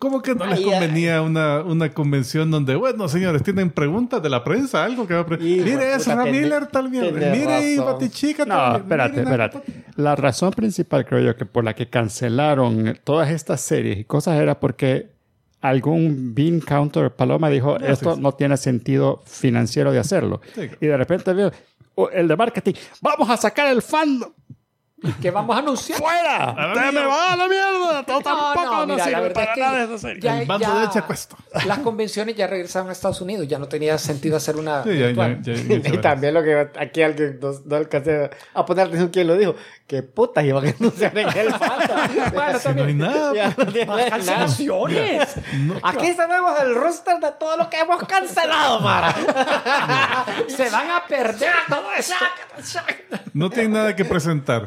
como 0.00 0.20
que 0.22 0.34
no 0.34 0.44
les 0.46 0.60
convenía 0.62 1.22
una, 1.22 1.60
una 1.60 1.90
convención 1.92 2.50
donde, 2.50 2.74
bueno, 2.74 3.06
señores, 3.08 3.44
tienen 3.44 3.70
preguntas 3.70 4.20
de 4.20 4.28
la 4.28 4.42
prensa, 4.42 4.82
algo 4.82 5.06
que 5.06 5.14
va 5.14 5.20
a 5.20 5.26
pre- 5.26 5.36
Hijo 5.44 5.64
de 5.64 5.76
Mire, 5.76 5.98
tiene- 5.98 6.32
Miller 6.32 6.66
tal 6.66 6.90
tiene 6.90 7.12
Mire. 7.12 7.76
Batichica 7.78 8.44
No, 8.44 8.54
tal 8.56 8.76
espérate, 8.76 9.20
espérate. 9.20 9.60
La 9.96 10.16
razón 10.16 10.50
principal, 10.52 11.04
creo 11.06 11.20
yo, 11.20 11.36
que 11.36 11.46
por 11.46 11.62
la 11.64 11.74
que 11.74 11.88
cancelaron 11.88 12.98
todas 13.04 13.30
estas 13.30 13.60
series 13.60 13.98
y 13.98 14.04
cosas 14.04 14.40
era 14.40 14.58
porque 14.58 15.10
algún 15.60 16.34
bean 16.34 16.60
counter 16.60 17.10
paloma 17.14 17.50
dijo, 17.50 17.78
No, 17.78 17.86
esto 17.86 18.10
sí, 18.12 18.16
sí. 18.16 18.22
no 18.22 18.32
tiene 18.32 18.56
sentido 18.56 19.22
financiero 19.26 19.92
de 19.92 19.98
hacerlo. 19.98 20.40
Sí, 20.54 20.62
claro. 20.62 20.76
Y 20.80 20.86
de 20.86 20.96
repente 20.96 21.32
veo 21.34 21.52
oh, 21.96 22.08
el 22.10 22.26
de 22.26 22.36
marketing, 22.36 22.72
vamos 23.02 23.28
a 23.28 23.36
sacar 23.36 23.66
el 23.68 23.82
fandom. 23.82 24.30
Que 25.22 25.30
vamos 25.30 25.56
a 25.56 25.60
anunciar. 25.60 25.98
¡Fuera! 25.98 26.52
la 26.54 26.68
¡Usted 26.68 26.80
me 26.86 26.90
mierda! 26.92 27.06
va 27.08 27.32
a 27.32 27.36
la 27.36 27.48
mierda! 27.48 28.02
Todo 28.06 28.20
tampoco 28.20 28.64
no, 28.76 28.86
mira, 28.86 28.96
la 28.98 29.04
sirve 29.04 29.20
verdad 29.20 29.34
para 29.34 29.46
es 29.50 29.54
que 29.54 29.60
nada 29.60 29.82
esa 29.84 29.98
serie. 29.98 30.20
ya- 30.22 30.40
El 30.42 30.46
bando 30.46 30.66
ya- 30.66 30.80
de 30.80 30.88
Chacuesto. 30.90 31.36
Las 31.66 31.78
convenciones 31.78 32.36
ya 32.36 32.46
regresaron 32.46 32.88
a 32.88 32.92
Estados 32.92 33.20
Unidos, 33.20 33.48
ya 33.48 33.58
no 33.58 33.66
tenía 33.68 33.96
sentido 33.98 34.36
hacer 34.36 34.56
una. 34.56 34.82
Sí, 34.82 34.90
ya, 34.90 34.94
ya, 34.94 35.06
virtual. 35.06 35.42
ya- 35.42 35.52
ya- 35.54 35.88
Y 35.94 35.98
también 35.98 36.34
lo 36.34 36.42
que 36.42 36.68
aquí 36.78 37.02
alguien 37.02 37.38
no, 37.40 37.52
no 37.64 37.76
alcancé 37.76 38.30
a 38.54 38.64
poner 38.66 38.86
atención 38.86 39.08
quién 39.10 39.26
lo 39.26 39.36
dijo. 39.36 39.54
Que 39.90 40.04
putas 40.04 40.44
iban 40.44 40.64
a 40.68 40.70
anunciar 40.70 41.18
en 41.18 41.28
el 41.36 41.50
Fanta. 41.52 42.08
Bueno, 42.32 42.58
Si 42.60 42.68
no 42.74 42.84
hay 42.84 42.94
nada. 42.94 43.34
Ya 43.34 43.54
no 43.58 43.66
tiene 43.66 43.86
nada. 43.86 44.10
cancelaciones. 44.10 45.28
no, 45.58 45.74
Aquí 45.82 46.14
tenemos 46.16 46.60
el 46.60 46.76
roster 46.76 47.18
de 47.18 47.32
todo 47.40 47.56
lo 47.56 47.68
que 47.68 47.80
hemos 47.80 48.00
cancelado, 48.04 48.78
Mara. 48.78 49.12
Se 50.48 50.70
van 50.70 50.92
a 50.92 51.04
perder 51.08 51.50
todo 51.68 51.86
esto. 51.98 52.14
no 53.34 53.50
tienen 53.50 53.72
nada 53.72 53.96
que 53.96 54.04
presentar. 54.04 54.64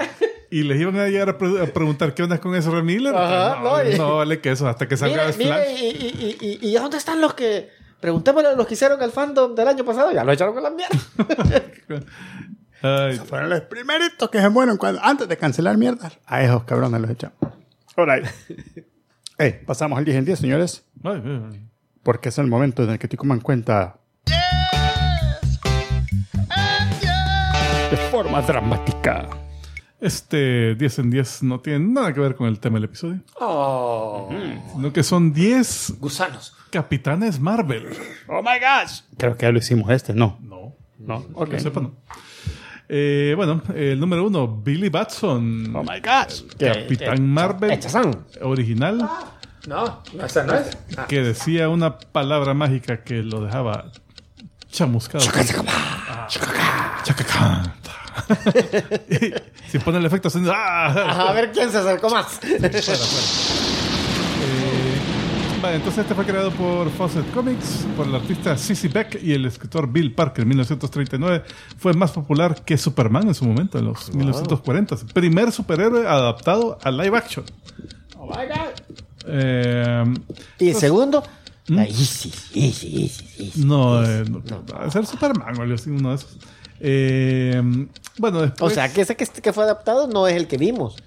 y 0.51 0.63
les 0.63 0.81
iban 0.81 0.99
a 0.99 1.07
llegar 1.07 1.29
a, 1.29 1.37
pre- 1.37 1.61
a 1.61 1.67
preguntar 1.67 2.13
qué 2.13 2.23
onda 2.23 2.37
con 2.39 2.53
ese 2.53 2.69
Miller. 2.69 3.15
Ajá, 3.15 3.61
no, 3.61 3.77
no, 3.81 3.89
y- 3.89 3.97
no 3.97 4.17
vale 4.17 4.41
que 4.41 4.51
eso, 4.51 4.67
hasta 4.67 4.89
que 4.89 4.97
salga 4.97 5.27
Mire, 5.27 5.33
Flash. 5.33 5.67
mire, 5.69 5.71
y, 5.71 5.85
y, 5.87 6.37
y, 6.41 6.67
y, 6.67 6.69
¿y 6.69 6.73
dónde 6.73 6.97
están 6.97 7.21
los 7.21 7.33
que... 7.33 7.69
Preguntémosle 8.01 8.49
a 8.49 8.51
los 8.55 8.67
que 8.67 8.73
hicieron 8.73 9.01
el 9.01 9.11
fandom 9.13 9.55
del 9.55 9.69
año 9.69 9.85
pasado. 9.85 10.11
Ya 10.11 10.25
lo 10.25 10.33
echaron 10.33 10.53
con 10.53 10.63
la 10.63 10.69
mierda. 10.69 10.97
Ay, 12.83 13.17
Fueron 13.17 13.49
los 13.49 13.61
primeritos 13.61 14.29
que 14.29 14.39
se 14.41 14.49
mueren 14.49 14.75
cuando, 14.77 15.01
antes 15.03 15.27
de 15.27 15.37
cancelar 15.37 15.77
mierda. 15.77 16.11
A 16.25 16.43
esos 16.43 16.63
cabrones 16.65 16.99
los 17.01 17.09
echamos. 17.09 17.37
Alright. 17.95 18.25
Hey, 19.37 19.61
pasamos 19.65 19.97
al 19.97 20.05
10 20.05 20.17
en 20.17 20.25
10, 20.25 20.39
señores. 20.39 20.85
ay, 21.03 21.21
ay. 21.25 21.69
Porque 22.03 22.27
es 22.29 22.37
el 22.37 22.47
momento 22.47 22.83
en 22.83 22.89
el 22.89 22.99
que 22.99 23.07
te 23.07 23.15
coman 23.15 23.39
cuenta. 23.39 23.95
De 27.89 27.97
forma 28.11 28.41
dramática. 28.41 29.29
Este 30.01 30.75
10 30.75 30.99
en 30.99 31.09
10 31.11 31.43
no 31.43 31.59
tiene 31.61 31.79
nada 31.87 32.13
que 32.13 32.19
ver 32.19 32.35
con 32.35 32.47
el 32.47 32.59
tema 32.59 32.75
del 32.75 32.85
episodio, 32.85 33.21
Oh, 33.39 34.29
sino 34.75 34.91
que 34.91 35.01
son 35.03 35.31
10 35.31 35.93
gusanos. 35.99 36.53
capitanes 36.71 37.39
Marvel. 37.39 37.87
Oh 38.27 38.41
my 38.41 38.59
gosh. 38.59 39.01
Creo 39.17 39.37
que 39.37 39.45
ya 39.45 39.51
lo 39.53 39.59
hicimos 39.59 39.89
este, 39.91 40.13
no. 40.13 40.37
No, 40.41 40.73
No, 40.99 41.21
que 41.25 41.33
ok. 41.35 41.51
yo 41.53 41.59
sepa, 41.59 41.79
no. 41.79 41.93
Eh, 42.95 43.33
bueno, 43.35 43.59
el 43.73 43.99
número 43.99 44.23
uno, 44.23 44.47
Billy 44.47 44.87
Batson. 44.89 45.75
Oh 45.75 45.81
my 45.81 45.99
gosh. 45.99 46.43
Capitán 46.59 47.27
Marvel 47.27 47.71
Echazán. 47.71 48.23
original 48.41 49.09
No, 49.65 50.03
no, 50.13 50.23
esa 50.23 50.43
no 50.43 50.53
es. 50.53 50.77
Ah, 50.95 51.07
que 51.07 51.23
decía 51.23 51.69
una 51.69 51.97
palabra 51.97 52.53
mágica 52.53 53.03
que 53.03 53.23
lo 53.23 53.41
dejaba 53.41 53.85
chamuscado. 54.69 55.25
Ah. 55.67 56.27
Y 59.09 59.33
si 59.71 59.79
pone 59.79 59.97
el 59.97 60.05
efecto 60.05 60.29
sonido, 60.29 60.53
¡ah! 60.55 61.29
A 61.29 61.33
ver 61.33 61.51
quién 61.51 61.71
se 61.71 61.79
acercó 61.79 62.11
más. 62.11 62.27
Fuera, 62.27 62.69
fuera. 62.69 62.97
Eh, 64.45 64.82
vale, 65.63 65.77
entonces 65.77 66.01
este 66.03 66.13
fue 66.13 66.25
creado 66.25 66.51
por 66.51 66.89
Fawcett 66.91 67.31
Comics, 67.33 67.85
por 67.95 68.05
el 68.05 68.13
artista 68.15 68.57
Cissy 68.57 68.89
Beck 68.89 69.19
y 69.23 69.33
el 69.33 69.45
escritor 69.45 69.91
Bill 69.91 70.13
Parker 70.13 70.43
en 70.43 70.49
1939. 70.49 71.43
Fue 71.77 71.93
más 71.93 72.11
popular 72.11 72.63
que 72.63 72.77
Superman 72.77 73.27
en 73.29 73.33
su 73.33 73.45
momento, 73.45 73.79
en 73.79 73.85
los 73.85 74.13
1940. 74.13 74.97
Primer 75.13 75.51
superhéroe 75.51 76.05
adaptado 76.07 76.77
a 76.83 76.91
live 76.91 77.17
action. 77.17 77.45
oh 78.17 78.25
my 78.27 78.45
God. 78.45 78.99
Eh, 79.25 80.03
Y 80.59 80.73
segundo, 80.73 81.23
la 81.67 81.85
Easy, 81.85 82.29
Easy, 82.53 83.03
Easy, 83.03 83.25
Easy. 83.39 83.65
no, 83.65 84.03
eh, 84.03 84.25
no, 84.27 84.41
va 84.65 84.85
a 84.85 84.91
ser 84.91 85.05
Superman 85.05 85.57
o 85.57 85.61
algo 85.61 85.75
así, 85.75 85.89
uno 85.89 86.09
de 86.09 86.15
esos. 86.15 86.37
Eh, 86.81 87.87
bueno, 88.17 88.39
O 88.39 88.41
después... 88.41 88.73
sea, 88.73 88.91
que 88.91 89.01
ese 89.01 89.15
que, 89.15 89.25
que 89.25 89.53
fue 89.53 89.63
adaptado 89.63 90.07
no 90.07 90.27
es 90.27 90.35
el 90.35 90.47
que 90.47 90.57
vimos. 90.57 90.97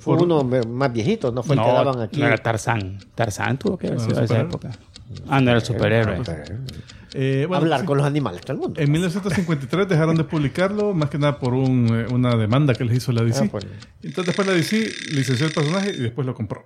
Fue 0.00 0.16
Por- 0.16 0.24
uno 0.26 0.44
más 0.44 0.92
viejito, 0.92 1.32
no 1.32 1.42
fue 1.42 1.56
el 1.56 1.62
que 1.62 1.68
daban 1.68 2.00
aquí. 2.00 2.20
no 2.20 2.26
era 2.26 2.38
Tarzán. 2.38 2.98
Tarzán 3.14 3.58
tuvo 3.58 3.76
que 3.76 3.88
haber 3.88 4.00
sido 4.00 4.18
de 4.18 4.24
esa 4.24 4.40
época. 4.40 4.70
Ah, 5.28 5.40
no 5.40 5.50
era 5.50 5.58
el 5.58 5.64
superhéroe. 5.64 6.20
eh, 7.14 7.46
bueno, 7.48 7.62
Hablar 7.64 7.80
sí. 7.80 7.86
con 7.86 7.98
los 7.98 8.06
animales, 8.06 8.42
todo 8.42 8.52
el 8.54 8.58
mundo. 8.60 8.80
En 8.80 8.92
1953 8.92 9.88
dejaron 9.88 10.16
de 10.16 10.24
publicarlo, 10.24 10.92
más 10.94 11.08
que 11.10 11.18
nada 11.18 11.38
por 11.38 11.54
un, 11.54 11.88
eh, 11.88 12.06
una 12.12 12.36
demanda 12.36 12.74
que 12.74 12.84
les 12.84 12.98
hizo 12.98 13.12
la 13.12 13.22
DC. 13.24 13.44
Ah, 13.46 13.48
pues. 13.50 13.66
Entonces 14.02 14.26
después 14.26 14.46
la 14.46 14.54
DC 14.54 14.88
licenció 15.12 15.46
el 15.46 15.52
personaje 15.52 15.90
y 15.96 16.00
después 16.00 16.26
lo 16.26 16.34
compró. 16.34 16.64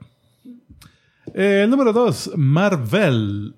Eh, 1.34 1.62
el 1.64 1.70
número 1.70 1.92
2, 1.92 2.32
Marvel. 2.36 3.54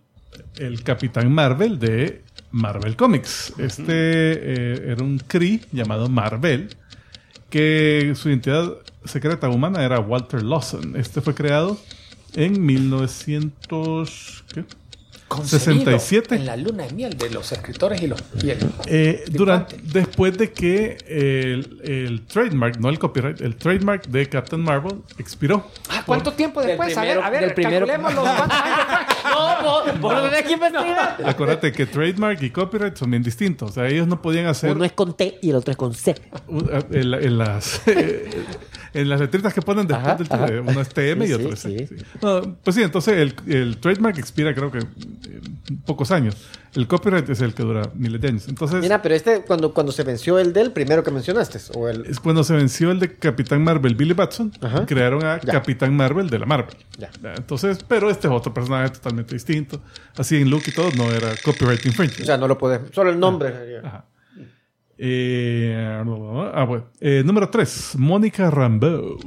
El 0.57 0.83
Capitán 0.85 1.33
Marvel 1.33 1.79
de 1.81 2.23
Marvel 2.53 2.95
Comics. 2.97 3.55
Este 3.59 3.93
eh, 3.93 4.93
era 4.93 5.03
un 5.03 5.19
Kree 5.19 5.61
llamado 5.73 6.09
Marvel, 6.09 6.69
que 7.51 8.13
su 8.15 8.29
identidad 8.29 8.73
secreta 9.05 9.49
humana 9.49 9.85
era 9.85 10.01
Walter 10.01 10.43
Lawson. 10.43 10.97
Este 10.97 11.21
fue 11.21 11.35
creado 11.35 11.79
en 12.35 12.65
1900... 12.65 14.45
¿qué? 14.55 14.65
Concebido 15.27 15.59
67. 15.99 16.35
En 16.37 16.45
la 16.47 16.55
luna 16.57 16.85
de 16.85 16.93
miel 16.93 17.17
de 17.17 17.31
los 17.31 17.51
escritores 17.51 18.01
y 18.03 18.07
los. 18.07 18.23
Y 18.43 18.51
el, 18.51 18.59
Eh, 18.87 19.25
durante, 19.31 19.79
después 19.83 20.37
de 20.37 20.53
que 20.53 20.99
el, 21.09 21.81
el 21.83 22.27
trademark, 22.27 22.79
no 22.79 22.91
el 22.91 22.99
copyright, 22.99 23.41
el 23.41 23.57
trademark 23.57 24.07
de 24.07 24.29
Captain 24.29 24.63
Marvel 24.63 25.01
expiró. 25.19 25.67
Ah, 25.89 26.03
¿Cuánto 26.05 26.35
tiempo 26.35 26.61
Del 26.61 26.69
después? 26.71 26.93
primero- 26.95 27.23
a 27.25 27.31
ver, 27.31 27.39
a 27.39 27.47
ver, 27.47 27.55
primero- 27.55 27.87
calculemos 27.87 28.15
los 28.15 28.29
años. 28.29 29.99
No, 30.01 30.23
tenés 30.31 30.43
que 30.43 30.53
investigar. 30.53 31.17
Acuérdate 31.25 31.73
que 31.73 31.87
trademark 31.87 32.43
y 32.43 32.51
copyright 32.51 32.95
son 32.97 33.11
bien 33.11 33.23
distintos. 33.23 33.71
O 33.71 33.73
sea, 33.73 33.89
ellos 33.89 34.07
no 34.07 34.21
podían 34.21 34.47
hacer 34.47 34.73
Uno 34.77 34.85
es 34.85 34.93
con 34.93 35.17
T 35.17 35.39
y 35.41 35.51
el 35.51 35.57
otro 35.57 35.73
es 35.73 35.77
con 35.79 35.95
C. 35.95 36.15
un- 36.49 36.71
en, 36.93 37.15
en 37.15 37.39
las 37.39 37.81
en 38.95 39.09
las 39.09 39.21
letritas 39.21 39.53
que 39.53 39.61
ponen 39.63 39.87
después 39.87 40.07
Ajá, 40.07 40.47
del 40.49 40.61
ajá. 40.63 40.71
uno 40.71 40.81
es 40.81 40.89
TM 40.95 41.23
y 41.23 41.27
Sí, 41.27 41.33
otro 41.35 41.49
sí, 41.49 41.53
es 41.55 41.61
C, 41.61 41.87
sí. 41.89 41.97
sí. 41.99 42.05
No, 42.23 42.57
pues 42.63 42.77
sí, 42.77 42.83
entonces 42.83 43.15
el, 43.19 43.35
el 43.53 43.77
trademark 43.79 44.17
expira 44.19 44.55
creo 44.55 44.71
que 44.71 44.79
en 44.79 45.79
pocos 45.85 46.11
años. 46.11 46.37
El 46.75 46.89
copyright 46.89 47.29
es 47.31 47.41
el 47.41 47.55
que 47.55 47.63
dura 47.63 47.83
miles 47.95 48.21
de 48.21 48.29
años. 48.29 48.49
Entonces 48.49 48.81
Mira, 48.81 49.01
pero 49.01 49.15
este, 49.15 49.43
cuando, 49.43 49.73
cuando 49.73 49.93
se 49.93 50.03
venció 50.03 50.41
el 50.41 50.53
del 50.53 50.73
primero 50.73 51.05
que 51.05 51.13
mencionaste, 51.13 51.61
o 51.75 51.89
el. 51.89 52.05
es 52.07 52.19
cuando 52.19 52.43
se 52.43 52.53
venció 52.55 52.91
el 52.91 52.99
de 52.99 53.15
Capitán 53.17 53.63
Marvel 53.63 53.95
Billy 53.95 54.13
Batson, 54.13 54.53
Ajá. 54.61 54.85
crearon 54.85 55.25
a 55.25 55.41
Ya. 55.41 55.53
Capitán 55.53 55.95
Marvel 55.97 56.29
de 56.31 56.39
la 56.41 56.47
Marvel. 56.47 56.75
Ya. 56.99 57.11
Entonces, 57.37 57.79
pero 57.87 58.11
este 58.11 58.27
es 58.27 58.33
otro 58.35 58.53
personaje 58.53 58.91
totalmente 58.91 59.35
distinto. 59.35 59.81
Así 60.17 60.37
en 60.41 60.51
look 60.51 60.63
y 60.67 60.73
todo, 60.73 60.91
no 60.97 61.13
era 61.13 61.29
copyright 61.45 61.85
O 61.85 61.89
infringement. 61.89 62.27
sea, 62.27 62.37
no 62.39 62.49
lo 62.49 62.59
puedes. 62.59 62.81
Solo 62.93 63.11
el 63.11 63.21
nombre. 63.21 63.53
sería. 63.53 63.79
Ajá. 63.85 64.05
Eh, 64.99 66.03
ah, 66.55 66.65
bueno. 66.65 66.87
Eh, 67.01 67.23
número 67.25 67.49
3, 67.49 67.97
Mónica 67.99 68.51
Rambeau. 68.51 69.19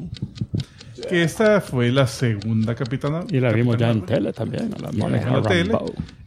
Que 1.09 1.23
esta 1.23 1.61
fue 1.61 1.91
la 1.91 2.07
segunda 2.07 2.75
capitana. 2.75 3.23
Y 3.29 3.39
la 3.39 3.51
vimos 3.51 3.77
ya 3.77 3.91
en 3.91 4.05
tele 4.05 4.33
también. 4.33 4.73
a 4.73 4.79
la 4.79 4.89
En 4.89 4.97
Mónica 4.97 5.29
la 5.29 5.41
tele. 5.41 5.77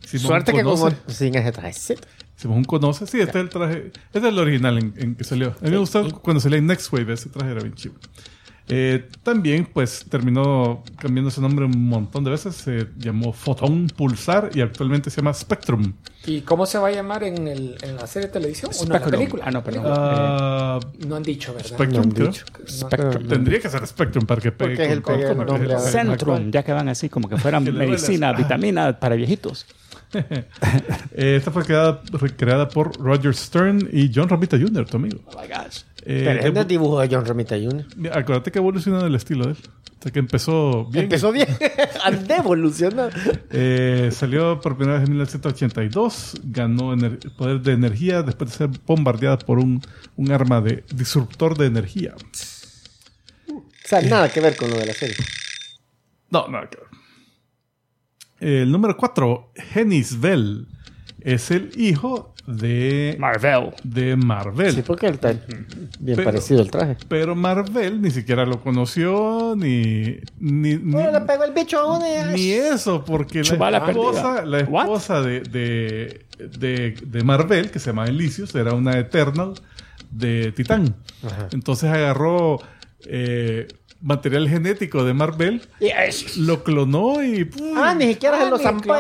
Suerte 0.01 0.53
que 0.53 0.63
como 0.63 0.77
conoce. 0.77 0.97
sin 1.09 1.35
ese 1.35 1.53
trajecito. 1.53 2.07
Hicimos 2.37 2.57
un 2.57 2.65
conoce. 2.65 3.07
Sí, 3.07 3.21
este 3.21 3.39
es 3.39 3.45
el 3.45 3.49
traje. 3.51 3.93
Este 4.07 4.19
es 4.19 4.25
el 4.25 4.39
original 4.39 4.79
en, 4.79 4.95
en 4.97 5.15
que 5.15 5.25
salió. 5.25 5.49
A 5.61 5.65
mí 5.65 5.71
me 5.71 5.79
gustó 5.79 6.09
cuando 6.21 6.41
salió 6.41 6.59
en 6.59 6.67
Next 6.67 6.93
Wave. 6.93 7.13
Ese 7.13 7.29
traje 7.29 7.51
era 7.51 7.61
bien 7.61 7.75
chido. 7.75 7.95
Eh, 8.73 9.09
también, 9.23 9.67
pues, 9.73 10.07
terminó 10.09 10.83
cambiando 10.99 11.31
su 11.31 11.41
nombre 11.43 11.65
un 11.65 11.89
montón 11.89 12.23
de 12.25 12.31
veces. 12.31 12.55
Se 12.55 12.87
llamó 12.99 13.33
Fotón 13.33 13.89
Pulsar 13.97 14.51
y 14.55 14.61
actualmente 14.61 15.11
se 15.11 15.17
llama 15.21 15.35
Spectrum. 15.35 15.93
¿Y 16.27 16.43
cómo 16.43 16.67
se 16.67 16.79
va 16.79 16.89
a 16.89 16.91
llamar 16.93 17.25
en, 17.25 17.49
el, 17.49 17.77
en 17.83 17.97
la 17.97 18.07
serie 18.07 18.29
de 18.29 18.33
televisión? 18.33 18.71
¿O 18.73 18.79
no, 18.79 18.83
en 18.83 18.89
la 18.91 18.99
Spectrum. 18.99 19.19
película? 19.19 19.45
Ah, 19.47 19.51
no, 19.51 19.65
perdón. 19.65 19.85
Ah, 19.87 20.81
No 21.07 21.17
han 21.17 21.23
dicho, 21.23 21.53
¿verdad? 21.55 21.69
Spectrum, 21.71 21.93
No 21.97 22.03
han 22.03 22.11
creo. 22.11 22.27
dicho. 22.29 22.45
Spectrum. 22.69 23.29
Tendría 23.29 23.61
que 23.61 23.69
ser 23.71 23.87
Spectrum 23.87 24.27
para 24.27 24.41
que 24.41 24.53
pegue 24.53 24.71
Porque 24.77 24.85
es 24.87 24.93
el- 24.93 25.03
con- 25.03 25.15
pegue 25.17 25.35
con- 25.47 25.63
el 25.65 25.71
a- 25.73 25.79
Centrum, 25.81 26.51
ya 26.51 26.63
que 26.63 26.73
van 26.73 26.89
así 26.89 27.09
como 27.09 27.29
que 27.29 27.37
fueran 27.39 27.65
Que 27.65 27.73
medicina, 27.73 28.31
así. 28.31 28.43
vitamina 28.43 28.99
para 29.01 29.17
viejitos. 29.17 29.67
Eh, 31.13 31.37
esta 31.37 31.51
fue 31.51 31.65
creada, 31.65 32.01
creada 32.37 32.69
por 32.69 32.97
Roger 32.99 33.35
Stern 33.35 33.89
y 33.93 34.11
John 34.15 34.29
Romita 34.29 34.59
Jr., 34.59 34.85
tu 34.89 34.97
amigo. 34.97 35.21
Oh 35.27 35.41
my 35.41 35.47
gosh. 35.49 35.83
Eh, 36.13 36.41
el 36.43 36.67
dibujo 36.67 36.99
de 36.99 37.09
John 37.09 37.25
Romita 37.25 37.55
Jr. 37.55 37.87
Acuérdate 38.13 38.51
que 38.51 38.59
evolucionó 38.59 39.07
el 39.07 39.15
estilo 39.15 39.45
de 39.45 39.53
él. 39.53 39.59
O 39.61 40.03
sea, 40.03 40.11
que 40.11 40.19
empezó 40.19 40.87
bien. 40.87 41.05
Empezó 41.05 41.31
bien. 41.31 41.47
Ande 42.05 42.35
evolucionando. 42.35 43.17
Eh, 43.51 44.11
salió 44.11 44.61
por 44.61 44.77
primera 44.77 44.99
vez 44.99 45.07
en 45.07 45.13
1982. 45.13 46.41
Ganó 46.43 46.97
poder 47.39 47.61
de 47.61 47.73
energía 47.73 48.25
después 48.25 48.51
de 48.51 48.57
ser 48.57 48.71
bombardeada 48.85 49.39
por 49.39 49.61
un, 49.61 49.81
un 50.17 50.33
arma 50.33 50.61
de 50.61 50.83
disruptor 50.93 51.57
de 51.57 51.67
energía. 51.67 52.17
O 53.49 53.63
sea, 53.85 54.01
nada 54.03 54.33
que 54.33 54.41
ver 54.41 54.57
con 54.57 54.69
lo 54.69 54.79
de 54.79 54.87
la 54.87 54.95
serie. 54.95 55.15
No, 56.31 56.49
nada 56.49 56.69
que 56.69 56.79
ver. 56.79 58.63
El 58.63 58.73
número 58.73 58.97
4, 58.97 59.53
Hennis 59.75 60.19
Bell. 60.19 60.67
Es 61.23 61.51
el 61.51 61.71
hijo 61.77 62.35
de, 62.47 63.17
Marvel. 63.19 63.71
de 63.85 64.17
Marvel. 64.17 64.73
Sí, 64.75 64.83
porque 64.83 65.07
él 65.09 65.15
está 65.15 65.33
bien 65.99 66.17
Pero- 66.17 66.25
parecido 66.25 66.63
el 66.63 66.71
traje. 66.71 66.97
Pero 67.09 67.35
Marvel 67.37 68.01
ni 68.03 68.11
siquiera 68.11 68.45
lo 68.47 68.61
conoció, 68.63 69.55
ni. 69.57 70.19
Ni, 70.39 70.77
ni, 70.77 70.95
Oh, 70.97 71.11
le 71.13 71.21
pegó 71.23 71.45
el 71.45 71.53
bicho 71.53 71.79
y- 72.01 72.35
ni 72.35 72.51
eso, 72.53 73.05
porque 73.05 73.43
la 73.43 73.79
esposa, 73.79 74.45
la 74.45 74.61
esposa 74.61 75.21
de, 75.23 75.41
de, 75.41 76.25
de, 76.59 76.95
de 77.07 77.25
Marvel, 77.25 77.71
que 77.71 77.79
se 77.79 77.87
llama 77.91 78.07
Elysius, 78.07 78.55
era 78.55 78.75
una 78.75 78.99
Eternal 78.99 79.55
de 80.11 80.53
Titán. 80.53 80.95
Entonces 81.53 81.91
agarró 81.91 82.61
eh, 83.07 83.69
material 84.03 84.49
genético 84.49 85.05
de 85.05 85.13
Marvel, 85.15 85.63
Yes. 85.79 86.37
lo 86.39 86.65
clonó 86.65 87.23
y. 87.23 87.45
¡pum! 87.45 87.77
Ah, 87.77 87.95
ni 87.95 88.07
siquiera 88.09 88.39
Ah, 88.41 88.45
se 88.45 88.51
lo 88.51 88.57
ni 88.59 88.63
zampó. 88.65 88.95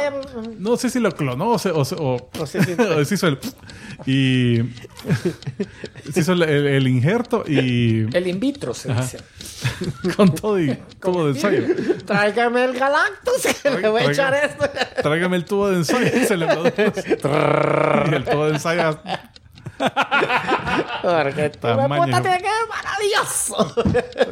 No 0.58 0.76
sé 0.76 0.90
si 0.90 1.00
lo 1.00 1.10
clonó 1.12 1.50
o 1.52 1.58
se, 1.58 1.70
o, 1.70 1.84
se- 1.84 1.94
o- 1.98 2.30
o 2.38 2.46
hizo 3.14 3.26
el. 3.28 3.38
Y. 4.06 4.58
se 6.12 6.20
hizo 6.20 6.32
el, 6.34 6.42
el- 6.42 6.66
el 6.66 6.88
injerto 6.88 7.44
y. 7.46 8.06
El 8.14 8.26
in 8.26 8.40
vitro 8.40 8.74
se 8.74 8.90
Ajá. 8.92 9.02
dice. 9.02 9.18
con 10.16 10.34
todo 10.34 10.58
y 10.60 10.76
tubo 11.00 11.26
de 11.26 11.32
ensayo. 11.32 11.62
Tráigame 12.06 12.64
el 12.64 12.72
Galactus, 12.78 13.46
que 13.62 13.70
le 13.70 13.88
voy 13.88 14.02
a 14.02 14.10
echar 14.10 14.34
esto. 14.34 14.64
Tráigame 15.02 15.36
el 15.36 15.44
tubo 15.44 15.68
de 15.68 15.76
ensayo. 15.76 16.06
y 16.06 16.24
se 16.26 16.36
le 16.36 16.46
y 18.10 18.14
el 18.14 18.24
tubo 18.24 18.46
de 18.46 18.52
ensayo 18.52 19.00
Porque 21.02 21.50
tu 21.50 21.58
Tamaño. 21.58 22.20
tiene 22.22 22.38
que 22.38 22.48
ser 22.48 22.68
maravilloso. 22.68 23.74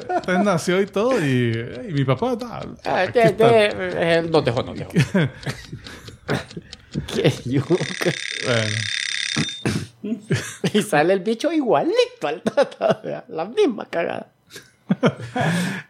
Entonces 0.09 0.45
nació 0.45 0.81
y 0.81 0.87
todo, 0.87 1.19
y, 1.25 1.53
y 1.89 1.93
mi 1.93 2.05
papá, 2.05 2.37
ah, 2.45 2.61
Ah, 2.85 3.07
que- 3.13 3.23
está. 3.23 3.49
que- 3.49 3.71
eh, 3.73 4.23
No 4.31 4.41
dejó, 4.43 4.63
no 4.63 4.75
dejó. 4.75 4.91
Qué 7.15 7.33
yuca. 7.45 7.75
Bueno. 8.47 8.77
Y 10.73 10.83
sale 10.83 11.13
el 11.15 11.21
bicho 11.21 11.53
igualito 11.53 12.27
al 12.29 12.43
tata. 12.43 13.25
La 13.29 13.45
misma 13.45 13.87
cagada. 13.87 14.29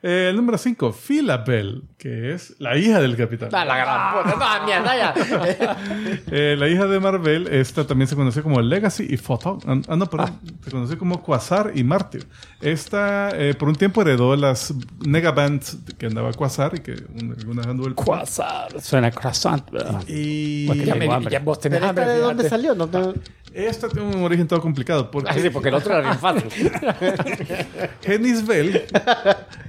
Eh, 0.03 0.29
el 0.31 0.37
número 0.37 0.57
5, 0.59 0.93
Phila 0.93 1.39
Bell, 1.39 1.83
que 1.99 2.33
es 2.33 2.55
la 2.61 2.77
hija 2.77 3.01
del 3.01 3.17
capitán. 3.17 3.49
Da 3.51 3.65
la 3.65 3.77
gran 3.77 4.23
puta. 4.23 4.59
No, 4.61 4.67
mierda, 4.67 4.97
ya. 4.97 5.77
Eh, 6.31 6.55
la 6.59 6.69
hija 6.69 6.87
de 6.87 7.01
Marvel, 7.01 7.49
esta 7.49 7.85
también 7.87 8.07
se 8.07 8.15
conoce 8.15 8.43
como 8.43 8.61
Legacy 8.61 9.07
y 9.09 9.17
Photon. 9.17 9.59
Ah, 9.67 9.81
ah, 9.93 9.97
no, 9.97 10.07
perdón. 10.09 10.39
Se 10.65 10.71
conoce 10.71 10.97
como 10.99 11.21
Quasar 11.23 11.73
y 11.75 11.83
Mártir. 11.85 12.27
Esta, 12.61 13.31
eh, 13.35 13.55
por 13.55 13.69
un 13.69 13.75
tiempo, 13.77 14.03
heredó 14.03 14.37
las 14.37 14.73
Negabands 15.05 15.79
que 15.99 16.07
andaba 16.07 16.33
Quasar 16.33 16.75
y 16.77 16.81
que 16.81 16.93
un- 16.93 17.35
algunas 17.39 17.67
anduvo 17.67 17.89
el 17.89 17.95
Quasar. 17.95 18.81
Suena 18.81 19.11
croissant, 19.11 19.69
¿verdad? 19.71 20.03
Y 20.07 20.67
Ya, 20.85 20.95
me- 20.95 21.25
ya 21.31 21.41
vos 21.41 21.59
tenés 21.61 21.79
¿Pero 21.81 21.89
hambre, 21.91 22.07
de 22.07 22.19
dónde 22.21 22.49
salió? 22.49 22.75
No 22.75 22.87
te- 22.89 23.15
esta 23.55 23.89
tiene 23.89 24.09
un 24.15 24.23
origen 24.23 24.47
todo 24.47 24.61
complicado. 24.61 25.11
Porque 25.11 25.31
Ah, 25.31 25.35
sí, 25.35 25.51
porque 25.51 25.69
el 25.69 25.75
otro 25.75 25.95
era 25.95 26.03
bien 26.03 26.19
fácil. 26.19 26.49
Genis 28.03 28.47
Bell, 28.47 28.85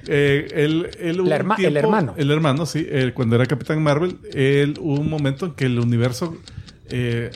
eh, 0.08 0.48
él, 0.54 0.90
él 1.00 1.22
hubo 1.22 1.28
El 1.28 1.66
el 1.66 1.78
hermano. 1.78 2.14
El 2.18 2.32
hermano, 2.32 2.66
sí. 2.66 2.86
él, 2.90 3.14
cuando 3.14 3.36
era 3.36 3.46
Capitán 3.46 3.82
Marvel, 3.82 4.18
él 4.34 4.76
hubo 4.80 5.00
un 5.00 5.10
momento 5.10 5.48
en 5.48 5.52
que 5.54 5.66
el 5.66 5.80
universo 5.80 6.38
eh, 6.90 7.32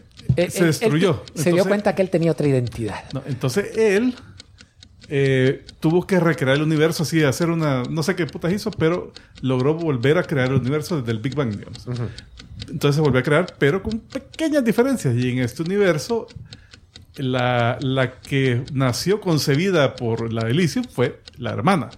se 0.50 0.66
destruyó. 0.66 1.24
se 1.36 1.52
dio 1.52 1.66
cuenta 1.66 1.96
que 1.96 2.02
él 2.02 2.10
tenía 2.10 2.32
otra 2.32 2.48
identidad. 2.48 3.04
No, 3.14 3.24
entonces 3.26 3.78
él 3.78 4.16
eh, 5.10 5.66
tuvo 5.80 6.08
que 6.08 6.20
recrear 6.20 6.56
el 6.56 6.64
universo 6.64 7.04
así, 7.04 7.24
hacer 7.24 7.50
una, 7.50 7.84
no 7.84 8.04
sé 8.04 8.16
qué 8.16 8.26
putas 8.26 8.54
hizo, 8.54 8.72
pero 8.72 9.12
logró 9.42 9.74
volver 9.74 10.18
a 10.18 10.24
crear 10.24 10.48
el 10.48 10.56
universo 10.56 11.00
desde 11.00 11.12
el 11.12 11.20
Big 11.20 11.36
Bang, 11.36 11.52
digamos. 11.56 11.86
Entonces 12.70 12.96
se 12.96 13.02
volvió 13.02 13.20
a 13.20 13.24
crear, 13.24 13.54
pero 13.58 13.82
con 13.84 14.00
pequeñas 14.00 14.64
diferencias. 14.64 15.16
Y 15.16 15.32
en 15.32 15.40
este 15.40 15.62
universo, 15.64 16.28
la, 17.16 17.78
la 17.82 18.20
que 18.20 18.64
nació 18.74 19.22
concebida 19.22 19.96
por 19.96 20.32
la 20.34 20.48
Elysium 20.50 20.86
fue 20.86 21.22
la 21.38 21.52
hermana. 21.52 21.90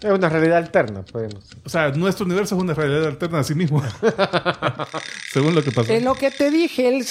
Es 0.00 0.10
una 0.12 0.28
realidad 0.28 0.58
alterna, 0.58 1.02
podemos. 1.04 1.44
O 1.64 1.68
sea, 1.68 1.90
nuestro 1.90 2.26
universo 2.26 2.54
es 2.54 2.60
una 2.62 2.74
realidad 2.74 3.06
alterna 3.06 3.38
a 3.40 3.44
sí 3.44 3.54
mismo. 3.54 3.82
Según 5.32 5.54
lo 5.54 5.62
que 5.62 5.72
pasó. 5.72 5.92
En 5.92 6.04
lo 6.04 6.14
que 6.14 6.30
te 6.30 6.50
dije, 6.50 6.88
él 6.88 7.04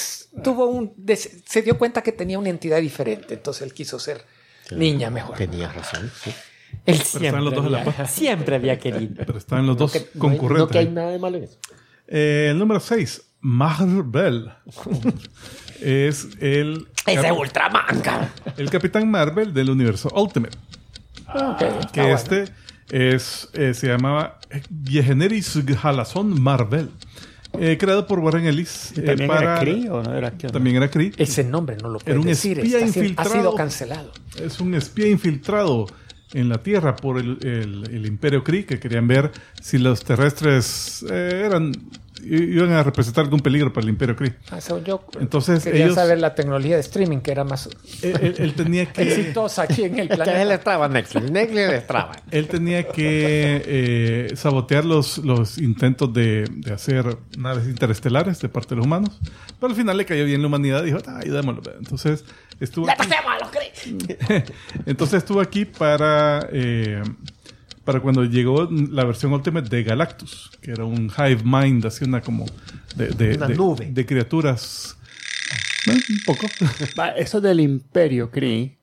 tuvo 0.43 0.67
un 0.67 0.93
se 1.45 1.61
dio 1.61 1.77
cuenta 1.77 2.01
que 2.01 2.11
tenía 2.11 2.37
una 2.39 2.49
entidad 2.49 2.79
diferente, 2.79 3.33
entonces 3.33 3.63
él 3.63 3.73
quiso 3.73 3.99
ser 3.99 4.23
niña 4.71 5.09
mejor. 5.09 5.37
Tenías 5.37 5.73
razón, 5.75 6.11
sí. 6.23 6.31
Pero 6.83 6.97
Él 6.97 7.01
están 7.01 7.21
siempre, 7.21 7.41
los 7.41 7.53
dos 7.55 7.65
a 7.65 7.69
la 7.69 7.81
había, 7.81 7.93
par. 7.93 8.07
siempre 8.07 8.55
había 8.57 8.77
querido. 8.79 9.13
Pero 9.15 9.37
están 9.37 9.65
los 9.65 9.77
dos 9.77 9.91
Que 9.93 9.99
no 9.99 10.05
hay- 10.05 10.19
concurrentes. 10.19 10.65
No 10.67 10.71
que 10.71 10.77
hay 10.79 10.89
nada 10.89 11.09
de 11.11 11.19
malo 11.19 11.37
en 11.37 11.43
eso. 11.45 11.57
Eh, 12.07 12.49
el 12.51 12.59
número 12.59 12.79
6, 12.79 13.21
Marvel. 13.41 14.51
es 15.81 16.27
el, 16.39 16.87
Ese 17.05 17.31
Ultraman, 17.31 17.83
el 18.57 18.69
Capitán 18.69 19.09
Marvel 19.09 19.53
del 19.53 19.69
universo 19.69 20.09
Ultimate. 20.15 20.57
Ok, 21.33 21.61
está 21.61 21.91
Que 21.91 22.01
bueno. 22.01 22.15
este 22.15 22.45
es, 22.91 23.49
eh, 23.53 23.73
se 23.73 23.87
llamaba 23.87 24.39
Yeheneris 24.83 25.57
Halazon 25.83 26.39
Marvel. 26.41 26.89
eh, 27.59 27.77
creado 27.79 28.05
por 28.05 28.19
Warren 28.19 28.45
Ellis. 28.45 28.93
¿Y 28.95 28.99
eh, 28.99 29.03
¿También 29.03 29.27
para- 29.29 29.41
era 29.53 29.59
Cree 29.61 29.89
o 29.89 30.03
no 30.03 30.13
era 30.13 30.31
qué? 30.31 30.47
También 30.49 30.75
era 30.75 30.89
Kree. 30.89 31.13
Ese 31.17 31.43
nombre 31.43 31.77
no 31.81 31.89
lo 31.89 31.99
puedes 31.99 32.11
Era 32.11 32.19
un 32.19 32.25
decir. 32.27 32.59
espía 32.59 32.77
está 32.79 32.99
infiltrado. 32.99 33.29
ha 33.29 33.33
sido 33.37 33.55
cancelado. 33.55 34.11
Es 34.41 34.59
un 34.59 34.73
espía 34.75 35.07
infiltrado 35.07 35.87
en 36.33 36.49
la 36.49 36.57
Tierra 36.63 36.95
por 36.95 37.17
el, 37.19 37.37
el- 37.41 37.89
el 37.91 38.05
Imperio 38.05 38.43
Kree 38.43 38.65
que 38.65 38.79
querían 38.79 39.07
ver 39.07 39.31
si 39.61 39.77
los 39.77 40.03
terrestres 40.03 41.05
eh, 41.09 41.43
eran 41.45 41.71
iban 42.23 42.71
a 42.71 42.83
representar 42.83 43.25
algún 43.25 43.39
peligro 43.41 43.71
para 43.73 43.83
el 43.83 43.89
Imperio 43.89 44.15
Kree. 44.15 44.33
Ah, 44.51 44.61
so 44.61 44.83
yo 44.83 45.05
Entonces, 45.19 45.63
quería 45.63 45.85
ellos- 45.85 45.95
saber 45.95 46.19
la 46.19 46.33
tecnología 46.35 46.75
de 46.75 46.81
streaming 46.81 47.19
que 47.19 47.31
era 47.31 47.43
más 47.43 47.69
Él, 48.01 48.17
él- 48.21 48.35
él 48.37 48.53
tenía 48.53 48.85
que 48.93 49.01
exitosa 49.03 49.63
aquí 49.63 49.83
en 49.83 49.99
el 49.99 50.11
Es 50.11 50.17
que 50.19 50.21
a 50.21 50.41
él 50.41 50.49
le 50.49 50.57
planeta. 50.59 50.63
traba 50.63 50.87
Netflix. 50.87 51.31
Netflix 51.31 51.55
le 51.71 51.81
traba. 51.81 52.11
él 52.31 52.47
tenía 52.47 52.87
que 52.87 53.61
eh, 53.65 54.31
sabotear 54.35 54.85
los, 54.85 55.17
los 55.19 55.57
intentos 55.57 56.13
de, 56.13 56.45
de 56.49 56.73
hacer 56.73 57.17
naves 57.37 57.67
interestelares 57.67 58.39
de 58.41 58.49
parte 58.49 58.69
de 58.69 58.75
los 58.77 58.85
humanos. 58.85 59.19
Pero 59.59 59.71
al 59.71 59.75
final 59.75 59.97
le 59.97 60.05
cayó 60.05 60.25
bien 60.25 60.41
la 60.41 60.47
humanidad 60.47 60.83
y 60.83 60.87
dijo, 60.87 60.99
"Ah, 61.07 61.19
ayudémoslo. 61.21 61.61
Entonces 61.77 62.23
estuvo 62.59 62.85
¡Le 62.87 62.93
aquí, 62.93 63.09
entonces 64.85 65.17
estuvo 65.19 65.41
aquí 65.41 65.65
para, 65.65 66.47
eh, 66.51 67.01
para 67.85 67.99
cuando 68.01 68.25
llegó 68.25 68.67
la 68.69 69.03
versión 69.05 69.31
Ultimate 69.31 69.69
de 69.69 69.83
Galactus, 69.83 70.51
que 70.61 70.71
era 70.71 70.83
un 70.85 71.09
hive 71.17 71.41
mind, 71.43 71.85
así 71.85 72.03
una 72.03 72.19
como 72.21 72.45
de, 72.95 73.07
de, 73.09 73.35
Una 73.37 73.47
de- 73.47 73.55
nube. 73.55 73.87
de 73.91 74.05
criaturas. 74.05 74.97
Bueno, 75.85 76.01
un 76.09 76.19
poco. 76.25 76.47
Eso 77.15 77.39
del 77.39 77.59
Imperio 77.59 78.31
Cree. 78.31 78.77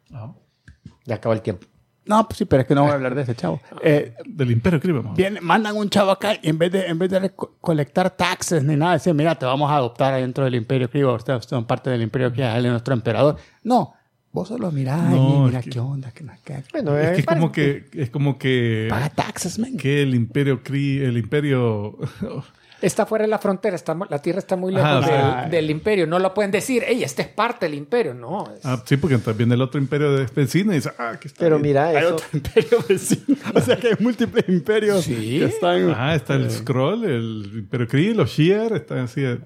Ya 1.05 1.17
acabó 1.17 1.35
el 1.35 1.43
tiempo. 1.43 1.67
No, 2.05 2.27
pues 2.29 2.39
sí, 2.39 2.45
pero 2.47 2.63
es 2.63 2.69
que 2.69 2.75
no 2.75 2.83
voy 2.83 2.91
a 2.91 2.95
hablar 2.95 3.15
de 3.15 3.23
ese 3.23 3.35
chavo. 3.37 3.61
Eh, 3.83 4.15
Del 4.25 4.51
Imperio 4.51 4.81
viene- 5.15 5.41
mandan 5.41 5.77
un 5.77 5.89
chavo 5.89 6.11
acá 6.11 6.35
y 6.43 6.49
en 6.49 6.59
vez 6.59 6.73
de, 6.73 6.87
en 6.87 6.99
vez 6.99 7.11
de 7.11 7.21
recolectar 7.21 8.11
taxes 8.11 8.63
ni 8.65 8.75
nada, 8.77 8.95
decir, 8.95 9.15
mira, 9.15 9.37
te 9.37 9.47
vamos 9.47 9.71
a 9.71 9.77
adoptar 9.77 10.15
adentro 10.15 10.45
del 10.45 10.57
Imperio 10.57 10.91
Cree, 10.91 11.05
o 11.05 11.15
ustedes 11.15 11.45
son 11.47 11.65
parte 11.65 11.91
del 11.91 12.03
Imperio 12.03 12.33
Cree, 12.33 12.57
él 12.57 12.67
es 12.67 12.71
nuestro 12.73 12.93
emperador. 12.95 13.37
No, 13.63 13.95
vos 14.33 14.49
solo 14.49 14.71
mirá 14.73 14.97
No, 14.97 15.45
y 15.45 15.47
mira 15.47 15.59
es 15.61 15.65
que- 15.67 15.71
qué 15.71 15.81
onda, 15.81 16.11
que 16.13 16.25
Bueno, 16.73 16.99
Es 16.99 17.11
que 17.17 17.21
eh, 17.21 17.25
como 17.25 17.53
parece- 17.53 17.85
que 17.91 18.03
es 18.03 18.11
como 18.11 18.39
que 18.39 18.87
Paga 18.91 19.11
taxes, 19.11 19.59
man. 19.59 19.77
que 19.77 20.03
el 20.03 20.15
Imperio 20.15 20.63
Kree, 20.63 21.05
el 21.05 21.17
Imperio 21.19 21.99
Está 22.83 23.07
fuera 23.07 23.23
de 23.23 23.29
la 23.29 23.39
frontera, 23.39 23.77
está, 23.77 23.97
la 24.11 24.19
Tierra 24.21 24.41
está 24.41 24.57
muy 24.57 24.73
lejos 24.73 24.91
o 24.91 24.95
del, 24.97 25.05
sea- 25.05 25.49
del 25.49 25.71
imperio. 25.71 26.05
No 26.09 26.19
lo 26.19 26.35
pueden 26.35 26.51
decir, 26.51 26.83
ey, 26.85 27.05
este 27.05 27.23
es 27.23 27.29
parte 27.29 27.67
del 27.67 27.77
imperio. 27.77 28.13
No, 28.13 28.53
es- 28.53 28.67
Ah, 28.67 28.83
sí, 28.85 28.97
porque 28.97 29.15
entonces 29.15 29.39
viene 29.39 29.55
el 29.55 29.63
otro 29.63 29.81
imperio 29.81 30.13
de 30.17 30.27
vecino 30.35 30.73
y 30.73 30.77
dice, 30.77 30.91
ah, 30.99 31.11
aquí 31.11 31.29
está. 31.29 31.39
Pero 31.39 31.59
bien. 31.59 31.69
mira, 31.69 31.87
Hay 31.91 31.99
eso. 31.99 32.15
otro 32.17 32.27
imperio 32.33 32.79
vecino. 32.89 33.37
O 33.55 33.61
sea 33.61 33.77
que 33.77 33.87
hay 33.87 33.95
múltiples 34.01 34.49
imperios 34.49 35.05
Sí. 35.05 35.15
que 35.15 35.45
están. 35.45 35.91
Ajá, 35.91 36.17
está 36.17 36.35
el 36.35 36.51
Scroll, 36.51 37.05
el 37.05 37.51
Imperio 37.55 37.87
Kree, 37.87 38.15
los 38.17 38.31
Shear, 38.31 38.73
están 38.73 38.99
así. 38.99 39.23
eh. 39.23 39.39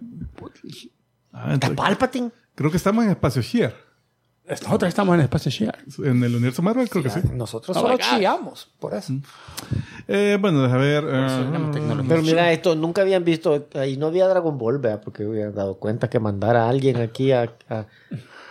Ah, 1.35 1.49
¿Es 1.49 1.55
entonces, 1.55 1.77
Palpatine? 1.77 2.31
creo 2.55 2.71
que 2.71 2.79
estamos 2.79 3.05
en 3.05 3.11
espacio 3.11 3.43
Shear. 3.43 3.75
Nosotros 4.49 4.89
estamos 4.89 5.15
en 5.15 5.21
el 5.21 5.25
espacio 5.25 5.51
Shear. 5.51 5.79
En 6.05 6.23
el 6.23 6.35
universo 6.37 6.63
Marvel, 6.63 6.89
creo 6.89 7.03
que 7.03 7.11
sí. 7.11 7.21
nosotros 7.33 7.77
Oh 7.77 7.81
solo 7.81 7.99
chiamos, 7.99 8.69
por 8.79 8.95
eso. 8.95 9.13
Eh, 10.07 10.39
bueno, 10.41 10.63
déjame 10.63 10.85
ver. 10.85 11.05
eh, 11.09 11.71
tecnología. 11.73 12.09
Pero 12.09 12.23
mira, 12.23 12.53
esto 12.53 12.77
nunca 12.77 13.03
habían 13.03 13.25
visto. 13.25 13.67
Ahí 13.75 13.97
no 13.97 14.07
había 14.07 14.29
Dragon 14.29 14.57
Ball, 14.57 14.79
¿verdad? 14.79 15.01
Porque 15.05 15.25
hubieran 15.27 15.55
dado 15.55 15.79
cuenta 15.79 16.09
que 16.09 16.21
mandar 16.21 16.55
a 16.57 16.69
alguien 16.69 16.97
aquí 16.99 17.33
a, 17.33 17.53
a, 17.69 17.87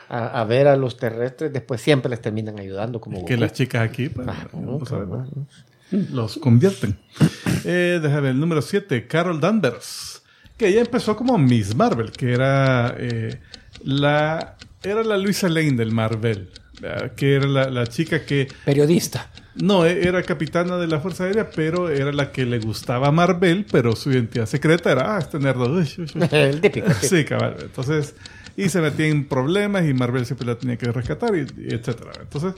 a- 0.09 0.41
a 0.41 0.43
ver 0.43 0.67
a 0.67 0.75
los 0.75 0.97
terrestres, 0.97 1.53
después 1.53 1.79
siempre 1.81 2.09
les 2.09 2.21
terminan 2.21 2.59
ayudando. 2.59 2.99
Como 2.99 3.23
que 3.25 3.33
Goku. 3.35 3.41
las 3.41 3.53
chicas 3.53 3.81
aquí 3.81 4.09
pues, 4.09 4.27
Ah, 4.27 4.47
vamos 4.51 4.91
a 4.91 4.97
ver, 4.97 5.07
claro. 5.07 5.29
los 6.11 6.37
convierten. 6.37 6.97
Eh, 7.63 7.99
déjame 8.03 8.21
ver, 8.21 8.31
el 8.31 8.39
número 8.39 8.61
7, 8.61 9.07
Carol 9.07 9.39
Danvers, 9.39 10.21
que 10.57 10.67
ella 10.67 10.81
empezó 10.81 11.15
como 11.15 11.37
Miss 11.37 11.73
Marvel, 11.73 12.11
que 12.11 12.33
era 12.33 12.93
eh, 12.97 13.39
la 13.83 14.57
era 14.85 15.03
la 15.03 15.17
Luisa 15.17 15.49
Lane 15.49 15.73
del 15.73 15.91
Marvel, 15.91 16.49
que 17.15 17.35
era 17.35 17.47
la, 17.47 17.69
la 17.69 17.87
chica 17.87 18.25
que 18.25 18.47
Periodista. 18.65 19.29
no 19.55 19.85
e- 19.85 20.07
era 20.07 20.21
capitana 20.23 20.77
de 20.77 20.87
la 20.87 20.99
Fuerza 20.99 21.23
Aérea, 21.25 21.49
pero 21.49 21.89
era 21.89 22.11
la 22.11 22.31
que 22.31 22.45
le 22.45 22.59
gustaba 22.59 23.07
a 23.07 23.11
Marvel, 23.11 23.65
pero 23.71 23.95
su 23.95 24.11
identidad 24.11 24.45
secreta 24.45 24.91
era 24.91 25.15
ah, 25.15 25.19
este 25.19 25.39
nerdo. 25.39 25.71
uy, 25.71 25.89
uy, 25.97 26.05
uy". 26.15 26.27
El 26.31 26.61
típico. 26.61 26.87
Sí, 27.01 27.23
cabal. 27.25 27.55
Entonces, 27.61 28.15
y 28.57 28.69
se 28.69 28.79
metía 28.81 29.07
en 29.07 29.25
problemas 29.27 29.85
y 29.85 29.93
Marvel 29.93 30.25
siempre 30.25 30.47
la 30.47 30.55
tenía 30.57 30.77
que 30.77 30.91
rescatar, 30.91 31.35
y, 31.35 31.41
y 31.61 31.73
etcétera. 31.73 32.11
Entonces, 32.21 32.53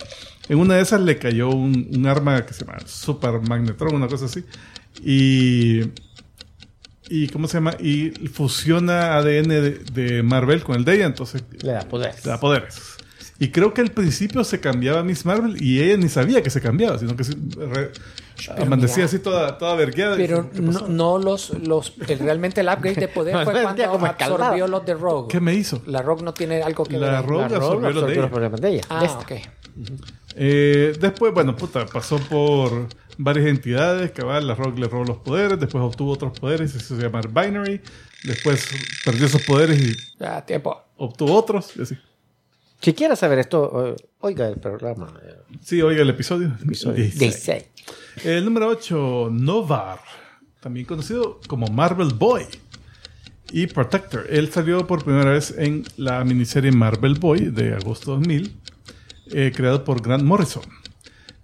en 0.49 0.57
una 0.59 0.75
de 0.75 0.81
esas 0.81 1.01
le 1.01 1.17
cayó 1.17 1.49
un, 1.49 1.89
un 1.95 2.05
arma 2.07 2.45
que 2.45 2.53
se 2.53 2.65
llama 2.65 2.79
Super 2.85 3.39
Magnetron, 3.41 3.95
una 3.95 4.07
cosa 4.07 4.25
así. 4.25 4.43
Y. 5.03 5.81
Y, 7.09 7.27
¿cómo 7.29 7.47
se 7.47 7.55
llama? 7.57 7.73
Y 7.79 8.09
fusiona 8.33 9.15
ADN 9.17 9.47
de, 9.49 9.79
de 9.93 10.23
Marvel 10.23 10.63
con 10.63 10.75
el 10.75 10.83
de 10.85 10.95
ella, 10.95 11.05
entonces 11.05 11.43
Le 11.61 11.71
da 11.71 11.81
poder. 11.81 12.13
le 12.23 12.29
da 12.31 12.39
poderes. 12.39 12.79
Y 13.39 13.49
creo 13.49 13.73
que 13.73 13.81
al 13.81 13.91
principio 13.91 14.43
se 14.43 14.59
cambiaba 14.59 15.03
Miss 15.03 15.25
Marvel 15.25 15.61
y 15.61 15.81
ella 15.81 15.95
ni 15.97 16.09
sabía 16.09 16.41
que 16.41 16.49
se 16.49 16.59
cambiaba, 16.59 16.97
sino 16.97 17.15
que 17.15 17.23
se 17.23 17.33
re- 17.55 17.91
amanecía 18.57 18.95
mira. 18.97 19.05
así 19.05 19.19
toda, 19.19 19.57
toda 19.59 19.75
vergueada. 19.75 20.15
Pero 20.17 20.41
dice, 20.51 20.55
¿qué 20.55 20.61
no, 20.63 20.87
no 20.87 21.17
los, 21.19 21.51
los 21.51 21.93
el- 22.07 22.17
realmente 22.19 22.61
el 22.61 22.67
upgrade 22.67 22.95
de 22.95 23.07
poder 23.07 23.35
fue 23.45 23.61
cuando 23.61 23.83
absorbió 23.83 24.67
los 24.67 24.83
de 24.85 24.95
Rogue. 24.95 25.27
¿Qué 25.29 25.39
me 25.39 25.53
hizo? 25.53 25.81
La 25.85 26.01
Rogue 26.01 26.23
no 26.23 26.33
tiene 26.33 26.63
algo 26.63 26.83
que 26.83 26.97
La 26.97 27.21
ver. 27.21 27.25
Rogue 27.27 27.41
La 27.43 27.47
Rogue 27.47 27.55
absorbió 27.57 27.79
lo 27.79 27.83
de 27.83 27.89
absorbió 27.89 28.11
ella. 28.13 28.21
los 28.23 28.31
problemas 28.31 28.61
de 28.61 28.69
ella. 28.69 28.81
Ah, 28.89 28.99
De 29.01 29.05
esta. 29.05 29.19
ok. 29.19 29.31
Eh, 30.35 30.93
después, 30.99 31.33
bueno, 31.33 31.55
puta, 31.55 31.85
pasó 31.85 32.17
por 32.17 32.87
varias 33.17 33.47
entidades, 33.47 34.11
cabal, 34.11 34.47
la 34.47 34.55
Rogue 34.55 34.79
le 34.79 34.87
robó 34.87 35.05
los 35.05 35.17
poderes, 35.17 35.59
después 35.59 35.83
obtuvo 35.83 36.11
otros 36.13 36.37
poderes, 36.39 36.71
se 36.71 36.95
llama 36.95 37.21
Binary, 37.21 37.81
después 38.23 38.67
perdió 39.05 39.25
esos 39.25 39.41
poderes 39.43 39.79
y 39.81 39.95
tiempo. 40.45 40.81
obtuvo 40.97 41.33
otros, 41.35 41.75
y 41.75 41.81
así. 41.81 41.97
Si 42.81 42.93
quieres 42.93 43.17
saber 43.19 43.39
esto, 43.39 43.87
eh, 43.87 43.95
oiga 44.19 44.47
el 44.47 44.59
programa. 44.59 45.11
eh, 45.23 45.35
Sí, 45.61 45.81
oiga 45.81 46.03
el 46.03 46.09
episodio. 46.09 46.55
16. 46.63 47.65
El 48.23 48.45
número 48.45 48.67
8, 48.67 49.29
Novar, 49.31 49.99
también 50.59 50.85
conocido 50.85 51.39
como 51.47 51.67
Marvel 51.67 52.13
Boy 52.13 52.43
y 53.51 53.65
Protector. 53.67 54.27
Él 54.29 54.51
salió 54.51 54.85
por 54.85 55.03
primera 55.03 55.31
vez 55.31 55.55
en 55.57 55.85
la 55.97 56.23
miniserie 56.23 56.71
Marvel 56.71 57.15
Boy 57.15 57.45
de 57.49 57.73
agosto 57.73 58.11
2000, 58.11 58.55
eh, 59.31 59.51
creado 59.55 59.83
por 59.83 60.01
Grant 60.01 60.23
Morrison. 60.23 60.63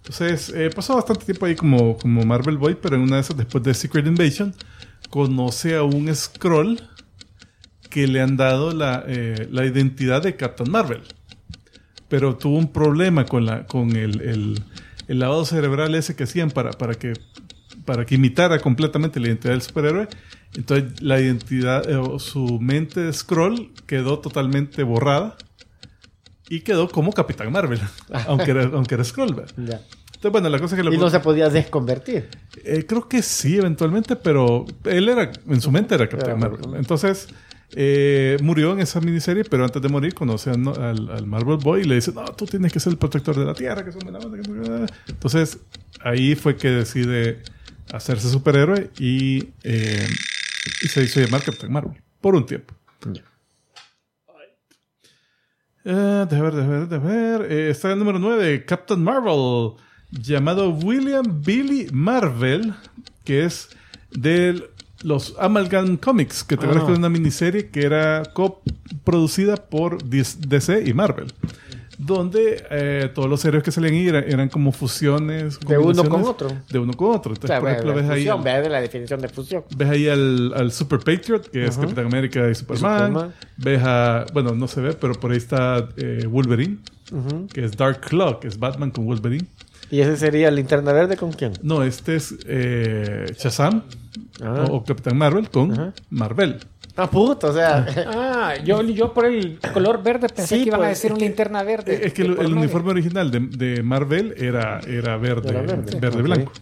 Entonces, 0.04 0.50
eh, 0.54 0.70
pasó 0.74 0.96
bastante 0.96 1.24
tiempo 1.24 1.46
ahí 1.46 1.54
como, 1.56 1.96
como 1.96 2.22
Marvel 2.24 2.58
Boy, 2.58 2.76
pero 2.80 2.96
en 2.96 3.02
una 3.02 3.16
de 3.16 3.22
esas, 3.22 3.36
después 3.36 3.64
de 3.64 3.72
Secret 3.74 4.06
Invasion, 4.06 4.54
conoce 5.10 5.76
a 5.76 5.82
un 5.82 6.14
Skrull 6.14 6.80
que 7.90 8.06
le 8.06 8.20
han 8.20 8.36
dado 8.36 8.72
la, 8.72 9.04
eh, 9.06 9.48
la 9.50 9.64
identidad 9.64 10.22
de 10.22 10.36
Captain 10.36 10.70
Marvel 10.70 11.02
pero 12.08 12.36
tuvo 12.36 12.58
un 12.58 12.72
problema 12.72 13.24
con, 13.26 13.46
la, 13.46 13.66
con 13.66 13.96
el, 13.96 14.20
el- 14.20 14.62
lavado 15.18 15.44
cerebral 15.44 15.94
ese 15.94 16.16
que 16.16 16.24
hacían 16.24 16.50
para, 16.50 16.70
para, 16.72 16.94
que, 16.94 17.12
para 17.84 18.06
que 18.06 18.14
imitara 18.14 18.58
completamente 18.60 19.20
la 19.20 19.28
identidad 19.28 19.52
del 19.52 19.62
superhéroe. 19.62 20.08
Entonces 20.54 21.02
la 21.02 21.20
identidad, 21.20 21.88
eh, 21.90 22.18
su 22.18 22.58
mente 22.60 23.00
de 23.00 23.12
Scroll 23.12 23.72
quedó 23.86 24.20
totalmente 24.20 24.82
borrada 24.82 25.36
y 26.48 26.60
quedó 26.60 26.88
como 26.90 27.12
Capitán 27.12 27.50
Marvel, 27.52 27.80
aunque 28.26 28.50
era, 28.52 28.64
aunque 28.64 28.94
era 28.94 29.04
Skrull. 29.04 29.34
¿verdad? 29.34 29.52
Ya. 29.56 29.80
Entonces, 30.06 30.32
bueno, 30.32 30.48
la 30.48 30.58
cosa 30.58 30.74
es 30.74 30.78
que 30.80 30.84
lo 30.84 30.94
Y 30.94 30.98
no 30.98 31.10
se 31.10 31.20
podía 31.20 31.48
desconvertir. 31.50 32.28
eh, 32.64 32.84
creo 32.86 33.08
que 33.08 33.20
sí, 33.22 33.56
eventualmente, 33.58 34.16
pero 34.16 34.64
él 34.84 35.08
era, 35.08 35.30
en 35.48 35.60
su 35.60 35.70
mente 35.70 35.94
era 35.94 36.08
Capitán 36.08 36.38
Marvel. 36.38 36.74
Entonces, 36.76 37.28
eh, 37.76 38.36
murió 38.40 38.72
en 38.72 38.80
esa 38.80 39.00
miniserie, 39.00 39.44
pero 39.44 39.64
antes 39.64 39.82
de 39.82 39.88
morir 39.88 40.14
conoce 40.14 40.50
a- 40.50 40.54
¿no? 40.56 40.72
al, 40.72 41.10
al 41.10 41.26
Marvel 41.26 41.58
Boy 41.58 41.82
y 41.82 41.84
le 41.84 41.96
dice, 41.96 42.12
no, 42.14 42.24
tú 42.32 42.46
tienes 42.46 42.72
que 42.72 42.80
ser 42.80 42.92
el 42.92 42.98
protector 42.98 43.36
de 43.36 43.44
la 43.44 43.54
Tierra, 43.54 43.84
que 43.84 43.92
son 43.92 44.00
buena 44.02 44.18
onda, 44.18 44.40
que 44.40 44.48
no 44.48 44.64
sé 44.64 44.86
qué". 44.86 45.12
Entonces, 45.12 45.58
ahí 46.00 46.34
fue 46.36 46.56
que 46.56 46.68
decide 46.68 47.42
hacerse 47.92 48.30
superhéroe 48.30 48.90
y, 48.98 49.48
eh, 49.62 50.06
y 50.82 50.88
se 50.88 51.02
hizo 51.02 51.20
llamar 51.20 51.42
Capitán 51.42 51.70
Marvel, 51.72 52.00
por 52.20 52.34
un 52.34 52.46
tiempo. 52.46 52.72
Eh, 55.84 56.26
déjame 56.30 56.50
ver, 56.50 56.54
déjame 56.54 56.78
ver, 56.78 56.88
déjame 56.88 57.38
ver. 57.38 57.52
Eh, 57.52 57.70
está 57.70 57.92
el 57.92 57.98
número 57.98 58.18
9, 58.18 58.64
Captain 58.64 59.02
Marvel, 59.02 59.72
llamado 60.10 60.70
William 60.70 61.42
Billy 61.44 61.88
Marvel, 61.92 62.74
que 63.24 63.44
es 63.44 63.68
de 64.12 64.70
los 65.02 65.34
Amalgam 65.38 65.98
Comics, 65.98 66.42
que 66.42 66.56
te 66.56 66.64
acuerdas 66.64 66.84
que 66.84 66.92
era 66.92 66.98
una 66.98 67.10
miniserie 67.10 67.68
que 67.68 67.82
era 67.82 68.22
coproducida 68.32 69.56
por 69.56 70.02
DC 70.02 70.84
y 70.86 70.94
Marvel. 70.94 71.32
Donde 71.96 72.64
eh, 72.70 73.08
todos 73.14 73.28
los 73.30 73.44
héroes 73.44 73.62
que 73.62 73.70
salían 73.70 73.94
ahí 73.94 74.08
eran, 74.08 74.24
eran 74.26 74.48
como 74.48 74.72
fusiones. 74.72 75.60
De 75.60 75.78
uno 75.78 76.08
con 76.08 76.22
otro. 76.24 76.48
De 76.68 76.78
uno 76.78 76.92
con 76.94 77.14
otro. 77.14 77.32
Entonces, 77.34 77.44
O 77.44 77.46
sea, 77.46 77.60
por 77.60 77.70
ejemplo, 77.70 77.94
ves 77.94 78.04
ahí, 78.10 78.18
fusión, 78.22 78.38
al- 78.38 78.44
ve 78.44 78.62
de 78.62 78.68
la 78.68 78.80
definición 78.80 79.20
de 79.20 79.28
fusión. 79.28 79.64
ves 79.76 79.88
ahí 79.88 80.08
al, 80.08 80.52
al 80.54 80.72
Super 80.72 80.98
Patriot, 80.98 81.48
que 81.50 81.66
es 81.66 81.76
Capitán 81.78 82.06
América 82.06 82.50
y 82.50 82.54
Superman. 82.54 83.12
Superman. 83.12 83.34
Ves 83.56 83.80
a, 83.84 84.26
bueno, 84.32 84.54
no 84.54 84.66
se 84.66 84.80
ve, 84.80 84.92
pero 84.94 85.14
por 85.14 85.30
ahí 85.30 85.36
está 85.38 85.88
eh, 85.96 86.26
Wolverine, 86.28 86.78
Ujú. 87.12 87.46
que 87.46 87.64
es 87.64 87.76
Dark 87.76 88.00
Claw, 88.00 88.40
que 88.40 88.48
es 88.48 88.58
Batman 88.58 88.90
con 88.90 89.04
Wolverine. 89.06 89.46
¿Y 89.90 90.00
ese 90.00 90.16
sería 90.16 90.50
linterna 90.50 90.92
verde 90.92 91.16
con 91.16 91.30
quién? 91.32 91.52
No, 91.62 91.82
este 91.84 92.16
es 92.16 92.34
eh, 92.46 93.26
Shazam 93.38 93.82
Ah. 94.42 94.64
o, 94.68 94.76
o 94.78 94.84
Capitán 94.84 95.16
Marvel 95.16 95.48
con 95.48 95.70
Ajá. 95.72 95.92
Marvel. 96.10 96.58
Ah, 96.96 97.10
puto, 97.10 97.48
o 97.48 97.52
sea. 97.52 97.86
Ah, 98.06 98.54
yo, 98.64 98.80
yo 98.82 99.12
por 99.12 99.26
el 99.26 99.58
color 99.72 100.02
verde 100.02 100.28
pensé 100.28 100.56
Sí, 100.56 100.62
que 100.62 100.68
iban 100.68 100.80
a 100.80 100.84
pues, 100.84 100.90
decir 100.98 101.06
es 101.06 101.10
una 101.12 101.18
que- 101.18 101.24
linterna 101.26 101.62
verde. 101.64 102.06
Es 102.06 102.12
que 102.12 102.22
el, 102.22 102.54
uniforme 102.54 102.90
original 102.90 103.30
de, 103.32 103.40
de 103.40 103.82
Marvel 103.82 104.34
era, 104.36 104.78
era 104.86 105.16
verde, 105.16 105.50
Era 105.50 105.62
verde, 105.62 105.98
verde. 105.98 106.22
Blanco. 106.22 106.52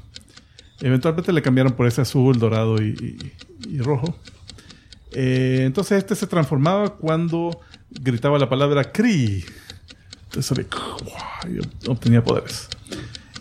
Eventualmente 0.81 1.33
le 1.33 1.43
cambiaron 1.43 1.73
por 1.75 1.87
ese 1.87 2.01
azul, 2.01 2.39
dorado 2.39 2.81
y, 2.83 2.89
y- 3.69 3.75
y 3.77 3.79
rojo. 3.81 4.17
Eh, 5.13 5.65
entonces 5.67 5.99
este 5.99 6.15
se 6.15 6.27
transformaba 6.27 6.95
cuando 6.97 7.61
gritaba 7.91 8.39
la 8.39 8.49
palabra 8.49 8.91
Kree. 8.91 9.45
Entonces 10.25 10.57
le- 10.57 10.67
y 11.53 11.89
obtenía 11.91 12.25
poderes. 12.25 12.69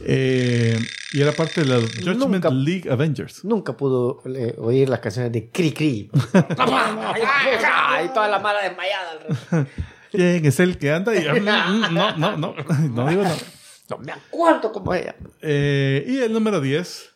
Eh, 0.03 0.77
y 1.13 1.21
era 1.21 1.31
parte 1.33 1.61
de 1.61 1.67
la 1.67 1.75
Judgment 1.81 2.19
Nunca- 2.45 2.49
League 2.49 2.89
Avengers. 2.91 3.43
Nunca 3.43 3.75
pudo 3.75 4.21
eh, 4.25 4.55
oír 4.57 4.87
las 4.89 4.99
canciones 4.99 5.31
de 5.31 5.49
Cri 5.49 5.71
Cri. 5.73 6.09
y 8.03 8.07
toda 8.13 8.27
la 8.27 8.39
mala 8.39 8.61
desmayada. 8.63 9.11
alrededor. 9.11 9.67
¿Quién 10.11 10.45
es 10.45 10.59
el 10.59 10.77
que 10.77 10.91
anda? 10.91 11.15
Y, 11.15 11.19
mm, 11.27 11.43
mm, 11.43 11.93
no, 11.93 12.17
no, 12.17 12.37
no, 12.37 12.53
no 12.93 13.07
digo 13.09 13.23
nada. 13.23 13.37
No 13.89 13.97
me 13.97 14.11
acuerdo 14.13 14.71
cómo 14.71 14.93
ella. 14.93 15.15
Eh, 15.41 16.05
y 16.07 16.17
el 16.19 16.31
número 16.31 16.61
10, 16.61 17.09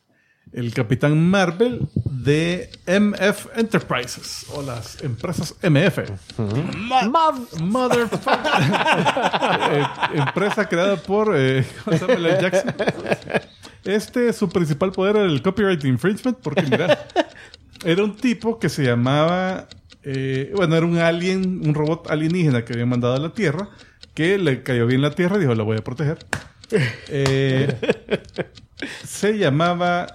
el 0.51 0.73
Capitán 0.73 1.17
Marvel 1.29 1.87
de 2.05 2.69
MF 2.85 3.47
Enterprises 3.57 4.45
o 4.53 4.61
las 4.61 5.01
empresas 5.03 5.55
MF. 5.63 5.99
Motherfucker. 7.61 8.61
Eh, 9.71 9.83
empresa 10.13 10.67
creada 10.67 10.95
por 10.97 11.33
eh, 11.35 11.65
Samuel 11.97 12.25
L. 12.25 12.41
Jackson. 12.41 12.75
Este, 13.85 14.33
su 14.33 14.49
principal 14.49 14.91
poder 14.91 15.15
era 15.17 15.25
el 15.25 15.41
copyright 15.41 15.83
infringement, 15.85 16.37
porque 16.39 16.63
mira, 16.63 17.07
era 17.85 18.03
un 18.03 18.15
tipo 18.15 18.59
que 18.59 18.67
se 18.69 18.83
llamaba, 18.83 19.67
eh, 20.03 20.51
bueno, 20.55 20.75
era 20.75 20.85
un 20.85 20.97
alien, 20.97 21.61
un 21.67 21.73
robot 21.73 22.09
alienígena 22.09 22.65
que 22.65 22.73
habían 22.73 22.89
mandado 22.89 23.13
a 23.15 23.19
la 23.19 23.29
Tierra, 23.33 23.69
que 24.13 24.37
le 24.37 24.63
cayó 24.63 24.87
bien 24.87 25.01
la 25.01 25.11
Tierra 25.11 25.37
y 25.37 25.41
dijo, 25.41 25.53
la 25.55 25.63
voy 25.63 25.77
a 25.77 25.83
proteger. 25.83 26.17
Eh, 27.09 27.77
se 29.05 29.37
llamaba... 29.37 30.07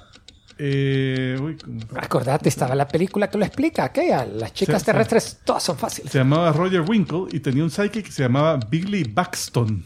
eh. 0.58 1.56
Acordate, 1.96 2.48
estaba 2.48 2.74
la 2.74 2.88
película 2.88 3.30
que 3.30 3.38
lo 3.38 3.44
explica, 3.44 3.84
aquella. 3.84 4.24
Las 4.26 4.52
chicas 4.52 4.84
terrestres 4.84 5.38
todas 5.44 5.62
son 5.62 5.78
fáciles. 5.78 6.10
se 6.10 6.18
llamaba 6.18 6.52
Roger 6.52 6.80
Winkle 6.82 7.26
y 7.30 7.40
tenía 7.40 7.62
un 7.62 7.70
psychic 7.70 8.06
que 8.06 8.12
se 8.12 8.22
llamaba 8.24 8.58
Billy 8.68 9.04
Baxton. 9.04 9.84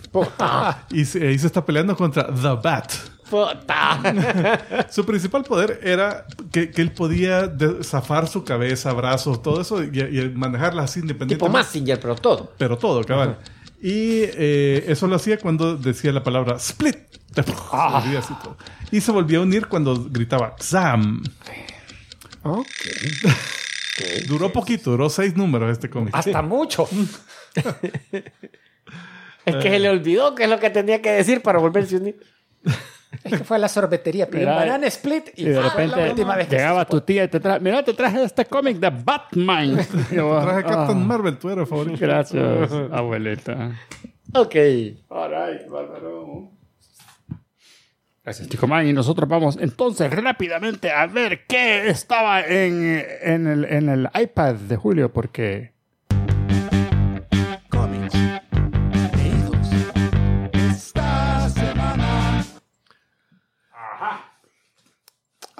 Y 0.90 1.04
se- 1.04 1.26
ahí 1.28 1.38
se 1.38 1.46
está 1.46 1.64
peleando 1.64 1.94
contra 1.96 2.26
The 2.34 2.54
Bat. 2.62 2.92
Puta. 3.34 4.86
Su 4.90 5.04
principal 5.04 5.42
poder 5.42 5.80
era 5.82 6.24
que, 6.52 6.70
que 6.70 6.80
él 6.80 6.92
podía 6.92 7.52
zafar 7.82 8.28
su 8.28 8.44
cabeza, 8.44 8.92
brazos, 8.92 9.42
todo 9.42 9.60
eso 9.60 9.82
y, 9.82 9.88
y 9.88 10.28
manejarlas 10.28 10.84
así 10.84 11.00
tipo 11.00 11.06
independientemente. 11.06 11.58
Massinger, 11.58 11.98
pero 11.98 12.14
todo. 12.14 12.52
Pero 12.56 12.78
todo, 12.78 13.02
cabal. 13.02 13.38
Y 13.82 14.22
eh, 14.22 14.84
eso 14.86 15.08
lo 15.08 15.16
hacía 15.16 15.36
cuando 15.38 15.76
decía 15.76 16.12
la 16.12 16.22
palabra 16.22 16.56
split. 16.58 16.96
Se 17.34 17.42
volvía 17.42 18.20
así 18.20 18.34
todo. 18.40 18.56
Y 18.92 19.00
se 19.00 19.10
volvía 19.10 19.38
a 19.38 19.40
unir 19.40 19.66
cuando 19.66 20.06
gritaba 20.08 20.54
Xam. 20.58 21.22
Ok. 22.46 22.66
Duró 24.28 24.52
poquito, 24.52 24.90
duró 24.90 25.08
seis 25.08 25.34
números 25.34 25.72
este 25.72 25.88
cómic. 25.88 26.14
Hasta 26.14 26.42
mucho. 26.42 26.86
Es 29.46 29.56
que 29.56 29.70
se 29.70 29.78
le 29.78 29.88
olvidó 29.90 30.34
qué 30.34 30.44
es 30.44 30.50
lo 30.50 30.58
que 30.58 30.70
tenía 30.70 31.02
que 31.02 31.10
decir 31.10 31.42
para 31.42 31.58
volverse 31.58 31.96
a 31.96 31.98
unir. 32.00 32.20
Es 33.22 33.32
que 33.38 33.44
fue 33.44 33.56
a 33.56 33.60
la 33.60 33.68
sorbetería, 33.68 34.28
pidió 34.28 34.48
un 34.48 34.54
banana 34.56 34.86
split 34.88 35.28
y, 35.36 35.42
Y 35.42 35.44
de 35.50 35.54
fue 35.54 35.62
la 35.62 35.68
repente 35.70 36.10
última 36.10 36.36
vez 36.36 36.48
que 36.48 36.56
llegaba 36.56 36.84
tu 36.84 37.00
tía 37.02 37.24
y 37.24 37.28
te 37.28 37.38
traje, 37.40 37.60
mira, 37.60 37.82
te 37.84 37.92
traje 37.94 38.22
este 38.24 38.44
cómic 38.46 38.78
de 38.78 38.90
Batman. 38.90 39.76
Yo, 40.12 40.40
Traje 40.42 40.60
"Ah, 40.60 40.62
Captain 40.68 41.06
Marvel, 41.06 41.38
tu 41.38 41.50
héroe 41.50 41.66
favorito. 41.66 41.98
Gracias, 42.00 42.72
abuelita. 42.92 43.72
Ok. 44.34 44.54
Alright, 45.10 45.68
bárbaro. 45.68 46.50
Gracias, 48.24 48.48
Chico 48.48 48.66
Man. 48.66 48.86
Y 48.88 48.92
nosotros 48.94 49.28
vamos 49.28 49.58
entonces 49.60 50.10
rápidamente 50.10 50.90
a 50.90 51.06
ver 51.06 51.44
qué 51.46 51.88
estaba 51.90 52.40
en, 52.40 53.04
en, 53.22 53.46
el, 53.46 53.64
en 53.66 53.88
el 53.90 54.08
iPad 54.18 54.54
de 54.54 54.76
Julio, 54.76 55.12
porque 55.12 55.73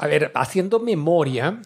A 0.04 0.06
ver, 0.06 0.30
haciendo 0.34 0.80
memoria, 0.80 1.62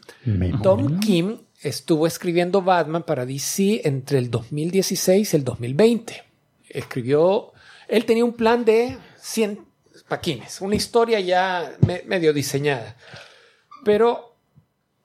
Tom 0.62 1.01
Kim 1.01 1.39
estuvo 1.61 2.07
escribiendo 2.07 2.62
Batman 2.62 3.03
para 3.03 3.26
DC 3.26 3.80
entre 3.84 4.18
el 4.18 4.30
2016 4.30 5.32
y 5.32 5.36
el 5.36 5.43
2020. 5.43 6.22
Escribió, 6.68 7.53
él 7.89 8.05
tenía 8.05 8.24
un 8.24 8.34
plan 8.34 8.64
de 8.64 8.97
100 9.20 9.59
paquines, 10.07 10.61
una 10.61 10.76
historia 10.76 11.18
ya 11.18 11.72
me- 11.84 12.05
medio 12.07 12.32
diseñada. 12.32 12.95
Pero 13.84 14.36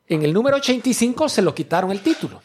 en 0.08 0.22
el 0.22 0.32
número 0.32 0.58
85 0.58 1.28
se 1.28 1.42
lo 1.42 1.56
quitaron 1.56 1.90
el 1.92 2.02
título 2.02 2.40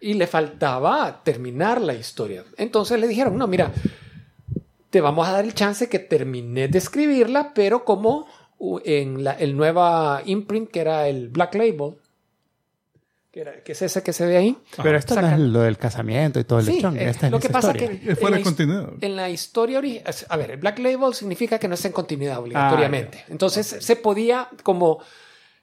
y 0.00 0.14
le 0.14 0.26
faltaba 0.26 1.22
terminar 1.22 1.82
la 1.82 1.92
historia. 1.92 2.44
Entonces 2.56 2.98
le 2.98 3.08
dijeron, 3.08 3.36
no, 3.36 3.46
mira, 3.46 3.72
te 4.88 5.02
vamos 5.02 5.28
a 5.28 5.32
dar 5.32 5.44
el 5.44 5.52
chance 5.52 5.90
que 5.90 5.98
termines 5.98 6.70
de 6.70 6.78
escribirla, 6.78 7.52
pero 7.52 7.84
como 7.84 8.26
en 8.84 9.24
la 9.24 9.32
el 9.32 9.56
nueva 9.56 10.22
imprint 10.24 10.70
que 10.70 10.80
era 10.80 11.08
el 11.08 11.28
Black 11.28 11.54
Label, 11.54 11.94
que, 13.32 13.40
era- 13.40 13.62
que 13.62 13.72
es 13.72 13.82
ese 13.82 14.02
que 14.02 14.12
se 14.12 14.26
ve 14.26 14.36
ahí. 14.36 14.56
Pero 14.82 14.98
esto 14.98 15.20
no 15.20 15.28
es 15.28 15.38
lo 15.38 15.60
del 15.60 15.78
casamiento 15.78 16.40
y 16.40 16.44
todo 16.44 16.58
el 16.58 16.66
Sí, 16.66 16.72
lechón. 16.74 16.96
eh, 16.98 17.08
Esta 17.10 17.26
es 17.26 17.32
lo 17.32 17.38
que 17.40 17.48
pasa 17.48 17.70
historia. 17.72 18.00
que 18.00 18.10
en 18.26 18.30
la 18.32 18.42
continuidad. 18.42 18.88
En 19.00 19.16
la 19.16 19.30
historia 19.30 19.78
original, 19.78 20.14
a 20.28 20.36
ver, 20.36 20.50
el 20.50 20.56
Black 20.58 20.78
Label 20.80 21.14
significa 21.14 21.58
que 21.58 21.68
no 21.68 21.74
está 21.74 21.88
en 21.88 21.94
continuidad 21.94 22.38
obligatoriamente. 22.38 23.24
Entonces 23.28 23.66
se 23.80 23.96
podía 23.96 24.48
como 24.62 24.98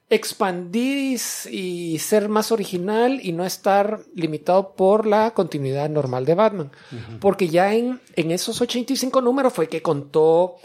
expandir 0.10 1.20
y 1.52 2.00
ser 2.00 2.30
más 2.30 2.52
original 2.54 3.20
y 3.22 3.34
no 3.34 3.44
estar 3.46 4.00
limitado 4.16 4.74
por 4.74 5.06
la 5.06 5.32
continuidad 5.32 5.90
normal 5.90 6.26
de 6.26 6.34
Batman. 6.36 6.72
Porque 7.20 7.50
ya 7.50 7.74
en, 7.74 8.00
en 8.16 8.32
esos 8.32 8.62
85 8.62 9.22
números 9.22 9.52
fue 9.54 9.68
que 9.68 9.82
contó 9.82 10.56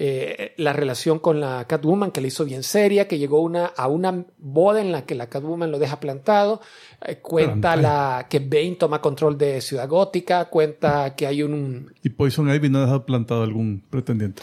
eh, 0.00 0.54
la 0.58 0.72
relación 0.72 1.18
con 1.18 1.40
la 1.40 1.66
Catwoman, 1.66 2.12
que 2.12 2.20
le 2.20 2.28
hizo 2.28 2.44
bien 2.44 2.62
seria, 2.62 3.08
que 3.08 3.18
llegó 3.18 3.40
una, 3.40 3.66
a 3.66 3.88
una 3.88 4.26
boda 4.38 4.80
en 4.80 4.92
la 4.92 5.04
que 5.04 5.16
la 5.16 5.28
Catwoman 5.28 5.72
lo 5.72 5.80
deja 5.80 5.98
plantado, 5.98 6.60
eh, 7.04 7.16
cuenta 7.16 7.74
la, 7.74 8.28
que 8.30 8.38
Bane 8.38 8.76
toma 8.78 9.00
control 9.00 9.36
de 9.36 9.60
Ciudad 9.60 9.88
Gótica, 9.88 10.44
cuenta 10.44 11.16
que 11.16 11.26
hay 11.26 11.42
un... 11.42 11.92
Y 12.00 12.10
Poison 12.10 12.48
Ivy 12.48 12.68
no 12.68 12.78
ha 12.78 12.82
dejado 12.82 13.06
plantado 13.06 13.42
algún 13.42 13.82
pretendiente. 13.90 14.40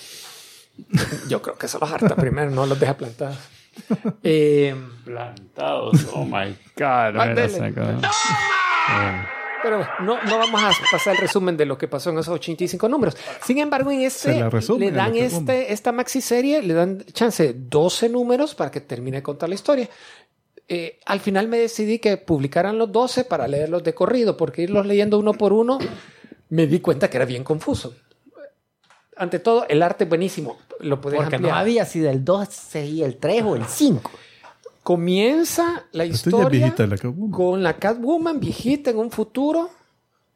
Yo 1.29 1.41
creo 1.41 1.57
que 1.57 1.67
eso 1.67 1.79
los 1.79 1.89
harta 1.89 2.17
primero, 2.17 2.51
no 2.51 2.65
los 2.65 2.77
deja 2.77 2.97
plantados. 2.97 3.37
Eh, 4.23 4.73
Plantados. 5.03 6.07
Oh 6.13 6.23
my 6.23 6.55
God. 6.77 7.15
Pero 9.65 9.77
bueno, 9.79 9.91
no, 10.01 10.21
no 10.21 10.37
vamos 10.37 10.61
a 10.63 10.71
pasar 10.91 11.15
el 11.15 11.21
resumen 11.21 11.57
de 11.57 11.65
lo 11.65 11.75
que 11.75 11.87
pasó 11.87 12.11
en 12.11 12.19
esos 12.19 12.35
85 12.35 12.87
números. 12.87 13.17
Sin 13.43 13.57
embargo, 13.57 13.89
en 13.89 14.01
este 14.01 14.47
le 14.77 14.91
dan 14.91 15.15
este, 15.15 15.73
esta 15.73 15.91
maxi 15.91 16.21
serie, 16.21 16.61
le 16.61 16.75
dan 16.75 17.03
chance 17.13 17.51
12 17.57 18.09
números 18.09 18.53
para 18.53 18.69
que 18.69 18.79
termine 18.79 19.17
de 19.17 19.23
contar 19.23 19.49
la 19.49 19.55
historia. 19.55 19.89
Eh, 20.67 20.99
al 21.07 21.19
final 21.19 21.47
me 21.47 21.57
decidí 21.57 21.97
que 21.97 22.17
publicaran 22.17 22.77
los 22.77 22.91
12 22.91 23.23
para 23.23 23.47
leerlos 23.47 23.83
de 23.83 23.95
corrido, 23.95 24.37
porque 24.37 24.61
irlos 24.61 24.85
leyendo 24.85 25.17
uno 25.17 25.33
por 25.33 25.51
uno 25.51 25.79
me 26.49 26.67
di 26.67 26.79
cuenta 26.79 27.09
que 27.09 27.17
era 27.17 27.25
bien 27.25 27.43
confuso. 27.43 27.95
Ante 29.17 29.39
todo, 29.39 29.65
el 29.67 29.81
arte 29.81 30.03
es 30.03 30.09
buenísimo. 30.09 30.59
Lo 30.79 31.01
puedes 31.01 31.17
Porque 31.17 31.39
no 31.39 31.47
ampliar. 31.47 31.57
había 31.57 31.85
si 31.85 32.01
del 32.01 32.23
2 32.23 32.49
seguía 32.49 33.07
el 33.07 33.17
3 33.17 33.43
o 33.43 33.55
el 33.55 33.65
5. 33.65 34.11
Comienza 34.85 35.87
la 35.93 36.05
historia 36.05 36.47
viejita 36.47 36.85
la 36.85 36.95
Catwoman. 36.95 37.31
con 37.31 37.63
la 37.63 37.73
Catwoman 37.73 38.39
viejita 38.39 38.91
en 38.91 38.99
un 38.99 39.09
futuro 39.09 39.71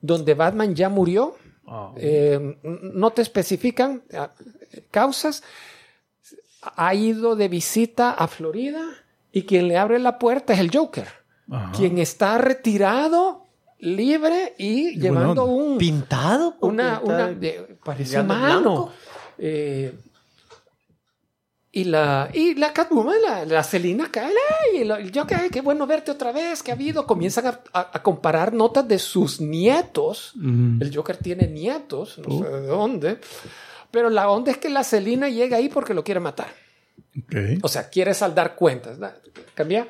donde 0.02 0.34
Batman 0.34 0.74
ya 0.74 0.89
murió. 0.89 1.36
Eh, 1.97 2.58
no 2.64 3.12
te 3.12 3.22
especifican 3.22 4.02
ah, 4.12 4.32
causas. 4.89 5.43
Ha 6.64 6.95
ido 6.95 7.36
de 7.36 7.47
visita 7.47 8.10
a 8.10 8.28
Florida 8.28 8.82
y 9.32 9.43
quien 9.43 9.68
le 9.68 9.78
abre 9.78 10.00
la 10.00 10.18
puerta 10.18 10.54
es 10.54 10.60
el 10.60 10.76
Joker, 10.76 11.08
Ajá. 11.52 11.72
quien 11.78 12.00
está 12.00 12.39
retirado, 12.39 13.45
libre 13.78 14.56
y 14.58 15.00
llevando 15.00 15.45
un, 15.45 15.78
¿Pintado? 15.78 16.56
¿O 16.60 16.70
una, 16.70 17.02
pintado? 17.02 17.06
una 17.28 17.39
de- 17.39 17.78
parece. 17.84 18.18
Eh, 19.38 19.93
y 21.72 21.84
la, 21.84 22.30
y 22.34 22.55
la 22.55 22.74
Catwoman, 22.74 23.22
la, 23.22 23.45
la 23.45 23.63
Selina 23.63 24.09
cae, 24.11 24.32
y 24.74 24.84
lo- 24.86 24.99
yo 24.99 25.28
que 25.28 25.36
qué 25.51 25.61
bueno 25.61 25.86
verte 25.86 26.09
otra 26.11 26.32
vez, 26.32 26.63
que 26.63 26.72
ha 26.72 26.74
habido, 26.74 27.05
comienzan 27.05 27.45
a, 27.47 27.59
a- 27.74 27.89
a 27.93 28.01
comparar 28.03 28.53
notas 28.53 28.88
de 28.88 28.97
sus 28.97 29.39
nietos. 29.39 30.34
El 30.36 30.91
Joker 30.95 31.17
tiene 31.17 31.47
nietos, 31.47 32.17
no 32.20 32.39
sé 32.43 32.49
de 32.49 32.67
dónde. 32.67 33.20
Pero 33.91 34.09
la 34.09 34.30
onda 34.30 34.51
es 34.51 34.57
que 34.57 34.70
la 34.70 34.84
Selina 34.84 35.30
llega 35.30 35.57
ahí 35.57 35.70
porque 35.70 35.93
lo 35.93 36.03
quiere 36.03 36.20
matar. 36.20 36.47
O 37.61 37.67
sea, 37.67 37.89
quiere 37.89 38.13
saldar 38.13 38.55
cuentas. 38.55 38.97
¿no? 38.99 39.09
Cambia. 39.53 39.88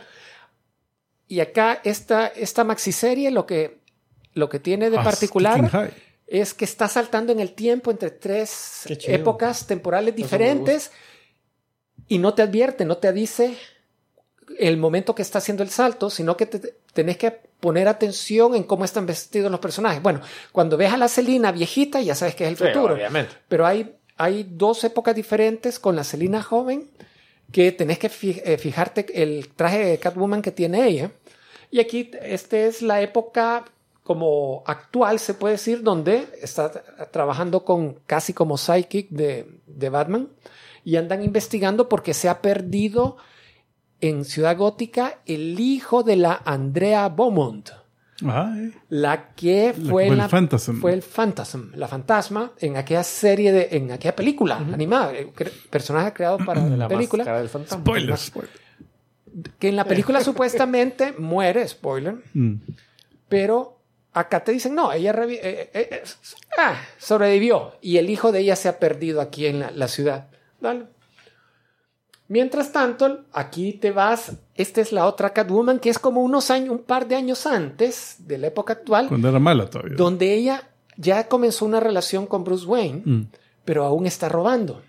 Y 1.27 1.39
acá 1.41 1.79
esta, 1.83 2.27
esta 2.27 2.63
maxiserie 2.63 3.29
lo 3.31 3.45
que, 3.45 3.79
lo 4.33 4.49
que 4.49 4.59
tiene 4.59 4.89
de 4.89 4.97
Ah, 4.97 5.03
particular 5.03 5.91
es 6.27 6.53
que 6.53 6.65
está 6.65 6.87
saltando 6.87 7.31
en 7.31 7.39
el 7.39 7.53
tiempo 7.53 7.91
entre 7.91 8.11
tres 8.11 8.83
épocas 9.13 9.65
temporales 9.67 10.15
diferentes 10.15 10.91
y 12.09 12.17
no 12.17 12.33
te 12.33 12.41
advierte, 12.41 12.83
no 12.83 12.97
te 12.97 13.13
dice 13.13 13.55
el 14.57 14.75
momento 14.77 15.15
que 15.15 15.21
está 15.21 15.37
haciendo 15.37 15.63
el 15.63 15.69
salto, 15.69 16.09
sino 16.09 16.35
que 16.35 16.45
te, 16.47 16.73
tenés 16.93 17.17
que 17.17 17.31
poner 17.59 17.87
atención 17.87 18.55
en 18.55 18.63
cómo 18.63 18.83
están 18.83 19.05
vestidos 19.05 19.49
los 19.51 19.59
personajes. 19.59 20.01
Bueno, 20.01 20.21
cuando 20.51 20.75
ves 20.75 20.91
a 20.91 20.97
la 20.97 21.07
Celina 21.07 21.51
viejita, 21.51 22.01
ya 22.01 22.15
sabes 22.15 22.35
que 22.35 22.43
es 22.45 22.49
el 22.49 22.57
futuro. 22.57 22.95
obviamente. 22.95 23.33
Pero 23.47 23.65
hay, 23.65 23.95
hay 24.17 24.45
dos 24.49 24.83
épocas 24.83 25.15
diferentes 25.15 25.79
con 25.79 25.95
la 25.95 26.03
Celina 26.03 26.41
joven 26.41 26.89
que 27.51 27.71
tenés 27.71 27.99
que 27.99 28.07
eh, 28.43 28.57
fijarte 28.57 29.05
el 29.21 29.49
traje 29.55 29.85
de 29.85 29.97
Catwoman 29.99 30.41
que 30.41 30.51
tiene 30.51 30.87
ella. 30.87 31.11
Y 31.71 31.79
aquí 31.79 32.09
este 32.21 32.67
es 32.67 32.81
la 32.81 33.01
época 33.01 33.65
como 34.03 34.63
actual, 34.65 35.19
se 35.19 35.35
puede 35.35 35.53
decir, 35.53 35.83
donde 35.83 36.27
está 36.41 36.71
tra- 36.73 37.11
trabajando 37.11 37.63
con 37.63 37.99
casi 38.07 38.33
como 38.33 38.57
psychic 38.57 39.09
de, 39.09 39.45
de 39.67 39.89
Batman 39.89 40.29
y 40.83 40.95
andan 40.95 41.23
investigando 41.23 41.89
porque 41.89 42.13
se 42.13 42.29
ha 42.29 42.41
perdido 42.41 43.17
en 44.01 44.23
Ciudad 44.25 44.55
Gótica 44.57 45.19
el 45.25 45.59
hijo 45.59 46.03
de 46.03 46.15
la 46.15 46.41
Andrea 46.45 47.09
Beaumont. 47.09 47.69
Ay. 48.25 48.73
La 48.89 49.29
que 49.33 49.73
La- 49.77 49.89
fue 49.89 50.07
el 50.07 50.17
la, 50.17 50.27
Phantasm. 50.27 50.81
fue 50.81 50.91
el 50.93 51.01
Phantasm, 51.01 51.71
la 51.75 51.87
fantasma 51.87 52.51
en 52.59 52.75
aquella 52.75 53.03
serie 53.03 53.51
de, 53.53 53.69
en 53.71 53.91
aquella 53.91 54.15
película 54.15 54.57
animada, 54.57 55.13
eh, 55.13 55.31
cre- 55.33 55.51
personaje 55.69 56.11
creado 56.11 56.37
para 56.39 56.61
la, 56.67 56.87
película, 56.89 57.21
máscara 57.21 57.39
del 57.39 57.47
fantasma. 57.49 57.79
Spoilers. 57.81 58.31
que 59.57 59.69
en 59.69 59.75
la 59.77 59.85
película 59.85 60.21
supuestamente 60.23 61.13
muere, 61.17 61.65
spoiler, 61.67 62.15
Mm. 62.33 62.55
pero 63.29 63.79
acá 64.11 64.43
te 64.43 64.51
dicen, 64.51 64.75
no, 64.75 64.91
ella 64.91 65.11
eh, 65.11 65.39
eh, 65.41 65.69
eh, 65.73 66.03
ah, 66.57 66.75
sobrevivió 66.97 67.73
y 67.81 67.97
el 67.97 68.09
hijo 68.09 68.31
de 68.33 68.39
ella 68.39 68.55
se 68.57 68.67
ha 68.67 68.79
perdido 68.79 69.21
aquí 69.21 69.45
en 69.45 69.59
la, 69.59 69.71
la 69.71 69.87
ciudad. 69.87 70.27
Dale. 70.61 70.85
Mientras 72.27 72.71
tanto, 72.71 73.25
aquí 73.33 73.73
te 73.73 73.89
vas, 73.91 74.33
esta 74.53 74.81
es 74.81 74.91
la 74.91 75.07
otra 75.07 75.31
Catwoman 75.33 75.79
que 75.79 75.89
es 75.89 75.97
como 75.97 76.21
unos 76.21 76.51
años, 76.51 76.69
un 76.69 76.83
par 76.83 77.07
de 77.07 77.15
años 77.15 77.47
antes 77.47 78.17
de 78.19 78.37
la 78.37 78.47
época 78.47 78.73
actual, 78.73 79.07
Cuando 79.07 79.29
era 79.29 79.39
mala 79.39 79.67
todavía. 79.67 79.95
donde 79.97 80.33
ella 80.35 80.69
ya 80.95 81.27
comenzó 81.27 81.65
una 81.65 81.79
relación 81.79 82.27
con 82.27 82.43
Bruce 82.43 82.65
Wayne, 82.67 83.01
Mm. 83.03 83.21
pero 83.65 83.83
aún 83.85 84.05
está 84.05 84.29
robando. 84.29 84.83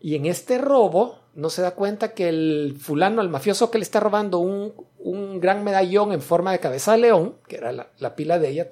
Y 0.00 0.14
en 0.14 0.24
este 0.24 0.56
robo 0.56 1.18
no 1.34 1.50
se 1.50 1.60
da 1.60 1.72
cuenta 1.72 2.14
que 2.14 2.30
el 2.30 2.76
fulano, 2.80 3.20
el 3.20 3.28
mafioso 3.28 3.70
que 3.70 3.76
le 3.76 3.82
está 3.84 4.00
robando 4.00 4.38
un, 4.38 4.72
un 4.98 5.38
gran 5.38 5.64
medallón 5.64 6.12
en 6.12 6.22
forma 6.22 6.50
de 6.52 6.60
cabeza 6.60 6.92
de 6.92 6.98
león, 6.98 7.34
que 7.46 7.56
era 7.56 7.72
la, 7.72 7.88
la 7.98 8.16
pila 8.16 8.38
de 8.38 8.48
ella, 8.48 8.68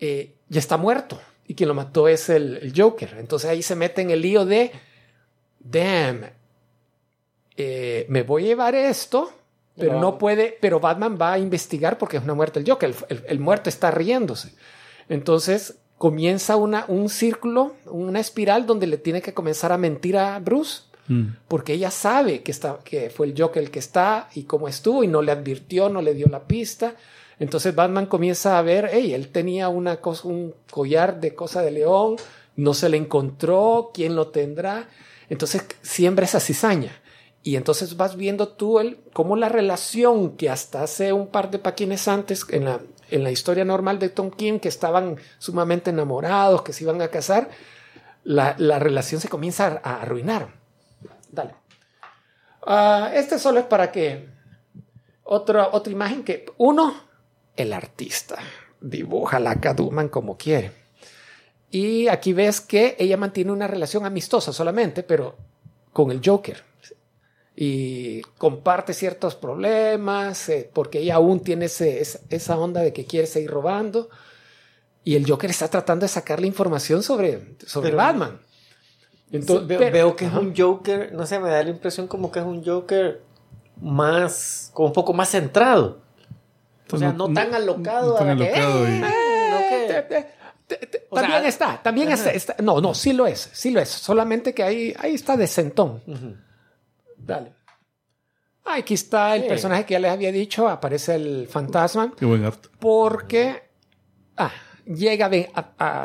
eh, 0.00 0.34
ya 0.48 0.58
está 0.58 0.76
muerto. 0.78 1.20
Y 1.46 1.54
quien 1.54 1.68
lo 1.68 1.74
mató 1.74 2.08
es 2.08 2.28
el, 2.28 2.56
el 2.56 2.72
Joker. 2.76 3.16
Entonces 3.18 3.50
ahí 3.50 3.62
se 3.62 3.76
mete 3.76 4.02
en 4.02 4.10
el 4.10 4.20
lío 4.22 4.44
de, 4.46 4.72
damn, 5.64 6.26
eh, 7.56 8.06
me 8.08 8.22
voy 8.22 8.44
a 8.44 8.46
llevar 8.48 8.74
esto, 8.74 9.32
pero 9.76 10.00
no 10.00 10.18
puede, 10.18 10.56
pero 10.60 10.78
Batman 10.80 11.18
va 11.20 11.32
a 11.32 11.38
investigar 11.38 11.98
porque 11.98 12.16
es 12.18 12.22
una 12.22 12.34
muerte 12.34 12.60
el 12.60 12.68
Joker. 12.68 12.90
El, 12.90 12.96
el- 13.18 13.24
el 13.26 13.40
muerto 13.40 13.68
está 13.68 13.90
riéndose. 13.90 14.54
Entonces 15.08 15.78
comienza 15.98 16.56
una, 16.56 16.84
un 16.88 17.08
círculo, 17.08 17.74
una 17.86 18.20
espiral 18.20 18.66
donde 18.66 18.86
le 18.86 18.98
tiene 18.98 19.22
que 19.22 19.34
comenzar 19.34 19.72
a 19.72 19.78
mentir 19.78 20.16
a 20.16 20.38
Bruce 20.38 20.82
Mm. 21.06 21.36
porque 21.48 21.74
ella 21.74 21.90
sabe 21.90 22.42
que, 22.42 22.50
está, 22.50 22.78
que 22.82 23.10
fue 23.10 23.26
el 23.26 23.34
Joker 23.38 23.62
el 23.62 23.70
que 23.70 23.78
está 23.78 24.30
y 24.34 24.44
cómo 24.44 24.68
estuvo 24.68 25.04
y 25.04 25.06
no 25.06 25.20
le 25.20 25.32
advirtió, 25.32 25.90
no 25.90 26.00
le 26.00 26.14
dio 26.14 26.28
la 26.28 26.44
pista. 26.44 26.94
Entonces 27.38 27.74
Batman 27.74 28.06
comienza 28.06 28.58
a 28.58 28.62
ver, 28.62 28.88
hey, 28.90 29.12
él 29.12 29.28
tenía 29.28 29.68
una 29.68 29.96
cosa, 29.98 30.26
un 30.28 30.54
collar 30.70 31.20
de 31.20 31.34
cosa 31.34 31.60
de 31.60 31.72
león, 31.72 32.16
no 32.56 32.72
se 32.72 32.88
le 32.88 32.96
encontró, 32.96 33.90
¿quién 33.92 34.16
lo 34.16 34.28
tendrá? 34.28 34.88
Entonces 35.28 35.64
siembra 35.82 36.24
esa 36.24 36.40
cizaña. 36.40 36.92
Y 37.42 37.56
entonces 37.56 37.96
vas 37.96 38.16
viendo 38.16 38.48
tú 38.48 38.80
el, 38.80 38.98
cómo 39.12 39.36
la 39.36 39.50
relación 39.50 40.36
que 40.36 40.48
hasta 40.48 40.82
hace 40.82 41.12
un 41.12 41.26
par 41.26 41.50
de 41.50 41.58
paquines 41.58 42.08
antes 42.08 42.46
en 42.48 42.64
la, 42.64 42.80
en 43.10 43.22
la 43.22 43.30
historia 43.30 43.66
normal 43.66 43.98
de 43.98 44.08
Tom 44.08 44.30
King, 44.30 44.58
que 44.60 44.68
estaban 44.68 45.18
sumamente 45.38 45.90
enamorados, 45.90 46.62
que 46.62 46.72
se 46.72 46.84
iban 46.84 47.02
a 47.02 47.08
casar, 47.08 47.50
la, 48.22 48.54
la 48.58 48.78
relación 48.78 49.20
se 49.20 49.28
comienza 49.28 49.80
a, 49.84 50.00
arruinar. 50.00 50.54
Dale. 51.30 51.54
Ah, 52.66 53.10
este 53.12 53.38
solo 53.38 53.60
es 53.60 53.66
para 53.66 53.92
que 53.92 54.26
otra, 55.22 55.68
otra 55.72 55.92
imagen 55.92 56.24
que 56.24 56.46
uno, 56.56 56.94
el 57.56 57.74
artista 57.74 58.36
dibuja 58.80 59.38
la 59.38 59.60
Catwoman 59.60 60.08
como 60.08 60.38
quiere. 60.38 60.83
Y 61.74 62.06
aquí 62.06 62.32
ves 62.32 62.60
que 62.60 62.94
ella 63.00 63.16
mantiene 63.16 63.50
una 63.50 63.66
relación 63.66 64.06
amistosa 64.06 64.52
solamente, 64.52 65.02
pero 65.02 65.34
con 65.92 66.12
el 66.12 66.20
Joker. 66.24 66.62
Y 67.56 68.22
comparte 68.38 68.92
ciertos 68.94 69.34
problemas, 69.34 70.48
eh, 70.50 70.70
porque 70.72 71.00
ella 71.00 71.16
aún 71.16 71.40
tiene 71.40 71.64
ese- 71.64 72.00
esa- 72.00 72.20
esa 72.30 72.56
onda 72.58 72.80
de 72.80 72.92
que 72.92 73.06
quiere 73.06 73.26
seguir 73.26 73.50
robando. 73.50 74.08
Y 75.02 75.16
el 75.16 75.28
Joker 75.28 75.50
está 75.50 75.66
tratando 75.68 76.04
de 76.04 76.08
sacarle 76.08 76.46
información 76.46 77.02
sobre, 77.02 77.56
sobre 77.66 77.88
Pero- 77.88 77.96
Batman. 77.96 78.40
Entonces, 79.32 79.66
veo, 79.66 79.78
pero- 79.80 79.92
veo 79.92 80.16
que 80.16 80.26
Ajá. 80.26 80.36
es 80.38 80.42
un 80.44 80.54
Joker, 80.56 81.12
no 81.12 81.26
sé, 81.26 81.40
me 81.40 81.50
da 81.50 81.60
la 81.64 81.70
impresión 81.70 82.06
como 82.06 82.30
que 82.30 82.38
es 82.38 82.44
un 82.44 82.64
Joker 82.64 83.20
más, 83.80 84.70
como 84.74 84.88
un 84.88 84.92
poco 84.94 85.12
más 85.12 85.28
centrado. 85.30 85.98
O 86.92 86.98
sea, 86.98 87.12
no 87.12 87.32
tan 87.32 87.52
alocado. 87.52 88.12
no 88.12 88.14
tan 88.18 88.28
a 88.30 88.34
la 88.36 88.44
que, 88.46 88.52
alocado 88.54 88.88
y- 88.88 88.92
"Eh", 88.92 89.00
no 89.00 89.58
que- 89.58 90.16
Eh, 90.18 90.26
eh, 90.68 90.88
sea, 91.10 91.22
también 91.22 91.44
está, 91.46 91.82
también 91.82 92.10
está, 92.12 92.30
está- 92.30 92.56
No, 92.62 92.80
no, 92.80 92.94
sí 92.94 93.12
lo 93.12 93.26
es, 93.26 93.50
sí 93.52 93.70
lo 93.70 93.80
es. 93.80 93.88
Solamente 93.88 94.54
que 94.54 94.62
ahí, 94.62 94.94
ahí 94.98 95.14
está 95.14 95.36
decentón. 95.36 96.02
Dale. 97.16 97.52
Aquí 98.66 98.94
está 98.94 99.36
el 99.36 99.42
Sí. 99.42 99.48
personaje 99.48 99.84
que 99.84 99.92
ya 99.92 99.98
les 100.00 100.10
había 100.10 100.32
dicho, 100.32 100.68
aparece 100.68 101.16
el 101.16 101.46
fantasma, 101.48 102.12
Qué 102.16 102.24
buen 102.24 102.44
arte. 102.44 102.68
porque 102.78 103.62
ah, 104.36 104.50
llega 104.86 105.26
a, 105.54 105.60
a- 105.78 106.04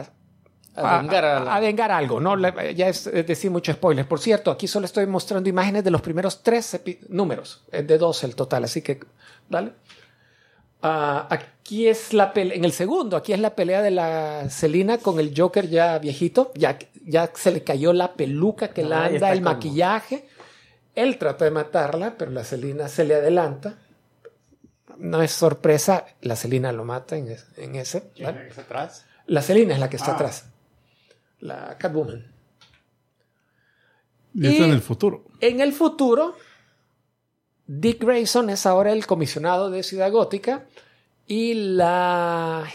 a- 0.76 0.96
A 0.96 1.02
vengar 1.02 1.26
a 1.26 1.40
la- 1.40 1.56
a 1.56 1.60
vengar 1.60 1.92
algo. 1.92 2.20
¿no? 2.20 2.36
Le- 2.36 2.76
Ya 2.76 2.88
es, 2.90 3.08
es 3.08 3.26
decir 3.26 3.50
mucho 3.52 3.72
spoiler. 3.74 4.08
Por 4.08 4.20
cierto, 4.20 4.52
aquí 4.52 4.68
solo 4.68 4.86
estoy 4.86 5.06
mostrando 5.08 5.50
imágenes 5.50 5.84
de 5.86 5.92
los 5.92 6.02
primeros 6.02 6.44
tres 6.44 6.80
números. 7.10 7.64
Es 7.72 7.88
de 7.88 7.98
dos 7.98 8.24
el 8.26 8.36
total, 8.36 8.66
así 8.66 8.82
que 8.82 9.00
dale. 9.50 9.74
Ah, 10.82 11.28
aquí 11.30 11.88
es 11.88 12.14
la 12.14 12.32
pelea, 12.34 12.56
en 12.56 12.64
el 12.64 12.72
segundo, 12.72 13.18
aquí 13.18 13.34
es 13.34 13.40
la 13.40 13.54
pelea 13.56 13.82
de 13.82 13.92
la 13.92 14.50
Selina 14.50 14.98
con 14.98 15.20
el 15.20 15.34
Joker 15.36 15.70
ya 15.70 16.00
viejito, 16.00 16.52
ya, 16.56 16.78
ya 17.06 17.30
se 17.36 17.52
le 17.52 17.64
cayó 17.64 17.92
la 17.92 18.14
peluca 18.14 18.70
que 18.70 18.82
Ah, 18.84 18.88
la 18.88 19.06
anda, 19.06 19.32
el 19.34 19.40
como- 19.40 19.52
maquillaje. 19.56 20.28
Él 20.96 21.18
trata 21.18 21.46
de 21.46 21.52
matarla, 21.52 22.16
pero 22.18 22.32
la 22.32 22.44
Selina 22.44 22.88
se 22.88 23.04
le 23.04 23.16
adelanta. 23.16 23.78
No 24.98 25.22
es 25.22 25.32
sorpresa, 25.32 26.06
la 26.22 26.36
Selina 26.36 26.72
lo 26.72 26.84
mata 26.86 27.16
en, 27.18 27.30
es- 27.30 27.48
en 27.58 27.76
ese. 27.76 28.12
¿vale? 28.22 28.50
atrás? 28.58 29.06
La 29.28 29.42
Selina 29.42 29.74
es 29.74 29.80
la 29.80 29.90
que 29.90 29.98
está 29.98 30.14
atrás. 30.16 30.46
La 31.40 31.78
Catwoman. 31.78 32.26
Y 34.34 34.48
está 34.48 34.62
Y- 34.62 34.66
en 34.66 34.72
el 34.72 34.82
futuro. 34.82 35.26
En 35.42 35.60
el 35.62 35.74
futuro, 35.74 36.36
Dick 37.72 38.04
Grayson 38.04 38.50
es 38.50 38.66
ahora 38.66 38.92
el 38.94 39.06
comisionado 39.06 39.70
de 39.70 39.84
Ciudad 39.84 40.12
Gótica 40.12 40.66
y 41.28 41.54
la 41.54 42.66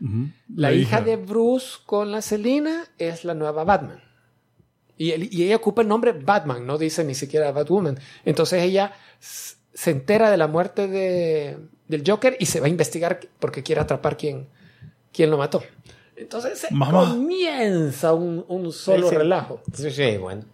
Ujú. 0.00 0.28
la, 0.54 0.72
hija, 0.72 1.00
de 1.00 1.16
Bruce 1.16 1.78
con 1.86 2.12
la 2.12 2.22
Selina, 2.22 2.84
es 2.98 3.24
la 3.24 3.34
nueva 3.34 3.64
Batman. 3.64 4.00
Y, 4.96 5.10
él- 5.10 5.28
y 5.32 5.42
ella 5.42 5.56
ocupa 5.56 5.82
el 5.82 5.88
nombre 5.88 6.12
Batman, 6.12 6.64
no 6.64 6.78
dice 6.78 7.02
ni 7.02 7.14
siquiera 7.16 7.50
Batwoman. 7.50 7.98
Entonces 8.24 8.62
ella 8.62 8.92
se 9.18 9.90
entera 9.90 10.30
de 10.30 10.36
la 10.36 10.46
muerte 10.46 10.86
de- 10.86 11.58
del 11.88 12.04
Joker 12.06 12.36
y 12.38 12.46
se 12.46 12.60
va 12.60 12.66
a 12.66 12.70
investigar 12.70 13.18
porque 13.40 13.64
quiere 13.64 13.80
atrapar 13.80 14.16
quién, 14.16 14.46
quién 15.12 15.30
lo 15.30 15.38
mató. 15.38 15.62
Entonces 16.14 16.60
se 16.60 16.72
Mamá. 16.72 17.10
comienza 17.10 18.12
un, 18.12 18.44
un 18.46 18.72
solo 18.72 19.04
Sí, 19.08 19.10
sí. 19.10 19.16
relajo. 19.16 19.60
Sí, 19.72 19.90
sí, 19.90 20.16
bueno. 20.18 20.44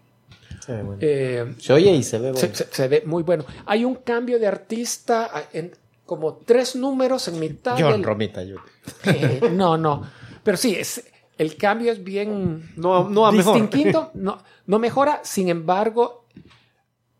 Se 0.67 0.73
ve 0.73 0.83
bueno. 0.83 0.99
Eh, 1.01 1.55
Se 1.59 1.73
oye 1.73 1.93
y 1.95 2.03
se 2.03 2.19
ve 2.19 2.33
bueno. 2.33 2.39
se, 2.39 2.55
se- 2.55 2.67
se 2.71 2.89
ve 2.89 3.03
muy 3.07 3.23
bueno. 3.23 3.45
Hay 3.67 3.85
un 3.85 3.95
cambio 3.97 4.39
de 4.39 4.47
artista 4.47 5.31
en 5.53 5.73
como 6.05 6.35
tres 6.37 6.77
números 6.77 7.27
en 7.29 7.41
mitad 7.41 7.77
John 7.79 7.93
del... 7.93 8.05
Romita 8.05 8.41
Jr. 8.43 8.61
Eh, 9.05 9.41
no, 9.53 9.77
no. 9.77 10.03
Pero 10.43 10.57
sí, 10.57 10.75
es, 10.77 11.03
el 11.39 11.57
cambio 11.57 11.91
es 11.93 12.03
bien 12.05 12.73
No, 12.77 13.09
no 13.09 13.31
distinto. 13.33 14.11
No, 14.15 14.43
no 14.67 14.79
mejora, 14.79 15.21
sin 15.25 15.49
embargo, 15.49 16.25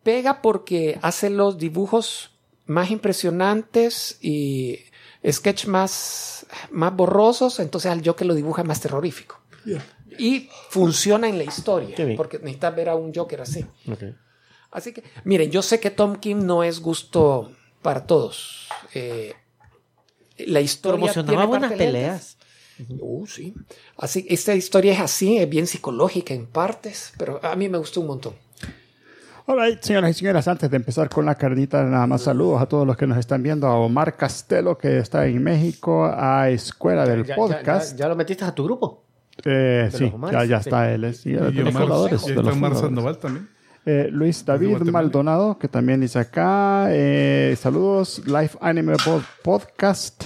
pega 0.03 0.41
porque 0.43 0.99
hace 1.03 1.31
los 1.31 1.59
dibujos 1.59 2.31
más 2.67 2.91
impresionantes 2.91 4.19
y 4.21 4.79
sketch 5.29 5.67
más, 5.67 6.47
más 6.71 6.95
borrosos, 6.95 7.59
entonces 7.61 7.91
al 7.91 8.03
Joker 8.07 8.27
lo 8.27 8.35
dibuja 8.35 8.63
más 8.65 8.81
terrorífico. 8.81 9.41
Y 10.19 10.49
funciona 10.71 11.29
en 11.29 11.39
la 11.39 11.45
historia, 11.45 11.97
porque 12.17 12.39
necesitas 12.39 12.75
ver 12.77 12.89
a 12.89 12.95
un 12.97 13.13
Joker 13.15 13.41
así. 13.41 13.65
Así 14.71 14.93
que, 14.93 15.03
miren, 15.25 15.51
yo 15.51 15.63
sé 15.63 15.81
que 15.81 15.91
Tom 15.91 16.17
Kim 16.17 16.45
no 16.45 16.63
es 16.63 16.81
gusto 16.81 17.53
para 17.83 18.07
todos. 18.07 18.69
Eh, 18.95 19.33
la 20.39 20.61
historia 20.61 20.97
Promocionaba 21.13 21.29
tiene 21.29 21.47
buenas 21.47 21.73
peleas. 21.73 22.39
Uh, 23.01 23.27
sí. 23.27 23.55
Así, 23.97 24.27
esta 24.29 24.55
historia 24.55 24.93
es 24.93 25.01
así, 25.01 25.39
es 25.39 25.49
bien 25.49 25.67
psicológica 25.67 26.35
en 26.35 26.47
partes, 26.47 27.15
pero 27.17 27.41
a 27.43 27.57
mí 27.57 27.69
me 27.71 27.79
gustó 27.79 28.03
un 28.03 28.09
montón. 28.09 28.35
Alright, 29.47 29.81
señoras 29.81 30.11
y 30.11 30.15
señores, 30.15 30.47
antes 30.49 30.69
de 30.69 30.77
empezar 30.77 31.09
con 31.09 31.25
la 31.25 31.37
carnita, 31.37 31.85
nada 31.85 32.07
más 32.09 32.23
saludos 32.23 32.61
a 32.61 32.67
todos 32.67 32.85
los 32.87 32.97
que 32.97 33.07
nos 33.07 33.17
están 33.17 33.43
viendo, 33.45 33.67
a 33.69 33.77
Omar 33.79 34.17
Castelo, 34.17 34.77
que 34.77 34.99
está 34.99 35.25
en 35.27 35.43
México, 35.43 36.05
a 36.05 36.51
Escuela 36.51 37.07
del 37.07 37.23
Ya- 37.23 37.29
ya- 37.29 37.37
Podcast. 37.37 37.93
Ya, 37.93 37.99
ya 38.01 38.09
lo 38.09 38.17
metiste 38.17 38.45
a 38.45 38.53
tu 38.55 38.65
grupo? 38.65 39.06
Eh, 39.45 39.89
de 39.93 39.99
sí, 39.99 40.13
ya, 40.49 40.57
está 40.59 40.93
él. 40.93 41.05
es- 41.05 41.19
sí, 41.19 41.33
de 41.33 41.51
Y 41.51 41.53
los 41.55 41.73
fundadores, 41.73 42.23
y 42.23 42.27
de 42.27 42.31
está 42.33 42.43
los 42.43 42.53
Omar 42.53 42.73
fundadores. 42.73 42.81
Sandoval 42.81 43.19
también. 43.19 43.49
Eh, 43.85 44.09
Luis 44.11 44.45
David. 44.45 44.79
Maldonado, 44.83 45.59
que 45.59 45.69
también 45.69 46.01
dice 46.01 46.19
acá. 46.19 46.87
eh, 46.91 47.57
saludos, 47.61 48.23
Life 48.27 48.59
Anime 48.61 48.95
Pod- 48.95 49.23
Podcast. 49.43 50.25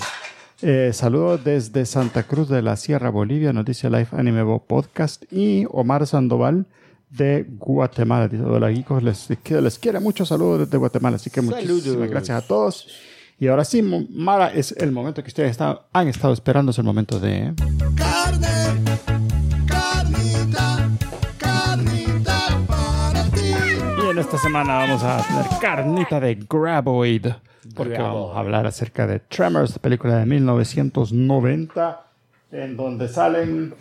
Eh, 0.62 0.90
saludos 0.94 1.42
desde 1.44 1.84
Santa 1.86 2.22
Cruz 2.22 2.48
de 2.48 2.62
la 2.62 2.76
Sierra, 2.76 3.11
Bolivia, 3.11 3.52
nos 3.52 3.64
dice 3.64 3.90
Life 3.90 4.14
Anime 4.16 4.44
Podcast. 4.66 5.24
Y 5.32 5.66
Omar 5.70 6.06
Sandoval 6.06 6.66
de 7.11 7.44
Guatemala. 7.58 8.28
Dice, 8.28 8.44
hola, 8.44 8.70
geekos, 8.70 9.02
les, 9.02 9.28
les 9.50 9.78
quiere 9.78 10.00
mucho. 10.00 10.24
Saludos 10.24 10.61
desde 10.61 10.78
Guatemala. 10.78 11.16
Así 11.16 11.28
que 11.30 11.40
muchísimas 11.42 11.82
Saludos. 11.82 12.11
gracias 12.11 12.42
a 12.44 12.46
todos. 12.46 12.88
Y 13.38 13.48
ahora 13.48 13.64
sí, 13.64 13.82
Mara, 13.82 14.52
es 14.54 14.72
el 14.72 14.92
momento 14.92 15.22
que 15.22 15.28
ustedes 15.28 15.58
han 15.92 16.08
estado 16.08 16.32
esperando. 16.34 16.70
Es 16.72 16.78
el 16.78 16.84
momento 16.84 17.18
de... 17.18 17.54
Carne, 17.96 18.46
carnita, 19.66 20.88
carnita 21.38 22.38
para 22.66 23.22
ti. 23.30 23.53
Y 24.07 24.11
en 24.11 24.18
esta 24.18 24.38
semana 24.38 24.78
vamos 24.78 25.03
a 25.03 25.22
tener 25.26 25.47
carnita 25.61 26.20
de 26.20 26.34
Graboid. 26.49 27.26
Porque 27.74 27.99
vamos 27.99 28.34
a 28.36 28.41
hablar 28.41 28.66
acerca 28.66 29.07
de 29.07 29.20
Tremors, 29.20 29.78
película 29.78 30.16
de 30.16 30.26
1990, 30.26 32.07
en 32.53 32.76
donde 32.76 33.07
salen 33.09 33.74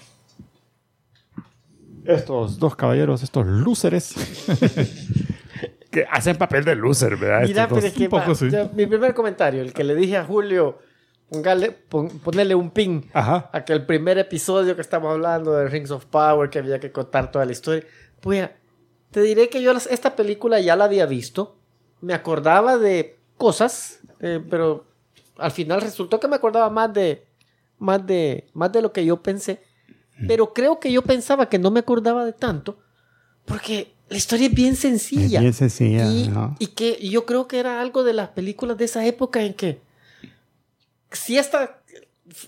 estos 2.05 2.59
dos 2.59 2.75
caballeros, 2.75 3.23
estos 3.23 3.45
lúceres, 3.47 4.13
que 5.91 6.05
hacen 6.11 6.37
papel 6.37 6.65
de 6.65 6.75
loser, 6.75 7.17
¿verdad? 7.17 7.47
Mira, 7.47 7.63
Estos 7.63 7.67
pero 7.67 7.81
dos. 7.81 7.83
es 7.85 7.93
que 7.93 8.03
un 8.03 8.09
poco 8.09 8.29
va, 8.29 8.35
sí. 8.35 8.49
ya, 8.49 8.69
mi 8.73 8.85
primer 8.85 9.13
comentario, 9.13 9.61
el 9.61 9.73
que 9.73 9.83
le 9.83 9.95
dije 9.95 10.17
a 10.17 10.23
Julio, 10.25 10.79
póngale- 11.29 11.71
pon- 11.71 12.09
ponerle 12.19 12.55
un 12.55 12.71
pin 12.71 13.09
Ajá. 13.13 13.49
a 13.53 13.63
que 13.65 13.73
el 13.73 13.85
primer 13.85 14.17
episodio 14.17 14.75
que 14.75 14.81
estamos 14.81 15.11
hablando 15.11 15.53
de 15.53 15.67
Rings 15.67 15.91
of 15.91 16.05
Power, 16.05 16.49
que 16.49 16.59
había 16.59 16.79
que 16.79 16.91
contar 16.91 17.31
toda 17.31 17.45
la 17.45 17.51
historia. 17.51 17.85
Pues 18.21 18.49
te 19.11 19.21
diré 19.21 19.49
que 19.49 19.61
yo 19.61 19.73
las- 19.73 19.87
esta 19.87 20.15
película 20.15 20.59
ya 20.59 20.75
la 20.75 20.85
había 20.85 21.05
visto, 21.05 21.55
me 22.01 22.13
acordaba 22.13 22.77
de 22.77 23.17
cosas, 23.37 23.99
eh, 24.19 24.41
pero 24.49 24.85
al 25.37 25.51
final 25.51 25.81
resultó 25.81 26.19
que 26.19 26.27
me 26.27 26.35
acordaba 26.35 26.69
más 26.69 26.93
de, 26.93 27.25
más 27.77 28.05
de, 28.05 28.47
más 28.53 28.71
de 28.71 28.81
lo 28.81 28.91
que 28.91 29.05
yo 29.05 29.21
pensé. 29.23 29.61
Pero 30.27 30.53
creo 30.53 30.81
que 30.81 30.91
yo 30.91 31.01
pensaba 31.01 31.47
que 31.47 31.57
no 31.57 31.71
me 31.71 31.79
acordaba 31.79 32.25
de 32.25 32.33
tanto, 32.33 32.77
porque 33.45 33.93
la 34.09 34.17
historia 34.17 34.47
es 34.47 34.53
bien 34.53 34.75
sencilla. 34.75 35.37
Es 35.37 35.41
bien 35.41 35.53
sencilla, 35.53 36.05
Y, 36.11 36.27
¿no? 36.27 36.55
y 36.59 36.67
que 36.67 36.97
y 36.99 37.09
yo 37.11 37.25
creo 37.25 37.47
que 37.47 37.57
era 37.57 37.79
algo 37.79 38.03
de 38.03 38.11
las 38.13 38.27
películas 38.29 38.77
de 38.77 38.83
esa 38.85 39.05
época 39.05 39.41
en 39.43 39.53
que 39.53 39.79
si 41.11 41.37
esta 41.37 41.81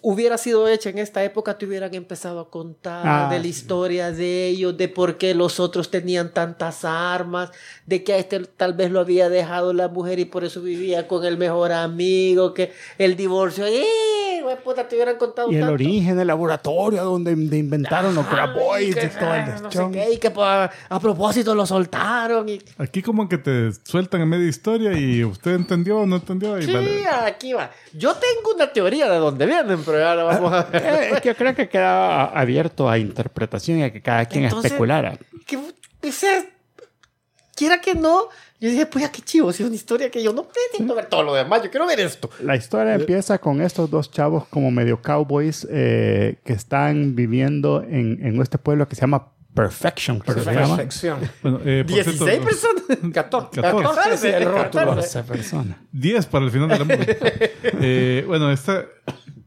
hubiera 0.04 0.38
sido 0.38 0.68
hecha 0.68 0.90
en 0.92 1.00
esta 1.00 1.24
época, 1.24 1.58
te 1.58 1.66
hubieran 1.66 1.94
empezado 1.96 2.40
a 2.40 2.50
contar 2.52 3.02
Ah, 3.04 3.30
de 3.32 3.38
la 3.38 3.44
sí. 3.44 3.50
historia 3.50 4.12
de 4.12 4.48
ellos, 4.48 4.78
de 4.78 4.88
por 4.88 5.18
qué 5.18 5.34
los 5.34 5.60
otros 5.60 5.90
tenían 5.90 6.34
tantas 6.34 6.86
armas, 6.86 7.50
de 7.88 8.04
que 8.04 8.14
a 8.14 8.18
este 8.18 8.40
tal 8.42 8.74
vez 8.74 8.92
lo 8.92 9.00
había 9.00 9.28
dejado 9.30 9.74
la 9.74 9.88
mujer 9.88 10.20
y 10.20 10.26
por 10.26 10.44
eso 10.44 10.62
vivía 10.62 11.08
con 11.08 11.26
el 11.26 11.38
mejor 11.38 11.72
amigo, 11.72 12.54
que 12.54 12.72
el 13.00 13.16
divorcio, 13.16 13.66
¡eh! 13.66 13.84
Güey, 14.54 14.64
puta, 14.64 14.88
te 14.88 14.96
hubieran 14.96 15.18
contado 15.18 15.52
Y 15.52 15.56
el 15.56 15.62
tanto. 15.62 15.74
origen 15.74 16.18
del 16.18 16.28
laboratorio 16.28 17.04
donde 17.04 17.36
de 17.36 17.58
inventaron 17.58 18.14
los 18.16 18.26
Ay, 18.28 18.32
Graboids 18.32 18.96
que- 18.96 19.06
y 19.06 19.10
todo 19.10 19.34
el 19.34 19.42
ah, 19.42 19.60
no 19.62 19.72
sé 19.72 19.88
qué, 19.92 20.14
y 20.14 20.18
que 20.18 20.32
pues, 20.32 20.46
a, 20.48 20.72
a 20.90 21.00
propósito 21.00 21.54
lo 21.56 21.66
soltaron 21.66 22.48
y 22.50 22.60
Aquí 22.78 23.02
como 23.02 23.28
que 23.30 23.38
te 23.38 23.72
sueltan 23.84 24.22
en 24.22 24.30
media 24.30 24.48
historia 24.48 24.94
y 24.98 25.24
usted 25.24 25.52
entendió 25.56 26.00
o 26.00 26.06
no 26.06 26.18
entendió 26.18 26.58
y 26.60 26.64
Sí, 26.64 26.74
vale. 26.74 27.08
aquí 27.08 27.54
va. 27.54 27.72
Yo 27.94 28.14
tengo 28.16 28.56
una 28.56 28.72
teoría 28.72 29.10
de 29.10 29.18
dónde 29.18 29.46
vienen, 29.46 29.82
pero 29.86 30.00
ya 30.00 30.16
la 30.16 30.24
vamos 30.24 30.54
a 30.54 30.64
ver. 30.64 30.84
Eh, 30.86 31.10
es 31.14 31.22
que 31.22 31.30
yo 31.30 31.36
creo 31.36 31.56
que 31.56 31.70
queda 31.70 32.26
abierto 32.26 32.90
a 32.90 32.98
interpretación 32.98 33.80
y 33.80 33.84
a 33.84 33.92
que 33.94 34.02
cada 34.02 34.26
quien 34.26 34.46
Entonces- 34.46 34.72
especulara. 34.72 35.18
que, 35.46 35.58
o 35.58 36.12
sea, 36.12 36.44
quiera 37.56 37.82
que 37.82 37.94
no, 37.96 38.30
yo 38.62 38.70
dije, 38.70 38.86
pues 38.86 39.04
ya 39.04 39.12
qué 39.12 39.22
chivo, 39.24 39.52
si 39.52 39.64
es 39.64 39.68
una 39.68 39.76
historia 39.76 40.12
que 40.12 40.22
yo 40.22 40.34
no 40.34 40.48
necesito 40.72 40.94
ver 40.96 41.08
todo 41.08 41.24
lo 41.24 41.34
demás, 41.34 41.64
yo 41.64 41.72
quiero 41.72 41.88
ver 41.88 42.00
esto. 42.00 42.30
La 42.44 42.56
historia 42.56 42.94
empieza 42.94 43.40
con 43.40 43.60
estos 43.60 43.90
dos 43.90 44.12
chavos 44.12 44.48
como 44.48 44.70
medio 44.70 45.02
cowboys 45.02 45.68
eh, 45.70 46.38
que 46.46 46.54
están 46.54 47.16
viviendo 47.16 47.82
en, 47.82 48.24
en 48.24 48.40
este 48.40 48.60
pueblo 48.60 48.88
que 48.88 48.96
se 48.96 49.02
llama 49.02 49.32
Perfection. 49.54 50.20
Perfección. 50.20 51.20
Bueno, 51.42 51.60
eh, 51.66 51.84
por 51.86 51.96
16 51.96 52.18
cierto, 52.18 52.46
personas. 52.46 52.84
14. 53.14 53.62
14. 53.62 54.18
sí, 54.18 54.28
el 54.28 54.46
rótulo. 54.46 54.86
14. 54.96 55.24
personas. 55.24 55.78
10 55.92 56.26
para 56.28 56.46
el 56.46 56.52
final 56.52 56.70
de 56.70 56.80
la 56.80 56.86
movie. 56.86 57.18
Eh, 57.84 58.24
bueno, 58.28 58.52
está 58.52 58.86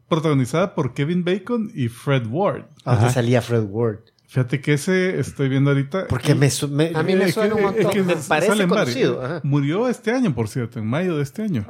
protagonizada 0.08 0.74
por 0.74 0.92
Kevin 0.92 1.24
Bacon 1.24 1.70
y 1.72 1.88
Fred 1.88 2.26
Ward. 2.26 2.64
Aunque 2.84 3.10
salía 3.10 3.40
Fred 3.40 3.64
Ward. 3.68 4.00
Fíjate 4.34 4.60
que 4.60 4.72
ese 4.72 5.20
estoy 5.20 5.48
viendo 5.48 5.70
ahorita. 5.70 6.08
Porque 6.08 6.34
me, 6.34 6.48
A 6.92 7.02
mí 7.04 7.14
me 7.14 7.30
suena 7.30 7.54
un 7.54 7.62
montón. 7.62 7.82
es 7.86 7.88
que 7.92 8.02
Me 8.02 8.16
parece 8.16 8.66
conocido, 8.66 9.22
ajá. 9.24 9.40
Murió 9.44 9.88
este 9.88 10.10
año, 10.10 10.34
por 10.34 10.48
cierto, 10.48 10.80
en 10.80 10.88
mayo 10.88 11.16
de 11.16 11.22
este 11.22 11.42
año. 11.42 11.64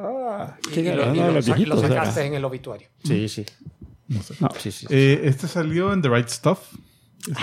Y, 0.74 0.80
y 0.80 0.82
lo, 0.84 1.14
y 1.14 1.18
lo 1.18 1.30
los 1.32 1.44
sa- 1.44 1.50
lo 1.50 1.56
viejitos 1.56 1.80
sacaste 1.82 2.24
en 2.24 2.32
el 2.32 2.42
obituario. 2.46 2.88
Sí, 3.04 3.28
sí. 3.28 3.44
No. 4.08 4.48
sí, 4.58 4.72
sí. 4.72 4.86
Eh, 4.88 5.20
este 5.24 5.46
salió 5.46 5.92
en 5.92 6.00
The 6.00 6.08
Right 6.08 6.28
Stuff. 6.28 6.60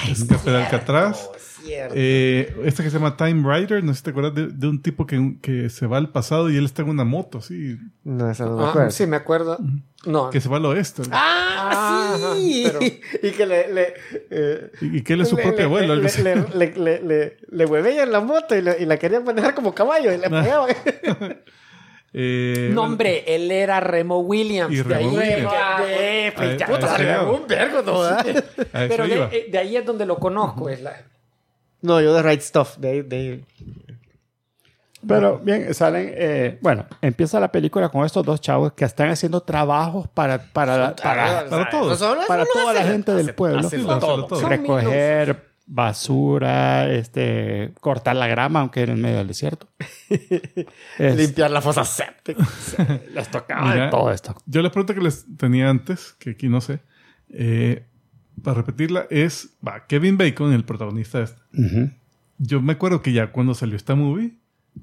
Este, 0.09 0.27
Café 0.27 0.51
de 0.51 0.57
Alcatraz. 0.63 1.29
Cierto. 1.63 1.93
Eh, 1.97 2.55
este 2.65 2.81
que 2.83 2.89
se 2.89 2.97
llama 2.97 3.15
Time 3.17 3.43
Rider, 3.55 3.83
no 3.83 3.93
sé 3.93 3.99
si 3.99 4.03
te 4.05 4.09
acuerdas 4.09 4.33
de, 4.33 4.47
de 4.47 4.67
un 4.67 4.81
tipo 4.81 5.05
que, 5.05 5.35
que 5.41 5.69
se 5.69 5.85
va 5.85 5.97
al 5.97 6.09
pasado 6.09 6.49
y 6.49 6.57
él 6.57 6.65
está 6.65 6.81
en 6.81 6.89
una 6.89 7.03
moto, 7.03 7.37
así, 7.37 7.77
No, 8.03 8.29
esa 8.31 8.45
no 8.45 8.57
me 8.57 8.63
Ah, 8.65 8.69
acuerdo. 8.69 8.91
sí, 8.91 9.05
me 9.05 9.15
acuerdo. 9.17 9.57
No. 10.05 10.31
que 10.31 10.41
se 10.41 10.49
va 10.49 10.57
al 10.57 10.65
oeste. 10.65 11.03
¡Ah, 11.11 12.13
Ajá, 12.15 12.35
sí! 12.35 12.63
pero- 12.65 12.79
Y 12.81 13.31
que 13.31 13.45
le... 13.45 13.71
le 13.73 13.93
eh, 14.31 14.71
Y, 14.81 15.01
que 15.03 15.13
él 15.13 15.21
es 15.21 15.29
su 15.29 15.35
le- 15.35 15.43
propio 15.43 15.59
le- 15.59 15.63
abuelo, 15.65 15.95
le, 15.95 16.05
así. 16.07 16.23
le, 16.23 16.35
le, 16.55 17.37
la 18.07 18.19
moto 18.21 18.55
y, 18.55 18.61
le- 18.63 18.77
y 18.81 18.85
la 18.85 18.97
querían 18.97 19.23
manejar 19.23 19.53
como 19.53 19.75
caballo 19.75 20.11
y 20.11 20.17
le 20.17 20.25
Ah. 20.25 20.41
pegaban. 20.41 20.75
Eh, 22.13 22.69
No, 22.73 22.83
hombre, 22.83 23.23
él 23.27 23.51
era 23.51 23.79
Remo 23.79 24.19
Williams. 24.19 24.73
Y 24.73 24.83
de 24.83 24.95
ahí, 24.95 25.07
Williams. 25.07 25.53
Eh, 25.87 26.33
pues, 26.35 26.61
pero 28.71 29.07
de, 29.07 29.23
eh, 29.31 29.45
de 29.49 29.57
ahí 29.57 29.77
es 29.77 29.85
donde 29.85 30.05
lo 30.05 30.17
conozco. 30.17 30.69
Es 30.69 30.81
la, 30.81 30.93
No, 31.81 32.01
yo 32.01 32.13
de 32.13 32.21
Right 32.21 32.41
Stuff. 32.41 32.77
De, 32.77 33.03
de. 33.03 33.43
Pero 35.07 35.39
bien, 35.39 35.73
salen. 35.73 36.11
eh, 36.13 36.59
bueno, 36.61 36.85
empieza 37.01 37.39
la 37.39 37.51
película 37.51 37.89
con 37.89 38.05
estos 38.05 38.23
dos 38.23 38.39
chavos 38.39 38.73
que 38.73 38.85
están 38.85 39.09
haciendo 39.09 39.41
trabajos 39.41 40.07
para, 40.09 40.37
para, 40.37 40.95
para, 40.95 41.49
para 41.49 41.69
todos. 41.69 41.99
Para 42.27 42.45
toda 42.45 42.73
la 42.73 42.83
gente 42.83 43.13
del 43.13 43.33
pueblo. 43.33 43.67
recoger 44.47 45.50
basura, 45.73 46.91
este, 46.91 47.73
cortar 47.79 48.15
la 48.17 48.27
grama, 48.27 48.59
aunque 48.59 48.81
era 48.81 48.93
en 48.93 49.01
medio 49.01 49.17
del 49.19 49.27
desierto. 49.27 49.67
Es- 50.97 51.15
Limpiar 51.15 51.49
la 51.51 51.61
fosa 51.61 51.83
séptica. 51.85 52.45
les 53.13 53.31
tocaba 53.31 53.71
Mira, 53.71 53.85
de 53.85 53.91
todo 53.91 54.11
esto. 54.11 54.35
Yo 54.45 54.61
la 54.61 54.69
pregunta 54.71 54.93
que 54.93 55.01
les 55.01 55.25
tenía 55.37 55.69
antes, 55.69 56.13
que 56.19 56.31
aquí 56.31 56.49
no 56.49 56.61
sé, 56.61 56.79
eh, 57.29 57.85
para 58.43 58.57
repetirla, 58.57 59.07
es, 59.09 59.55
va, 59.65 59.85
Kevin 59.87 60.17
Bacon, 60.17 60.53
el 60.53 60.63
protagonista 60.65 61.19
de 61.19 61.23
esta. 61.25 61.41
Ujú. 61.53 61.89
Yo 62.37 62.61
me 62.61 62.73
acuerdo 62.73 63.01
que 63.01 63.13
ya 63.13 63.31
cuando 63.31 63.53
salió 63.53 63.75
esta 63.75 63.95
movie, 63.95 64.33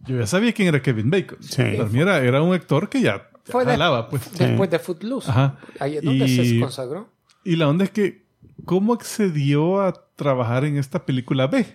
yo 0.07 0.19
ya 0.19 0.27
sabía 0.27 0.53
quién 0.53 0.69
era 0.69 0.81
Kevin 0.83 1.11
Bacon. 1.11 1.43
Sí. 1.43 1.63
Para 1.77 1.89
mí 1.89 2.01
era, 2.01 2.19
era 2.19 2.43
un 2.43 2.55
actor 2.55 2.89
que 2.89 3.01
ya, 3.01 3.17
ya 3.45 3.53
Fue 3.53 3.65
de- 3.65 3.73
jalaba, 3.73 4.09
pues. 4.09 4.31
Después 4.39 4.71
de 4.71 4.79
Footloose. 4.79 5.31
Ajá. 5.31 5.59
Ahí 5.81 5.97
es 5.97 6.03
donde 6.05 6.27
Y- 6.27 6.55
se 6.55 6.61
consagró. 6.61 7.11
Y 7.45 7.57
la 7.57 7.69
onda 7.69 7.85
es 7.85 7.91
que, 7.91 8.27
¿cómo 8.65 8.93
accedió 8.95 9.81
a 9.81 9.93
trabajar 10.17 10.65
en 10.65 10.77
esta 10.77 11.05
película 11.07 11.47
B? 11.47 11.67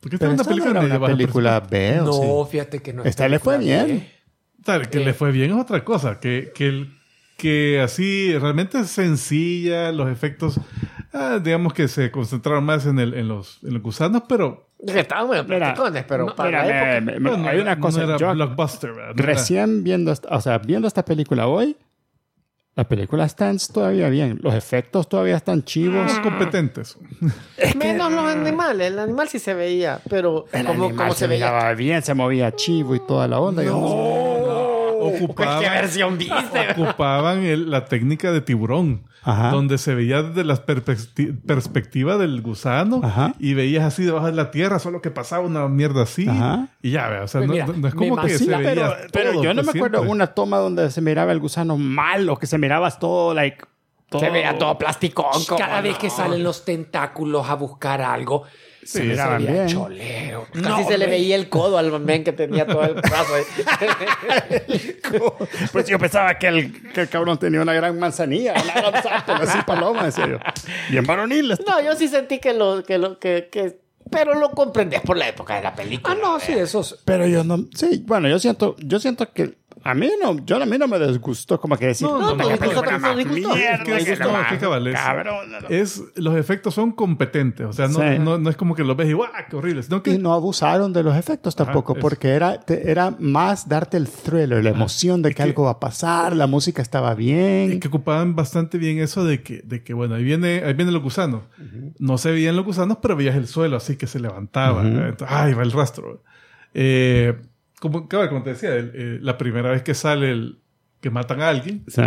Porque 0.00 0.16
esta 0.16 0.26
Pero 0.26 0.32
es 0.32 0.34
una 0.34 0.42
esta 0.42 0.44
no 0.44 0.48
película 0.48 0.70
era 0.70 0.80
de 0.80 0.96
una 0.96 1.06
película 1.06 1.60
B, 1.60 2.00
¿o 2.00 2.04
No, 2.04 2.44
sí? 2.46 2.50
fíjate 2.52 2.82
que 2.82 2.92
no. 2.92 3.02
es 3.02 3.08
Esta 3.10 3.28
le 3.28 3.38
fue 3.38 3.56
película 3.58 3.84
bien. 3.84 4.08
Claro, 4.64 4.90
que 4.90 4.98
Eh. 5.00 5.04
le 5.04 5.14
fue 5.14 5.30
bien 5.32 5.50
es 5.52 5.56
otra 5.56 5.84
cosa. 5.84 6.18
Que, 6.20 6.50
que, 6.54 6.86
que 7.36 7.80
así 7.80 8.36
realmente 8.38 8.78
es 8.80 8.88
sencilla, 8.90 9.92
los 9.92 10.08
efectos, 10.10 10.60
ah, 11.12 11.40
digamos 11.42 11.72
que 11.72 11.88
se 11.88 12.10
concentraron 12.10 12.64
más 12.64 12.86
en, 12.86 12.98
el, 12.98 13.14
en, 13.14 13.28
los, 13.28 13.58
en 13.62 13.74
los 13.74 13.82
gusanos, 13.82 14.22
pero 14.28 14.68
estaban 14.78 15.26
muy 15.28 15.42
platicones, 15.42 16.04
pero 16.06 16.26
no, 16.26 16.34
para 16.36 16.48
mira, 16.50 16.64
la 16.66 16.96
época... 16.96 17.00
me- 17.12 17.20
me- 17.20 17.28
bueno, 17.30 17.48
hay 17.48 17.56
no 17.56 17.62
una 17.62 17.72
era- 17.72 17.80
cosa. 17.80 17.98
no 18.00 18.04
era 18.04 18.16
yo 18.18 18.32
blockbuster. 18.34 18.90
No 18.92 19.02
era- 19.02 19.12
recién 19.14 19.82
viendo, 19.84 20.12
o 20.30 20.40
sea, 20.40 20.58
viendo 20.58 20.86
esta 20.88 21.04
película 21.04 21.46
hoy, 21.46 21.76
la 22.76 22.84
película 22.84 23.24
está 23.24 23.50
todavía 23.72 24.10
bien. 24.10 24.38
Los 24.42 24.54
efectos 24.54 25.08
todavía 25.08 25.36
están 25.36 25.64
chivos. 25.64 26.12
Competentes. 26.18 26.98
Menos 27.74 28.12
los 28.12 28.24
animales. 28.26 28.88
El 28.92 28.98
animal 28.98 29.30
sí 29.30 29.38
se 29.38 29.54
veía, 29.54 29.98
pero 30.10 30.44
El 30.52 30.66
como, 30.66 30.84
animal 30.84 31.06
como 31.06 31.12
se 31.14 31.20
se 31.20 31.26
veía... 31.26 31.72
bien, 31.72 32.02
se 32.02 32.12
movía 32.12 32.54
chivo 32.54 32.94
y 32.94 33.00
toda 33.00 33.26
la 33.28 33.40
onda. 33.40 33.62
No 33.62 33.88
sé. 33.88 34.35
Ocupaban, 35.08 35.62
¿Qué 35.62 35.70
versión 35.70 36.18
viste? 36.18 36.70
ocupaban 36.76 37.42
el- 37.44 37.70
la 37.70 37.84
técnica 37.86 38.32
de 38.32 38.40
tiburón. 38.40 39.02
Ajá. 39.28 39.50
Donde 39.50 39.76
se 39.78 39.92
veía 39.96 40.22
desde 40.22 40.44
la 40.44 40.54
perspecti- 40.64 41.36
perspectiva 41.44 42.16
del 42.16 42.40
gusano 42.42 43.00
Ajá. 43.02 43.34
y 43.40 43.54
veías 43.54 43.82
así 43.82 44.04
debajo 44.04 44.26
de 44.26 44.32
la 44.32 44.52
tierra, 44.52 44.78
solo 44.78 45.02
que 45.02 45.10
pasaba 45.10 45.44
una 45.44 45.66
mierda 45.66 46.04
así. 46.04 46.28
Ajá. 46.28 46.68
Y 46.80 46.92
ya, 46.92 47.08
o 47.24 47.26
sea, 47.26 47.40
Pues 47.40 47.48
no, 47.48 47.52
mira, 47.54 47.66
no 47.76 47.88
es 47.88 47.94
como 47.94 48.16
que 48.18 48.28
se 48.38 48.46
veía 48.56 48.96
pero, 49.12 49.42
yo 49.42 49.52
no 49.52 49.64
me 49.64 49.70
acuerdo 49.70 49.98
siempre. 49.98 50.00
una 50.12 50.28
toma 50.28 50.58
donde 50.58 50.92
se 50.92 51.00
miraba 51.00 51.32
el 51.32 51.40
gusano 51.40 51.76
mal 51.76 52.28
o 52.30 52.36
que 52.36 52.46
se 52.46 52.56
miraba 52.56 52.88
todo, 52.92 53.34
like. 53.34 53.64
Todo, 54.08 54.20
Se 54.20 54.30
veía 54.30 54.56
todo 54.56 54.78
plasticón. 54.78 55.44
como 55.46 55.58
Cada 55.58 55.80
vez 55.80 55.98
que 55.98 56.06
no. 56.08 56.16
salen 56.16 56.42
los 56.44 56.64
tentáculos 56.64 57.48
a 57.50 57.54
buscar 57.54 58.00
algo, 58.00 58.44
Se 58.82 58.98
se 58.98 59.02
miraban 59.02 59.38
veía 59.44 59.64
bien. 59.64 59.66
cholero. 59.68 60.46
Casi 60.52 60.60
No, 60.62 60.86
se 60.88 60.96
le 60.98 61.06
veía 61.08 61.34
el 61.34 61.48
codo 61.48 61.76
al 61.76 61.98
men 62.00 62.22
que 62.22 62.32
tenía 62.32 62.66
todo 62.66 62.84
el 62.84 62.94
brazo 62.94 63.34
ahí. 63.34 63.42
Pues 65.72 65.86
yo 65.88 65.98
pensaba 65.98 66.38
que 66.38 66.48
el, 66.48 66.92
que 66.92 67.02
el 67.02 67.08
cabrón 67.08 67.38
tenía 67.38 67.60
una 67.60 67.72
gran 67.72 67.98
manzanilla, 67.98 68.54
una 68.62 68.74
gran 68.90 69.02
sapo, 69.02 69.32
así 69.32 69.58
paloma, 69.66 70.04
en 70.06 70.12
serio. 70.12 70.40
Bien 70.90 71.04
varonil. 71.04 71.52
esto. 71.52 71.64
No, 71.70 71.80
yo 71.80 71.94
sí 71.96 72.08
sentí 72.08 72.38
que 72.38 72.52
lo... 72.52 72.82
Que 72.84 72.98
lo 72.98 73.18
que, 73.18 73.48
que... 73.50 73.80
Pero 74.10 74.34
lo 74.34 74.50
comprendés 74.52 75.00
por 75.00 75.16
la 75.16 75.28
época 75.28 75.56
de 75.56 75.62
la 75.62 75.74
película. 75.74 76.14
Ah, 76.16 76.18
no, 76.22 76.38
sí, 76.38 76.52
esos. 76.52 77.00
Pero 77.04 77.26
yo 77.26 77.42
no. 77.42 77.58
Sí, 77.74 78.04
bueno, 78.06 78.28
yo 78.28 78.38
siento, 78.38 78.76
yo 78.78 79.00
siento 79.00 79.32
que. 79.32 79.56
A 79.90 79.94
mí 79.94 80.10
no, 80.20 80.44
yo 80.44 80.60
a 80.60 80.66
mí 80.66 80.76
no 80.78 80.88
me 80.88 80.98
disgustó 80.98 81.60
como 81.60 81.76
que 81.76 81.86
decir, 81.86 82.06
No, 82.08 82.18
no, 82.20 82.30
"Puta, 82.32 82.42
no, 82.44 82.50
Es 82.50 82.54
es 84.08 84.18
es- 84.90 84.94
cabrón, 84.94 85.50
no". 85.62 85.68
es 85.68 86.02
los 86.16 86.36
efectos 86.36 86.74
son 86.74 86.92
competentes 86.92 87.66
o 87.66 87.72
sea 87.72 87.86
no, 87.88 88.00
Sí. 88.00 88.18
no, 88.18 88.38
no 88.38 88.50
es 88.50 88.56
como 88.56 88.74
que 88.74 88.82
los 88.84 88.96
ves 88.96 89.08
y 89.08 89.12
¡guau! 89.12 89.28
qué 89.48 89.56
horrible 89.56 89.82
que 90.02 90.10
Y 90.10 90.18
no 90.18 90.32
abusaron 90.34 90.92
de 90.92 91.02
los 91.02 91.16
efectos 91.16 91.54
tampoco, 91.56 91.94
es- 91.94 92.00
porque 92.00 92.30
era, 92.30 92.60
te- 92.60 92.90
era 92.90 93.14
más 93.18 93.68
darte 93.68 93.96
el 93.96 94.08
thriller, 94.08 94.62
la 94.64 94.70
emoción 94.70 95.22
de 95.22 95.30
que, 95.30 95.36
que- 95.36 95.42
algo 95.44 95.64
va 95.64 95.72
a 95.72 95.80
pasar, 95.80 96.34
la 96.34 96.46
música 96.46 96.82
estaba 96.82 97.14
bien. 97.14 97.72
y 97.74 97.78
que 97.80 97.88
ocupaban 97.88 98.34
bastante 98.34 98.78
bien 98.78 98.98
eso 98.98 99.24
de 99.24 99.42
que, 99.42 99.62
de 99.64 99.82
que 99.84 99.94
bueno 99.94 100.14
ahí 100.16 100.24
viene 100.24 100.62
ahí 100.64 100.74
vienen 100.74 100.94
los 100.94 101.02
gusanos 101.02 101.42
no 101.98 102.18
se 102.18 102.30
veían 102.32 102.56
los 102.56 102.64
gusanos 102.64 102.98
pero 103.00 103.16
veías 103.16 103.36
el 103.36 103.46
suelo 103.46 103.76
así 103.76 103.96
que 103.96 104.06
se 104.06 104.18
levantaba. 104.20 104.82
Entonces, 104.82 105.28
ay 105.30 105.54
va 105.54 105.62
el 105.62 105.72
rastro 105.72 106.22
eh, 106.74 107.34
como, 107.80 108.08
cabal, 108.08 108.28
como 108.28 108.42
te 108.42 108.50
decía 108.50 108.74
el- 108.74 108.92
eh, 108.94 109.18
la 109.20 109.36
primera 109.38 109.70
vez 109.70 109.82
que 109.82 109.94
sale 109.94 110.30
el 110.30 110.58
que 111.00 111.10
matan 111.10 111.40
a 111.42 111.48
alguien 111.48 111.84
¿Sí? 111.88 112.02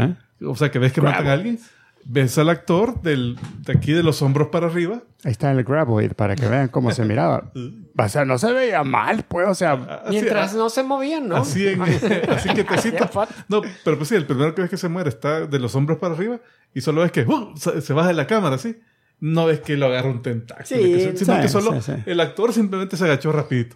o 0.46 0.56
sea 0.56 0.72
que 0.72 0.80
ves 0.80 0.92
que 0.94 1.02
matan 1.02 1.28
a 1.28 1.34
alguien 1.34 1.60
ves 2.06 2.38
al 2.38 2.50
actor 2.50 3.02
del, 3.02 3.38
de 3.66 3.74
aquí 3.74 3.92
de 3.92 4.02
los 4.04 4.22
hombros 4.22 4.48
para 4.48 4.68
arriba 4.68 5.04
Ahí 5.26 5.32
está 5.32 5.52
el 5.52 5.64
graboid 5.66 6.14
para 6.14 6.36
que 6.36 6.48
vean 6.48 6.70
cómo 6.70 6.92
se 6.92 7.04
miraba. 7.04 7.52
O 8.02 8.08
sea, 8.08 8.24
no 8.24 8.38
se 8.38 8.54
veía 8.54 8.82
mal, 8.86 9.26
pues, 9.28 9.46
o 9.50 9.54
sea, 9.54 9.74
así- 9.74 10.12
Mientras 10.12 10.54
no 10.56 10.70
se 10.70 10.84
movían, 10.84 11.28
¿no? 11.28 11.36
Así, 11.36 11.68
en, 11.68 11.82
así 12.30 12.48
que 12.54 12.64
te. 12.64 13.10
No, 13.50 13.62
pero 13.84 13.98
pues 13.98 14.08
sí, 14.08 14.16
el 14.16 14.26
primero 14.26 14.56
que 14.56 14.62
ves 14.62 14.70
que 14.72 14.78
se 14.78 14.88
muere 14.88 15.10
está 15.10 15.46
de 15.46 15.60
los 15.60 15.76
hombros 15.76 15.98
para 16.00 16.14
arriba 16.14 16.40
y 16.74 16.80
solo 16.80 17.02
ves 17.02 17.12
que 17.12 17.24
¡uh! 17.24 17.52
se, 17.58 17.82
se 17.82 17.92
baja 17.92 18.08
de 18.08 18.14
la 18.14 18.26
cámara, 18.26 18.56
así. 18.56 18.80
No 19.20 19.46
ves 19.48 19.60
que 19.60 19.76
lo 19.76 19.88
agarra 19.88 20.08
un 20.10 20.22
tentáculo, 20.22 20.66
Sí, 20.66 20.76
que 20.76 21.18
sino 21.18 21.36
sí, 21.36 21.42
que 21.42 21.50
solo 21.50 21.82
sí, 21.82 21.92
sí. 21.94 22.02
el 22.06 22.22
actor 22.22 22.54
simplemente 22.54 22.96
se 22.96 23.04
agachó 23.04 23.34
rapidito. 23.34 23.76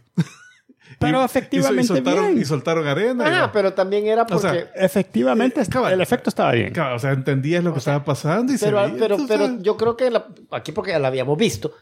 Pero 1.06 1.22
Y- 1.22 1.26
efectivamente 1.26 1.84
y, 1.84 1.88
soltaron, 1.88 2.28
bien. 2.28 2.41
y 2.41 2.45
soltaron 2.45 2.88
arena. 2.88 3.43
Ah, 3.43 3.49
pero 3.54 3.74
también 3.74 4.08
era 4.08 4.26
porque... 4.26 4.41
sea, 4.47 4.72
efectivamente 4.76 5.62
Eh, 5.62 5.66
cabal. 5.70 5.93
el 5.93 6.01
efecto 6.01 6.30
estaba 6.30 6.51
bien. 6.54 6.72
Claro, 6.74 6.95
o 6.95 6.99
sea, 6.99 7.12
entendías 7.12 7.64
lo 7.64 7.74
que 7.74 7.80
estaba 7.80 8.04
pasando 8.04 8.51
y 8.54 8.58
se 8.58 8.66
pero, 8.66 8.78
veía. 8.82 8.95
pero, 8.97 9.16
Entonces, 9.16 9.38
pero 9.38 9.62
yo 9.62 9.78
creo 9.78 9.97
que 9.97 10.10
la- 10.12 10.28
aquí 10.51 10.72
porque 10.72 10.91
ya 10.91 10.99
la 10.99 11.10
habíamos 11.10 11.38
visto, 11.38 11.74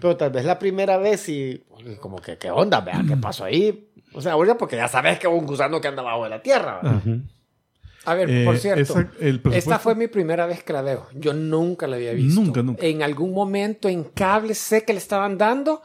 pero 0.00 0.16
tal 0.16 0.30
vez 0.30 0.44
la 0.44 0.58
primera 0.58 0.96
vez 0.96 1.28
y 1.28 1.64
como 2.00 2.16
que 2.18 2.38
qué 2.38 2.50
onda, 2.50 2.80
vea, 2.80 3.02
qué 3.06 3.16
pasó 3.16 3.44
ahí. 3.44 3.88
O 4.14 4.20
sea, 4.22 4.32
ahorita 4.32 4.56
porque 4.56 4.76
ya 4.76 4.88
sabes 4.88 5.18
que 5.18 5.28
hubo 5.28 5.36
un 5.36 5.46
gusano 5.46 5.80
que 5.80 5.88
anda 5.88 6.02
bajo 6.02 6.24
de 6.24 6.30
la 6.30 6.40
tierra. 6.42 6.80
¿verdad? 6.82 7.02
A 8.04 8.14
ver, 8.14 8.30
Eh, 8.30 8.44
por 8.46 8.56
cierto, 8.56 8.80
esa- 8.80 8.94
presupuesto- 9.10 9.50
esta 9.58 9.78
fue 9.78 9.94
mi 9.94 10.06
primera 10.06 10.46
vez 10.46 10.62
que 10.62 10.72
la 10.72 10.80
veo. 10.80 11.06
Yo 11.14 11.34
nunca 11.34 11.86
la 11.86 11.96
había 11.96 12.12
visto. 12.14 12.40
Nunca, 12.40 12.62
nunca. 12.62 12.86
En 12.86 13.02
algún 13.02 13.34
momento 13.34 13.86
en 13.88 14.04
cable 14.04 14.54
sé 14.54 14.84
que 14.84 14.94
le 14.94 14.98
estaban 14.98 15.36
dando, 15.36 15.82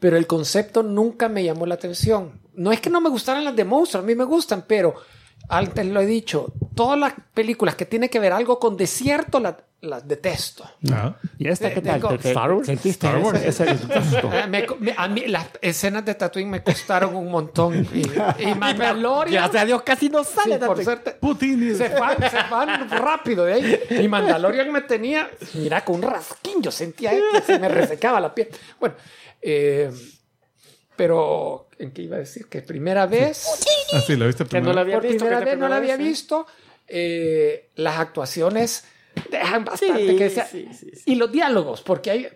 pero 0.00 0.16
el 0.16 0.26
concepto 0.26 0.82
nunca 0.82 1.28
me 1.28 1.44
llamó 1.44 1.66
la 1.66 1.74
atención. 1.76 2.40
No 2.54 2.72
es 2.72 2.80
que 2.80 2.90
no 2.90 3.00
me 3.00 3.08
gustaran 3.10 3.44
las 3.44 3.54
de 3.54 3.64
monstruos, 3.64 4.02
a 4.02 4.06
mí 4.06 4.14
me 4.16 4.24
gustan, 4.24 4.64
pero 4.66 4.94
antes 5.48 5.86
lo 5.86 6.00
he 6.00 6.06
dicho, 6.06 6.52
todas 6.74 6.98
las 6.98 7.12
películas 7.34 7.74
que 7.76 7.86
tienen 7.86 8.08
que 8.08 8.18
ver 8.18 8.32
algo 8.32 8.58
con 8.58 8.76
desierto 8.76 9.40
las, 9.40 9.54
las 9.80 10.06
detesto. 10.06 10.64
Ah. 10.92 11.16
¿Y 11.38 11.48
esta 11.48 11.68
De- 11.68 11.74
qué 11.74 11.80
tal? 11.80 11.94
tengo- 12.00 12.08
¿Te- 12.10 12.18
te- 12.18 12.28
Star 12.28 12.52
Wars. 12.52 12.66
¿Sentiste 12.66 13.06
Star 13.06 13.18
Wars. 13.18 13.38
ese, 13.42 13.64
ese 13.64 13.72
disgusto? 13.86 14.30
Eh, 14.32 14.46
me- 14.46 14.66
me- 14.78 14.94
a 14.96 15.08
mí 15.08 15.26
las 15.26 15.46
escenas 15.62 16.04
de 16.04 16.14
Tatooine 16.14 16.50
me 16.50 16.62
costaron 16.62 17.16
un 17.16 17.30
montón. 17.30 17.86
Y, 17.94 18.02
y 18.02 18.54
Mandalorian... 18.58 19.42
Gracias 19.44 19.62
a 19.62 19.66
Dios 19.66 19.82
casi 19.82 20.08
no 20.10 20.22
Sí, 20.22 20.30
sale. 20.34 20.58
por 20.58 20.68
tanto. 20.76 20.82
suerte. 20.84 21.10
Putin 21.12 21.70
y- 21.70 21.74
Se 21.74 21.88
van, 21.88 22.16
se 22.30 22.36
van 22.50 22.90
rápido 22.90 23.44
de 23.46 23.52
ahí. 23.54 23.80
Y 24.04 24.06
Mandalorian 24.08 24.70
me 24.70 24.82
tenía, 24.82 25.30
mira, 25.54 25.82
con 25.84 25.96
un 25.96 26.02
rasquín. 26.02 26.60
Yo 26.62 26.70
sentía 26.70 27.10
que 27.12 27.40
se 27.42 27.58
me 27.58 27.68
resecaba 27.68 28.20
la 28.20 28.34
piel. 28.34 28.48
Bueno, 28.78 28.94
eh, 29.42 29.90
pero, 30.96 31.68
¿en 31.78 31.92
qué 31.92 32.02
iba 32.02 32.16
a 32.16 32.20
decir? 32.20 32.46
Que 32.48 32.60
primera 32.62 33.06
vez, 33.06 33.46
Ah, 33.92 34.00
sí, 34.06 34.16
la 34.16 34.26
viste 34.26 34.44
Que 34.44 34.60
no 34.60 34.72
la 34.72 34.82
había 34.82 34.96
por 34.96 35.02
visto. 35.04 35.18
primera 35.24 35.40
vez 35.44 35.58
no 35.58 35.68
la 35.68 35.76
había 35.76 35.96
vez, 35.96 36.06
visto. 36.06 36.46
eh, 36.86 37.70
las 37.76 37.98
actuaciones 37.98 38.84
dejan 39.30 39.64
bastante 39.64 40.06
Sí, 40.08 40.16
que 40.16 40.24
desear. 40.24 40.48
sí, 40.48 40.68
sí, 40.78 40.90
sí. 40.94 41.02
Y 41.06 41.14
los 41.16 41.32
diálogos, 41.32 41.80
porque 41.82 42.10
hay 42.10 42.28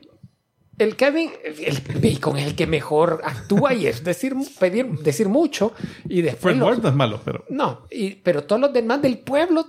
el 0.79 0.97
Kevin, 0.97 1.31
el 1.45 1.79
Bacon 2.01 2.37
es 2.39 2.47
el 2.47 2.55
que 2.57 2.66
mejor 2.66 3.20
actúa 3.25 3.75
y 3.75 3.87
es 3.87 4.03
decir, 4.03 4.35
pedir, 4.59 4.87
decir 5.01 5.29
mucho. 5.29 5.72
Y 6.09 6.22
después. 6.22 6.55
Fred 6.55 6.57
los- 6.57 6.68
Ward 6.68 6.83
no 6.83 6.89
es 6.89 6.95
malo, 6.95 7.20
pero. 7.25 7.45
no, 7.49 7.83
y, 7.91 8.16
pero 8.16 8.45
todos 8.45 8.61
los 8.61 8.72
demás 8.72 9.01
del 9.03 9.18
pueblo 9.18 9.66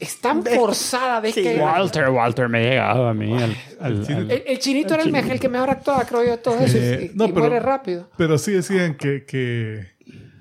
están 0.00 0.42
forzadas. 0.44 1.22
¿ves 1.22 1.34
Sí, 1.34 1.42
que 1.42 1.56
Walter, 1.58 2.08
Walter 2.08 2.48
me 2.48 2.62
llegaba 2.64 3.10
a 3.10 3.14
mí. 3.14 3.32
al- 3.32 3.56
al- 3.80 4.06
al- 4.06 4.30
el, 4.30 4.42
el 4.46 4.58
chinito 4.58 4.94
era 4.94 5.02
el, 5.04 5.12
me- 5.12 5.20
el 5.20 5.38
que 5.38 5.48
mejor 5.48 5.70
actuaba, 5.70 6.04
creo 6.04 6.24
yo, 6.24 6.30
de 6.32 6.38
todos 6.38 6.60
esos. 6.62 6.74
Eh, 6.80 7.10
y, 7.14 7.16
no, 7.16 7.24
y 7.26 7.28
pero- 7.28 7.40
muere 7.40 7.60
rápido. 7.60 8.08
Pero 8.16 8.36
sí 8.38 8.52
decían 8.52 8.96
que. 8.96 9.24
que 9.24 9.92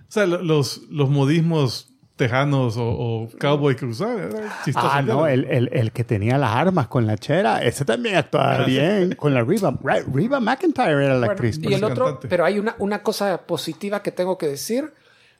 o 0.09 0.11
sea, 0.13 0.25
lo- 0.25 0.41
los, 0.41 0.81
los 0.89 1.09
modismos 1.09 1.90
tejanos 2.25 2.77
o, 2.77 2.83
o 2.87 3.29
cowboy 3.39 3.75
eran 3.79 4.51
chistosos. 4.63 4.91
Ah, 4.93 5.01
no, 5.01 5.25
el, 5.25 5.45
el, 5.45 5.69
el 5.73 5.91
que 5.91 6.03
tenía 6.03 6.37
las 6.37 6.51
armas 6.55 6.87
con 6.87 7.07
la 7.07 7.17
chera, 7.17 7.63
ese 7.63 7.83
también 7.83 8.15
actuaba 8.15 8.63
bien. 8.65 9.15
Con 9.15 9.33
la 9.33 9.43
Reba. 9.43 9.73
Ra- 9.83 10.03
Reba 10.13 10.39
McIntyre 10.39 11.05
era 11.05 11.13
la 11.15 11.19
Bueno, 11.27 11.31
actriz. 11.31 11.59
y 11.63 11.73
el 11.73 11.83
otro, 11.83 12.05
cantante. 12.05 12.27
pero 12.27 12.45
hay 12.45 12.59
una, 12.59 12.75
una 12.77 13.01
cosa 13.01 13.37
positiva 13.47 14.03
que 14.03 14.11
tengo 14.11 14.37
que 14.37 14.47
decir. 14.47 14.93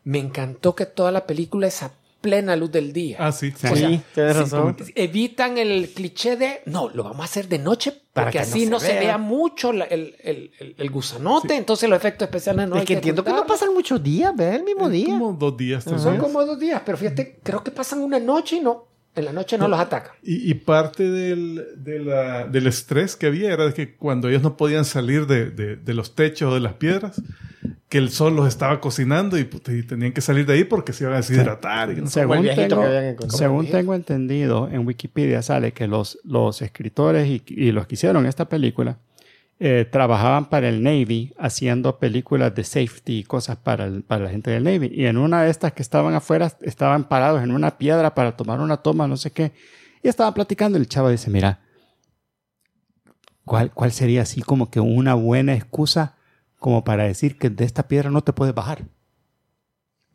Me 0.03 0.17
encantó 0.17 0.73
que 0.75 0.87
toda 0.87 1.11
la 1.11 1.27
película 1.27 1.67
es 1.67 1.83
a 1.83 1.91
plena 2.21 2.55
luz 2.55 2.71
del 2.71 2.93
día. 2.93 3.17
Ah, 3.19 3.31
sí. 3.31 3.51
Sí, 3.51 3.67
O 3.67 3.75
sea, 3.75 4.01
tienes 4.13 4.35
razón. 4.35 4.77
Evitan 4.95 5.57
el 5.57 5.89
cliché 5.89 6.37
de, 6.37 6.61
no, 6.65 6.89
lo 6.89 7.03
vamos 7.03 7.21
a 7.21 7.23
hacer 7.25 7.47
de 7.47 7.57
noche 7.59 7.93
Para 8.13 8.29
que 8.31 8.37
no 8.37 8.43
así 8.43 8.63
se 8.65 8.69
no 8.69 8.79
se, 8.79 8.93
vea. 8.99 9.17
mucho 9.17 9.73
la- 9.73 9.85
el, 9.85 10.15
el- 10.23 10.51
el- 10.59 10.75
el 10.77 10.89
gusanote, 10.91 11.55
entonces 11.55 11.89
los 11.89 11.97
efectos 11.97 12.27
especiales 12.27 12.67
no 12.69 12.75
es 12.75 12.81
hay 12.81 12.85
que 12.87 12.93
entiendo 12.93 13.23
que 13.23 13.31
no 13.31 13.45
pasan 13.45 13.73
muchos 13.73 14.01
días, 14.03 14.33
ve 14.35 14.55
el 14.55 14.63
mismo 14.63 14.89
día. 14.89 15.07
Como 15.07 15.33
dos 15.33 15.57
días, 15.57 15.83
tres 15.83 16.01
Son 16.01 16.13
días. 16.13 16.23
como 16.23 16.45
dos 16.45 16.59
días, 16.59 16.81
pero 16.85 16.97
fíjate, 16.97 17.39
creo 17.43 17.63
que 17.63 17.71
pasan 17.71 17.99
una 18.01 18.19
noche 18.19 18.57
y 18.57 18.59
no, 18.61 18.87
en 19.15 19.25
la 19.25 19.33
noche 19.33 19.57
no 19.57 19.67
los 19.67 19.79
atacan. 19.79 20.11
Y, 20.23 20.49
y 20.49 20.53
parte 20.53 21.09
del, 21.09 21.65
de 21.77 21.99
la- 21.99 22.45
del 22.47 22.67
estrés 22.67 23.15
que 23.15 23.25
había 23.27 23.51
era 23.53 23.65
de 23.65 23.73
que 23.73 23.95
cuando 23.95 24.29
ellos 24.29 24.41
no 24.41 24.55
podían 24.57 24.85
salir 24.85 25.27
de, 25.27 25.49
de- 25.51 25.75
de 25.75 25.93
los 25.93 26.15
techos 26.15 26.51
o 26.51 26.53
de 26.53 26.61
las 26.61 26.73
piedras, 26.73 27.21
que 27.89 27.97
el 27.97 28.09
sol 28.09 28.35
los 28.37 28.47
estaba 28.47 28.79
cocinando 28.79 29.37
y, 29.37 29.41
y 29.67 29.83
tenían 29.83 30.13
que 30.13 30.21
salir 30.21 30.45
de 30.45 30.53
ahí 30.53 30.63
porque 30.63 30.93
se 30.93 31.03
iban 31.03 31.13
a 31.15 31.17
deshidratar. 31.17 31.91
y 31.91 31.95
no 32.01 32.07
tengo, 32.69 32.83
según 33.37 33.65
tengo 33.79 33.93
entendido, 33.95 34.69
en 34.71 34.87
Wikipedia 34.87 35.41
sale 35.41 35.73
que 35.73 35.87
los, 35.87 36.17
los 36.23 36.61
escritores 36.61 37.27
y, 37.27 37.43
y 37.47 37.73
los 37.73 37.87
que 37.87 37.95
hicieron 37.95 38.25
esta 38.25 38.47
película 38.47 38.97
eh, 39.63 39.85
trabajaban 39.85 40.49
para 40.49 40.69
el 40.69 40.81
Navy 40.81 41.35
haciendo 41.37 41.99
películas 41.99 42.55
de 42.55 42.63
safety 42.63 43.19
y 43.19 43.23
cosas 43.23 43.57
para, 43.57 43.85
el- 43.85 44.01
para 44.01 44.23
la 44.25 44.31
gente 44.31 44.49
del 44.49 44.63
Navy. 44.63 44.89
Y 44.91 45.05
en 45.05 45.17
una 45.17 45.43
de 45.43 45.51
estas 45.51 45.73
que 45.73 45.83
estaban 45.83 46.15
afuera, 46.15 46.51
estaban 46.61 47.07
parados 47.07 47.43
en 47.43 47.51
una 47.51 47.77
piedra 47.77 48.15
para 48.15 48.35
tomar 48.35 48.59
una 48.59 48.77
toma, 48.77 49.07
no 49.07 49.17
sé 49.17 49.29
qué. 49.31 49.51
Y 50.01 50.07
estaban 50.07 50.33
platicando. 50.33 50.79
El 50.79 50.87
chavo 50.87 51.09
dice, 51.09 51.29
mira, 51.29 51.59
¿cuál, 53.45 53.71
¿cuál 53.71 53.91
sería 53.91 54.23
así 54.23 54.41
como 54.41 54.69
que 54.71 54.79
una 54.79 55.13
buena 55.13 55.53
excusa 55.53 56.15
como 56.57 56.83
para 56.83 57.03
decir 57.03 57.37
que 57.37 57.49
de 57.49 57.65
esta 57.65 57.87
piedra 57.87 58.09
no 58.09 58.21
te 58.23 58.33
puedes 58.33 58.55
bajar? 58.55 58.85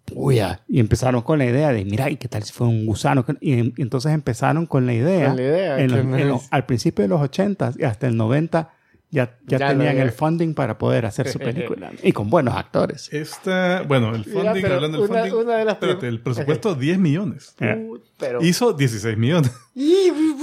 Puya. 0.05 0.63
Y 0.69 0.79
empezaron 0.79 1.23
con 1.23 1.39
la 1.39 1.47
idea 1.47 1.73
de, 1.73 1.85
mira, 1.85 2.11
¿y 2.11 2.17
qué 2.17 2.29
tal 2.29 2.43
si 2.45 2.53
fue 2.53 2.67
un 2.69 2.87
gusano? 2.87 3.25
Y, 3.41 3.55
y 3.61 3.83
entonces 3.83 4.13
empezaron 4.13 4.67
con 4.67 4.87
la 4.87 4.95
idea. 4.95 5.35
La 5.35 5.43
idea, 5.43 5.79
en 5.81 5.91
los- 5.91 5.99
en 6.21 6.29
los- 6.29 6.49
al 6.51 6.67
principio 6.67 7.03
de 7.03 7.09
los 7.09 7.21
80 7.21 7.73
y 7.77 7.85
hasta 7.85 8.07
el 8.07 8.17
90 8.17 8.71
ya, 9.11 9.39
ya, 9.47 9.59
Ya 9.59 9.69
tenían 9.69 9.99
el 9.99 10.11
funding 10.13 10.55
para 10.55 10.77
poder 10.79 11.07
hacer 11.07 11.29
su 11.29 11.39
película. 11.39 11.91
y 12.03 12.13
con 12.13 12.29
buenos 12.29 12.55
actores. 12.57 13.09
Esta, 13.13 13.83
bueno, 13.83 14.15
el 14.15 14.25
funding, 14.25 14.65
hablando 14.67 15.01
del 15.03 15.11
una- 15.11 15.21
funding, 15.23 15.35
una 15.39 15.57
de 15.57 15.65
las 15.65 15.75
espérate, 15.75 16.09
el 16.09 16.21
presupuesto 16.21 16.75
10 16.77 16.99
millones. 16.99 17.55
Eh, 17.61 17.89
Pero... 18.19 18.43
Hizo 18.43 18.73
16 18.73 19.17
millones. 19.17 19.53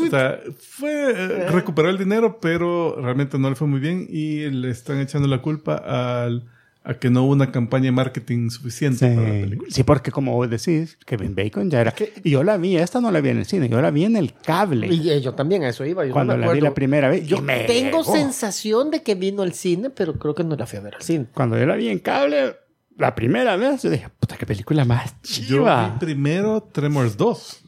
O 0.04 0.10
sea, 0.10 0.40
fue, 0.60 1.12
eh, 1.12 1.48
recuperó 1.50 1.90
el 1.90 1.98
dinero, 1.98 2.38
pero 2.40 2.98
realmente 3.02 3.40
no 3.40 3.50
le 3.50 3.56
fue 3.56 3.68
muy 3.68 3.80
bien 3.80 4.06
y 4.10 4.50
le 4.50 4.70
están 4.70 5.00
echando 5.00 5.28
la 5.28 5.42
culpa 5.42 5.76
al, 6.24 6.44
a 6.86 6.96
que 6.96 7.10
no 7.10 7.24
hubo 7.24 7.32
una 7.32 7.50
campaña 7.52 7.86
de 7.86 7.92
marketing 7.94 8.50
suficiente 8.50 9.08
para 9.16 9.22
la 9.28 9.42
película. 9.42 9.70
sí, 9.72 9.84
porque 9.84 10.12
como 10.12 10.34
vos 10.36 10.50
decís, 10.50 10.98
Kevin 11.06 11.34
Bacon 11.34 11.70
ya 11.70 11.80
era. 11.82 11.94
Y 12.24 12.32
yo 12.32 12.44
la 12.44 12.58
vi, 12.58 12.76
esta 12.78 13.00
no 13.00 13.10
la 13.10 13.22
vi 13.22 13.30
en 13.30 13.38
el 13.38 13.46
cine, 13.46 13.70
yo 13.70 13.82
la 13.82 13.90
vi 13.90 14.04
en 14.04 14.18
el 14.18 14.34
cable. 14.34 14.88
Y 14.88 15.10
eh, 15.10 15.22
yo 15.22 15.34
también 15.34 15.64
a 15.64 15.70
eso 15.70 15.86
iba. 15.86 16.04
Yo 16.04 16.10
no 16.10 16.14
cuando 16.14 16.36
me 16.38 16.46
la 16.46 16.52
vi 16.52 16.60
la 16.62 16.74
primera 16.74 17.10
vez. 17.10 17.26
Yo 17.26 17.42
me 17.42 17.62
tengo 17.62 18.02
llegó. 18.02 18.14
sensación 18.14 18.92
de 18.92 19.02
que 19.02 19.16
vino 19.16 19.44
al 19.44 19.54
cine, 19.54 19.90
pero 19.92 20.20
creo 20.20 20.36
que 20.36 20.44
no 20.44 20.56
la 20.58 20.66
fui 20.66 20.80
a 20.80 20.82
ver 20.82 20.96
al 20.96 21.02
cine. 21.02 21.28
Cuando 21.34 21.58
yo 21.58 21.66
la 21.66 21.76
vi 21.78 21.88
en 21.88 22.00
cable, 22.00 22.56
la 22.98 23.16
primera 23.16 23.56
vez, 23.56 23.82
yo 23.84 23.90
dije, 23.90 24.10
puta, 24.20 24.36
qué 24.38 24.46
película 24.46 24.84
más 24.84 25.16
Yo 25.24 25.58
chiva. 25.58 25.90
vi 26.00 26.06
primero 26.06 26.64
Tremors 26.64 27.16
2 27.18 27.60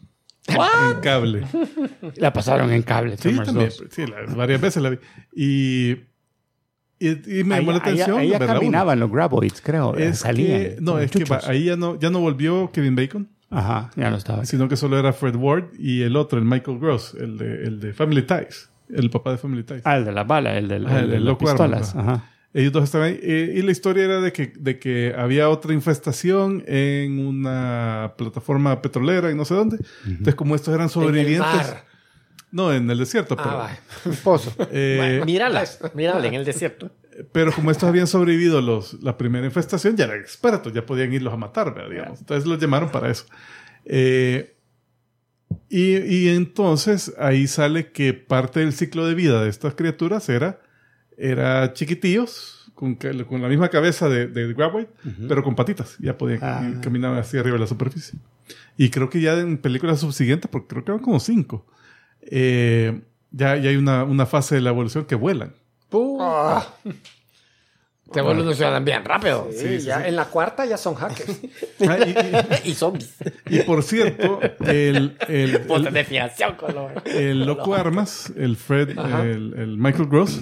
en 0.48 1.00
cable. 1.02 1.48
La 2.18 2.32
pasaron 2.34 2.72
en 2.72 2.84
cable, 2.84 3.16
Sí, 3.16 3.24
Tremors 3.24 3.48
también. 3.48 3.70
2. 3.70 3.84
Sí, 3.92 4.06
la- 4.06 4.36
varias 4.36 4.60
veces 4.62 4.84
la 4.84 4.90
vi. 4.90 4.98
Y, 5.36 5.96
y, 7.08 7.40
y 7.40 7.44
me 7.44 7.56
llamó 7.58 7.72
la 7.72 7.78
atención. 7.80 8.18
Ahí 8.20 8.30
ya 8.30 8.40
la 8.40 8.48
caminaban 8.48 9.00
los 9.00 9.12
graboids, 9.12 9.62
creo. 9.62 9.96
Es 9.96 10.20
salían. 10.20 10.60
que, 10.62 10.78
no, 10.82 11.00
es 11.00 11.12
que 11.12 11.20
chuchos. 11.20 11.48
ahí 11.48 11.66
ya 11.66 11.76
no, 11.76 12.00
ya 12.00 12.10
no 12.10 12.20
volvió 12.20 12.72
Kevin 12.72 12.96
Bacon, 12.96 13.28
Ajá, 13.50 13.92
ya 13.96 14.10
no 14.10 14.18
estaba. 14.18 14.46
sino 14.46 14.68
que 14.68 14.76
solo 14.76 14.98
era 15.00 15.14
Fred 15.14 15.36
Ward 15.36 15.66
y 15.78 16.02
el 16.02 16.16
otro, 16.16 16.40
el 16.40 16.46
Michael 16.46 16.80
Gross, 16.80 17.16
el 17.20 17.38
de, 17.38 17.64
el 17.66 17.80
de 17.80 17.94
Family 17.94 18.24
Ties, 18.24 18.70
el 18.90 19.10
papá 19.10 19.32
de 19.32 19.38
Family 19.38 19.64
Ties. 19.64 19.82
Ah, 19.86 19.98
el 19.98 20.06
de 20.06 20.12
las 20.12 20.28
balas, 20.28 20.58
el, 20.58 20.72
Ah, 20.72 21.00
el 21.00 21.06
el 21.06 21.10
de 21.12 21.20
las 21.20 21.36
pistolas. 21.38 21.96
ajá. 21.96 22.12
Ajá. 22.14 22.30
Ellos 22.58 22.72
dos 22.72 22.86
estaban 22.86 23.10
ahí. 23.10 23.20
eh, 23.22 23.54
y 23.58 23.62
la 23.64 23.72
historia 23.74 24.06
era 24.06 24.22
de 24.22 24.32
que, 24.32 24.54
de 24.58 24.80
que 24.80 25.14
había 25.18 25.50
otra 25.50 25.74
infestación 25.74 26.64
en 26.68 27.20
una 27.20 28.14
plataforma 28.18 28.82
petrolera 28.82 29.30
y 29.30 29.36
no 29.36 29.44
sé 29.44 29.56
dónde. 29.56 29.78
Entonces, 30.06 30.36
como 30.36 30.56
estos 30.56 30.70
eran 30.70 30.84
En 30.84 30.86
el 30.86 30.90
sobrevivientes. 30.90 31.76
No, 32.56 32.72
en 32.72 32.90
el 32.90 32.98
desierto. 32.98 33.36
Ah, 33.38 33.44
pero, 33.44 33.58
vaya. 33.58 33.80
Un 34.06 34.16
pozo. 34.24 34.54
eh, 34.72 35.22
mírala, 35.26 35.64
mírala 35.94 36.26
en 36.26 36.34
el 36.36 36.46
desierto. 36.46 36.90
pero 37.34 37.52
como 37.52 37.70
estos 37.70 37.90
habían 37.90 38.08
sobrevivido 38.08 38.62
los, 38.62 38.94
la 39.04 39.18
primera 39.18 39.46
infestación, 39.46 39.98
ya 39.98 40.06
eran 40.06 40.20
expertos, 40.22 40.72
ya 40.74 40.86
podían 40.86 41.12
irlos 41.12 41.34
a 41.34 41.38
matar, 41.38 41.74
¿verdad? 41.74 41.90
digamos. 41.90 42.20
Entonces 42.20 42.48
los 42.48 42.58
llamaron 42.60 42.92
para 42.92 43.10
eso. 43.12 43.26
Eh, 43.84 44.56
y, 45.70 45.98
y 45.98 46.30
entonces 46.30 47.14
ahí 47.18 47.48
sale 47.48 47.92
que 47.92 48.14
parte 48.14 48.62
del 48.62 48.72
ciclo 48.74 49.06
de 49.06 49.16
vida 49.16 49.44
de 49.44 49.50
estas 49.50 49.76
criaturas 49.76 50.30
era, 50.30 50.62
era 51.18 51.74
chiquitillos, 51.74 52.72
con, 52.74 52.96
con 52.96 53.42
la 53.42 53.48
misma 53.48 53.70
cabeza 53.70 54.10
de, 54.10 54.28
de 54.28 54.54
Graboid, 54.54 54.86
pero 55.28 55.44
con 55.44 55.56
patitas. 55.56 55.96
Ya 56.00 56.18
podían 56.18 56.40
Ah. 56.42 56.80
caminaban 56.82 57.18
así 57.18 57.38
arriba 57.38 57.56
de 57.56 57.62
la 57.62 57.68
superficie. 57.68 58.20
Y 58.78 58.90
creo 58.90 59.10
que 59.10 59.22
ya 59.22 59.34
en 59.40 59.58
películas 59.58 60.00
subsiguientes, 60.02 60.50
porque 60.52 60.68
creo 60.68 60.84
que 60.86 60.92
eran 60.92 61.04
como 61.04 61.20
cinco, 61.20 61.66
eh, 62.26 63.00
ya, 63.32 63.56
ya 63.58 63.70
hay 63.70 63.76
una, 63.76 64.04
una 64.04 64.26
fase 64.26 64.56
de 64.56 64.62
la 64.62 64.70
evolución 64.72 65.06
que 65.06 65.16
vuelan. 65.16 65.54
Ah. 66.20 66.68
Te 68.12 68.20
evolucionan 68.20 68.86
bien 68.86 69.04
rápido. 69.04 69.50
Sí, 69.52 69.80
ya 69.80 70.08
en 70.08 70.16
la 70.16 70.26
cuarta 70.26 70.66
ya 70.66 70.78
son 70.78 70.96
hackers. 70.96 71.40
Ah, 71.88 71.98
y- 72.00 72.68
y- 72.68 72.70
Y 72.72 72.74
zombies. 72.74 73.14
Y 73.50 73.60
por 73.62 73.84
cierto, 73.84 74.40
el, 74.66 75.18
el, 75.28 75.56
el, 77.06 77.12
el 77.16 77.46
loco 77.46 77.74
Armas, 77.76 78.32
el 78.38 78.56
Fred, 78.58 78.90
el, 78.98 79.54
el 79.58 79.78
Michael 79.78 80.08
Gross, 80.08 80.40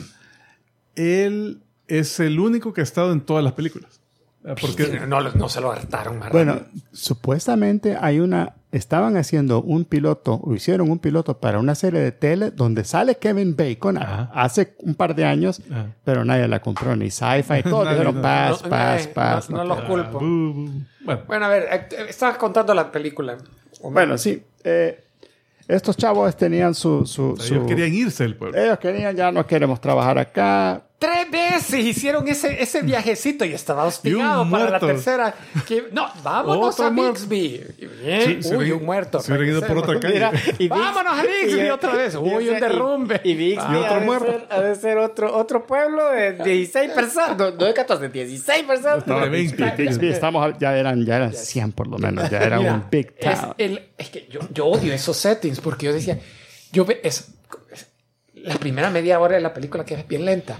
él 0.95 1.61
es 1.87 2.19
el 2.19 2.39
único 2.39 2.73
que 2.73 2.81
ha 2.81 2.83
estado 2.83 3.11
en 3.13 3.21
todas 3.21 3.43
las 3.43 3.53
películas. 3.53 4.01
Ah, 4.45 4.55
Porque 4.59 4.99
no, 5.07 5.21
lo- 5.21 5.31
no 5.33 5.47
se 5.47 5.61
lo 5.61 5.71
hartaron 5.71 6.19
más 6.19 6.29
Bueno, 6.31 6.59
supuestamente 6.91 7.97
hay 7.99 8.19
una. 8.19 8.53
Estaban 8.71 9.17
haciendo 9.17 9.61
un 9.61 9.85
piloto, 9.85 10.33
o 10.43 10.55
hicieron 10.55 10.89
un 10.89 10.97
piloto 10.97 11.37
para 11.39 11.59
una 11.59 11.75
serie 11.75 11.99
de 11.99 12.11
tele 12.11 12.49
donde 12.49 12.83
sale 12.83 13.15
Kevin 13.17 13.55
Bacon 13.55 13.97
a- 13.99 14.31
hace 14.33 14.75
un 14.79 14.95
par 14.95 15.13
de 15.13 15.25
años, 15.25 15.61
Ajá. 15.71 15.87
pero 16.03 16.25
nadie 16.25 16.47
la 16.47 16.59
compró, 16.59 16.95
ni 16.95 17.11
sci-fi, 17.11 17.61
todo. 17.63 17.83
Nadie, 17.85 17.97
Dijeron, 17.99 18.15
no. 18.15 18.21
paz, 18.23 18.63
No, 18.63 18.69
paz, 18.69 19.05
eh, 19.05 19.11
paz. 19.13 19.49
no- 19.51 19.57
no 19.57 19.63
no 19.63 19.75
quiero". 19.75 19.97
los 19.97 20.05
culpo. 20.07 20.19
Bu, 20.19 20.25
bu. 20.53 20.71
Bueno, 21.05 21.21
Bueno, 21.27 21.45
a 21.45 21.49
ver, 21.49 21.63
eh, 21.71 22.05
estabas 22.09 22.37
contando 22.37 22.73
la 22.73 22.91
película. 22.91 23.37
Bueno, 23.83 24.17
sí. 24.17 24.41
eh, 24.63 25.03
estos 25.67 25.95
chavos 25.95 26.35
tenían 26.35 26.73
su. 26.73 27.05
su, 27.05 27.37
su- 27.37 27.53
ellos 27.55 27.67
querían 27.67 27.93
irse 27.93 28.23
del 28.23 28.35
pueblo. 28.35 28.59
ellos 28.59 28.79
querían, 28.79 29.15
ya 29.15 29.31
no 29.31 29.45
queremos 29.45 29.79
trabajar 29.79 30.17
acá. 30.17 30.81
Tres 31.03 31.29
veces 31.29 31.79
hicieron 31.85 32.25
ese, 32.29 32.63
ese 32.63 32.81
viajecito 32.81 33.43
y 33.43 33.51
estaba 33.53 33.83
hostigado 33.83 34.45
Y 34.45 34.49
para 34.49 34.69
la 34.69 34.79
tercera. 34.79 35.35
Que, 35.67 35.89
no, 35.91 36.07
vámonos 36.23 36.79
Otro 36.79 36.85
a. 36.85 36.89
Bixby. 36.91 37.61
Y 37.77 37.85
bien, 37.87 38.41
Sí, 38.41 38.55
uy, 38.55 38.71
un 38.71 38.85
muerto. 38.85 39.19
se 39.19 39.33
hubieran 39.33 39.49
ido 39.49 39.67
por 39.67 39.79
otra 39.79 39.99
calle. 39.99 40.13
Mira, 40.13 40.31
y 40.59 40.67
Vámonos 40.69 41.19
a 41.19 41.23
Bixby 41.23 41.69
otra 41.71 41.93
vez. 41.93 42.15
Uy, 42.15 42.47
un 42.47 42.57
derrumbe. 42.59 43.19
Y, 43.25 43.31
y 43.31 43.35
Bixby 43.35 43.73
Y 43.73 43.75
otro 43.75 43.95
ha 43.95 43.99
de 43.99 44.05
muerto. 44.05 44.25
ser- 44.31 44.47
ha 44.49 44.61
de 44.61 44.75
ser 44.75 44.97
otro, 44.97 45.35
otro 45.35 45.67
pueblo 45.67 46.09
de 46.09 46.33
16 46.41 46.91
personas. 46.93 47.37
No, 47.37 47.51
no 47.51 47.65
de 47.65 47.73
14, 47.73 48.07
16 48.07 48.63
personas. 48.63 49.05
No, 49.05 49.19
de 49.19 49.27
20. 49.29 49.71
Bixby, 49.77 50.07
estamos, 50.07 50.53
ya, 50.57 50.77
eran, 50.77 51.05
ya 51.05 51.17
eran 51.17 51.33
100 51.33 51.73
por 51.73 51.87
lo 51.87 51.97
menos, 51.97 52.29
ya 52.29 52.37
era 52.41 52.59
Mira, 52.59 52.75
un 52.75 52.85
big 52.89 53.13
es, 53.17 53.41
town. 53.41 53.53
el- 53.57 53.89
es 53.97 54.09
que 54.09 54.27
yo, 54.31 54.39
yo 54.53 54.67
odio 54.67 54.93
esos 54.93 55.17
settings 55.17 55.59
porque 55.59 55.87
yo 55.87 55.91
decía, 55.93 56.17
yo 56.71 56.85
ve, 56.85 57.01
es, 57.03 57.27
es- 57.73 57.87
la 58.35 58.55
primera 58.55 58.89
media 58.89 59.19
hora 59.19 59.35
de 59.35 59.41
la 59.41 59.53
película 59.53 59.83
que 59.83 59.95
es 59.95 60.07
bien 60.07 60.23
lenta 60.23 60.57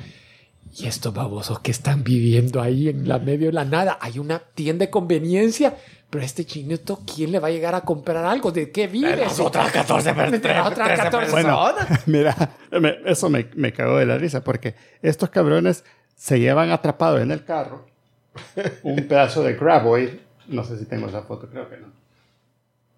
Y 0.76 0.88
estos 0.88 1.14
babosos 1.14 1.60
que 1.60 1.72
están 1.72 2.04
viviendo 2.04 2.62
ahí 2.62 2.90
en 2.90 3.08
la 3.08 3.20
medio 3.20 3.48
de 3.48 3.54
la 3.54 3.66
nada. 3.66 3.98
Hay 4.02 4.18
una 4.20 4.40
tienda 4.40 4.86
de 4.86 4.90
conveniencia. 4.92 5.76
Pero 6.10 6.22
a 6.22 6.26
este 6.26 6.46
chinito, 6.46 7.02
¿quién 7.12 7.32
le 7.32 7.40
va 7.40 7.48
a 7.48 7.52
llegar 7.52 7.74
a 7.74 7.82
comprar 7.82 8.24
algo? 8.26 8.52
¿De 8.52 8.72
qué 8.72 8.88
vive? 8.88 9.16
Las 9.16 9.40
otras 9.40 9.72
14 9.72 10.14
De 10.14 10.40
las 10.48 10.68
otras 10.68 11.00
14 11.00 11.32
Bueno, 11.32 11.66
personas. 11.76 12.08
mira, 12.08 12.36
me- 12.72 12.98
eso 13.06 13.30
me, 13.30 13.48
me 13.56 13.74
cagó 13.74 13.98
de 13.98 14.06
la 14.06 14.18
risa 14.18 14.44
porque 14.44 14.76
estos 15.02 15.30
cabrones 15.32 15.84
se 16.16 16.40
llevan 16.40 16.70
atrapados 16.72 17.22
en 17.22 17.32
el 17.32 17.44
carro 17.44 17.88
un 18.84 18.96
pedazo 19.08 19.42
de 19.44 19.56
graboid. 19.56 20.10
No 20.48 20.64
sé 20.64 20.78
si 20.78 20.86
tengo 20.86 21.08
esa 21.08 21.24
foto, 21.24 21.50
creo 21.50 21.68
que 21.70 21.78
no. 21.78 21.88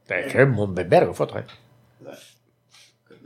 Qué 0.08 0.46
vergo 0.86 1.14
foto, 1.14 1.40
eh. 1.40 1.46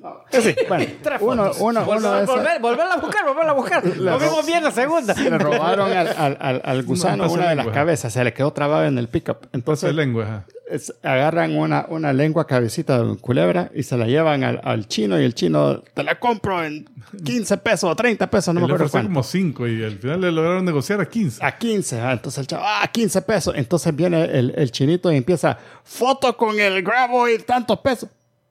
Sí, 0.31 0.55
bueno, 0.67 0.85
uno, 1.21 1.51
uno, 1.59 1.85
uno 1.89 2.11
de 2.13 2.25
Volver, 2.25 2.61
volverla 2.61 2.93
a 2.93 2.97
buscar, 2.97 3.25
volverla 3.25 3.51
a 3.51 3.55
buscar. 3.55 3.85
Lo 3.97 4.19
vimos 4.19 4.45
bien 4.45 4.63
la 4.63 4.71
segunda. 4.71 5.13
le 5.13 5.37
robaron 5.37 5.91
al, 5.91 6.07
al, 6.07 6.37
al, 6.39 6.61
al 6.63 6.83
gusano 6.83 7.23
pasa 7.23 7.33
una 7.35 7.49
de 7.49 7.55
las 7.55 7.65
lengua. 7.65 7.73
cabezas, 7.73 8.13
se 8.13 8.23
le 8.23 8.33
quedó 8.33 8.51
trabado 8.53 8.85
en 8.85 8.97
el 8.97 9.07
pickup. 9.07 9.47
Entonces 9.53 9.93
lengua. 9.93 10.23
ajá. 10.23 10.45
es- 10.69 10.93
agarran 11.03 11.57
una, 11.57 11.85
una 11.89 12.13
lengua 12.13 12.45
cabecita 12.45 13.01
de 13.03 13.17
culebra 13.17 13.71
y 13.73 13.83
se 13.83 13.97
la 13.97 14.05
llevan 14.05 14.43
al, 14.43 14.61
al 14.63 14.87
chino 14.87 15.19
y 15.19 15.25
el 15.25 15.33
chino 15.33 15.79
te 15.93 16.03
la 16.03 16.19
compro 16.19 16.63
en 16.63 16.87
15 17.25 17.57
pesos 17.57 17.89
o 17.91 17.95
30 17.95 18.29
pesos, 18.29 18.53
no 18.53 18.59
Y 18.59 18.63
me 18.63 18.67
acuerdo 18.73 18.89
cuánto. 18.91 19.09
como 19.09 19.23
5 19.23 19.67
y 19.67 19.83
al 19.83 19.97
final 19.97 20.21
le 20.21 20.31
lograron 20.31 20.63
negociar 20.63 21.01
a 21.01 21.07
15. 21.09 21.43
A 21.43 21.57
15, 21.57 21.99
ah, 22.01 22.11
entonces 22.13 22.39
el 22.41 22.47
chavo, 22.47 22.63
ah, 22.65 22.87
15 22.91 23.21
pesos. 23.23 23.53
Entonces 23.57 23.95
viene 23.95 24.23
el, 24.25 24.53
el 24.55 24.71
chinito 24.71 25.11
y 25.11 25.17
empieza, 25.17 25.57
foto 25.83 26.37
con 26.37 26.59
el 26.59 26.83
graboid, 26.83 27.41
tantos 27.41 27.79
pesos. 27.79 28.09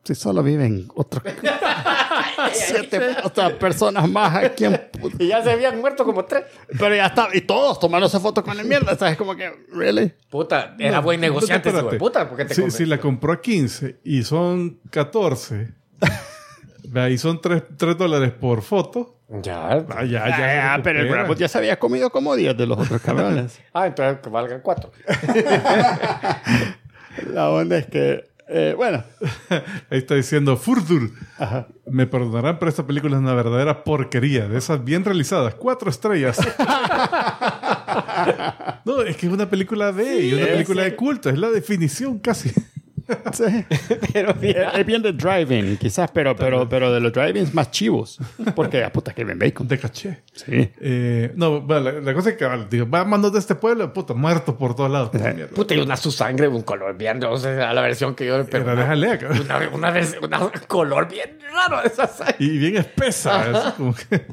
Si 0.09 0.15
solo 0.15 0.43
viven 0.43 0.89
otros 0.95 1.23
siete 2.55 2.99
otras 3.23 3.53
personas 3.53 4.09
más 4.09 4.37
aquí 4.37 4.65
en 4.65 4.81
puta. 4.99 5.23
Y 5.23 5.29
ya 5.29 5.43
se 5.43 5.51
habían 5.51 5.79
muerto 5.83 6.03
como 6.03 6.25
tres. 6.25 6.45
Pero 6.79 6.95
ya 6.95 7.09
está, 7.09 7.29
y 7.35 7.43
todos 7.43 7.79
tomándose 7.79 8.19
foto 8.19 8.43
con 8.43 8.59
el 8.59 8.65
mierda, 8.65 8.97
¿sabes? 8.97 9.19
Como 9.19 9.37
que, 9.37 9.53
¿really? 9.71 10.15
Puta, 10.31 10.75
era 10.79 10.97
No, 10.97 11.03
buen 11.03 11.21
negociante, 11.21 11.71
no, 11.71 11.85
güey. 11.85 11.99
Puta, 11.99 12.27
porque 12.27 12.47
te 12.47 12.55
si, 12.55 12.71
si 12.71 12.87
la 12.87 12.99
compró 12.99 13.35
a 13.35 13.43
15 13.43 13.99
y 14.03 14.23
son 14.23 14.81
14, 14.89 15.75
vea, 16.85 17.11
y 17.11 17.19
son 17.19 17.43
3, 17.43 17.65
dólares 17.99 18.33
por 18.33 18.63
foto. 18.63 19.19
Ya. 19.29 19.85
Ah, 19.91 20.05
ya, 20.05 20.27
ya. 20.27 20.73
Ah, 20.73 20.77
se 20.79 20.83
pero 20.85 21.31
el 21.31 21.37
ya 21.37 21.49
se 21.49 21.59
había 21.59 21.79
comido 21.79 22.09
como 22.09 22.35
10 22.35 22.57
de 22.57 22.67
los 22.67 22.79
otros 22.79 23.03
cabrones. 23.03 23.61
Ah, 23.75 23.89
entonces 23.89 24.21
que 24.23 24.31
valgan 24.31 24.63
cuatro. 24.63 24.91
La 27.27 27.51
onda 27.51 27.77
es 27.77 27.87
que, 27.89 28.28
eh, 28.49 28.75
bueno, 28.77 29.05
Ahí 29.91 29.99
está 29.99 30.15
diciendo 30.15 30.57
Furdur. 30.57 31.11
Me 31.87 32.07
perdonarán, 32.07 32.59
pero 32.59 32.71
esta 32.71 32.87
película 32.87 33.17
es 33.17 33.23
una 33.23 33.35
verdadera 33.35 33.85
porquería. 33.85 34.49
De 34.49 34.59
esas 34.59 34.85
bien 34.85 35.05
realizadas. 35.05 35.55
Cuatro 35.55 35.91
estrellas. 35.91 36.39
no, 38.85 39.03
es 39.03 39.17
que 39.17 39.27
es 39.27 39.33
una 39.33 39.49
película 39.49 39.91
B 39.91 40.21
y 40.21 40.35
una 40.35 40.47
película 40.47 40.83
de 40.83 40.97
culto. 40.97 41.31
Es 41.31 41.39
la 41.39 41.51
definición 41.51 42.19
casi. 42.19 42.53
sí. 43.33 43.65
Pero 44.13 44.31
Es 44.31 44.37
mira. 44.41 44.71
es 44.71 44.87
bien 44.87 45.03
de 45.03 45.13
driving, 45.13 45.77
quizás, 45.79 46.11
pero, 46.13 46.37
pero, 46.37 46.69
pero 46.69 46.93
de 46.93 47.01
los 47.01 47.13
drivings 47.13 47.55
más 47.55 47.71
chivos. 47.71 48.19
Porque, 48.55 48.85
a 48.85 48.93
puta, 48.93 49.15
que 49.15 49.25
ven 49.25 49.39
bacon. 49.39 49.67
De 49.67 49.79
caché. 49.79 50.23
Sí. 50.35 50.71
Eh, 50.81 51.33
no, 51.37 51.61
bueno, 51.61 51.91
la, 51.91 52.01
la 52.01 52.15
cosa 52.15 52.31
es 52.31 52.37
que 52.37 52.45
vale, 52.45 52.67
digo, 52.71 52.89
va 52.89 53.05
mando 53.05 53.31
de 53.31 53.39
este 53.39 53.55
pueblo, 53.55 53.93
puta, 53.93 54.15
muerto 54.15 54.57
por 54.57 54.75
todos 54.77 54.91
lados. 54.91 55.11
Puta 55.11 55.33
mierda. 55.33 55.55
Puta, 55.55 55.75
y 55.75 55.79
una 55.79 55.97
su 55.97 56.11
sangre, 56.11 56.49
un 56.49 56.63
color 56.63 56.97
bien, 56.97 57.19
no 57.19 57.37
sé, 57.39 57.61
a 57.63 57.73
la 57.73 57.81
versión 57.81 58.15
que 58.15 58.27
yo 58.27 58.35
Pero 58.47 58.65
pero 58.65 58.77
déjale 58.77 59.11
acá. 59.13 59.29
una, 59.31 59.69
una, 59.73 59.93
una 60.23 60.51
color 60.67 61.09
bien 61.09 61.39
raro 61.53 61.81
de 61.83 61.89
esa 61.89 62.07
sangre. 62.07 62.37
Y 62.39 62.59
bien 62.59 62.77
espesa. 62.77 63.41
así 63.67 63.73
como 63.77 63.95
que- 63.95 64.27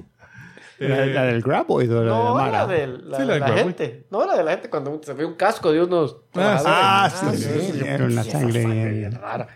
La, 0.79 1.05
Eh, 1.05 1.13
la 1.13 1.23
del 1.23 1.41
graboid 1.41 1.89
o 1.91 1.95
la 1.95 2.01
de 2.01 2.07
No, 2.07 2.35
Mara. 2.35 2.51
la 2.51 2.67
de 2.67 2.87
la, 2.87 3.17
Sí, 3.17 3.23
la 3.25 3.33
de 3.35 3.39
la 3.39 3.47
gente. 3.53 4.05
No, 4.11 4.25
la 4.25 4.35
de 4.37 4.43
la 4.43 4.51
gente 4.51 4.69
cuando 4.69 4.99
se 5.03 5.13
ve 5.13 5.25
un 5.25 5.35
casco 5.35 5.71
de 5.71 5.81
unos. 5.83 6.17
Ah, 6.35 7.09
sí, 7.13 7.37
sí, 7.37 7.43
sí, 7.73 7.79
era 7.85 8.05
una 8.05 8.23
Y 8.23 8.27
esa 8.27 8.39
sangre 8.39 9.09
rara. 9.11 9.47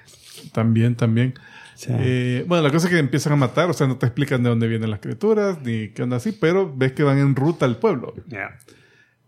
También, 0.54 0.96
también. 0.96 1.34
Sí. 1.76 1.90
Eh, 1.98 2.44
bueno, 2.48 2.64
la 2.64 2.72
cosa 2.72 2.88
es 2.88 2.94
que 2.94 3.00
empiezan 3.00 3.34
a 3.34 3.36
matar, 3.38 3.70
o 3.70 3.74
sea, 3.74 3.88
no 3.88 3.98
te 3.98 4.06
explican 4.06 4.44
de 4.44 4.50
dónde 4.50 4.68
vienen 4.68 4.90
las 4.92 5.00
criaturas, 5.00 5.62
ni 5.62 5.90
qué 5.94 6.04
onda 6.04 6.18
así, 6.18 6.32
pero 6.34 6.74
ves 6.76 6.92
que 6.94 7.04
van 7.04 7.18
en 7.20 7.36
ruta 7.36 7.66
al 7.66 7.78
pueblo. 7.78 8.14
Yeah. 8.28 8.58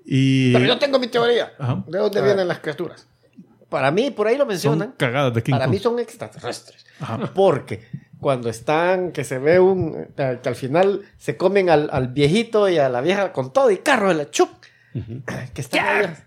Y 0.06 0.52
Pero 0.54 0.66
yo 0.66 0.80
tengo 0.80 1.00
mi 1.00 1.08
teoría. 1.08 1.54
Ajá. 1.60 1.84
¿De 1.88 1.98
dónde 2.00 2.22
vienen 2.22 2.48
las 2.48 2.60
criaturas? 2.60 3.08
Para 3.70 3.90
mí, 3.92 4.12
por 4.12 4.28
ahí 4.28 4.34
lo 4.36 4.42
son 4.42 4.48
mencionan. 4.50 4.94
cagadas 4.98 5.34
de 5.34 5.44
King 5.44 5.54
Para 5.54 5.66
Kong. 5.66 5.74
mí 5.74 5.80
son 5.80 6.00
extraterrestres. 6.00 6.86
Porque 7.34 7.88
cuando 8.22 8.50
están, 8.50 9.12
que 9.12 9.24
se 9.26 9.38
ve 9.40 9.60
un. 9.60 10.08
que 10.16 10.40
al 10.48 10.56
final 10.56 11.02
se 11.18 11.36
comen 11.36 11.70
al, 11.70 11.90
al 11.92 12.08
viejito 12.10 12.70
y 12.70 12.78
a 12.78 12.88
la 12.88 13.02
vieja 13.02 13.34
con 13.34 13.52
todo 13.52 13.70
y 13.72 13.78
carro 13.80 14.10
de 14.10 14.16
la 14.16 14.30
chup. 14.30 14.50
Que 15.54 15.62
están, 15.62 16.00
ellos, 16.02 16.18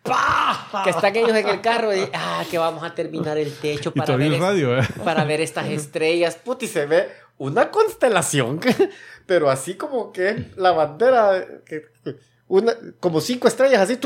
que 0.84 0.90
están 0.90 1.14
ellos 1.16 1.36
en 1.36 1.48
el 1.48 1.60
carro 1.60 1.94
y 1.94 2.00
ah, 2.14 2.42
que 2.50 2.56
vamos 2.56 2.82
a 2.82 2.94
terminar 2.94 3.36
el 3.36 3.52
techo 3.54 3.92
para 3.92 4.16
ver, 4.16 4.40
radio, 4.40 4.78
¿eh? 4.78 4.82
para 5.04 5.24
ver 5.24 5.40
estas 5.42 5.68
estrellas. 5.68 6.36
Puti, 6.42 6.66
se 6.66 6.86
ve 6.86 7.08
una 7.36 7.70
constelación, 7.70 8.60
pero 9.26 9.50
así 9.50 9.74
como 9.74 10.12
que 10.12 10.50
la 10.56 10.72
bandera, 10.72 11.44
que- 11.66 11.82
que 12.02 12.16
una, 12.56 12.72
como 13.00 13.20
cinco 13.20 13.48
estrellas 13.48 13.80
así, 13.80 13.98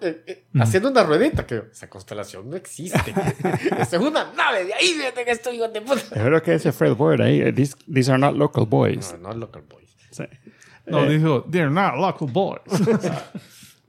eh, 0.00 0.22
eh, 0.26 0.44
haciendo 0.60 0.90
una 0.90 1.02
ruedita, 1.02 1.46
que 1.46 1.62
esa 1.72 1.88
constelación 1.88 2.48
no 2.50 2.56
existe. 2.56 3.12
Esa 3.78 3.96
es 3.96 4.02
una 4.02 4.32
nave, 4.32 4.64
de 4.64 4.74
ahí 4.74 4.94
vienen 4.94 5.28
estos 5.28 5.52
hijos 5.54 5.72
de 5.72 5.80
puta. 5.80 6.02
Creo 6.12 6.42
que 6.42 6.54
ese 6.54 6.72
Fred 6.72 6.92
Ward 6.98 7.20
ahí. 7.22 7.40
eh, 7.40 7.52
These, 7.52 7.76
these 7.92 8.10
are 8.10 8.18
not 8.20 8.34
local 8.34 8.66
boys. 8.66 9.14
No, 9.20 9.28
no 9.28 9.34
local 9.34 9.62
boys. 9.68 9.88
Sí. 10.10 10.24
No, 10.86 11.04
dijo, 11.06 11.44
they're 11.50 11.70
not 11.70 11.94
local 11.96 12.28
boys. 12.30 12.60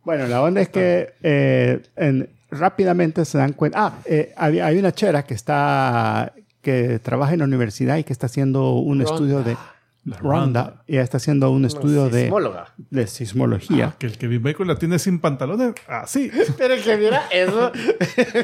Bueno, 0.03 0.25
la 0.27 0.41
onda 0.41 0.61
es 0.61 0.69
que 0.69 1.13
eh, 1.21 1.81
en- 1.95 2.29
rápidamente 2.49 3.25
se 3.25 3.37
dan 3.37 3.53
cuenta. 3.53 3.77
Ah, 3.85 3.93
eh, 4.05 4.33
hay, 4.37 4.59
hay 4.59 4.77
una 4.79 4.91
chera 4.91 5.23
que 5.23 5.33
está 5.35 6.33
que 6.61 6.99
trabaja 6.99 7.33
en 7.33 7.39
la 7.39 7.45
universidad 7.45 7.97
y 7.97 8.03
que 8.03 8.11
está 8.13 8.25
haciendo 8.25 8.71
un 8.73 8.99
Ronda. 8.99 9.11
estudio 9.13 9.43
de 9.43 9.55
Ronda 10.05 10.81
y 10.87 10.97
está 10.97 11.17
haciendo 11.17 11.51
un 11.51 11.65
estudio 11.65 12.09
de, 12.09 12.23
Sismóloga. 12.23 12.67
de 12.77 13.07
sismología. 13.07 13.93
que 13.99 14.07
el 14.07 14.17
Kevin 14.17 14.41
Bacon 14.41 14.67
la 14.67 14.75
tiene 14.75 14.97
sin 14.97 15.19
pantalones, 15.19 15.73
así. 15.87 16.31
Pero 16.57 16.81
que 16.81 16.97
mira, 16.97 17.27
eso. 17.29 17.71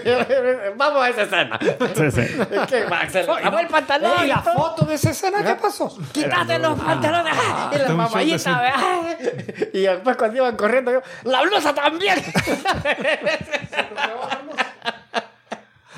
Vamos 0.77 1.01
a 1.03 1.09
esa 1.09 1.23
escena. 1.23 1.59
Sí, 1.61 2.11
sí. 2.11 2.21
Es 2.21 2.67
que 2.67 2.85
Axel, 2.91 3.25
¡Vamos 3.27 3.61
el 3.61 3.67
pantalón! 3.67 4.11
¿Y 4.23 4.27
la 4.27 4.41
foto 4.41 4.85
de 4.85 4.95
esa 4.95 5.11
escena 5.11 5.43
qué 5.43 5.55
pasó? 5.55 5.97
¡Quítate 6.11 6.59
los 6.59 6.79
pantalones! 6.79 7.33
¡Ah! 7.35 7.71
Y 7.73 7.77
la 7.77 7.81
Está 7.81 7.93
un 7.93 7.99
show 7.99 8.09
mamallita, 8.09 8.61
¿verdad? 8.61 9.17
Y 9.73 9.81
después 9.81 10.17
cuando 10.17 10.37
iban 10.37 10.55
corriendo, 10.55 10.91
yo, 10.91 11.01
¡la 11.23 11.41
blusa 11.43 11.73
también! 11.73 12.15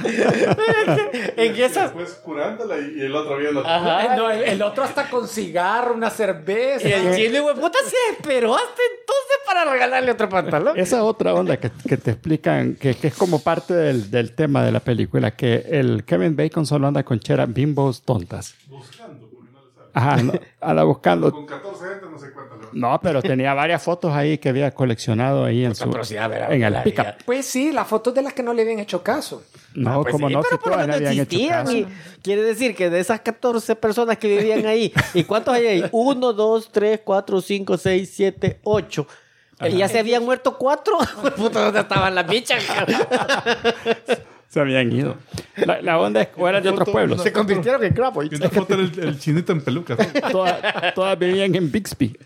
en 1.38 1.56
esas. 1.56 1.94
Después 1.94 2.14
curándola 2.24 2.78
y 2.80 3.02
el 3.02 3.16
otro 3.16 3.38
viendo. 3.38 3.66
Ajá. 3.66 4.16
No, 4.16 4.30
el, 4.30 4.44
el 4.44 4.62
otro 4.62 4.84
hasta 4.84 5.10
con 5.10 5.28
cigarro, 5.28 5.94
una 5.94 6.10
cerveza. 6.10 6.88
Y 6.88 6.92
el 6.94 7.16
chile, 7.16 7.40
güey, 7.40 7.56
puta, 7.56 7.78
se 7.86 8.14
esperó 8.14 8.56
hasta 8.56 8.68
entonces 8.68 9.38
para 9.46 9.66
regalarle 9.66 10.12
otro 10.12 10.30
pantalón. 10.30 10.78
Esa 10.78 11.04
otra 11.04 11.34
onda 11.34 11.58
que, 11.58 11.72
que 11.88 11.98
te 11.98 12.12
explican, 12.12 12.76
que, 12.76 12.96
que 12.96 13.08
es 13.08 13.16
como 13.16 13.40
parte 13.40 13.74
del, 13.74 14.12
del 14.12 14.34
tema 14.34 14.64
de 14.64 14.72
la 14.72 14.80
película, 14.80 15.32
que 15.32 15.66
el 15.70 16.04
Kevin 16.06 16.36
Bacon 16.36 16.66
solo 16.66 16.88
anda 16.88 17.04
con 17.04 17.20
chera 17.20 17.46
bimbos 17.46 18.02
tontas. 18.04 18.56
Buscando, 18.68 19.28
porque 19.30 19.52
no 19.52 19.66
le 19.66 19.74
sabe. 19.74 19.90
Ajá, 19.94 20.24
no, 20.24 20.34
anda 20.62 20.84
buscando. 20.84 21.32
Con 21.32 21.46
14 21.46 21.86
gente 21.86 22.06
no 22.12 22.18
sé 22.18 22.32
No, 22.74 23.00
pero 23.02 23.22
tenía 23.22 23.54
varias 23.54 23.82
fotos 23.84 24.14
ahí 24.14 24.38
que 24.38 24.50
había 24.50 24.72
coleccionado 24.72 25.46
ahí 25.46 25.66
en 25.66 25.76
su 25.76 25.90
pero 25.90 26.04
sí, 26.04 26.18
a 26.18 26.28
ver, 26.28 26.52
en 26.52 26.64
el 26.64 26.74
la 26.74 26.84
pickup. 26.84 27.04
vida. 27.06 27.18
Pues 27.26 27.46
sí, 27.46 27.72
las 27.72 27.88
fotos 27.88 28.14
de 28.14 28.22
las 28.22 28.34
que 28.34 28.44
no 28.44 28.54
le 28.54 28.62
habían 28.64 28.80
hecho 28.80 29.04
caso. 29.04 29.44
No, 29.74 30.02
Pues 30.04 30.12
como 30.12 30.28
sí, 30.28 30.34
no, 30.34 30.42
pero 30.42 30.58
si 30.58 30.64
por 30.64 30.68
lo 30.72 30.74
todas 30.84 30.96
habían 30.96 31.14
hecho 31.14 31.22
existían. 31.24 31.66
caso. 31.66 31.78
Y 31.78 31.88
quiere 32.24 32.42
decir 32.44 32.76
que 32.76 32.90
de 32.90 33.00
esas 33.00 33.22
14 33.22 33.76
personas 33.76 34.18
que 34.18 34.28
vivían 34.28 34.66
ahí, 34.66 34.92
¿y 35.14 35.24
cuántos 35.24 35.54
hay 35.54 35.68
ahí? 35.68 35.84
1, 35.92 36.34
2, 36.34 36.70
3, 36.72 37.02
4, 37.04 37.42
5, 37.42 37.78
6, 37.78 38.12
7, 38.16 38.60
8. 38.64 39.08
Y 39.70 39.78
ya 39.78 39.88
se 39.88 39.98
habían 40.00 40.24
muerto 40.24 40.56
cuatro. 40.58 40.98
Puta, 41.36 41.64
¿dónde 41.66 41.80
estaban 41.80 42.14
las 42.14 42.28
bichas? 42.28 42.64
Se 44.58 44.62
habían 44.62 44.92
ido. 44.92 45.16
La, 45.66 45.82
la 45.82 46.00
onda 46.00 46.22
es, 46.22 46.30
o 46.38 46.48
eran 46.48 46.64
de 46.64 46.70
otros 46.70 46.90
pueblos. 46.90 47.22
se 47.22 47.32
convirtieron 47.32 47.84
en 47.84 47.94
Craboy. 47.94 48.30
Y 48.32 48.36
una 48.36 48.50
foto 48.50 48.74
era 48.74 48.84
el, 48.84 49.00
el 49.00 49.20
chinito 49.20 49.52
en 49.52 49.62
pelucas. 49.62 49.98
¿no? 50.00 50.30
Todas, 50.32 50.94
todas 50.96 51.18
vivían 51.20 51.54
en 51.56 51.72
Bixby. 51.72 52.18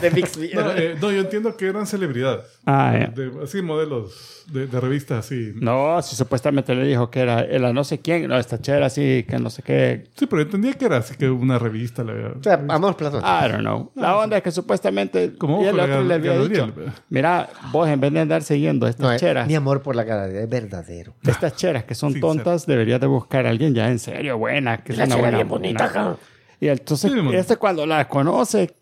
de 0.00 0.10
Bixby. 0.10 0.50
No, 0.54 0.70
eh, 0.72 0.96
no, 1.00 1.10
yo 1.10 1.20
entiendo 1.20 1.56
que 1.56 1.66
eran 1.66 1.86
celebridades. 1.86 2.44
Ah. 2.66 3.08
De- 3.14 3.32
así, 3.42 3.62
modelos 3.62 4.44
de, 4.52 4.66
de 4.66 4.80
revistas 4.80 5.24
así. 5.26 5.52
No, 5.56 6.00
si 6.02 6.14
supuestamente 6.16 6.74
le 6.74 6.84
dijo 6.86 7.10
que 7.10 7.20
era 7.20 7.40
el 7.40 7.64
a 7.64 7.72
no 7.72 7.84
sé 7.84 8.00
quién, 8.00 8.28
no, 8.28 8.36
esta 8.38 8.60
chera 8.60 8.86
así, 8.86 9.24
que 9.28 9.38
no 9.38 9.50
sé 9.50 9.62
qué. 9.62 10.06
Sí, 10.16 10.26
pero 10.26 10.42
yo 10.42 10.46
entendía 10.46 10.72
que 10.74 10.84
era 10.84 10.98
así 10.98 11.14
que 11.16 11.28
una 11.30 11.58
revista. 11.58 12.04
La, 12.04 12.12
O 12.38 12.42
sea, 12.42 12.56
vamos 12.56 12.94
Platón. 12.96 13.22
I 13.22 13.48
don't 13.50 13.60
know. 13.60 13.90
La 13.96 14.16
onda 14.16 14.36
es 14.36 14.42
que 14.42 14.50
supuestamente. 14.50 15.34
Como 15.38 15.62
y 15.62 15.66
el 15.66 15.78
otro 15.78 16.02
le 16.04 16.14
había 16.14 16.38
dicho: 16.38 16.70
Mira, 17.08 17.48
vos 17.72 17.88
en 17.88 18.00
vez 18.00 18.12
de 18.12 18.20
andar 18.20 18.42
siguiendo 18.42 18.86
estas 18.86 19.00
No, 19.06 19.12
eh, 19.12 19.18
cheras, 19.18 19.46
mi 19.46 19.54
amor 19.54 19.82
por 19.82 19.96
la 19.96 20.04
cara 20.04 20.26
es 20.28 20.48
verdadero. 20.48 21.14
estas 21.24 21.56
que 21.86 21.94
son 21.94 22.12
Sincero. 22.12 22.34
tontas, 22.34 22.66
deberías 22.66 23.00
de 23.00 23.06
buscar 23.06 23.46
a 23.46 23.50
alguien 23.50 23.74
ya 23.74 23.88
en 23.90 23.98
serio, 23.98 24.38
buena, 24.38 24.78
que 24.78 24.92
La 24.92 25.06
sea 25.06 25.06
una 25.06 25.16
buena. 25.16 25.36
bien 25.38 25.48
bonita. 25.48 26.16
Y 26.60 26.68
entonces, 26.68 27.10
Sí, 27.12 27.18
este 27.34 27.56
cuando 27.56 27.86
la 27.86 28.06
conoce, 28.08 28.74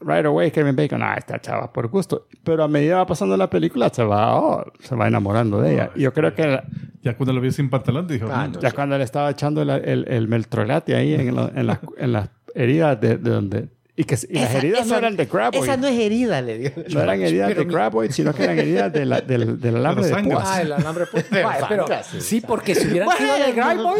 right 0.00 0.24
away 0.26 0.50
Kevin 0.50 0.76
Bacon, 0.76 1.02
ah, 1.02 1.14
esta 1.18 1.40
chava 1.40 1.72
por 1.72 1.88
gusto. 1.88 2.26
Pero 2.44 2.62
a 2.64 2.68
medida 2.68 2.96
va 2.96 3.06
pasando 3.06 3.36
la 3.36 3.50
película, 3.50 3.88
se 3.90 4.02
va, 4.04 4.36
oh, 4.40 4.64
se 4.80 4.94
va 4.94 5.08
enamorando 5.08 5.60
de 5.60 5.74
ella. 5.74 5.90
Y 5.94 6.02
yo 6.02 6.12
creo 6.12 6.34
que 6.34 6.60
Ya 7.02 7.16
cuando 7.16 7.32
lo 7.32 7.40
vi 7.40 7.50
sin 7.52 7.70
pantalón, 7.70 8.06
dijo, 8.08 8.28
Ah, 8.30 8.46
"Mm, 8.48 8.52
no. 8.54 8.60
ya 8.60 8.72
cuando 8.72 8.98
le 8.98 9.04
estaba 9.04 9.30
echando 9.30 9.64
la- 9.64 9.76
el, 9.76 10.04
el 10.08 10.26
meltrolate 10.28 10.94
ahí 10.96 11.14
en, 11.14 11.34
la- 11.34 11.50
en, 11.54 11.66
las- 11.66 11.78
en 11.96 12.12
las 12.12 12.30
heridas 12.54 13.00
de, 13.00 13.16
de 13.18 13.30
donde... 13.30 13.68
Y, 14.00 14.04
que, 14.04 14.14
y 14.28 14.34
las 14.34 14.50
Esa- 14.50 14.58
heridas 14.58 14.80
esa- 14.82 14.90
no 14.92 14.98
eran 14.98 15.16
de 15.16 15.24
graboid. 15.26 15.60
Esa 15.64 15.76
no 15.76 15.88
es 15.88 15.98
herida, 15.98 16.40
le 16.40 16.56
digo. 16.58 16.82
No 16.90 17.00
eran 17.02 17.20
heridas 17.20 17.48
Pero 17.48 17.64
de 17.64 17.70
graboid, 17.72 18.10
sino 18.12 18.32
que 18.32 18.44
eran 18.44 18.56
heridas 18.58 18.92
de 18.92 19.04
la- 19.04 19.20
del, 19.20 19.60
del 19.60 19.74
alambre 19.76 20.06
de 20.06 20.12
sangre. 20.12 20.34
púas. 20.36 20.44
Ah, 20.48 20.62
el 20.62 20.72
alambre 20.72 21.04
De 21.30 21.42
Vaya, 21.42 21.66
pero 21.68 21.86
sangre, 21.88 22.04
sí. 22.08 22.20
sí, 22.20 22.40
porque 22.40 22.76
si 22.76 22.86
hubieran 22.86 23.08
sido 23.18 23.34
de 23.34 23.52
bueno. 23.52 23.94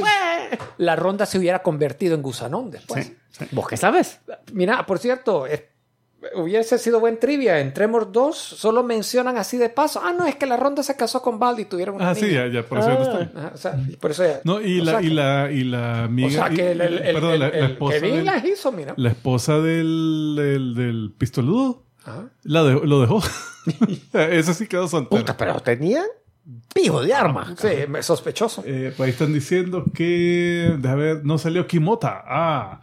la 0.76 0.94
ronda 0.94 1.26
se 1.26 1.36
hubiera 1.36 1.62
convertido 1.64 2.14
en 2.14 2.22
gusanón 2.22 2.70
después. 2.70 3.06
Sí, 3.06 3.16
sí. 3.32 3.46
¿Vos 3.50 3.66
qué 3.66 3.76
sabes? 3.76 4.20
Mira, 4.52 4.86
por 4.86 5.00
cierto, 5.00 5.46
hubiese 6.34 6.78
sido 6.78 7.00
buen 7.00 7.18
trivia. 7.20 7.60
En 7.60 7.72
Tremor 7.72 8.10
2 8.12 8.36
solo 8.36 8.82
mencionan 8.82 9.36
así 9.38 9.56
de 9.56 9.68
paso. 9.68 10.00
Ah, 10.04 10.12
no, 10.12 10.26
es 10.26 10.36
que 10.36 10.46
la 10.46 10.56
ronda 10.56 10.82
se 10.82 10.96
casó 10.96 11.22
con 11.22 11.38
Baldi 11.38 11.62
y 11.62 11.64
tuvieron 11.66 11.94
una 11.96 12.10
Ah, 12.10 12.14
sí, 12.14 12.22
niña. 12.26 12.46
ya, 12.46 12.54
ya, 12.54 12.62
por 12.68 12.78
eso 12.78 12.88
ya 12.88 12.94
no 12.94 13.02
está. 13.02 13.38
Ajá, 13.38 13.52
o 13.54 13.56
sea, 13.56 13.76
por 14.00 14.10
eso 14.10 14.24
ya- 14.24 14.40
No, 14.44 14.60
y 14.60 14.80
o 14.80 14.84
la, 14.84 14.90
sea 14.92 15.02
y 15.02 15.10
la, 15.10 15.50
y 15.52 15.64
la 15.64 16.04
amiga. 16.04 16.28
O 16.28 16.30
sea 16.30 16.50
que 16.50 16.72
el, 16.72 16.80
el, 16.80 16.98
el- 16.98 17.14
perdón, 17.14 17.38
la, 17.38 17.48
el- 17.48 17.60
la 17.60 17.66
esposa 17.68 18.00
del, 18.00 18.24
las 18.24 18.44
hizo, 18.44 18.72
mira. 18.72 18.94
la 18.96 19.08
esposa 19.10 19.58
del, 19.60 20.34
del, 20.36 20.74
del 20.74 21.12
pistoludo 21.16 21.84
Ajá. 22.04 22.30
la 22.42 22.62
dejó- 22.64 22.84
lo 22.84 23.00
dejó. 23.00 23.22
Esa 24.12 24.54
sí 24.54 24.66
quedó 24.66 24.88
soltera. 24.88 25.20
Puta, 25.20 25.36
pero 25.36 25.60
tenían 25.60 26.04
pijo 26.74 27.02
de 27.02 27.12
armas. 27.14 27.54
Sí, 27.58 27.68
sospechoso. 28.02 28.62
Eh, 28.66 28.92
pues 28.96 29.06
ahí 29.06 29.10
están 29.12 29.32
diciendo 29.32 29.84
que, 29.94 30.74
déjame 30.78 31.02
ver, 31.14 31.24
no 31.24 31.36
salió 31.38 31.66
Kimota. 31.66 32.22
Ah, 32.26 32.80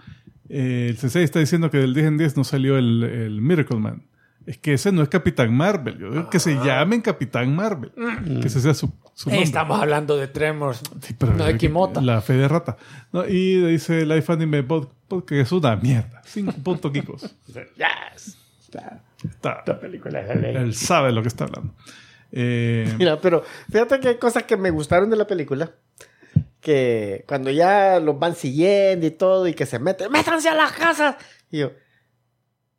eh, 0.49 0.87
el 0.89 0.97
Sensei 0.97 1.23
está 1.23 1.39
diciendo 1.39 1.69
que 1.69 1.77
del 1.77 1.93
10 1.93 2.07
en 2.07 2.17
10 2.17 2.37
no 2.37 2.43
salió 2.43 2.77
el, 2.77 3.03
el 3.03 3.41
Miracle 3.41 3.79
Man. 3.79 4.03
Es 4.45 4.59
que 4.59 4.73
ese 4.73 4.91
no 4.91 5.01
es 5.01 5.09
Capitán 5.09 5.51
Marvel. 5.55 5.97
Yo 5.97 6.11
digo 6.11 6.29
que 6.29 6.39
se 6.39 6.53
llamen 6.53 7.01
Capitán 7.01 7.55
Marvel. 7.55 7.91
Que 8.41 8.47
ese 8.47 8.59
sea 8.61 8.75
su, 8.75 8.93
su 9.15 9.29
nombre. 9.29 9.43
Estamos 9.43 9.81
hablando 9.81 10.17
de 10.17 10.27
Tremors, 10.27 10.83
Sí, 11.01 11.15
pero 11.17 11.33
no 11.33 11.45
de 11.45 11.57
Kimota. 11.57 11.99
La 11.99 12.21
fe 12.21 12.33
de 12.33 12.47
rata. 12.47 12.77
No, 13.11 13.25
y 13.25 13.55
dice 13.71 14.05
Life 14.05 14.31
Anime 14.31 14.63
Pod- 14.67 14.89
Podcast 15.07 15.31
es 15.47 15.51
una 15.51 15.75
mierda. 15.77 16.21
Cinco 16.25 16.53
puntos 16.63 16.91
kikos. 16.91 17.35
Yes. 17.47 18.37
Esta, 18.61 19.01
Está, 19.23 19.51
esta 19.59 19.79
película 19.79 20.19
es 20.21 20.27
de 20.27 20.35
ley. 20.35 20.55
él 20.55 20.75
sabe 20.75 21.11
lo 21.11 21.23
que 21.23 21.29
está 21.29 21.45
hablando. 21.45 21.73
Eh, 22.31 22.93
Mira, 22.99 23.19
pero 23.19 23.43
fíjate 23.71 23.99
que 23.99 24.09
hay 24.09 24.17
cosas 24.17 24.43
que 24.43 24.57
me 24.57 24.69
gustaron 24.69 25.09
de 25.09 25.15
la 25.15 25.25
película. 25.25 25.71
Que 26.65 27.23
cuando 27.27 27.51
ya 27.51 27.99
los 27.99 28.17
van 28.17 28.35
siguiendo 28.35 29.05
y 29.05 29.11
todo, 29.11 29.47
y 29.47 29.53
que 29.53 29.67
se 29.67 29.77
meten, 29.77 30.11
¡métanse 30.11 30.49
a 30.49 30.55
las 30.55 30.71
casas! 30.71 31.15
Y 31.51 31.59
yo, 31.59 31.73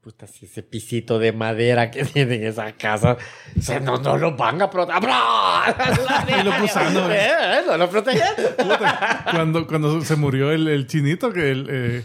puta, 0.01 0.27
si 0.27 0.47
ese 0.47 0.65
pisito 0.65 1.21
de 1.21 1.31
madera 1.31 1.93
que 1.93 2.05
tienen 2.13 2.43
esas 2.43 2.73
casas, 2.73 3.17
se, 3.61 3.79
no, 3.79 3.99
no 3.99 4.19
los 4.19 4.37
van 4.37 4.61
a 4.61 4.69
proteger. 4.69 5.03
Y 6.41 6.43
los 6.43 6.61
gusanos. 6.61 7.13
¿Eh? 7.13 7.29
¿Eh? 7.31 7.61
No 7.65 7.77
los 7.77 7.89
protegen. 7.89 8.27
cuando, 9.31 9.69
cuando 9.69 10.01
se 10.01 10.17
murió 10.17 10.51
el, 10.51 10.67
el 10.67 10.89
chinito, 10.89 11.33
que, 11.33 11.53
el, 11.53 11.67
eh, 11.71 12.05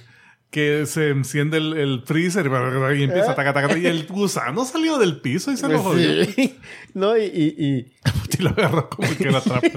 que 0.51 0.85
se 0.85 1.09
enciende 1.09 1.57
el, 1.57 1.73
el 1.73 2.03
freezer 2.05 2.45
y 2.45 3.03
empieza 3.03 3.31
a 3.31 3.35
taca, 3.35 3.53
taca, 3.53 3.69
taca, 3.69 3.79
y 3.79 3.87
el 3.87 4.05
gusano 4.05 4.65
salió 4.65 4.99
del 4.99 5.19
piso 5.19 5.51
y 5.51 5.57
se 5.57 5.67
lo 5.67 5.81
jodió. 5.81 6.25
Sí. 6.25 6.59
No, 6.93 7.17
y, 7.17 7.23
y, 7.23 7.55
y, 7.57 7.91
Y 8.20 8.20
lo 8.41 8.49
agarró 8.49 8.89
como 8.89 9.07
que 9.17 9.27
era 9.29 9.39
pobre. 9.41 9.69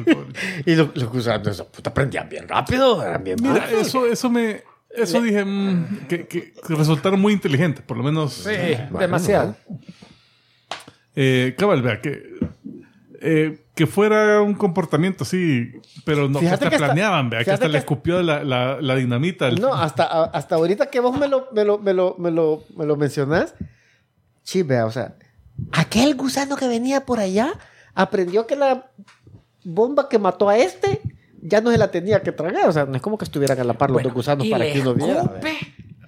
y 0.66 0.74
los, 0.74 0.96
los 0.96 1.08
gusanos, 1.10 1.46
esos, 1.48 1.66
puta, 1.68 1.92
prendían 1.94 2.28
bien 2.28 2.48
rápido, 2.48 3.02
eran 3.02 3.22
bien 3.22 3.36
Mira, 3.40 3.70
eso, 3.70 4.06
eso 4.06 4.28
me... 4.30 4.62
Eso 4.96 5.20
dije 5.20 5.44
mm, 5.44 6.06
que, 6.08 6.26
que 6.28 6.52
resultaron 6.68 7.20
muy 7.20 7.32
inteligentes, 7.32 7.84
por 7.84 7.96
lo 7.96 8.04
menos. 8.04 8.32
Sí, 8.34 8.52
demasiado. 8.96 9.56
Eh, 11.16 11.54
cabal, 11.58 11.82
vea, 11.82 12.00
que, 12.00 12.22
eh, 13.20 13.64
que 13.74 13.86
fuera 13.86 14.40
un 14.40 14.54
comportamiento 14.54 15.24
así, 15.24 15.72
pero 16.04 16.28
no, 16.28 16.38
que 16.40 16.46
Fíjate 16.46 16.66
hasta 16.66 16.68
que 16.70 16.74
hasta- 16.76 16.86
planeaban, 16.86 17.30
vea, 17.30 17.44
que 17.44 17.50
hasta 17.52 17.66
le 17.66 17.72
que- 17.72 17.78
escupió 17.78 18.22
la, 18.22 18.42
la, 18.44 18.80
la 18.80 18.94
dinamita. 18.96 19.50
No, 19.52 19.74
hasta, 19.74 20.24
hasta 20.24 20.54
ahorita 20.56 20.86
que 20.86 21.00
vos 21.00 21.16
me 21.18 21.28
lo, 21.28 21.48
me 21.52 21.64
lo, 21.64 21.78
me 21.78 21.92
lo, 21.92 22.16
me 22.18 22.30
lo, 22.30 22.64
me 22.76 22.84
lo 22.84 22.96
mencionás, 22.96 23.54
sí, 24.42 24.62
vea, 24.62 24.86
o 24.86 24.90
sea, 24.90 25.14
aquel 25.72 26.14
gusano 26.16 26.56
que 26.56 26.66
venía 26.68 27.04
por 27.04 27.20
allá 27.20 27.52
aprendió 27.94 28.46
que 28.46 28.56
la 28.56 28.90
bomba 29.64 30.08
que 30.08 30.18
mató 30.18 30.48
a 30.48 30.56
este 30.58 31.00
ya 31.42 31.60
no 31.60 31.70
se 31.70 31.78
la 31.78 31.90
tenía 31.90 32.22
que 32.22 32.32
tragar. 32.32 32.68
O 32.68 32.72
sea, 32.72 32.86
no 32.86 32.96
es 32.96 33.02
como 33.02 33.18
que 33.18 33.24
estuvieran 33.24 33.58
a 33.60 33.64
la 33.64 33.74
par 33.74 33.90
los 33.90 33.96
Bueno, 33.96 34.08
dos 34.08 34.14
gusanos 34.14 34.46
para 34.48 34.64
que 34.72 34.80
uno 34.80 34.94
viera. 34.94 35.24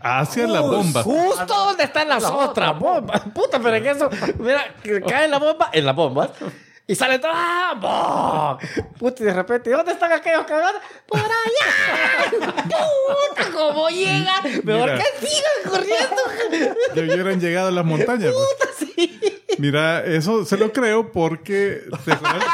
hacia 0.00 0.46
la 0.46 0.60
bomba. 0.60 1.02
Justo 1.02 1.46
donde 1.46 1.84
están 1.84 2.08
las 2.08 2.24
otras 2.24 2.78
bombas. 2.78 3.22
Puta, 3.34 3.58
pero 3.60 3.76
en 3.76 3.86
eso, 3.86 4.08
mira, 4.38 4.74
que 4.82 5.00
cae 5.02 5.28
la 5.28 5.38
bomba 5.38 5.70
en 5.72 5.84
la 5.86 5.92
bomba. 5.92 6.30
Y 6.88 6.94
sale 6.94 7.18
todo. 7.18 7.32
¡ah! 7.34 7.74
¡bom! 7.80 8.84
Puta, 8.98 9.22
y 9.24 9.26
de 9.26 9.32
repente, 9.34 9.70
¿dónde 9.70 9.90
están 9.92 10.12
aquellos 10.12 10.44
cagados? 10.46 10.80
¡Por 11.08 11.18
allá! 11.18 12.30
¡Puta! 12.30 13.50
¿Cómo 13.52 13.88
llegan? 13.88 14.42
Mejor 14.62 14.92
Mira. 14.92 14.98
que 14.98 15.26
sigan 15.26 15.52
corriendo. 15.68 16.76
Ya 16.94 17.02
hubieran 17.02 17.40
llegado 17.40 17.68
a 17.68 17.70
las 17.72 17.84
montañas. 17.84 18.32
pues. 18.32 19.35
Mira, 19.58 20.04
eso 20.04 20.44
se 20.44 20.56
lo 20.56 20.72
creo 20.72 21.12
porque... 21.12 21.82
¿Te 22.04 22.12
acuerdas, 22.12 22.44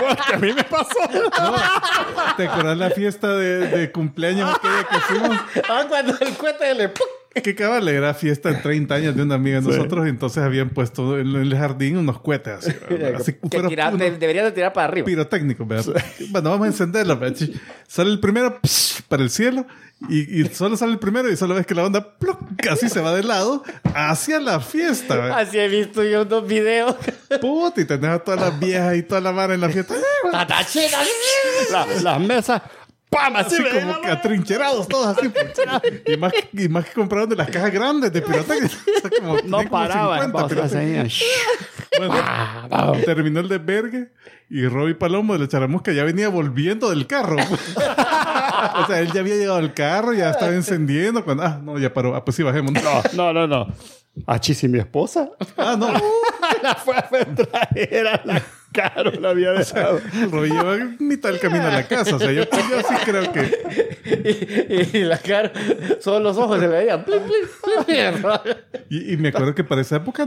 Porque 0.00 0.34
a 0.34 0.38
mí 0.38 0.52
me 0.52 0.64
pasó. 0.64 1.00
¿te 2.36 2.48
acuerdas 2.48 2.76
la 2.76 2.90
fiesta 2.90 3.28
de, 3.36 3.68
de 3.68 3.92
cumpleaños 3.92 4.54
aquella 4.54 4.84
que 4.84 5.00
fuimos? 5.00 5.36
Ah, 5.68 5.84
cuando 5.88 6.16
el 6.20 6.36
cohete 6.36 6.74
le... 6.74 6.92
Que 7.42 7.54
cabal, 7.54 7.88
era 7.88 8.14
fiesta 8.14 8.50
de 8.50 8.56
30 8.56 8.94
años 8.94 9.16
de 9.16 9.22
una 9.22 9.34
amiga 9.34 9.60
de 9.60 9.66
nosotros 9.66 10.06
y 10.06 10.08
entonces 10.10 10.42
habían 10.42 10.70
puesto 10.70 11.18
en 11.18 11.34
el 11.34 11.54
jardín 11.56 11.96
unos 11.96 12.20
cohetes 12.20 12.52
así. 12.58 12.72
de- 13.98 14.10
deberían 14.12 14.44
de 14.46 14.52
tirar 14.52 14.72
para 14.72 14.86
arriba. 14.88 15.04
pirotécnicos, 15.04 15.66
¿verdad? 15.66 16.04
Bueno, 16.30 16.50
vamos 16.50 16.64
a 16.66 16.68
encenderlo. 16.68 17.18
¿verdad? 17.18 17.36
Sale 17.88 18.10
el 18.10 18.20
primero 18.20 18.58
psh, 18.62 19.02
para 19.08 19.22
el 19.22 19.30
cielo 19.30 19.66
y, 20.08 20.42
y 20.42 20.46
solo 20.48 20.76
sale 20.76 20.92
el 20.92 20.98
primero 20.98 21.30
y 21.30 21.36
solo 21.36 21.54
ves 21.54 21.66
que 21.66 21.74
la 21.74 21.84
onda 21.84 22.14
casi 22.58 22.88
se 22.88 23.00
va 23.00 23.14
de 23.14 23.22
lado 23.24 23.64
hacia 23.94 24.38
la 24.38 24.60
fiesta. 24.60 25.16
¿verdad? 25.16 25.40
Así 25.40 25.58
he 25.58 25.68
visto 25.68 26.04
yo 26.04 26.22
unos 26.22 26.46
videos. 26.46 26.94
Puta, 27.40 27.80
y 27.80 27.84
tenés 27.84 28.10
a 28.10 28.18
todas 28.20 28.40
las 28.40 28.60
viejas 28.60 28.96
y 28.96 29.02
toda 29.02 29.20
la 29.20 29.32
vara 29.32 29.54
en 29.54 29.60
la 29.60 29.68
fiesta. 29.70 29.94
La- 31.72 31.86
las 32.02 32.20
mesas, 32.20 32.62
¡pam! 33.14 33.36
Así, 33.36 33.56
como 33.62 34.00
que 34.00 34.08
atrincherados 34.08 34.88
todos 34.88 35.16
así. 35.16 35.30
y, 36.06 36.16
más, 36.16 36.32
y 36.52 36.68
más 36.68 36.84
que 36.86 36.92
compraron 36.92 37.28
de 37.28 37.36
las 37.36 37.48
cajas 37.50 37.72
grandes 37.72 38.12
de 38.12 38.20
pirotecnia. 38.22 38.70
O 38.96 39.00
sea, 39.08 39.10
como- 39.20 39.36
No 39.44 39.68
paraban. 39.70 40.20
50 40.26 40.32
Vamos 40.32 40.42
a 40.44 40.48
pirotecnia. 40.54 41.02
hacer- 41.02 41.26
Bueno, 41.98 42.92
terminó 43.04 43.40
el 43.40 43.48
desvergue 43.48 44.08
y 44.50 44.66
Robbie 44.66 44.94
Palomo 44.94 45.32
de 45.34 45.38
la 45.40 45.48
Charamusca 45.48 45.92
ya 45.92 46.04
venía 46.04 46.28
volviendo 46.28 46.90
del 46.90 47.06
carro. 47.06 47.36
o 48.76 48.86
sea, 48.86 49.00
él 49.00 49.10
ya 49.12 49.20
había 49.20 49.36
llegado 49.36 49.58
al 49.58 49.72
carro, 49.74 50.12
ya 50.12 50.30
estaba 50.30 50.52
encendiendo. 50.52 51.24
Cuando, 51.24 51.42
ah, 51.44 51.60
no, 51.62 51.78
ya 51.78 51.92
paró. 51.92 52.14
Ah, 52.14 52.24
pues 52.24 52.36
sí, 52.36 52.42
bajemos. 52.42 52.72
No, 53.14 53.32
no, 53.32 53.46
no. 53.46 53.66
¿A 54.26 54.38
Chis 54.38 54.62
y 54.64 54.68
mi 54.68 54.78
esposa? 54.78 55.28
Ah, 55.56 55.74
no. 55.78 55.88
la 56.62 56.74
fue 56.76 56.96
a 56.96 57.08
traer 57.34 58.06
a 58.06 58.20
la 58.24 58.42
caro, 58.74 59.10
la 59.12 59.30
había 59.30 59.52
dejado. 59.52 60.00
Robbie 60.30 60.50
lleva 60.50 60.76
mitad 60.98 61.30
del 61.30 61.40
camino 61.40 61.66
a 61.66 61.70
la 61.70 61.86
casa. 61.88 62.16
O 62.16 62.18
sea, 62.18 62.32
yo, 62.32 62.42
yo 62.44 62.80
sí 62.86 62.94
creo 63.06 63.32
que. 63.32 64.90
y, 64.92 64.98
y 64.98 65.04
la 65.04 65.16
cara, 65.18 65.52
solo 66.00 66.20
los 66.20 66.36
ojos 66.36 66.60
se 66.60 66.66
veían. 66.66 67.04
Plin, 67.04 67.20
plin. 67.22 67.94
Y, 68.90 69.12
y 69.14 69.16
me 69.16 69.28
acuerdo 69.28 69.54
que 69.54 69.64
para 69.64 69.80
esa 69.80 69.96
época 69.96 70.26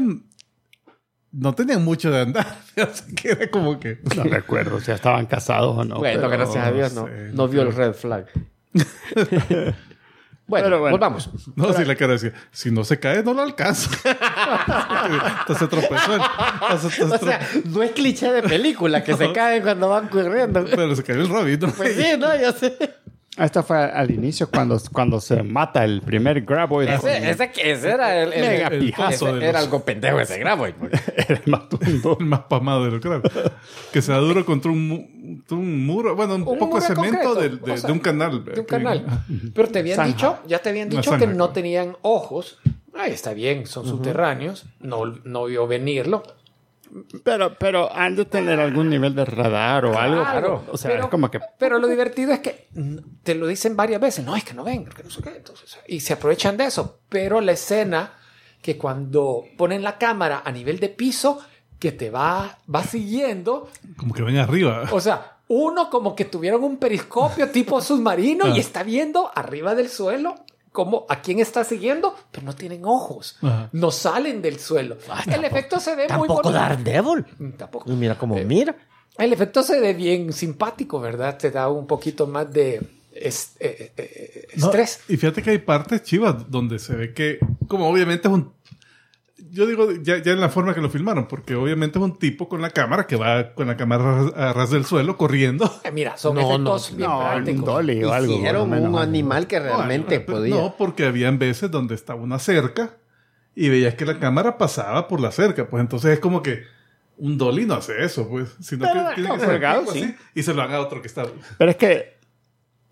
no 1.32 1.54
tenían 1.54 1.84
mucho 1.84 2.10
de 2.12 2.22
andar. 2.22 2.48
O 2.78 2.94
sea, 2.94 3.08
que 3.16 3.30
era 3.32 3.50
como 3.52 3.80
que. 3.80 4.00
No 4.16 4.24
recuerdo 4.24 4.80
si 4.80 4.92
estaban 4.92 5.26
casados 5.26 5.76
o 5.78 5.84
no. 5.84 5.98
Bueno, 5.98 6.20
pero- 6.22 6.30
gracias 6.32 6.66
a 6.66 6.72
Dios 6.72 6.94
no, 6.94 7.08
sé, 7.08 7.32
no 7.34 7.48
vio 7.48 7.62
el 7.64 7.74
red 7.76 7.94
flag. 7.94 8.28
bueno, 10.48 10.66
Pero 10.66 10.80
bueno. 10.80 10.94
volvamos. 10.98 11.30
No, 11.56 11.74
si 11.74 11.84
la 11.86 11.96
cara 11.96 12.14
decía, 12.14 12.34
si 12.52 12.72
no 12.72 12.84
se 12.84 13.00
cae, 13.00 13.22
no 13.24 13.34
lo 13.34 13.42
alcanza. 13.42 13.90
Entonces 15.42 15.58
se 15.58 15.68
tropezó. 15.68 16.16
él. 16.16 16.22
Entonces, 16.62 16.94
se 16.94 17.04
O 17.04 17.18
sea, 17.18 17.40
no 17.66 17.84
es 17.84 17.92
cliché 17.92 18.32
de 18.32 18.44
película 18.44 19.04
que 19.04 19.16
se 19.16 19.32
caen 19.34 19.62
cuando 19.64 19.90
van 19.90 20.08
corriendo. 20.08 20.66
Pero 20.70 20.96
se 20.96 21.04
cayó 21.04 21.22
el 21.22 21.30
Robin, 21.30 21.60
¿no? 21.60 21.72
Pues 21.72 21.96
sí, 21.96 22.18
no, 22.18 22.36
yo 22.40 22.52
sé. 22.54 22.78
Esto 23.38 23.62
fue 23.64 23.78
al 23.78 24.10
inicio 24.10 24.50
cuando, 24.50 24.80
cuando 24.92 25.22
se 25.22 25.44
mata 25.44 25.84
el 25.86 26.02
primer 26.02 26.42
Graboid. 26.42 26.88
Ese, 26.90 27.30
ese, 27.30 27.52
ese 27.64 27.90
era 27.90 28.22
el, 28.24 28.34
el, 28.34 28.42
Mega 28.42 28.68
el- 28.70 28.80
pijazo 28.80 29.12
ese 29.14 29.26
de 29.28 29.32
los- 29.34 29.44
Era 29.44 29.60
algo 29.60 29.84
pendejo 29.86 30.20
ese 30.20 30.40
grabo. 30.40 30.66
el 30.66 30.76
matundo. 31.46 32.18
El 32.20 32.26
más 32.26 32.40
pamado 32.42 32.86
de 32.86 32.92
lo 32.92 33.00
creo. 33.00 33.22
Que 33.94 34.02
se 34.02 34.12
da 34.12 34.18
duro 34.18 34.44
contra 34.46 34.72
un, 34.72 35.44
un 35.52 35.86
muro. 35.86 36.16
Bueno, 36.16 36.36
un, 36.36 36.48
Un 36.48 36.58
poco 36.58 36.80
de 36.80 36.88
cemento 36.88 37.36
del- 37.36 37.62
de, 37.62 37.72
o 37.74 37.78
sea, 37.78 37.88
de 37.88 37.94
un 37.94 38.00
canal. 38.00 38.44
de 38.44 38.60
un 38.60 38.66
canal. 38.66 39.06
Pero 39.54 39.68
te 39.70 39.80
habían 39.80 40.08
dicho, 40.08 40.40
ya 40.48 40.60
te 40.60 40.70
habían 40.70 40.90
dicho 40.90 41.16
que 41.18 41.28
no 41.28 41.50
tenían 41.50 41.96
ojos. 42.02 42.60
Ay, 42.96 43.12
está 43.12 43.34
bien, 43.36 43.68
son 43.68 43.86
subterráneos. 43.86 44.66
No, 44.80 45.06
no 45.24 45.46
vio 45.46 45.68
venirlo. 45.68 46.24
Pero, 47.24 47.58
pero 47.58 47.94
han 47.94 48.16
de 48.16 48.26
tener 48.26 48.60
algún 48.60 48.90
nivel 48.90 49.14
de 49.16 49.26
radar 49.26 49.86
o 49.86 49.98
algo. 49.98 50.22
Claro, 50.24 50.64
O 50.72 50.78
sea, 50.78 50.92
pero- 50.92 51.04
es 51.06 51.10
como 51.10 51.30
que. 51.32 51.40
Pero 51.58 51.80
lo 51.80 51.88
divertido 51.88 52.32
es 52.34 52.40
que 52.40 52.68
te 53.24 53.36
lo 53.36 53.48
dicen 53.48 53.76
varias 53.76 54.02
veces. 54.02 54.26
No, 54.26 54.36
es 54.36 54.44
que 54.44 54.54
no 54.54 54.64
ven, 54.64 54.86
que 54.86 55.04
no 55.04 55.10
sé 55.10 55.22
qué. 55.22 55.36
Entonces, 55.38 55.78
y 55.88 56.00
se 56.00 56.14
aprovechan 56.14 56.58
de 56.58 56.66
eso. 56.66 57.00
Pero 57.10 57.42
la 57.42 57.52
escena 57.54 58.14
que 58.62 58.78
cuando 58.78 59.44
ponen 59.58 59.84
la 59.84 59.98
cámara 59.98 60.42
a 60.44 60.52
nivel 60.52 60.80
de 60.80 60.90
piso, 60.90 61.40
que 61.80 61.92
te 61.92 62.10
va, 62.10 62.58
va 62.74 62.84
siguiendo. 62.84 63.70
Como 63.98 64.14
que 64.14 64.24
ven 64.24 64.38
arriba. 64.38 64.86
O 64.92 65.00
sea, 65.00 65.38
uno 65.50 65.90
como 65.90 66.16
que 66.16 66.26
tuvieron 66.26 66.64
un 66.64 66.78
periscopio 66.78 67.50
tipo 67.52 67.80
submarino 67.82 68.46
Ah. 68.46 68.50
y 68.56 68.60
está 68.60 68.84
viendo 68.84 69.32
arriba 69.36 69.76
del 69.76 69.90
suelo 69.90 70.36
como 70.72 71.06
a 71.10 71.22
quién 71.22 71.40
está 71.40 71.64
siguiendo, 71.64 72.16
pero 72.32 72.46
no 72.46 72.54
tienen 72.56 72.86
ojos. 72.86 73.38
Ajá. 73.42 73.70
No 73.72 73.92
salen 73.92 74.42
del 74.42 74.60
suelo. 74.60 74.98
Ah, 75.10 75.24
el 75.28 75.44
efecto 75.46 75.80
se 75.80 75.92
ve 75.96 76.04
muy 76.04 76.28
Tampoco 76.28 76.34
bonito. 76.44 76.52
Daredevil. 76.52 77.26
Mm, 77.40 77.50
Tampoco. 77.52 77.92
Y 77.92 77.96
mira 77.96 78.18
cómo 78.18 78.38
Eh, 78.38 78.46
mira. 78.46 78.76
El 79.18 79.34
efecto 79.34 79.64
se 79.64 79.80
ve 79.80 79.94
bien 79.94 80.32
simpático, 80.34 81.00
¿verdad? 81.00 81.38
Te 81.38 81.50
da 81.50 81.70
un 81.70 81.88
poquito 81.88 82.28
más 82.28 82.52
de 82.54 82.82
es- 83.12 83.54
eh, 83.60 83.92
eh, 83.98 84.48
No, 84.58 84.68
estrés. 84.68 85.00
y 85.10 85.18
fíjate 85.18 85.42
que 85.42 85.50
hay 85.50 85.58
partes 85.58 86.04
chivas 86.04 86.52
donde 86.52 86.78
se 86.78 86.96
ve 86.96 87.14
que, 87.16 87.40
como 87.68 87.90
obviamente 87.90 88.28
es 88.28 88.34
un. 88.34 88.54
Yo 89.52 89.66
digo 89.68 89.92
ya, 90.02 90.18
ya 90.22 90.32
en 90.34 90.40
la 90.42 90.50
forma 90.50 90.74
que 90.74 90.82
lo 90.82 90.90
filmaron, 90.90 91.28
porque 91.28 91.56
obviamente 91.56 92.00
es 92.00 92.04
un 92.06 92.18
tipo 92.18 92.48
con 92.50 92.62
la 92.62 92.70
cámara 92.70 93.08
que 93.08 93.16
va 93.16 93.54
con 93.54 93.68
la 93.68 93.78
cámara 93.78 94.28
a 94.36 94.54
ras- 94.54 94.72
del 94.72 94.86
suelo 94.86 95.18
corriendo. 95.18 95.72
Eh, 95.84 95.92
Mira, 95.92 96.18
son 96.18 96.36
No, 96.36 96.42
efectos 96.42 96.92
no, 96.92 96.98
bien 96.98 97.10
No, 97.10 97.20
prácticos. 97.20 97.66
dolly 97.66 98.04
o 98.04 98.14
algo. 98.14 98.34
Hicieron 98.34 98.70
menos. 98.70 98.90
un 98.90 99.00
animal 99.00 99.48
que 99.48 99.60
realmente 99.60 100.20
No, 100.20 100.26
podía. 100.26 100.56
No, 100.56 100.76
porque 100.78 101.06
habían 101.06 101.40
veces 101.40 101.70
donde 101.72 101.96
estaba 101.96 102.22
una 102.22 102.40
cerca 102.40 102.98
y 103.56 103.70
veías 103.70 103.96
que 103.96 104.06
la 104.06 104.20
cámara 104.20 104.58
pasaba 104.58 105.08
por 105.08 105.20
la 105.20 105.32
cerca. 105.32 105.68
Pues 105.70 105.82
entonces 105.82 106.12
es 106.12 106.20
como 106.20 106.42
que 106.44 106.64
un 107.18 107.38
dolly 107.38 107.66
no 107.66 107.76
hace 107.76 108.04
eso, 108.04 108.28
pues. 108.30 108.56
Sino 108.62 108.86
Pero, 108.88 109.10
que 109.10 109.16
tiene 109.22 109.30
que 109.34 109.40
ser 109.40 109.60
sí. 109.60 109.66
así, 109.66 110.16
y 110.36 110.44
se 110.44 110.54
lo 110.54 110.62
haga 110.62 110.80
otro 110.82 111.02
que 111.02 111.08
está. 111.08 111.26
Pero 111.58 111.72
es 111.72 111.78
que. 111.78 112.18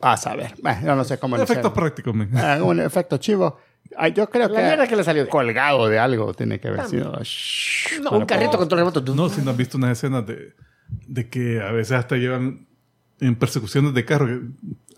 A 0.01 0.17
saber. 0.17 0.53
Bueno, 0.61 0.81
yo 0.85 0.95
no 0.95 1.03
sé 1.03 1.17
cómo 1.17 1.37
lo 1.37 1.43
Efectos 1.43 1.71
prácticos. 1.71 2.13
Ah, 2.35 2.59
un 2.61 2.79
efecto 2.79 3.17
chivo. 3.17 3.57
Ah, 3.97 4.07
yo 4.09 4.29
creo 4.29 4.47
La 4.49 4.55
que. 4.55 4.63
mierda 4.63 4.87
que 4.87 4.95
le 4.95 5.03
salió. 5.03 5.27
Colgado 5.29 5.87
de 5.87 5.99
algo 5.99 6.33
tiene 6.33 6.59
que 6.59 6.67
haber 6.67 6.85
sido. 6.85 7.13
No, 8.03 8.11
un 8.11 8.25
carrito 8.25 8.57
con 8.57 8.67
todo 8.67 8.79
remoto. 8.79 9.01
No, 9.15 9.29
si 9.29 9.41
no 9.41 9.51
has 9.51 9.57
visto 9.57 9.77
unas 9.77 9.91
escenas 9.97 10.25
de, 10.25 10.53
de 11.07 11.29
que 11.29 11.61
a 11.61 11.71
veces 11.71 11.93
hasta 11.93 12.15
llevan 12.17 12.67
en 13.19 13.35
persecuciones 13.35 13.93
de 13.93 14.03
carro, 14.05 14.27
que- 14.27 14.41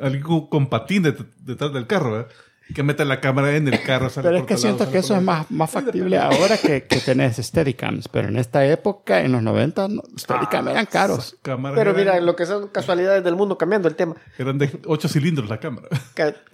algo 0.03 0.49
con 0.49 0.67
patines 0.69 1.13
det- 1.17 1.27
detrás 1.39 1.73
del 1.73 1.85
carro, 1.87 2.11
¿verdad? 2.11 2.27
Que 2.73 2.84
mete 2.84 3.06
la 3.06 3.22
cámara 3.22 3.56
en 3.56 3.68
el 3.68 3.81
carro. 3.84 4.10
sale 4.10 4.27
Pero 4.27 4.38
es 4.39 4.45
que 4.45 4.57
siento 4.57 4.80
lado, 4.80 4.91
que 4.91 4.98
eso 4.99 5.15
es 5.15 5.22
más, 5.22 5.49
más 5.52 5.69
factible 5.69 6.18
ahora 6.18 6.57
que, 6.57 6.84
que 6.84 6.99
tenés 6.99 7.38
Steadicams. 7.38 8.07
Pero 8.07 8.27
en 8.27 8.38
esta 8.38 8.65
época, 8.65 9.22
en 9.22 9.31
los 9.31 9.41
90, 9.41 9.88
no, 9.88 10.03
Steadicam 10.18 10.68
eran 10.68 10.85
caros. 10.85 11.38
Pero 11.41 11.60
eran, 11.81 11.95
mira, 11.95 12.19
lo 12.19 12.35
que 12.35 12.45
son 12.45 12.68
casualidades 12.69 13.23
del 13.23 13.35
mundo, 13.35 13.57
cambiando 13.57 13.88
el 13.88 13.95
tema. 13.95 14.15
eran 14.38 14.57
de 14.57 14.69
8 14.85 15.07
cilindros 15.07 15.49
la 15.49 15.60
cámara. 15.60 15.88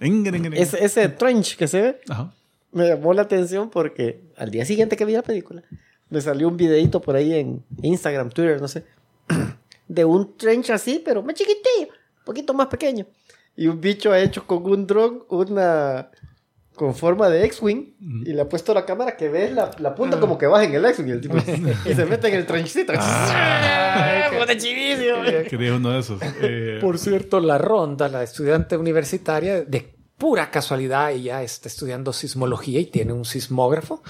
Ese, 0.54 0.84
ese 0.84 1.08
trench 1.08 1.56
que 1.56 1.66
se 1.66 1.80
ve 1.80 2.00
Ajá. 2.08 2.32
me 2.72 2.88
llamó 2.88 3.12
la 3.12 3.22
atención 3.22 3.70
porque 3.70 4.20
al 4.36 4.50
día 4.50 4.64
siguiente 4.64 4.96
que 4.96 5.04
vi 5.04 5.14
la 5.14 5.22
película, 5.22 5.62
me 6.10 6.20
salió 6.20 6.48
un 6.48 6.56
videito 6.56 7.00
por 7.00 7.16
ahí 7.16 7.34
en 7.34 7.64
Instagram, 7.82 8.30
Twitter, 8.30 8.60
no 8.60 8.68
sé, 8.68 8.84
de 9.88 10.04
un 10.04 10.36
trench 10.36 10.70
así, 10.70 11.02
pero 11.04 11.22
más 11.22 11.34
chiquitillo, 11.34 11.88
un 12.18 12.24
poquito 12.24 12.54
más 12.54 12.68
pequeño. 12.68 13.06
Y 13.56 13.66
un 13.68 13.80
bicho 13.80 14.12
ha 14.12 14.20
hecho 14.20 14.46
con 14.46 14.64
un 14.66 14.86
dron 14.86 15.24
una 15.28 16.10
con 16.74 16.94
forma 16.94 17.28
de 17.28 17.44
X-Wing 17.44 18.24
y 18.26 18.32
le 18.32 18.42
ha 18.42 18.48
puesto 18.48 18.74
la 18.74 18.84
cámara 18.84 19.16
que 19.16 19.28
ves 19.28 19.52
la, 19.52 19.70
la 19.78 19.94
punta 19.94 20.18
como 20.18 20.36
que 20.36 20.46
baja 20.46 20.64
en 20.64 20.74
el 20.74 20.84
X-Wing 20.84 21.08
y 21.08 21.12
el 21.12 21.20
tipo 21.20 21.36
y 21.84 21.94
se 21.94 22.04
mete 22.04 22.28
en 22.28 22.34
el. 22.34 22.46
¡Puta 22.46 22.66
chivísimo! 24.56 25.22
Quería 25.48 25.74
uno 25.74 25.90
de 25.90 26.00
esos. 26.00 26.20
Eh, 26.42 26.78
Por 26.80 26.98
cierto, 26.98 27.38
la 27.40 27.58
ronda, 27.58 28.08
la 28.08 28.22
estudiante 28.24 28.76
universitaria, 28.76 29.62
de 29.62 29.94
pura 30.18 30.50
casualidad, 30.50 31.12
ella 31.12 31.42
está 31.42 31.68
estudiando 31.68 32.12
sismología 32.12 32.80
y 32.80 32.86
tiene 32.86 33.12
un 33.12 33.24
sismógrafo 33.24 34.02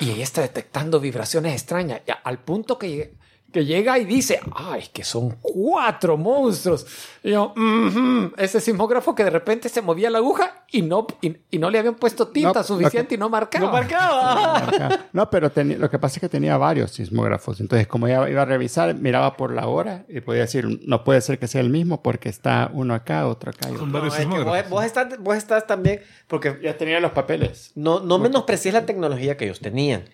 y 0.00 0.10
ella 0.10 0.24
está 0.24 0.42
detectando 0.42 1.00
vibraciones 1.00 1.54
extrañas 1.54 2.02
al 2.22 2.38
punto 2.38 2.78
que, 2.78 3.14
que 3.54 3.64
llega 3.64 3.98
y 4.00 4.04
dice, 4.04 4.40
ay, 4.54 4.84
que 4.92 5.04
son 5.04 5.38
cuatro 5.40 6.16
monstruos. 6.18 6.84
Y 7.22 7.30
yo, 7.30 7.54
"Ujú". 7.56 8.32
ese 8.36 8.60
sismógrafo 8.60 9.14
que 9.14 9.22
de 9.24 9.30
repente 9.30 9.68
se 9.68 9.80
movía 9.80 10.10
la 10.10 10.18
aguja 10.18 10.64
y 10.72 10.82
no, 10.82 11.06
y, 11.22 11.36
y 11.52 11.58
no 11.58 11.70
le 11.70 11.78
habían 11.78 11.94
puesto 11.94 12.28
tinta 12.28 12.52
No, 12.58 12.64
suficiente 12.64 13.14
y 13.14 13.18
no 13.18 13.28
marcaba. 13.30 13.64
¡No 13.66 13.72
marcaba! 13.72 14.58
Acá. 14.68 15.06
No, 15.12 15.30
pero 15.30 15.50
teni- 15.52 15.76
lo 15.78 15.88
que 15.88 15.98
pasa 16.00 16.16
es 16.16 16.20
que 16.20 16.28
tenía 16.28 16.56
varios 16.58 16.90
sismógrafos. 16.90 17.60
Entonces, 17.60 17.86
como 17.86 18.08
ella 18.08 18.28
iba 18.28 18.42
a 18.42 18.44
revisar, 18.44 18.92
miraba 18.96 19.36
por 19.36 19.52
la 19.54 19.68
hora 19.68 20.04
y 20.08 20.20
podía 20.20 20.42
decir, 20.42 20.66
no 20.86 21.04
puede 21.04 21.20
ser 21.20 21.38
que 21.38 21.46
sea 21.46 21.60
el 21.60 21.70
mismo 21.70 22.02
porque 22.02 22.28
está 22.28 22.70
uno 22.74 22.92
acá, 22.92 23.26
otro 23.28 23.50
acá. 23.52 23.68
son 23.68 23.92
varios 23.92 24.14
No, 24.14 24.20
es 24.20 24.26
que 24.26 24.26
vos, 24.26 24.34
sismógrafos. 24.36 24.70
vos 24.70 24.84
estás, 24.84 25.18
vos 25.20 25.36
estás 25.36 25.66
también, 25.66 26.00
porque 26.26 26.58
Ya 26.60 26.76
tenía 26.76 26.98
los 26.98 27.12
papeles. 27.12 27.70
no, 27.76 28.00
no 28.00 28.18
menosprecies 28.18 28.74
la 28.74 28.84
tecnología 28.84 29.36
que 29.36 29.44
ellos 29.44 29.60
tenían, 29.60 30.04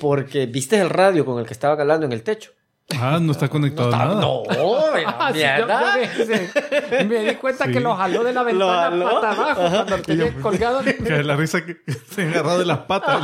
porque 0.00 0.46
viste 0.46 0.80
el 0.80 0.88
radio 0.90 1.26
con 1.26 1.38
el 1.38 1.44
que 1.46 1.52
estaban 1.52 1.78
hablando 1.78 2.06
en 2.06 2.12
el 2.12 2.22
techo. 2.22 2.52
Ah, 2.98 3.18
no 3.20 3.32
está 3.32 3.48
conectado 3.48 3.94
a 3.94 3.98
nada. 3.98 4.20
No, 4.20 4.42
Ah, 5.06 5.30
sí, 5.32 5.40
yo- 5.40 5.66
yo 5.66 6.90
me, 6.90 7.04
me 7.04 7.18
di 7.30 7.34
cuenta 7.36 7.66
Sí. 7.66 7.72
que 7.72 7.80
lo 7.80 7.94
jaló 7.94 8.24
de 8.24 8.32
la 8.32 8.42
ventana 8.42 9.04
pata 9.04 9.30
abajo 9.32 9.60
cuando 9.70 9.96
lo 9.98 10.02
tenía 10.02 10.34
colgado. 10.40 10.80
Que 11.04 11.22
la 11.22 11.36
risa 11.36 11.64
que 11.66 11.76
se 12.10 12.22
ha 12.22 12.30
agarrado 12.30 12.60
de 12.60 12.64
las 12.64 12.78
patas. 12.78 13.20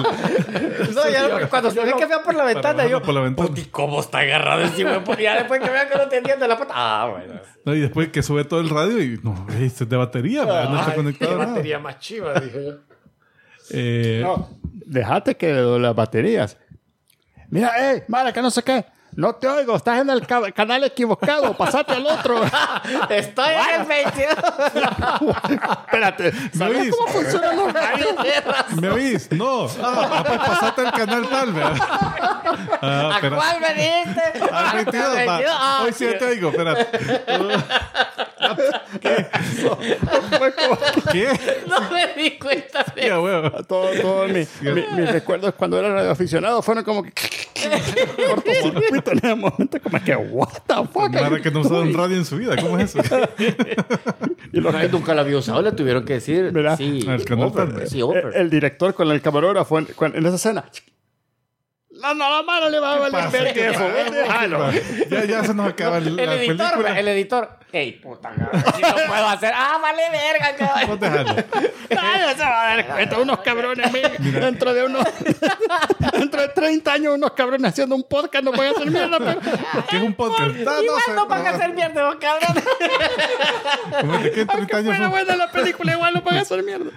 No, 0.94 1.08
ya, 1.10 1.48
cuando 1.48 1.70
se 1.70 1.80
ve 1.82 1.94
que 1.98 2.04
vean 2.06 2.22
por 2.22 2.34
la 2.34 2.44
ventana, 2.44 2.86
yo. 2.86 3.00
por 3.00 3.14
la 3.14 3.20
ventana. 3.22 3.48
"Puti, 3.48 3.64
¿Cómo 3.66 4.00
está 4.00 4.18
agarrado 4.18 4.60
encima? 4.62 5.02
Pues 5.02 5.18
ya 5.18 5.34
después 5.36 5.60
que 5.62 5.70
vean 5.70 5.88
que 5.88 5.96
no 5.98 6.08
tenía 6.08 6.36
de 6.36 6.46
la 6.48 6.58
pata. 6.58 6.74
Ah, 6.76 7.08
bueno. 7.10 7.40
No, 7.64 7.74
y 7.74 7.80
después 7.80 8.08
que 8.10 8.22
sube 8.22 8.44
todo 8.44 8.60
el 8.60 8.68
radio 8.68 9.02
y 9.02 9.18
no, 9.22 9.46
este 9.60 9.84
es 9.84 9.88
de 9.90 9.96
batería, 9.96 10.44
¿verdad? 10.44 10.68
no 10.68 10.78
está 10.80 10.94
conectado 10.94 11.38
nada. 11.38 11.46
batería 11.52 11.78
más 11.78 11.98
chiva, 12.00 12.34
dije 12.38 12.64
yo. 12.66 12.72
Eh, 13.70 14.20
No, 14.22 14.50
déjate 14.84 15.36
que 15.38 15.46
de 15.54 15.78
las 15.78 15.94
baterías. 15.94 16.58
Mira, 17.48 17.92
eh, 17.94 18.04
Mara, 18.08 18.30
que 18.32 18.42
no 18.42 18.50
sé 18.50 18.62
qué. 18.62 18.84
No 19.16 19.34
te 19.36 19.46
oigo, 19.46 19.76
estás 19.76 20.00
en 20.00 20.10
el 20.10 20.26
ca- 20.26 20.50
canal 20.52 20.82
equivocado, 20.84 21.56
pasate 21.56 21.92
al 21.92 22.06
otro. 22.06 22.40
Estoy 23.08 23.52
en 23.74 23.80
el 23.80 23.86
22. 23.86 24.34
Espérate, 25.86 26.32
¿sabes 26.56 26.78
oís? 26.80 26.90
cómo 26.96 27.08
funcionan 27.12 27.56
los 27.56 27.72
radios? 27.72 28.08
¿Me 28.80 28.88
oís? 28.90 29.30
No. 29.32 29.68
Ah, 29.82 30.24
pues 30.26 30.38
pasate 30.38 30.80
al 30.86 30.92
canal 30.92 31.28
tal, 31.28 31.52
¿verdad? 31.52 31.76
Ah, 32.82 33.10
¿A 33.12 33.14
espera. 33.14 33.36
cuál 33.36 33.60
veniste? 33.60 34.22
Ah, 34.52 34.72
22, 34.74 35.04
va. 35.04 35.14
22. 35.38 35.56
Ah, 35.58 35.80
Hoy 35.84 35.92
sí 35.92 36.06
te 36.18 36.24
oigo, 36.24 36.50
espérate. 36.50 36.86
¿Qué? 41.12 41.30
No 41.66 41.80
me 41.90 42.06
di 42.14 42.38
cuenta 42.38 42.84
de 42.94 43.06
Ya, 43.06 43.20
huevo. 43.20 43.50
Todo, 43.64 43.90
todo 44.00 44.28
mi, 44.28 44.46
mi- 44.60 44.86
mis 44.96 45.10
recuerdos 45.10 45.54
cuando 45.54 45.78
era 45.78 45.92
radioaficionado 45.92 46.62
fueron 46.62 46.84
como 46.84 47.02
que 47.02 47.12
cortocircuito 48.28 49.03
en 49.12 49.18
ese 49.18 49.34
momento, 49.34 49.80
como 49.82 50.02
que, 50.02 50.16
what 50.16 50.48
the 50.66 50.74
fuck. 50.92 51.10
Mara 51.12 51.40
que 51.40 51.50
no 51.50 51.60
usaba 51.60 51.80
un 51.80 51.92
radio 51.94 52.16
en 52.16 52.24
su 52.24 52.36
vida, 52.36 52.56
¿cómo 52.56 52.78
es 52.78 52.94
eso? 52.94 53.02
Y 54.52 54.60
los 54.60 54.72
Ay, 54.74 54.88
nunca 54.92 55.14
la 55.14 55.22
había 55.22 55.36
usado, 55.38 55.60
le 55.62 55.72
tuvieron 55.72 56.04
que 56.04 56.14
decir. 56.14 56.52
Mira. 56.52 56.76
Sí, 56.76 57.04
El 57.08 57.24
Thunder. 57.24 57.88
sí, 57.88 57.98
el, 57.98 58.02
Oprah. 58.04 58.30
el 58.34 58.50
director 58.50 58.94
con 58.94 59.10
el 59.10 59.20
camarógrafo 59.20 59.78
en, 59.80 59.88
en 60.00 60.26
esa 60.26 60.36
escena. 60.36 60.64
No, 62.04 62.14
no, 62.14 62.30
la 62.36 62.42
mano 62.42 62.68
le 62.68 62.78
va 62.80 62.94
a 62.94 62.98
valer 62.98 63.12
pasa? 63.24 63.38
déjalo. 63.38 64.70
Ya, 65.08 65.24
ya 65.24 65.42
se 65.44 65.54
nos 65.54 65.68
acaba 65.68 65.96
el- 65.98 66.08
El 66.08 66.16
la 66.16 66.34
editor, 66.34 66.56
película. 66.70 66.98
el 67.00 67.08
editor. 67.08 67.58
Ey, 67.72 67.92
puta, 67.92 68.30
cabrón, 68.30 68.62
si 68.76 68.82
no 68.82 68.94
puedo 69.08 69.26
hacer. 69.28 69.52
Ah, 69.56 69.78
vale, 69.82 70.02
verga, 70.12 70.54
cabrón. 70.56 70.88
No, 70.90 70.96
déjalo. 71.08 71.44
Ay, 71.98 72.20
no 72.20 72.28
se 72.36 72.44
va 72.44 72.62
a 72.62 72.76
dar 72.76 72.86
cuenta, 72.86 73.18
unos 73.18 73.40
cabrones. 73.40 73.92
mira, 73.92 74.10
Dentro 74.40 74.74
de 74.74 74.84
unos. 74.84 75.04
dentro 76.12 76.40
de 76.42 76.48
30 76.48 76.92
años, 76.92 77.14
unos 77.14 77.32
cabrones 77.32 77.72
haciendo 77.72 77.96
un 77.96 78.04
podcast 78.04 78.44
no 78.44 78.52
pueden 78.52 78.74
hacer 78.76 78.90
mierda, 78.90 79.18
pero. 79.18 79.40
¿Qué 79.90 79.96
es 79.96 80.02
un 80.02 80.14
podcast? 80.14 80.40
Ah, 80.42 80.62
no, 80.76 80.82
Igual 80.82 81.02
sé, 81.06 81.12
no 81.14 81.26
van 81.26 81.46
a 81.46 81.50
hacer 81.50 81.72
mierda, 81.74 82.04
vos, 82.04 82.16
cabrón. 82.20 82.64
Como 84.00 84.20
que 84.20 84.26
en 84.28 84.32
30 84.34 84.52
Aunque 84.54 84.76
años 84.76 84.84
fuera 84.96 84.98
son 85.04 85.10
buena 85.10 85.36
la 85.36 85.50
película, 85.50 85.92
igual 85.94 86.14
no 86.14 86.20
van 86.22 86.36
a 86.36 86.40
hacer 86.42 86.62
mierda. 86.62 86.90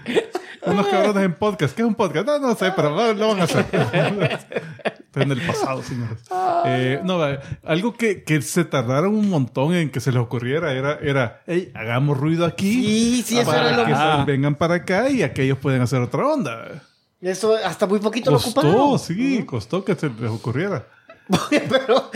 unos 0.64 0.88
cabrones 0.88 1.24
en 1.24 1.34
podcast. 1.34 1.76
¿Qué 1.76 1.82
es 1.82 1.88
un 1.88 1.96
podcast? 1.96 2.26
No, 2.28 2.38
no 2.40 2.56
sé, 2.56 2.72
pero 2.76 3.14
lo 3.14 3.28
van 3.30 3.40
a 3.42 3.44
hacer. 3.46 3.66
En 5.22 5.32
el 5.32 5.42
pasado, 5.42 5.82
señores. 5.84 6.20
Eh, 6.66 7.00
no, 7.04 7.18
va, 7.18 7.40
algo 7.66 7.94
que, 7.96 8.24
que 8.24 8.42
se 8.42 8.66
tardaron 8.66 9.16
un 9.16 9.30
montón 9.30 9.74
en 9.74 9.90
que 9.90 10.00
se 10.00 10.12
les 10.12 10.22
ocurriera 10.22 10.74
era, 10.74 11.00
era 11.02 11.42
hey, 11.48 11.72
hagamos 11.74 12.18
ruido 12.18 12.46
aquí. 12.46 12.72
Sí, 12.74 13.24
sí, 13.26 13.40
eso 13.40 13.50
para 13.52 13.70
era 13.70 13.78
lo 13.78 13.86
que 13.86 13.92
más- 13.92 14.26
vengan 14.26 14.56
para 14.56 14.76
acá 14.76 15.10
y 15.10 15.24
aquellos 15.24 15.58
pueden 15.58 15.82
hacer 15.82 16.02
otra 16.02 16.26
onda. 16.28 16.84
Eso 17.22 17.56
hasta 17.56 17.88
muy 17.88 18.00
poquito 18.00 18.30
lo 18.32 18.38
Costó, 18.38 18.60
ocuparon. 18.62 19.00
sí, 19.00 19.44
costó 19.46 19.84
que 19.84 19.96
se 19.96 20.10
les 20.10 20.30
ocurriera. 20.30 20.86
Pero 21.50 22.12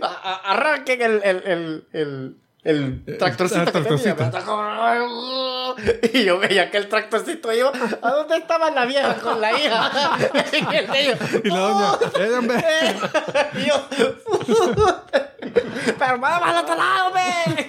arranquen 0.44 1.02
el, 1.02 1.20
el, 1.24 1.36
el, 1.46 1.84
el, 1.92 2.36
el 2.64 3.04
tractorcito. 3.18 3.72
¿verdad? 4.16 4.44
Y 6.12 6.24
yo 6.24 6.38
veía 6.38 6.70
que 6.70 6.76
el 6.76 6.88
tractorcito 6.88 7.52
iba. 7.52 7.72
¿A 8.02 8.10
dónde 8.10 8.36
estaba 8.36 8.70
la 8.70 8.84
vieja 8.84 9.14
con 9.16 9.40
la 9.40 9.52
hija? 9.52 9.90
Y 10.52 10.76
el 10.76 11.52
la 11.52 11.58
doña, 11.58 11.98
eh, 12.18 12.94
Y 13.58 13.66
yo, 13.66 13.88
Pero 15.98 16.18
más 16.18 16.42
al 16.42 16.56
otro 16.58 16.74
lado, 16.76 17.12
ve. 17.12 17.66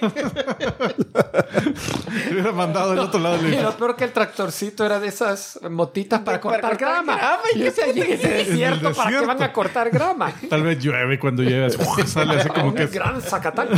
Hubiera 2.30 2.52
mandado 2.52 2.90
del 2.90 2.98
otro 3.00 3.18
lado. 3.20 3.46
Y 3.48 3.56
lo 3.56 3.76
peor 3.76 3.96
que 3.96 4.04
el 4.04 4.12
tractorcito 4.12 4.84
era 4.86 5.00
de 5.00 5.08
esas 5.08 5.58
motitas 5.70 6.20
para 6.20 6.40
Para 6.40 6.40
cortar 6.40 6.70
cortar 6.70 6.78
grama. 6.78 7.16
grama, 7.16 7.42
Y 7.54 7.58
yo 7.58 7.64
decía, 7.66 7.88
"Y 7.92 8.00
en 8.00 8.12
ese 8.12 8.28
desierto, 8.28 8.92
¿para 8.92 9.04
desierto. 9.10 9.26
van 9.26 9.42
a 9.42 9.52
cortar 9.52 9.90
grama? 9.90 10.32
Tal 10.50 10.62
vez 10.62 10.78
llueve 10.78 11.18
cuando 11.18 11.42
llega. 11.42 11.68
Sale 12.06 12.40
así 12.40 12.48
como 12.48 12.68
Un 12.68 12.74
que. 12.74 12.86
gran 12.86 13.20
zacatán. 13.20 13.68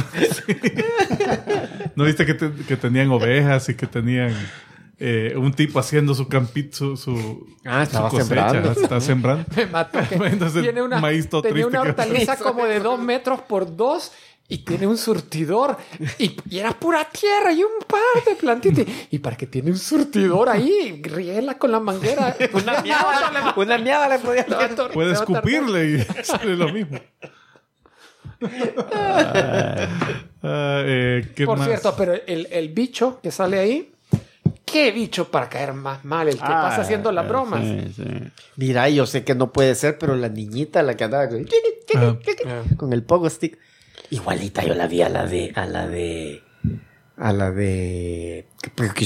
¿No 1.94 2.04
viste 2.04 2.26
que, 2.26 2.34
te- 2.34 2.52
que 2.66 2.76
tenían 2.76 3.10
ovejas 3.10 3.68
y 3.68 3.74
que 3.74 3.86
tenían 3.86 4.34
eh, 4.98 5.34
un 5.36 5.52
tipo 5.52 5.78
haciendo 5.78 6.14
su 6.14 6.26
campito, 6.28 6.74
su, 6.76 6.96
su, 6.96 7.46
Ah, 7.64 7.82
estaba 7.82 8.10
su 8.10 8.16
sembrando. 8.18 8.72
Estaba 8.72 9.00
sembrando. 9.00 9.44
Me 9.56 9.66
mató. 9.66 9.98
que 10.08 10.14
Entonces, 10.26 10.62
tiene 10.62 10.82
una, 10.82 10.98
maíz 11.00 11.28
todo 11.28 11.42
tenía 11.42 11.54
triste 11.66 11.68
una 11.70 11.82
que- 11.82 11.88
hortaliza 11.90 12.36
como 12.42 12.64
de 12.64 12.80
dos 12.80 12.98
metros 12.98 13.40
por 13.42 13.76
dos 13.76 14.12
y 14.48 14.58
tiene 14.58 14.86
un 14.86 14.96
surtidor 14.96 15.76
y, 16.20 16.36
y 16.48 16.58
era 16.58 16.70
pura 16.70 17.04
tierra 17.10 17.52
y 17.52 17.64
un 17.64 17.80
par 17.86 18.24
de 18.24 18.36
plantitas. 18.36 18.84
Y 19.10 19.18
para 19.18 19.36
que 19.36 19.46
tiene 19.48 19.72
un 19.72 19.76
surtidor 19.78 20.48
ahí, 20.48 21.02
riela 21.02 21.58
con 21.58 21.72
la 21.72 21.80
manguera. 21.80 22.36
Una 22.52 22.80
miada, 22.80 23.32
le- 23.32 23.60
una 23.62 23.78
miada 23.78 24.08
le 24.08 24.18
podía 24.20 24.46
tor- 24.46 24.92
Puede 24.92 25.14
escupirle 25.14 25.84
y 25.90 26.22
sale 26.24 26.56
lo 26.56 26.68
mismo. 26.72 27.00
Ah, 30.42 30.82
eh, 30.84 31.32
¿qué 31.34 31.44
Por 31.46 31.58
más? 31.58 31.66
cierto, 31.66 31.94
pero 31.96 32.14
el, 32.26 32.46
el 32.50 32.68
bicho 32.68 33.18
que 33.22 33.30
sale 33.30 33.58
ahí, 33.58 33.90
¿qué 34.66 34.90
bicho 34.92 35.30
para 35.30 35.48
caer 35.48 35.72
más 35.72 36.04
mal? 36.04 36.28
El 36.28 36.34
que 36.36 36.42
Ah, 36.44 36.62
pasa 36.68 36.82
haciendo 36.82 37.10
las 37.12 37.26
bromas. 37.26 37.60
Sí, 37.62 37.92
sí. 37.96 38.04
Mira, 38.56 38.88
yo 38.90 39.06
sé 39.06 39.24
que 39.24 39.34
no 39.34 39.52
puede 39.52 39.74
ser, 39.74 39.96
pero 39.98 40.14
la 40.16 40.28
niñita, 40.28 40.82
la 40.82 40.94
que 40.96 41.04
andaba 41.04 41.28
con, 41.28 41.46
Ah. 41.94 42.62
con 42.76 42.92
el 42.92 43.02
pogo 43.04 43.30
stick, 43.30 43.58
igualita 44.10 44.62
yo 44.64 44.74
la 44.74 44.86
vi 44.86 45.00
a 45.02 45.08
la 45.08 45.24
de, 45.26 45.52
a 45.54 45.66
la 45.66 45.86
de, 45.86 46.42
a 47.16 47.32
la 47.32 47.50
de, 47.52 48.46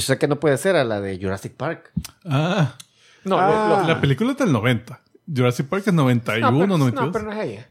sé 0.01 0.17
que 0.17 0.27
no 0.27 0.39
puede 0.39 0.57
ser, 0.57 0.75
a 0.75 0.83
la 0.83 0.99
de 0.99 1.17
Jurassic 1.17 1.53
Park. 1.53 1.91
Ah, 2.25 2.75
No, 3.23 3.37
Ah. 3.39 3.67
lo- 3.69 3.81
lo- 3.81 3.87
la 3.87 4.01
película 4.01 4.31
es 4.31 4.37
del 4.39 4.51
90. 4.51 4.99
Jurassic 5.33 5.67
Park 5.67 5.83
es 5.85 5.93
91, 5.93 6.49
no, 6.51 6.57
pero, 6.57 6.77
92. 6.79 7.05
no, 7.05 7.11
pero 7.11 7.25
no 7.25 7.31
es 7.33 7.47
ella. 7.47 7.69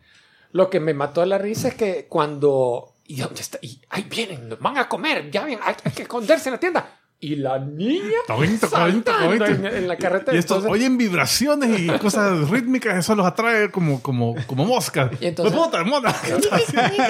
Lo 0.52 0.70
que 0.70 0.78
me 0.78 0.94
mató 0.94 1.26
la 1.26 1.38
risa 1.38 1.68
es 1.68 1.74
que 1.74 2.06
cuando. 2.08 2.94
¿Y 3.04 3.16
dónde 3.16 3.40
está? 3.40 3.58
Y 3.60 3.80
ahí 3.90 4.06
vienen, 4.08 4.48
nos 4.48 4.60
van 4.60 4.78
a 4.78 4.88
comer, 4.88 5.28
ya 5.32 5.44
vienen, 5.44 5.64
hay, 5.66 5.74
hay 5.84 5.90
que 5.90 6.02
esconderse 6.02 6.48
en 6.48 6.52
la 6.52 6.60
tienda. 6.60 6.99
Y 7.22 7.36
la 7.36 7.58
niña 7.58 8.16
saltando 8.58 9.44
en, 9.44 9.66
en 9.66 9.88
la 9.88 9.96
carretera. 9.98 10.34
Y 10.34 10.38
estos 10.38 10.58
Entonces- 10.64 10.72
oyen 10.80 10.96
vibraciones 10.96 11.78
y 11.78 11.86
cosas 11.98 12.48
rítmicas, 12.48 12.96
eso 12.96 13.14
los 13.14 13.26
atrae 13.26 13.70
como, 13.70 14.00
como, 14.00 14.34
como 14.46 14.64
moscas. 14.64 15.10
Y 15.20 15.26
entonces- 15.26 15.54
Pues, 15.54 15.66
puta, 15.68 15.84
mona. 15.84 16.14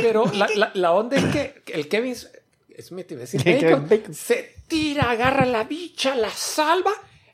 Pero 0.01 0.25
la, 0.35 0.49
la, 0.57 0.71
la 0.75 0.93
onda 0.93 1.17
es 1.17 1.25
que 1.27 1.63
el 1.73 1.89
Kevin 1.89 2.17
Smith, 2.17 3.11
iba 3.13 3.19
a 3.19 3.21
decir, 3.21 3.43
Bacon. 3.45 4.15
se 4.15 4.55
tira, 4.67 5.11
agarra 5.11 5.45
la 5.47 5.65
bicha, 5.65 6.15
la 6.17 6.31
salva 6.31 6.93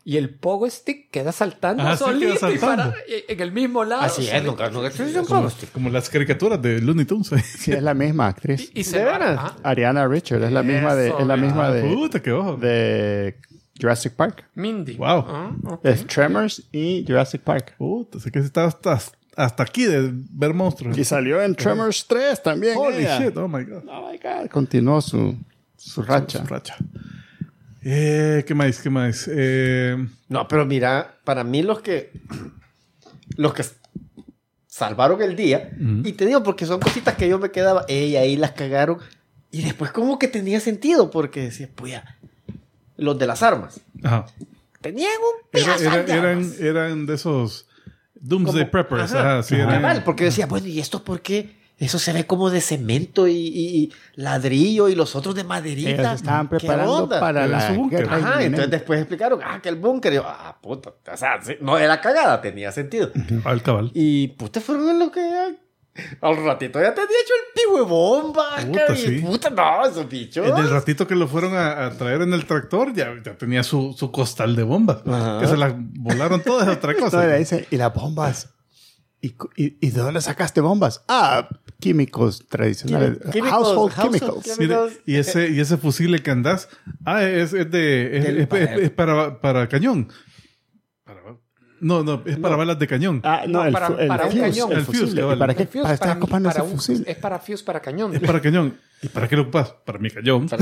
y 0.08 0.16
el 0.18 0.30
pogo 0.30 0.70
stick 0.70 1.10
queda 1.10 1.32
saltando 1.32 1.82
Ah, 1.82 1.96
sí, 1.96 2.04
solito 2.04 2.26
queda 2.26 2.34
y 2.52 2.58
saltando. 2.58 2.90
para- 2.92 2.96
y- 3.08 3.24
en 3.32 3.40
el 3.40 3.50
mismo 3.50 3.84
lado. 3.84 4.02
Así 4.02 4.22
es, 4.22 4.28
solito. 4.30 4.50
nunca, 4.52 4.70
nunca 4.70 4.90
Como, 5.26 5.50
como 5.72 5.90
las 5.90 6.08
caricaturas 6.08 6.62
de 6.62 6.80
Looney 6.80 7.04
Tunes. 7.06 7.28
Sí, 7.58 7.72
es 7.72 7.82
la 7.82 7.92
misma 7.92 8.28
actriz. 8.28 8.70
Y, 8.72 8.80
y 8.80 8.84
se 8.84 9.00
¿De 9.00 9.04
va- 9.04 9.12
veras? 9.18 9.38
ajá. 9.38 9.56
Ariana 9.64 10.06
Richard 10.06 10.44
es 10.44 10.52
la 10.52 10.62
misma 10.62 10.94
de, 10.94 11.08
es 11.08 11.26
la 11.26 11.36
misma 11.36 11.66
Ah, 11.66 11.72
de, 11.72 11.82
puta, 11.92 12.22
qué 12.22 12.30
ojo. 12.30 12.56
de 12.56 13.36
Jurassic 13.80 14.12
Park. 14.14 14.44
Mindy. 14.54 14.94
Wow. 14.94 15.24
Ah, 15.28 15.50
ok. 15.64 15.80
Es 15.84 16.06
Tremors 16.06 16.62
y 16.70 17.04
Jurassic 17.04 17.42
Park. 17.42 17.74
Puta, 17.76 18.20
sé 18.20 18.30
que 18.30 18.38
está 18.38 18.64
hasta, 18.66 19.00
hasta 19.36 19.62
aquí 19.64 19.86
de 19.86 20.12
ver 20.12 20.54
monstruos. 20.54 20.96
Y 20.96 21.04
salió 21.04 21.42
en 21.42 21.56
Tremors 21.56 22.06
3 22.06 22.40
también. 22.44 22.76
Holy 22.78 22.98
ella. 22.98 23.18
shit, 23.18 23.36
oh 23.36 23.48
my 23.48 23.64
god. 23.64 23.82
Oh 23.90 24.08
my 24.12 24.18
God. 24.18 24.48
Continuó 24.52 25.00
su, 25.00 25.36
su 25.76 26.02
racha. 26.02 26.38
Su 26.38 26.46
racha. 26.46 26.76
Eh, 27.88 28.42
¿Qué 28.46 28.54
más? 28.54 28.80
¿Qué 28.82 28.90
más? 28.90 29.30
Eh, 29.32 29.96
No, 30.28 30.48
pero 30.48 30.66
mira, 30.66 31.18
para 31.22 31.44
mí 31.44 31.62
los 31.62 31.80
que, 31.80 32.10
los 33.36 33.54
que 33.54 33.64
salvaron 34.66 35.22
el 35.22 35.36
día, 35.36 35.70
y 36.02 36.12
te 36.12 36.26
digo 36.26 36.42
porque 36.42 36.66
son 36.66 36.80
cositas 36.80 37.14
que 37.14 37.28
yo 37.28 37.38
me 37.38 37.52
quedaba, 37.52 37.84
ey, 37.86 38.16
ahí 38.16 38.36
las 38.36 38.52
cagaron, 38.52 38.98
y 39.52 39.62
después 39.62 39.92
como 39.92 40.18
que 40.18 40.26
tenía 40.26 40.58
sentido, 40.58 41.12
porque 41.12 41.42
decía, 41.42 41.68
pues 41.76 41.92
ya, 41.92 42.18
los 42.96 43.16
de 43.20 43.26
las 43.28 43.44
armas, 43.44 43.80
ajá. 44.02 44.26
tenían 44.80 45.12
un 45.20 45.48
Era- 45.52 45.76
pedazo 45.76 45.84
era- 45.84 46.02
de 46.02 46.12
eran, 46.12 46.38
armas. 46.38 46.60
eran 46.60 47.06
de 47.06 47.14
esos 47.14 47.68
Doomsday 48.16 48.68
Preppers. 48.68 49.12
Ajá. 49.12 49.20
Ajá, 49.20 49.42
sí, 49.44 49.54
eran- 49.54 49.80
vale, 49.80 50.00
porque 50.00 50.24
decía, 50.24 50.46
bueno, 50.46 50.66
¿y 50.66 50.80
esto 50.80 51.04
por 51.04 51.20
qué? 51.20 51.55
Eso 51.78 51.98
se 51.98 52.12
ve 52.14 52.26
como 52.26 52.48
de 52.48 52.62
cemento 52.62 53.28
y, 53.28 53.34
y- 53.34 53.92
ladrillo 54.14 54.88
y 54.88 54.94
los 54.94 55.14
otros 55.14 55.34
de 55.34 55.44
maderita. 55.44 55.90
Ellos 55.90 56.12
estaban 56.14 56.48
¿Qué 56.48 56.56
preparando 56.58 56.92
onda? 57.04 57.20
para 57.20 57.46
la 57.46 57.72
búnker. 57.72 58.04
Ajá, 58.04 58.16
inminente. 58.18 58.44
entonces 58.46 58.70
después 58.70 59.00
explicaron, 59.00 59.40
ah, 59.44 59.60
que 59.62 59.68
el 59.68 59.76
búnker. 59.76 60.12
Yo, 60.14 60.22
ah, 60.26 60.56
puta. 60.62 60.94
O 61.12 61.16
sea, 61.18 61.38
no 61.60 61.76
era 61.76 62.00
cagada, 62.00 62.40
tenía 62.40 62.72
sentido. 62.72 63.10
Al 63.44 63.62
cabal. 63.62 63.90
Y 63.92 64.28
puta, 64.28 64.60
fueron 64.62 64.88
en 64.88 64.98
lo 65.00 65.10
que 65.12 65.20
Al 66.22 66.44
ratito 66.44 66.80
ya 66.80 66.94
tenía 66.94 67.08
hecho 67.22 67.34
el 67.34 67.52
pivo 67.62 67.76
de 67.78 67.84
bomba. 67.84 68.56
Puta, 68.66 68.86
que- 68.88 68.96
sí. 68.96 69.18
Puta, 69.18 69.50
no, 69.50 69.84
esos 69.86 70.08
bichos. 70.08 70.46
En 70.48 70.56
el 70.56 70.70
ratito 70.70 71.06
que 71.06 71.14
lo 71.14 71.28
fueron 71.28 71.54
a, 71.54 71.84
a 71.86 71.90
traer 71.90 72.22
en 72.22 72.32
el 72.32 72.46
tractor, 72.46 72.94
ya, 72.94 73.14
ya 73.22 73.36
tenía 73.36 73.62
su, 73.62 73.94
su 73.94 74.10
costal 74.10 74.56
de 74.56 74.62
bombas. 74.62 75.02
Que 75.40 75.46
se 75.46 75.58
las 75.58 75.74
volaron 75.76 76.42
todas, 76.42 76.68
otra 76.68 76.94
cosa. 76.98 77.22
y 77.70 77.76
las 77.76 77.92
bombas. 77.92 78.48
¿Y, 79.26 79.34
y, 79.56 79.76
y 79.80 79.90
de 79.90 80.00
dónde 80.00 80.20
sacaste 80.20 80.60
bombas? 80.60 81.02
Ah, 81.08 81.48
químicos 81.80 82.46
tradicionales. 82.48 83.18
Químicos, 83.32 83.50
household, 83.50 83.92
household 83.92 84.20
chemicals. 84.20 84.44
chemicals. 84.56 84.92
Mire, 84.92 85.02
y 85.06 85.16
ese, 85.16 85.48
y 85.50 85.58
ese 85.60 85.76
fusil 85.78 86.22
que 86.22 86.30
andás, 86.30 86.68
ah, 87.04 87.24
es, 87.24 87.52
es 87.52 87.70
de, 87.70 88.18
es, 88.18 88.24
es- 88.26 88.46
para- 88.46 88.64
es- 88.64 88.82
es 88.82 88.90
para, 88.90 89.40
para 89.40 89.68
cañón. 89.68 90.08
Para- 91.04 91.22
no, 91.80 92.02
no, 92.02 92.22
es 92.24 92.38
para 92.38 92.56
balas 92.56 92.78
de 92.78 92.86
cañón. 92.86 93.20
Ah, 93.24 93.42
no, 93.46 93.58
No, 93.60 93.64
el, 93.66 93.72
para- 93.72 93.88
el 94.00 94.08
para 94.08 94.24
un 94.26 94.30
fuse, 94.30 94.40
cañón. 94.42 94.72
el 94.72 94.78
El 94.78 94.84
fuse, 94.84 94.98
fusil. 95.00 95.18
cabal. 95.20 95.38
¿Para 95.38 95.54
qué 95.54 95.62
El 95.62 95.68
fuse 95.68 95.82
para 95.82 95.94
estar 95.94 96.08
para 96.08 96.18
ocupando 96.20 96.48
para 96.48 96.60
ese 96.62 96.68
un- 96.72 96.76
fusil? 96.78 97.04
Es 97.06 97.16
para 97.18 97.38
fuse 97.38 97.64
para 97.64 97.80
cañón. 97.80 98.14
Es 98.14 98.20
para 98.22 98.40
cañón. 98.40 98.78
¿Y 99.02 99.08
para 99.08 99.28
qué 99.28 99.36
lo 99.36 99.42
ocupas? 99.42 99.74
Para 99.84 99.98
mi 99.98 100.08
cañón. 100.10 100.48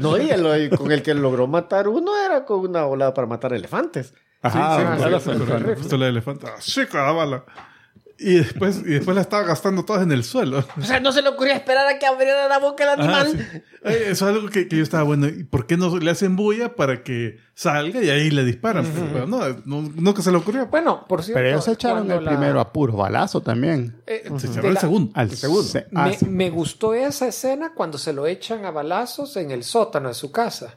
No, 0.00 0.16
y 0.20 0.30
el- 0.30 0.70
con 0.70 0.90
el 0.90 1.02
que 1.02 1.14
logró 1.14 1.46
matar 1.46 1.88
uno 1.88 2.12
era 2.24 2.44
con 2.44 2.60
una 2.60 2.84
volada 2.84 3.14
para 3.14 3.26
matar 3.26 3.52
elefantes. 3.52 4.14
Ajá, 4.42 4.96
Sí, 4.98 5.02
la 5.08 5.74
pistola 5.74 6.04
de 6.06 6.10
elefante. 6.10 6.46
Ah, 6.48 6.56
sí, 6.60 6.82
cada 6.90 7.12
bala. 7.12 7.44
Y 8.18 8.34
después, 8.34 8.78
y 8.86 8.90
después 8.90 9.16
la 9.16 9.22
estaba 9.22 9.42
gastando 9.42 9.84
todas 9.84 10.02
en 10.04 10.12
el 10.12 10.22
suelo. 10.22 10.64
O 10.78 10.82
sea, 10.84 11.00
no 11.00 11.10
se 11.10 11.22
le 11.22 11.28
ocurría 11.30 11.54
esperar 11.56 11.88
a 11.88 11.98
que 11.98 12.06
abriera 12.06 12.46
la 12.46 12.58
boca 12.60 12.84
el 12.84 12.90
Ah, 12.90 12.92
animal. 12.92 13.48
sí. 13.52 13.62
Eso 13.82 14.10
es 14.10 14.22
algo 14.36 14.48
que, 14.48 14.68
que 14.68 14.76
yo 14.76 14.82
estaba 14.84 15.02
bueno. 15.02 15.26
¿Y 15.26 15.42
por 15.42 15.66
qué 15.66 15.76
no 15.76 15.96
le 15.98 16.08
hacen 16.08 16.36
bulla 16.36 16.76
para 16.76 17.02
que 17.02 17.38
salga 17.54 18.00
y 18.00 18.10
ahí 18.10 18.30
le 18.30 18.44
disparan? 18.44 18.86
Pero 19.12 19.26
no, 19.26 19.40
no, 19.64 19.90
no 19.96 20.14
que 20.14 20.22
se 20.22 20.30
le 20.30 20.36
ocurrió. 20.38 20.66
Bueno, 20.66 21.04
por 21.08 21.24
cierto. 21.24 21.38
Pero 21.38 21.48
ellos 21.48 21.64
se 21.64 21.72
echaron 21.72 22.08
el 22.12 22.24
la- 22.24 22.30
primero 22.30 22.60
a 22.60 22.72
puro 22.72 22.92
balazo 22.96 23.40
también. 23.40 24.00
eh, 24.06 24.30
Se 24.38 24.46
echaron 24.46 24.70
el 24.70 24.78
segundo. 24.78 25.10
Al 25.16 25.30
se- 25.32 25.86
ah, 25.94 26.06
Me, 26.06 26.16
sí. 26.16 26.26
me 26.26 26.50
gustó 26.50 26.94
esa 26.94 27.26
escena 27.26 27.72
cuando 27.74 27.98
se 27.98 28.12
lo 28.12 28.28
echan 28.28 28.64
a 28.66 28.70
balazos 28.70 29.36
en 29.36 29.50
el 29.50 29.64
sótano 29.64 30.08
de 30.08 30.14
su 30.14 30.30
casa. 30.30 30.76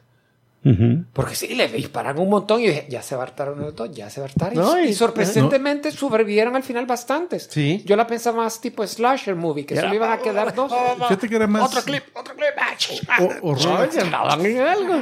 Porque 1.12 1.34
sí, 1.34 1.54
le 1.54 1.68
disparan 1.68 2.18
un 2.18 2.28
montón 2.28 2.60
y 2.60 2.66
dije, 2.68 2.86
ya 2.88 3.02
se 3.02 3.14
va 3.14 3.22
a 3.22 3.26
hartar 3.26 3.50
uno 3.52 3.66
de 3.66 3.72
dos, 3.72 3.90
ya 3.92 4.10
se 4.10 4.20
va 4.20 4.26
a 4.26 4.28
hartar. 4.30 4.52
Y, 4.52 4.56
No, 4.56 4.80
y- 4.82 4.88
y 4.88 4.94
sorprendentemente 4.94 5.90
sobrevivieron 5.92 6.56
al 6.56 6.62
final 6.62 6.86
bastantes. 6.86 7.48
Sí. 7.50 7.82
Yo 7.86 7.96
la 7.96 8.06
pensaba 8.06 8.38
más 8.44 8.60
tipo 8.60 8.86
slasher 8.86 9.36
movie, 9.36 9.64
que 9.66 9.76
solo 9.76 9.94
iban 9.94 10.10
a 10.12 10.18
quedar 10.18 10.54
dos. 10.54 10.72
Fíjate 10.98 11.28
que 11.28 11.36
era 11.36 11.46
más 11.46 11.62
Otro 11.70 11.82
clip, 11.82 12.02
otro 12.14 12.34
clip. 12.34 12.46
ah, 13.08 13.22
o- 13.22 13.50
horror, 13.50 13.88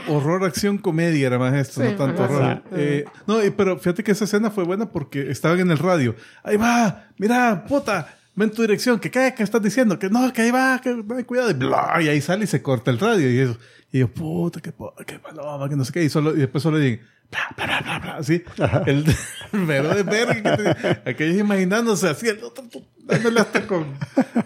horror, 0.09 0.45
acción, 0.45 0.79
comedia 0.79 1.27
era 1.27 1.39
más 1.39 1.55
esto, 1.55 1.81
Sí, 1.81 1.89
no 1.89 1.95
tanto 1.97 2.23
horror. 2.25 2.63
sí. 2.71 2.75
Eh, 2.77 3.05
no, 3.27 3.39
pero 3.57 3.79
fíjate 3.79 4.03
que 4.05 4.13
esa 4.13 4.25
escena 4.25 4.51
fue 4.51 4.65
buena 4.65 4.91
porque 4.91 5.31
estaban 5.31 5.61
en 5.61 5.71
el 5.71 5.79
radio. 5.79 6.15
Ahí 6.43 6.57
va, 6.57 7.09
mira, 7.19 7.65
puta, 7.67 8.15
ven 8.35 8.51
tu 8.51 8.63
dirección, 8.63 8.99
que 8.99 9.11
qué, 9.11 9.33
que 9.37 9.43
estás 9.43 9.63
diciendo, 9.63 9.99
que 9.99 10.11
no, 10.11 10.33
que 10.33 10.43
ahí 10.43 10.51
va, 10.51 10.81
que 10.83 10.91
no, 10.91 11.27
cuidado, 11.27 11.51
y, 11.51 11.55
bla, 11.55 11.97
y 12.01 12.09
ahí 12.09 12.21
sale 12.21 12.45
y 12.45 12.47
se 12.47 12.63
corta 12.63 12.91
el 12.91 12.99
radio 12.99 13.31
y 13.31 13.39
eso. 13.39 13.57
Y 13.95 14.01
yo, 14.01 14.09
puta, 14.09 14.61
qué, 14.61 14.73
po- 14.73 14.93
qué 15.07 15.21
paloma, 15.21 15.69
que 15.69 15.77
no 15.77 15.85
sé 15.85 15.93
qué, 15.93 16.03
y, 16.03 16.09
solo, 16.09 16.35
y 16.35 16.39
después 16.41 16.61
solo 16.65 16.79
dicen, 16.79 17.07
bla, 17.31 17.41
bla, 17.57 17.67
bla, 17.67 17.81
bla, 17.81 17.99
bla, 18.01 18.17
así. 18.17 18.43
El, 18.87 19.05
el 19.53 19.67
de 19.69 20.03
verga 20.03 20.57
que 21.05 21.11
aquellos 21.11 21.39
imaginándose 21.39 22.09
así, 22.09 22.27
el 22.27 22.43
otro, 22.43 22.65
dándole 23.05 23.39
hasta 23.41 23.65
con, 23.69 23.87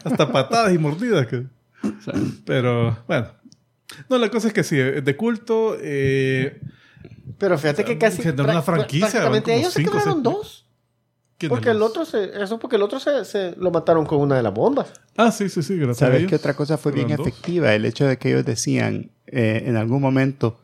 hasta 0.05 0.31
patadas 0.31 0.75
y 0.75 0.77
mordidas. 0.77 1.27
Que, 1.29 1.45
pero, 2.45 3.03
bueno. 3.09 3.29
No, 4.11 4.19
la 4.19 4.29
cosa 4.29 4.49
es 4.49 4.53
que 4.53 4.65
sí, 4.65 4.77
de 4.77 5.17
culto, 5.17 5.79
eh, 5.81 6.61
Pero 7.39 7.57
fíjate 7.57 7.87
que 7.87 7.97
casi. 7.97 8.21
Generó 8.23 8.45
una 8.45 8.61
franquicia, 8.61 9.09
Prácticamente 9.09 9.55
ellos 9.55 9.73
se 9.73 9.83
seis- 9.83 10.23
dos. 10.23 10.67
¿Quién 11.39 11.49
de 11.51 11.55
Porque 11.57 11.71
el 11.71 11.81
otro 11.83 12.05
se, 12.05 12.43
eso 12.43 12.59
porque 12.59 12.77
el 12.77 12.83
otro 12.83 13.01
se, 13.01 13.25
se 13.25 13.55
lo 13.57 13.71
mataron 13.71 14.05
con 14.05 14.21
una 14.21 14.37
de 14.37 14.43
las 14.43 14.53
bombas. 14.53 14.89
Ah, 15.17 15.33
sí, 15.33 15.49
sí, 15.49 15.63
sí, 15.63 15.77
gracias 15.77 15.99
¿Sabes 15.99 16.27
qué 16.27 16.37
otra 16.37 16.55
cosa 16.55 16.77
fue 16.77 16.93
bien 16.93 17.09
dos. 17.09 17.21
efectiva? 17.21 17.73
El 17.75 17.85
hecho 17.85 18.07
de 18.07 18.19
que 18.19 18.31
ellos 18.31 18.45
decían 18.45 19.11
eh, 19.27 19.63
en 19.67 19.77
algún 19.77 20.03
momento 20.03 20.59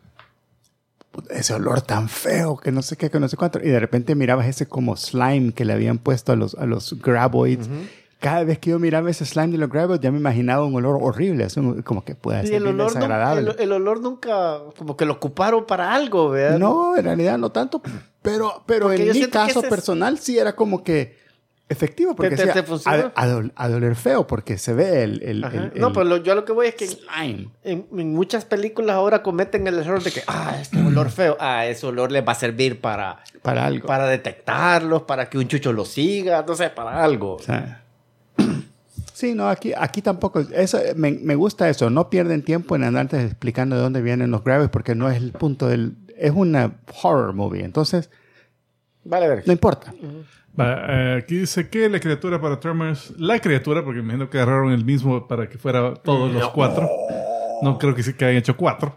"Puta, 1.10 1.34
ese 1.34 1.55
olor 1.55 1.80
tan 1.80 2.09
feo 2.09 2.56
que 2.56 2.72
no 2.72 2.82
sé 2.82 2.96
qué, 2.96 3.09
que 3.09 3.20
no 3.20 3.28
sé 3.28 3.36
cuánto. 3.36 3.59
Y 3.60 3.68
de 3.68 3.80
repente 3.80 4.14
mirabas 4.14 4.46
ese 4.46 4.66
como 4.66 4.96
slime 4.96 5.52
que 5.52 5.64
le 5.64 5.72
habían 5.72 5.98
puesto 5.98 6.32
a 6.32 6.36
los, 6.36 6.55
a 6.56 6.66
los 6.66 7.01
graboids 7.01 7.68
cada 8.24 8.42
vez 8.42 8.59
que 8.59 8.70
yo 8.70 8.78
miraba 8.78 9.10
ese 9.10 9.26
slime 9.26 9.48
de 9.52 9.59
los 9.59 9.68
Graboids, 9.68 10.01
ya 10.01 10.10
me 10.10 10.16
imaginaba 10.16 10.64
un 10.64 10.74
olor 10.74 10.98
horrible, 10.98 11.46
como 11.84 12.06
que 12.06 12.14
puede 12.14 12.46
ser 12.46 12.55
el 12.55 12.62
bien 12.64 12.78
desagradable. 12.78 13.51
el, 13.51 13.60
el 13.60 13.72
olor 13.72 14.01
nunca, 14.01 14.60
como 14.78 14.96
que 14.96 15.05
lo 15.05 15.12
ocuparon 15.12 15.66
para 15.66 15.94
algo, 15.94 16.30
¿verdad? 16.30 16.59
No, 16.59 16.96
en 16.96 17.05
realidad 17.05 17.36
no 17.36 17.52
tanto, 17.52 17.82
pero, 18.24 18.64
pero 18.66 18.86
Porque 18.86 19.09
en 19.10 19.12
mi 19.12 19.26
caso 19.28 19.60
es- 19.62 19.68
personal 19.68 20.18
sí 20.18 20.38
era 20.38 20.56
como 20.56 20.82
que 20.82 21.22
efectivo, 21.68 22.14
porque 22.16 22.36
te- 22.36 22.51
a, 23.55 23.68
doler 23.68 23.94
feo, 23.96 24.26
porque 24.26 24.59
se 24.59 24.72
ve 24.74 25.02
el, 25.02 25.22
el, 25.22 25.44
Ajá. 25.44 25.70
el- 25.74 25.80
no, 25.80 25.92
pero 25.92 26.05
lo- 26.05 26.16
yo 26.18 26.32
a 26.32 26.34
lo 26.34 26.44
que 26.44 26.52
voy 26.52 26.66
es 26.68 26.74
que 26.74 26.86
slime. 26.86 27.48
en, 27.62 27.86
en 27.96 28.12
muchas 28.14 28.44
películas 28.44 28.96
ahora 28.96 29.22
cometen 29.22 29.66
el 29.66 29.78
error 29.78 30.02
de 30.02 30.10
que, 30.10 30.22
ah, 30.26 30.56
este 30.60 30.78
olor 30.82 31.10
feo, 31.10 31.36
ah, 31.40 31.66
ese 31.66 31.86
olor 31.86 32.10
les 32.12 32.26
va 32.26 32.32
a 32.32 32.36
servir 32.36 32.80
para, 32.80 33.20
Para 33.42 33.66
algo. 33.66 33.86
para 33.86 34.06
detectarlos, 34.06 35.02
para 35.02 35.28
que 35.30 35.38
un 35.38 35.46
chucho 35.48 35.72
lo 35.72 35.84
siga, 35.84 36.44
no 36.46 36.55
sé, 36.55 36.70
para 36.70 37.02
algo. 37.05 37.34
O 37.34 37.38
sea, 37.42 37.82
Sí, 39.12 39.32
no, 39.32 39.48
aquí, 39.48 39.72
aquí 39.76 40.02
tampoco. 40.02 40.40
Eso, 40.40 40.78
me, 40.96 41.12
me 41.12 41.36
gusta 41.36 41.68
eso. 41.68 41.88
No 41.88 42.10
pierden 42.10 42.42
tiempo 42.42 42.74
en 42.74 42.82
andarte 42.82 43.22
explicando 43.22 43.76
de 43.76 43.82
dónde 43.82 44.02
vienen 44.02 44.32
los 44.32 44.42
graves 44.42 44.70
porque 44.70 44.96
no 44.96 45.09
es 45.09 45.16
el 45.16 45.30
punto 45.30 45.68
del. 45.68 45.94
Es 46.16 46.32
una 46.35 46.73
horror 47.03 47.32
movie. 47.35 47.65
Entonces, 47.65 48.11
Vale, 49.05 49.28
ver. 49.28 49.43
no 49.47 49.53
importa. 49.53 49.93
Va, 50.59 50.86
eh, 50.89 51.19
aquí 51.23 51.36
dice 51.36 51.69
que 51.69 51.89
la 51.89 51.99
criatura 52.01 52.41
para 52.41 52.61
Tremors, 52.61 53.12
la 53.19 53.41
criatura, 53.41 53.85
porque 53.85 54.01
me 54.01 54.05
imagino 54.15 54.31
que 54.31 54.39
agarraron 54.39 54.73
el 54.73 54.85
mismo 54.85 55.27
para 55.27 55.49
que 55.49 55.59
fuera 55.59 55.95
todos 55.95 56.32
los 56.32 56.49
cuatro. 56.51 56.89
No 57.62 57.78
creo 57.78 57.95
que 57.95 58.03
sí 58.03 58.15
que 58.15 58.24
hayan 58.24 58.39
hecho 58.39 58.57
cuatro. 58.57 58.97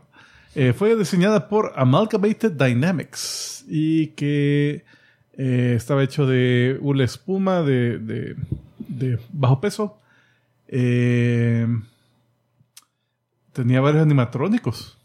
Eh, 0.55 0.73
fue 0.73 0.95
diseñada 0.95 1.47
por 1.49 1.73
Amalgamated 1.75 2.51
Dynamics 2.51 3.65
y 3.67 4.07
que 4.07 4.83
eh, 5.37 5.73
estaba 5.75 6.03
hecho 6.03 6.25
de 6.25 6.77
hula 6.81 7.03
espuma 7.03 7.61
de, 7.61 7.97
de- 7.99 8.35
de 8.87 9.19
bajo 9.31 9.59
peso. 9.61 9.97
Eh, 10.67 11.67
tenía 13.53 13.81
varios 13.81 14.03
animatrónicos. 14.03 14.96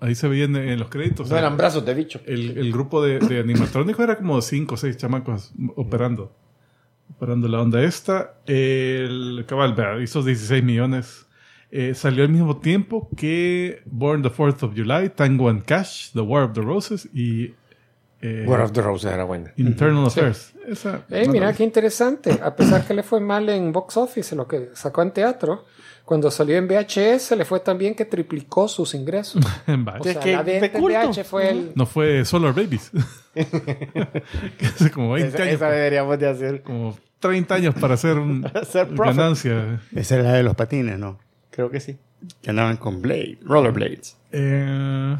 Ahí 0.00 0.14
se 0.14 0.26
veían 0.28 0.56
en, 0.56 0.68
en 0.70 0.78
los 0.78 0.88
créditos. 0.88 1.28
No 1.30 1.36
eran 1.36 1.56
brazos 1.56 1.84
de 1.84 1.94
bicho. 1.94 2.20
El, 2.26 2.56
el 2.58 2.72
grupo 2.72 3.02
de, 3.04 3.18
de 3.18 3.40
animatrónicos 3.40 4.02
era 4.02 4.16
como 4.16 4.40
cinco 4.40 4.74
o 4.74 4.78
seis 4.78 4.96
chamacos 4.96 5.52
operando. 5.76 6.32
Operando 7.16 7.48
la 7.48 7.60
onda 7.60 7.82
esta. 7.82 8.36
El 8.46 9.44
cabal, 9.46 9.74
vea, 9.74 10.00
hizo 10.02 10.22
16 10.22 10.62
millones. 10.64 11.26
Eh, 11.72 11.94
salió 11.94 12.24
al 12.24 12.30
mismo 12.30 12.58
tiempo 12.58 13.08
que 13.16 13.82
Born 13.84 14.22
the 14.22 14.30
4th 14.30 14.62
of 14.64 14.72
July, 14.74 15.10
Tango 15.10 15.48
and 15.48 15.62
Cash, 15.64 16.10
The 16.12 16.20
War 16.20 16.44
of 16.44 16.52
the 16.54 16.62
Roses 16.62 17.08
y 17.14 17.54
eh, 18.22 18.44
War 18.46 18.60
of 18.62 18.72
the 18.72 18.82
Roses 18.82 19.12
era 19.12 19.24
buena. 19.24 19.52
Internal 19.56 20.04
Affairs. 20.06 20.52
Esa, 20.66 21.04
Eh, 21.10 21.28
mira 21.28 21.52
qué 21.52 21.62
interesante. 21.62 22.40
A 22.42 22.56
pesar 22.56 22.86
que 22.86 22.94
le 22.94 23.02
fue 23.02 23.20
mal 23.20 23.48
en 23.50 23.70
box 23.72 23.96
office, 23.98 24.34
en 24.34 24.38
lo 24.38 24.48
que 24.48 24.70
sacó 24.74 25.02
en 25.02 25.12
teatro, 25.12 25.64
cuando 26.10 26.28
salió 26.28 26.56
en 26.56 26.66
VHS 26.66 27.36
le 27.36 27.44
fue 27.44 27.60
tan 27.60 27.78
bien 27.78 27.94
que 27.94 28.04
triplicó 28.04 28.66
sus 28.66 28.94
ingresos. 28.94 29.40
O 29.68 30.04
Es 30.04 30.12
sea, 30.14 30.20
que 30.20 30.32
la 30.32 30.42
venta 30.42 30.66
de 30.66 30.76
en. 30.76 30.82
VH 30.82 31.22
fue 31.22 31.50
el... 31.50 31.72
No 31.76 31.86
fue 31.86 32.24
Solar 32.24 32.52
Babies. 32.52 32.90
Que 33.32 33.46
Hace 34.66 34.90
como 34.90 35.12
20 35.12 35.28
Esa, 35.28 35.42
años. 35.44 35.54
esa 35.54 35.70
deberíamos 35.70 36.18
de 36.18 36.28
hacer. 36.28 36.62
Como 36.64 36.98
30 37.20 37.54
años 37.54 37.74
para 37.76 37.94
hacer 37.94 38.18
un, 38.18 38.44
Hacer 38.44 38.88
ganancia. 38.92 39.80
Esa 39.94 40.18
es 40.18 40.24
la 40.24 40.32
de 40.32 40.42
los 40.42 40.56
patines, 40.56 40.98
¿no? 40.98 41.20
Creo 41.52 41.70
que 41.70 41.78
sí. 41.78 41.96
Que 42.42 42.50
andaban 42.50 42.76
con 42.78 43.00
blade, 43.00 43.38
rollerblades. 43.42 44.16
Eh, 44.32 45.16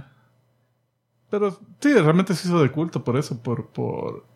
pero 1.30 1.56
sí, 1.78 1.94
realmente 1.94 2.34
se 2.34 2.48
hizo 2.48 2.60
de 2.60 2.72
culto 2.72 3.04
por 3.04 3.16
eso, 3.16 3.40
por, 3.40 3.68
por 3.68 4.26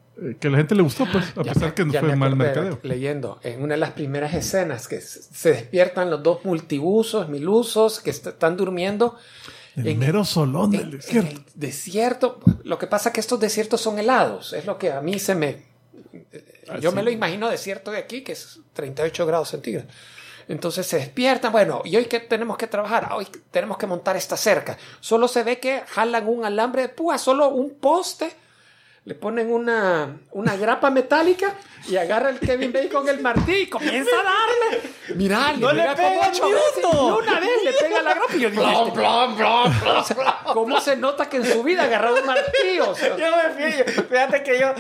que 0.41 0.47
a 0.49 0.51
la 0.51 0.59
gente 0.59 0.75
le 0.75 0.83
gustó, 0.83 1.07
pues, 1.11 1.25
a 1.37 1.43
Ya 1.43 1.53
pesar 1.53 1.69
me- 1.71 1.75
que 1.75 1.85
no 1.85 1.93
fue 1.93 2.17
mal 2.17 2.37
mercadeo. 2.37 2.79
Leyendo, 2.83 3.39
en 3.43 3.63
una 3.63 3.75
de 3.75 3.81
las 3.81 3.91
primeras 3.93 4.33
escenas 4.35 4.87
que 4.89 5.01
se 5.01 5.51
despiertan 5.51 6.11
los 6.11 6.23
dos 6.23 6.45
multiusos, 6.45 7.29
milusos, 7.29 8.01
que 8.01 8.11
est- 8.11 8.27
están 8.29 8.57
durmiendo 8.57 9.17
El 9.77 9.89
en- 9.89 9.99
mero 9.99 10.25
solón 10.25 10.71
del 10.71 10.81
en 10.83 10.91
desierto. 10.93 11.31
el 11.37 11.45
desierto. 11.55 12.41
Lo 12.63 12.79
que 12.79 12.87
pasa 12.87 13.09
es 13.09 13.13
que 13.15 13.21
estos 13.21 13.41
desiertos 13.41 13.81
son 13.81 13.99
helados, 13.99 14.53
es 14.53 14.67
lo 14.67 14.79
que 14.79 14.93
a 14.93 15.01
mí 15.01 15.19
se 15.19 15.35
me... 15.35 15.63
Ah, 16.69 16.79
Yo 16.79 16.93
me 16.93 17.03
lo 17.03 17.11
imagino 17.11 17.51
desierto 17.51 17.91
de 17.91 17.99
aquí, 17.99 18.23
que 18.23 18.33
es 18.33 18.61
38 18.73 19.27
grados 19.27 19.51
centígrados. 19.51 19.91
Entonces 20.49 20.87
se 20.87 20.97
despiertan, 20.99 21.53
bueno, 21.53 21.83
¿y 21.85 21.97
hoy 21.97 22.05
qué 22.05 22.21
tenemos 22.21 22.57
que 22.57 22.67
trabajar? 22.67 23.09
Ah, 23.11 23.17
Hoy 23.17 23.27
tenemos 23.51 23.77
que 23.79 23.87
montar 23.87 24.17
esta 24.17 24.37
cerca. 24.37 24.77
Solo 25.01 25.27
se 25.27 25.43
ve 25.43 25.59
que 25.59 25.83
jalan 25.89 26.29
un 26.29 26.45
alambre 26.45 26.83
de 26.83 26.89
púa, 26.91 27.19
solo 27.19 27.49
un 27.49 27.75
poste, 27.75 28.31
le 29.07 29.15
ponen 29.15 29.53
una, 29.53 30.17
una 30.33 30.57
grapa 30.57 30.91
metálica 30.91 31.55
y 31.89 31.97
agarra 31.97 32.31
el 32.31 32.39
Kevin 32.39 32.73
Bacon 32.73 33.07
el 33.09 33.21
martillo 33.21 33.59
y 33.59 33.67
comienza 33.67 34.11
a 34.13 34.23
darle. 34.23 34.91
Mira, 35.17 35.53
No 35.59 35.73
le 35.73 35.83
pega 35.83 36.29
ocho 36.31 36.47
ni 36.47 36.53
veces, 36.53 36.85
y 36.91 36.97
una 36.97 37.41
vez 37.41 37.51
le 37.65 37.73
pega 37.75 38.03
la 38.03 38.15
grapa 38.15 38.35
y 38.35 38.41
yo 38.41 38.51
digo, 38.51 38.63
este- 38.87 39.03
o 39.91 40.05
sea, 40.05 40.39
¿Cómo 40.55 40.81
se 40.81 40.97
nota 40.97 41.29
que 41.29 41.37
en 41.37 41.45
su 41.45 41.63
vida 41.63 41.83
ha 41.83 41.85
agarrado 41.85 42.17
un 42.21 42.27
martillo? 42.27 42.91
O 42.91 42.95
sea, 42.95 43.15
Yo 43.17 43.27
me 43.37 43.71
fui, 43.71 43.93
fíjate 44.05 44.43
que 44.43 44.59
yo, 44.59 44.73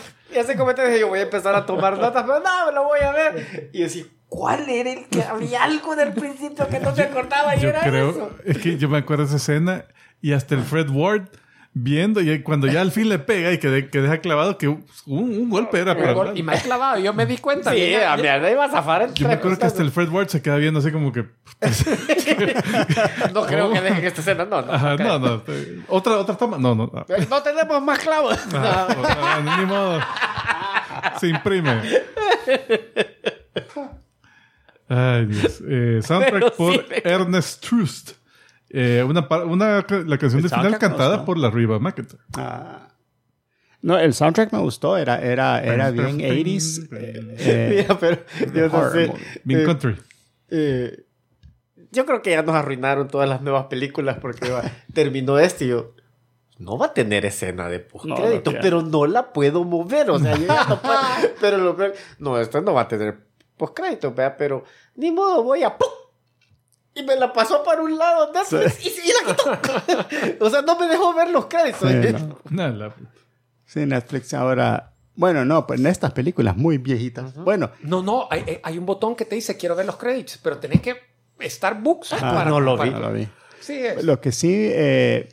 cómo 0.57 0.75
te 0.75 0.87
dije, 0.87 1.01
yo 1.01 1.09
voy 1.09 1.19
a 1.19 1.23
empezar 1.23 1.55
a 1.55 1.67
tomar 1.67 1.99
notas, 1.99 2.25
pero 2.27 2.41
no, 2.41 2.71
lo 2.73 2.85
voy 2.85 3.01
a 3.01 3.13
ver. 3.13 3.69
Y 3.75 3.83
decir, 3.83 4.11
¿cuál 4.31 4.67
era 4.71 4.91
el 4.91 5.07
que 5.09 5.23
había 5.23 5.65
algo 5.65 5.95
del 5.97 6.15
principio 6.15 6.67
que 6.69 6.81
no 6.81 6.95
se 6.95 7.03
acordaba 7.03 7.55
y 7.57 7.61
Yo 7.61 7.69
era 7.69 7.83
creo, 7.83 8.09
eso? 8.11 8.31
es 8.47 8.57
que 8.57 8.79
yo 8.79 8.89
me 8.89 8.97
acuerdo 8.99 9.25
de 9.25 9.29
esa 9.29 9.37
escena 9.37 9.85
y 10.23 10.33
hasta 10.33 10.55
el 10.55 10.63
Fred 10.63 10.89
Ward 10.89 11.29
viendo 11.77 12.21
y 12.21 12.41
cuando 12.43 12.69
ya 12.69 12.81
al 12.83 12.93
fin 12.93 13.09
le 13.09 13.19
pega 13.19 13.51
y 13.53 13.59
que, 13.59 13.69
de- 13.69 13.91
que 13.91 14.01
deja 14.01 14.19
clavado 14.19 14.57
que 14.59 14.69
un, 14.69 14.87
un 15.07 15.51
golpe 15.51 15.81
era 15.81 15.97
para 15.97 16.33
y 16.39 16.43
me 16.45 16.55
ha 16.55 16.61
clavado, 16.63 17.01
yo 17.01 17.13
me 17.13 17.27
di 17.27 17.37
cuenta. 17.39 17.71
Sí, 17.73 17.77
Bien, 17.77 18.05
a 18.05 18.17
mí 18.17 18.23
me 18.23 18.53
iba 18.53 18.65
a 18.65 18.71
zafar 18.71 19.03
el 19.03 19.13
Yo 19.15 19.27
me 19.27 19.35
acuerdo 19.35 19.59
que 19.59 19.67
hasta 19.67 19.83
el 19.83 19.91
Fred 19.91 20.09
Ward 20.09 20.29
se 20.29 20.41
queda 20.41 20.57
viendo 20.57 20.79
así 20.79 20.93
como 20.93 21.11
que 21.13 21.25
No 23.35 23.45
creo 23.47 23.73
que 23.73 23.81
dejen 23.81 24.05
esta 24.05 24.21
escena, 24.21 24.45
no, 24.45 24.63
no. 24.63 24.73
ajá, 24.73 24.97
no, 24.97 25.19
no, 25.19 25.43
otra 25.89 26.19
otra 26.19 26.37
toma, 26.37 26.59
no, 26.59 26.75
no, 26.77 26.91
no. 26.93 27.05
No 27.29 27.43
tenemos 27.43 27.83
más 27.83 27.99
clavos. 27.99 28.39
Ah, 28.55 28.87
ah, 29.19 29.57
ni 29.59 29.67
modo. 29.67 30.01
Se 31.19 31.29
imprime. 31.29 31.81
Ay, 34.89 35.27
Dios. 35.27 35.63
Eh, 35.69 36.01
soundtrack 36.03 36.33
Pero 36.33 36.53
por 36.57 36.73
sí 36.73 36.81
me- 36.89 37.11
Ernest 37.11 37.67
Trust. 37.67 38.13
Eh, 38.77 39.05
una, 39.05 39.27
una, 39.45 39.87
la 40.05 40.19
canción 40.19 40.43
de 40.43 40.49
El 40.49 40.55
final 40.55 40.79
cantada 40.79 41.25
por 41.25 41.39
la 41.39 41.49
Riva 41.49 41.79
McIntyre. 41.79 42.21
Ah. 42.37 42.89
No, 43.83 43.97
el 43.99 44.15
soundtrack 44.15 44.53
me 44.53 44.59
gustó. 44.59 44.97
Era, 44.97 45.21
era, 45.23 45.63
era 45.63 45.91
bien 45.93 46.19
80s. 46.19 46.89
eh, 46.93 47.35
eh, 47.39 47.85
Mira, 47.87 47.99
pero 48.01 48.23
yo 48.53 48.69
no 48.69 48.91
sé. 48.91 49.13
eh, 49.49 49.65
Country. 49.65 49.97
eh, 50.51 51.05
yo 51.93 52.05
creo 52.07 52.21
que 52.23 52.31
ya 52.31 52.43
nos 52.43 52.57
arruinaron 52.57 53.07
todas 53.07 53.29
las 53.29 53.43
nuevas 53.43 53.67
películas 53.67 54.19
porque 54.21 54.51
va- 54.51 54.65
terminó 54.93 55.39
este 55.39 55.67
y 55.67 55.69
yo. 55.69 55.93
No 56.59 56.77
va 56.79 56.87
a 56.87 56.95
tener 56.95 57.25
escena 57.27 57.69
de 57.69 57.79
postcrédito, 57.81 58.35
no 58.37 58.43
tiene. 58.43 58.59
pero 58.61 58.83
no 58.83 59.07
la 59.07 59.33
puedo 59.33 59.63
mover. 59.65 60.11
O 60.11 60.19
sea, 60.19 60.37
yo 60.37 60.47
ya 60.47 60.65
no 60.69 60.81
puedo. 60.83 60.99
pero 61.41 61.59
lo 61.59 61.77
peor- 61.77 61.95
no, 62.19 62.39
esto 62.41 62.61
no 62.61 62.75
va 62.75 62.81
a 62.83 62.89
tener 62.89 63.19
postcrédito, 63.57 64.13
vea, 64.15 64.37
pero 64.37 64.65
ni 64.97 65.13
modo, 65.13 65.45
voy 65.45 65.63
a. 65.63 65.77
¡pum! 65.77 65.89
Y 66.95 67.03
me 67.03 67.17
la 67.17 67.33
pasó 67.33 67.63
para 67.65 67.83
un 67.83 67.99
lado 67.99 68.33
Netflix 68.33 68.85
y, 68.87 68.89
y 68.89 69.13
la 69.27 69.35
quitó. 69.35 70.45
o 70.45 70.51
sea, 70.51 70.63
no 70.63 70.79
me 70.79 70.87
dejó 70.87 71.13
ver 71.15 71.31
los 71.31 71.47
créditos. 71.47 71.91
Sí, 71.91 71.97
no. 72.51 72.69
La- 72.71 72.95
sí, 73.67 73.81
Netflix 73.87 74.33
ahora. 74.35 74.93
Bueno, 75.17 75.45
no, 75.45 75.67
pues 75.67 75.81
en 75.81 75.87
estas 75.87 76.13
películas 76.13 76.57
muy 76.57 76.79
viejitas. 76.79 77.35
Bueno, 77.37 77.71
No, 77.83 78.03
no, 78.03 78.27
hay, 78.31 78.45
hay- 78.47 78.61
hay 78.63 78.79
un 78.79 78.87
botón 78.87 79.15
que 79.17 79.25
te 79.25 79.35
dice 79.35 79.57
quiero 79.57 79.75
ver 79.77 79.87
los 79.87 79.97
créditos, 79.97 80.39
pero 80.43 80.59
tenés 80.59 80.81
que 80.81 80.97
estar 81.41 81.81
books 81.81 82.13
Ah, 82.15 82.45
no 82.49 82.61
lo 82.61 82.77
para- 82.77 82.91
no 82.91 83.01
lo 83.01 83.13
vi. 83.13 83.29
Sí, 83.61 83.75
es. 83.79 84.05
Lo 84.05 84.21
que 84.21 84.31
sí 84.33 84.53
eh, 84.73 85.29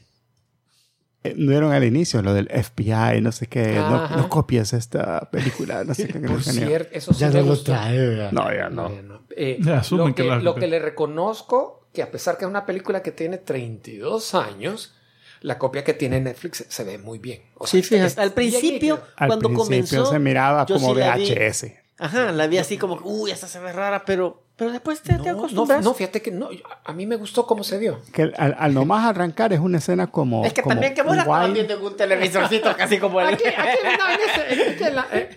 eh, 1.23 1.33
no 1.37 1.51
dieron 1.51 1.71
al 1.73 1.83
inicio, 1.83 2.21
lo 2.21 2.33
del 2.33 2.47
FBI, 2.49 3.21
no 3.21 3.31
sé 3.31 3.47
qué. 3.47 3.73
No, 3.75 4.07
no 4.09 4.29
copies 4.29 4.73
esta 4.73 5.29
película, 5.31 5.83
no 5.83 5.93
sé 5.93 6.07
qué. 6.07 6.19
Por 6.19 6.41
genio. 6.41 6.67
cierto, 6.67 6.89
eso 6.97 7.13
sí 7.13 7.25
me 7.25 7.41
gustó. 7.43 7.73
No, 7.73 8.51
ya 8.53 8.69
no. 8.69 8.89
No, 8.89 8.95
ya 8.95 9.01
no. 9.01 9.21
Eh, 9.35 9.57
Ya, 9.61 9.79
asumen 9.79 10.07
lo, 10.09 10.15
que, 10.15 10.23
que 10.23 10.29
la- 10.29 10.39
lo 10.39 10.55
que 10.55 10.67
le 10.67 10.79
reconozco, 10.79 11.87
que 11.93 12.01
a 12.01 12.11
pesar 12.11 12.37
que 12.37 12.45
es 12.45 12.49
una 12.49 12.65
película 12.65 13.01
que 13.03 13.11
tiene 13.11 13.37
32 13.37 14.33
años, 14.35 14.95
la 15.41 15.57
copia 15.57 15.83
que 15.83 15.93
tiene 15.93 16.19
Netflix 16.21 16.65
se 16.69 16.83
ve 16.83 16.97
muy 16.97 17.19
bien. 17.19 17.41
O 17.55 17.65
sea, 17.67 17.81
Sí, 17.81 17.87
fíjate, 17.87 18.07
está 18.07 18.21
al 18.23 18.33
principio. 18.33 18.99
Al 19.15 19.27
cuando 19.27 19.49
principio 19.49 19.63
comenzó. 19.63 20.05
se 20.05 20.19
miraba 20.19 20.65
como 20.65 20.93
sí 20.93 20.99
la 20.99 21.15
vi. 21.15 21.31
VHS. 21.33 21.65
Ajá, 21.97 22.31
la 22.31 22.47
vi 22.47 22.57
así 22.57 22.77
como, 22.77 22.95
uy, 23.03 23.31
esta 23.31 23.47
se 23.47 23.59
ve 23.59 23.71
rara, 23.73 24.03
pero, 24.05 24.43
pero 24.61 24.73
después 24.73 25.01
te, 25.01 25.13
te 25.13 25.17
No, 25.17 25.23
no, 25.23 25.31
acostumbras. 25.39 25.83
no, 25.83 25.91
fíjate 25.95 26.21
que 26.21 26.29
no, 26.29 26.47
a 26.85 26.93
mí 26.93 27.07
me 27.07 27.15
gustó 27.15 27.47
cómo 27.47 27.63
se 27.63 27.79
dio. 27.79 27.99
Que 28.13 28.31
al, 28.37 28.55
al 28.59 28.73
nomás 28.75 29.05
arrancar 29.07 29.51
es 29.53 29.59
una 29.59 29.79
escena 29.79 30.05
como. 30.05 30.45
es 30.45 30.53
que 30.53 30.61
como 30.61 30.75
también 30.75 30.93
que 30.93 31.01
vos 31.01 31.15
la 31.15 31.23
estabas 31.23 31.51
viendo 31.51 31.73
en 31.73 31.81
un 31.81 31.97
televisorcito 31.97 32.69
casi 32.77 32.99
como 32.99 33.19
el... 33.21 33.29
Aquí, 33.33 33.43
aquí, 33.47 33.79
no, 33.97 34.09
en 34.11 34.19
ese- 34.53 34.69
es 34.71 34.77
que 34.77 34.89
la- 34.93 35.07
eh, 35.13 35.29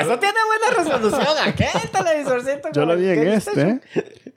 Eso 0.00 0.18
tiene 0.18 0.38
buena 0.48 0.76
resolución, 0.76 1.36
aquel 1.46 1.88
televisorcito. 1.92 2.68
Yo 2.72 2.84
lo 2.84 2.96
vi 2.96 3.08
en 3.10 3.28
este. 3.28 3.80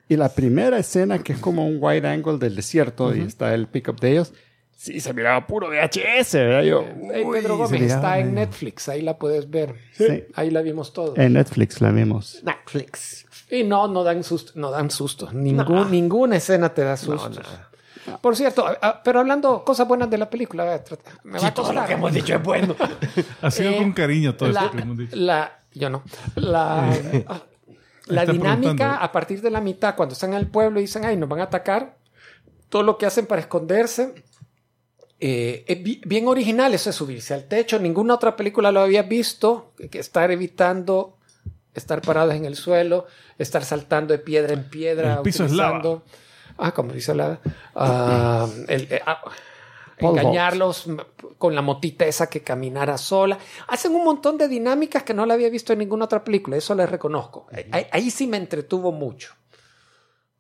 Y 0.07 0.15
la 0.17 0.29
primera 0.29 0.77
escena, 0.77 1.17
que 1.23 1.33
es 1.33 1.39
como 1.39 1.65
un 1.67 1.77
wide 1.81 2.07
angle 2.07 2.37
del 2.37 2.55
desierto 2.55 3.15
y 3.15 3.21
está 3.21 3.55
el 3.55 3.65
pickup 3.65 3.99
de 3.99 4.11
ellos, 4.11 4.33
Sí, 4.79 4.99
se 4.99 5.11
miraba 5.11 5.47
puro 5.47 5.69
VHS, 5.69 6.33
¿verdad? 6.35 6.61
Yo, 6.61 6.85
Hey, 7.11 7.25
Pedro 7.31 7.57
Gómez 7.57 7.71
miraba 7.81 7.95
está 7.95 8.19
en. 8.19 8.35
Netflix, 8.35 8.87
ahí 8.87 9.01
la 9.01 9.17
puedes 9.17 9.49
ver. 9.49 9.73
Sí. 9.93 10.25
Ahí 10.35 10.51
la 10.51 10.61
vimos 10.61 10.93
todos. 10.93 11.17
En 11.17 11.33
Netflix 11.33 11.81
la 11.81 11.89
vimos. 11.89 12.43
Netflix. 12.43 13.25
Y 13.49 13.63
no, 13.63 13.87
no 13.87 14.03
dan 14.03 14.23
susto, 14.23 14.51
no 14.55 14.71
dan 14.71 14.91
susto. 14.91 15.29
Ningún, 15.31 15.89
Ninguna 15.91 16.35
escena 16.37 16.73
te 16.73 16.83
da 16.83 16.97
susto. 16.97 17.29
Por 18.21 18.35
cierto, 18.37 18.65
pero 19.03 19.19
hablando 19.19 19.63
cosas 19.65 19.87
buenas 19.87 20.09
de 20.09 20.17
la 20.17 20.29
película, 20.29 20.63
me 21.23 21.39
va 21.39 21.47
a 21.47 21.53
todo 21.53 21.73
lo 21.73 21.85
que 21.85 21.93
hemos 21.93 22.13
dicho 22.13 22.35
es 22.35 22.43
bueno. 22.43 22.75
Ha 23.41 23.51
sido 23.51 23.71
Eh, 23.71 23.77
con 23.77 23.91
cariño 23.93 24.35
todo 24.35 24.49
la, 24.49 24.61
esto 24.65 24.75
que 24.75 24.81
hemos 24.81 24.97
dicho. 24.97 25.15
la- 25.15 25.59
yo 25.73 25.89
no. 25.89 26.03
La, 26.35 26.89
ah, 27.27 27.41
la 28.07 28.25
dinámica 28.25 28.95
a 28.97 29.11
partir 29.11 29.41
de 29.41 29.49
la 29.51 29.59
mitad, 29.61 29.95
cuando 29.95 30.13
están 30.13 30.31
en 30.31 30.39
el 30.39 30.47
pueblo 30.47 30.79
y 30.79 30.83
dicen, 30.83 31.03
ay, 31.05 31.17
nos 31.17 31.27
van 31.29 31.41
a 31.41 31.43
atacar, 31.43 31.97
todo 32.69 32.83
lo 32.83 32.97
que 32.97 33.05
hacen 33.05 33.25
para 33.27 33.41
esconderse 33.41 34.23
eh, 35.19 35.65
es 35.67 35.83
bi- 35.83 36.01
bien 36.05 36.27
original. 36.27 36.73
Eso 36.73 36.89
es 36.89 36.95
subirse 36.95 37.33
al 37.33 37.45
techo. 37.47 37.77
Ninguna 37.79 38.13
otra 38.15 38.35
película 38.35 38.71
lo 38.71 38.79
había 38.81 39.03
visto. 39.03 39.73
Que 39.91 39.99
estar 39.99 40.31
evitando 40.31 41.16
estar 41.77 42.01
parados 42.01 42.33
en 42.35 42.45
el 42.45 42.55
suelo, 42.55 43.05
estar 43.37 43.63
saltando 43.63 44.11
de 44.13 44.19
piedra 44.19 44.53
en 44.53 44.63
piedra. 44.69 45.15
El 45.17 45.21
piso 45.23 45.45
es 45.45 45.51
lava. 45.53 46.01
Ah, 46.57 46.73
como 46.73 46.91
dice 46.93 47.13
la. 47.15 47.39
ah, 47.75 48.47
el- 48.67 48.87
eh, 48.91 49.01
ah, 49.05 49.21
engañarlos 49.99 50.85
con 51.37 51.55
la 51.55 51.61
motita 51.61 52.05
esa 52.05 52.27
que 52.29 52.41
caminara 52.41 52.97
sola. 52.97 53.37
Hacen 53.67 53.95
un 53.95 54.03
montón 54.03 54.37
de 54.37 54.47
dinámicas 54.47 55.03
que 55.03 55.13
no 55.13 55.25
la 55.25 55.33
había 55.35 55.49
visto 55.49 55.73
en 55.73 55.79
ninguna 55.79 56.05
otra 56.05 56.23
película, 56.23 56.55
eso 56.57 56.75
les 56.75 56.89
reconozco. 56.89 57.47
Ahí, 57.71 57.87
ahí 57.91 58.11
sí 58.11 58.27
me 58.27 58.37
entretuvo 58.37 58.91
mucho. 58.91 59.33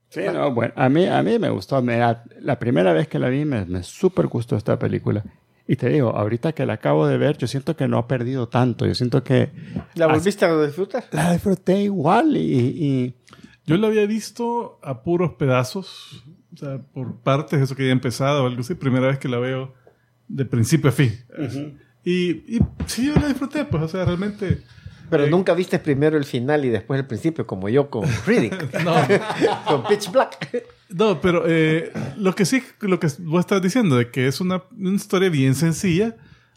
Sí, 0.09 0.21
no, 0.31 0.51
bueno, 0.53 0.73
a 0.77 0.87
mí, 0.89 1.05
a 1.05 1.21
mí 1.21 1.37
me 1.37 1.49
gustó. 1.49 1.81
Me- 1.81 1.97
la, 1.97 2.23
la 2.39 2.57
primera 2.59 2.93
vez 2.93 3.07
que 3.07 3.19
la 3.19 3.29
vi 3.29 3.43
me, 3.45 3.65
me 3.65 3.83
súper 3.83 4.27
gustó 4.27 4.55
esta 4.55 4.77
película. 4.79 5.23
Y 5.67 5.75
te 5.75 5.89
digo, 5.89 6.09
ahorita 6.15 6.53
que 6.53 6.65
la 6.65 6.73
acabo 6.73 7.07
de 7.07 7.17
ver, 7.17 7.37
yo 7.37 7.45
siento 7.47 7.75
que 7.75 7.87
no 7.87 7.97
ha 7.97 8.07
perdido 8.07 8.47
tanto. 8.47 8.85
Yo 8.85 8.95
siento 8.95 9.23
que 9.23 9.51
¿La 9.95 10.07
volviste 10.07 10.45
a 10.45 10.61
disfrutar? 10.65 11.05
la 11.11 11.33
disfruté 11.33 11.81
igual 11.81 12.37
y, 12.37 12.39
y- 12.41 13.13
Yo 13.65 13.75
la 13.77 13.87
había 13.87 14.05
visto 14.05 14.79
a 14.81 15.03
puros 15.03 15.33
pedazos, 15.33 16.23
o 16.53 16.57
sea, 16.57 16.77
por 16.93 17.17
partes, 17.17 17.61
eso 17.61 17.75
que 17.75 17.81
había 17.83 17.91
empezado 17.91 18.43
o 18.43 18.47
algo 18.47 18.61
así. 18.61 18.75
Primera 18.75 19.07
vez 19.07 19.19
que 19.19 19.27
la 19.27 19.39
veo 19.39 19.73
de 20.29 20.45
principio 20.45 20.89
a 20.89 20.93
fin. 20.93 21.11
y, 22.05 22.55
y 22.55 22.59
sí, 22.85 23.07
yo 23.07 23.15
la 23.15 23.27
disfruté, 23.27 23.65
pues, 23.65 23.83
o 23.83 23.87
sea, 23.89 24.05
realmente. 24.05 24.61
Pero 25.09 25.25
Eh, 25.25 25.29
nunca 25.29 25.53
viste 25.53 25.79
primero 25.79 26.17
el 26.17 26.25
final 26.25 26.65
y 26.65 26.69
después 26.69 26.99
el 26.99 27.05
principio, 27.05 27.47
como 27.47 27.69
yo 27.69 27.89
con 27.89 28.05
Riddick. 28.25 28.73
No, 28.83 28.95
con 29.67 29.83
Pitch 29.85 30.11
Black. 30.11 30.65
no, 30.89 31.21
pero 31.21 31.43
eh, 31.47 31.91
lo 32.17 32.33
que 32.35 32.45
sí, 32.45 32.63
lo 32.81 32.99
que 32.99 33.07
vos 33.19 33.39
estás 33.39 33.61
diciendo, 33.61 33.95
de 33.95 34.11
que 34.11 34.27
es 34.27 34.41
una, 34.41 34.63
una 34.77 34.95
historia 34.95 35.29
bien 35.29 35.55
sencilla. 35.55 36.15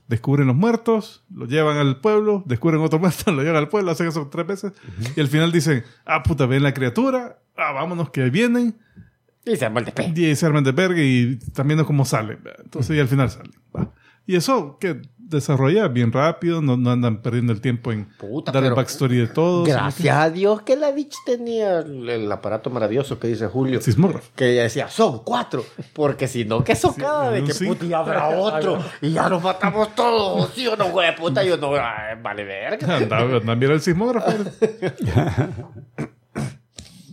Descubren 0.09 0.49
los 0.49 0.57
muertos, 0.57 1.23
lo 1.33 1.47
llevan 1.47 1.77
al 1.77 2.01
pueblo, 2.01 2.43
descubren 2.45 2.81
otro 2.81 2.99
muerto, 3.01 3.31
lo 3.31 3.43
llevan 3.43 3.59
al 3.59 3.69
pueblo, 3.69 3.93
hacen 3.93 4.09
eso 4.09 4.29
tres 4.29 4.45
veces. 4.45 4.73
Y 5.15 5.21
al 5.21 5.29
final 5.29 5.53
dicen, 5.53 5.85
ah, 6.05 6.25
puta, 6.25 6.47
ven 6.47 6.65
la 6.65 6.75
criatura, 6.75 7.39
ah, 7.57 7.73
vámonos 7.73 8.11
que 8.11 8.29
vienen. 8.29 8.77
Y 9.45 9.57
se 9.57 9.67
armó 9.67 9.79
el 9.79 9.85
despegue. 9.85 10.31
Y 10.31 10.35
se 10.35 10.47
arman 10.47 10.65
de 10.65 10.73
verga 10.73 11.01
y 11.01 11.39
están 11.41 11.69
viendo 11.69 11.87
cómo. 11.87 12.05
¿verdad? 12.11 12.57
Entonces, 12.63 12.97
y 12.97 13.01
al 13.01 13.07
final 13.09 13.31
salen. 13.31 13.53
va. 13.75 13.93
Y 14.27 14.37
eso 14.37 14.79
que 14.79 15.03
desarrolla 15.17 15.87
bien 15.89 16.11
rápido, 16.13 16.61
no, 16.61 16.77
no 16.77 16.91
andan 16.91 17.23
perdiendo 17.23 17.53
el 17.53 17.61
tiempo 17.61 17.93
en 17.93 18.07
Puta, 18.19 18.51
dar 18.53 18.63
el 18.63 18.69
pero- 18.71 18.77
backstory 18.77 19.17
de 19.19 19.27
todos. 19.29 19.67
Gracias 19.69 20.17
a 20.17 20.29
Dios 20.31 20.63
que 20.63 20.77
la 20.77 20.91
bitch 20.93 21.15
tenía 21.25 21.79
el, 21.81 22.09
el 22.09 22.31
aparato 22.33 22.69
maravilloso 22.71 23.19
que 23.21 23.29
dice 23.29 23.47
Julio. 23.47 23.81
Sismógrafo. 23.81 24.29
Que 24.37 24.53
ella 24.53 24.65
decía, 24.65 24.89
son 24.89 25.21
cuatro. 25.25 25.65
Porque 25.95 26.27
si 26.29 26.45
no, 26.45 26.63
qué 26.65 26.75
socada 26.77 27.31
de 27.31 27.41
un 27.43 27.47
que 27.47 27.55
cinco. 27.55 27.75
puta, 27.75 27.87
y 27.87 27.93
habrá 27.93 28.29
otro. 28.39 28.79
y 29.01 29.13
ya 29.13 29.29
nos 29.29 29.43
matamos 29.43 29.95
todos. 29.95 30.51
¿Sí 30.55 30.67
o 30.67 30.77
no, 30.77 30.91
güey? 30.91 31.15
Puta, 31.17 31.43
yo 31.45 31.57
no. 31.57 31.75
ay, 31.75 32.17
vale, 32.23 32.45
verga. 32.45 32.97
Anda, 32.97 33.19
anda, 33.19 33.57
mira 33.57 33.75
el 33.75 33.81
sismógrafo. 33.81 34.33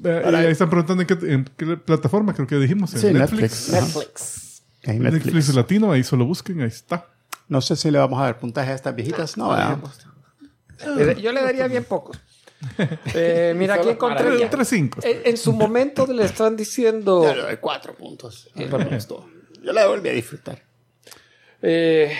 Eh, 0.03 0.21
y 0.31 0.35
ahí 0.35 0.45
están 0.51 0.69
preguntando 0.69 1.01
en 1.01 1.07
qué, 1.07 1.33
en 1.33 1.43
qué 1.57 1.75
plataforma, 1.75 2.31
creo 2.33 2.45
que 2.45 2.55
dijimos. 2.57 2.93
En 2.93 2.99
Sí, 2.99 3.07
Netflix. 3.11 3.69
Netflix. 3.69 4.46
En 4.91 4.99
Netflix. 5.03 5.25
Netflix. 5.25 5.55
Latino, 5.55 5.91
ahí 5.91 6.03
solo 6.03 6.25
busquen, 6.25 6.61
ahí 6.61 6.67
está. 6.67 7.07
No 7.47 7.61
sé 7.61 7.75
si 7.75 7.89
le 7.91 7.97
vamos 7.99 8.19
a 8.19 8.23
dar 8.23 8.39
puntaje 8.39 8.71
a 8.71 8.75
estas 8.75 8.93
viejitas. 8.95 9.37
No, 9.37 9.49
¿verdad? 9.49 9.77
Yo 11.17 11.31
le 11.31 11.41
daría 11.41 11.67
bien 11.67 11.83
pocos. 11.83 12.17
Eh, 13.13 13.53
mira, 13.55 13.75
aquí 13.75 13.89
encontré. 13.89 14.47
Tres 14.47 14.67
cinco. 14.67 14.99
En, 15.03 15.21
en 15.25 15.37
su 15.37 15.53
momento 15.53 16.07
le 16.07 16.23
están 16.25 16.55
diciendo. 16.57 17.23
Yo 17.23 17.35
le 17.35 17.41
doy 17.43 17.57
cuatro 17.57 17.93
puntos. 17.93 18.49
Gustó. 18.89 19.29
Yo 19.61 19.73
la 19.73 19.85
volví 19.85 20.09
a 20.09 20.13
disfrutar. 20.13 20.63
Eh, 21.61 22.11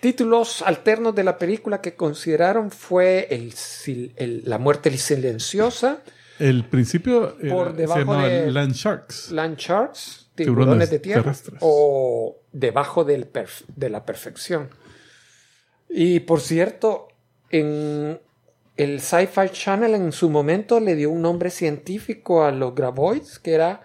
títulos 0.00 0.62
alternos 0.62 1.14
de 1.14 1.24
la 1.24 1.36
película 1.38 1.80
que 1.80 1.94
consideraron 1.94 2.70
fue 2.70 3.28
el, 3.30 3.52
sil- 3.56 4.12
el- 4.16 4.42
La 4.46 4.58
muerte 4.58 4.96
silenciosa, 4.96 5.98
El 6.38 6.64
principio 6.64 7.36
era- 7.40 7.54
Por 7.54 7.74
debajo 7.74 8.00
se 8.00 8.06
llamaba 8.06 8.28
de- 8.28 8.50
Land 8.50 8.72
Sharks. 8.74 9.30
Land 9.32 9.56
Sharks, 9.58 10.21
Tiburones 10.34 10.88
tiburones 10.88 10.90
de 10.90 10.98
tierra, 10.98 11.22
terrestres. 11.22 11.58
o 11.60 12.36
Debajo 12.52 13.04
del 13.04 13.28
de 13.76 13.90
la 13.90 14.04
perfección. 14.06 14.70
Y 15.88 16.20
por 16.20 16.40
cierto, 16.40 17.08
en 17.50 18.18
el 18.76 19.00
Sci-Fi 19.00 19.50
Channel 19.52 19.94
en 19.94 20.12
su 20.12 20.30
momento 20.30 20.80
le 20.80 20.94
dio 20.96 21.10
un 21.10 21.20
nombre 21.22 21.50
científico 21.50 22.44
a 22.44 22.50
los 22.50 22.74
graboids 22.74 23.38
que 23.38 23.52
era 23.54 23.82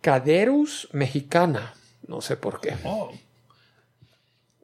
Caderus 0.00 0.88
mexicana. 0.92 1.74
No 2.06 2.20
sé 2.20 2.36
por 2.36 2.60
qué. 2.60 2.74
Oh. 2.84 3.10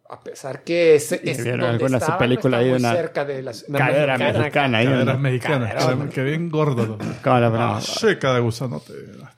A 0.08 0.20
pesar 0.22 0.62
que 0.62 0.94
es, 0.94 1.10
es 1.10 1.44
alguna 1.46 1.98
estaban, 1.98 2.18
película 2.18 2.58
ahí 2.58 2.66
de 2.70 2.76
una 2.76 2.92
cerca 2.94 3.24
de 3.24 3.42
las 3.42 3.64
cadera 3.64 4.16
mexicana. 4.16 4.78
ahí, 4.78 4.86
Caderas 4.86 5.14
¿no? 5.16 5.20
mexicanas. 5.20 5.74
Cadera. 5.84 6.08
Que 6.10 6.22
bien 6.22 6.48
gordo. 6.48 6.86
¿no? 6.86 6.98
¿Cómo 7.24 7.38
le 7.40 7.46
Ah, 7.46 7.50
ponemos? 7.50 7.84
sí, 7.84 8.16
cada 8.20 8.38
gusano 8.38 8.78
te, 8.80 8.92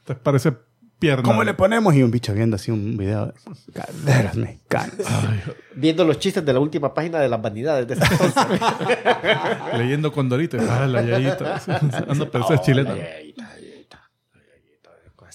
te 0.04 0.14
parece 0.14 0.52
pierna. 0.98 1.22
¿Cómo 1.22 1.44
le 1.44 1.54
ponemos? 1.54 1.94
Y 1.94 2.02
un 2.02 2.10
bicho 2.10 2.32
viendo 2.34 2.56
así 2.56 2.70
un 2.70 2.96
video 2.96 3.26
de 3.26 3.32
caderas 3.72 4.36
mexicanas. 4.36 4.94
Ay, 5.06 5.42
Viendo 5.74 6.04
los 6.04 6.18
chistes 6.18 6.44
de 6.44 6.52
la 6.52 6.60
última 6.60 6.92
página 6.94 7.18
de 7.20 7.28
las 7.28 7.40
vanidades 7.40 7.86
de 7.86 7.96
leyendo 9.78 10.12
Condorito. 10.12 10.56
Ah, 10.68 10.86
la 10.86 11.02
yayita. 11.02 11.62
Ando 12.08 12.30
esa 12.32 12.54
es 12.54 12.62
chilena. 12.62 12.94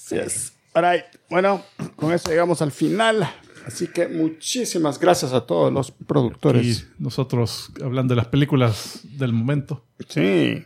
Yes. 0.10 0.54
All 0.74 0.84
right. 0.84 1.06
Bueno, 1.30 1.64
con 1.96 2.12
eso 2.12 2.30
llegamos 2.30 2.62
al 2.62 2.72
final. 2.72 3.28
Así 3.66 3.88
que 3.88 4.08
muchísimas 4.08 5.00
gracias 5.00 5.32
a 5.34 5.46
todos 5.46 5.72
los 5.72 5.90
Y 5.90 6.04
productores. 6.04 6.88
nosotros 7.00 7.72
hablando 7.82 8.14
de 8.14 8.18
las 8.18 8.28
películas 8.28 9.00
del 9.04 9.32
momento. 9.34 9.86
Sí. 10.10 10.66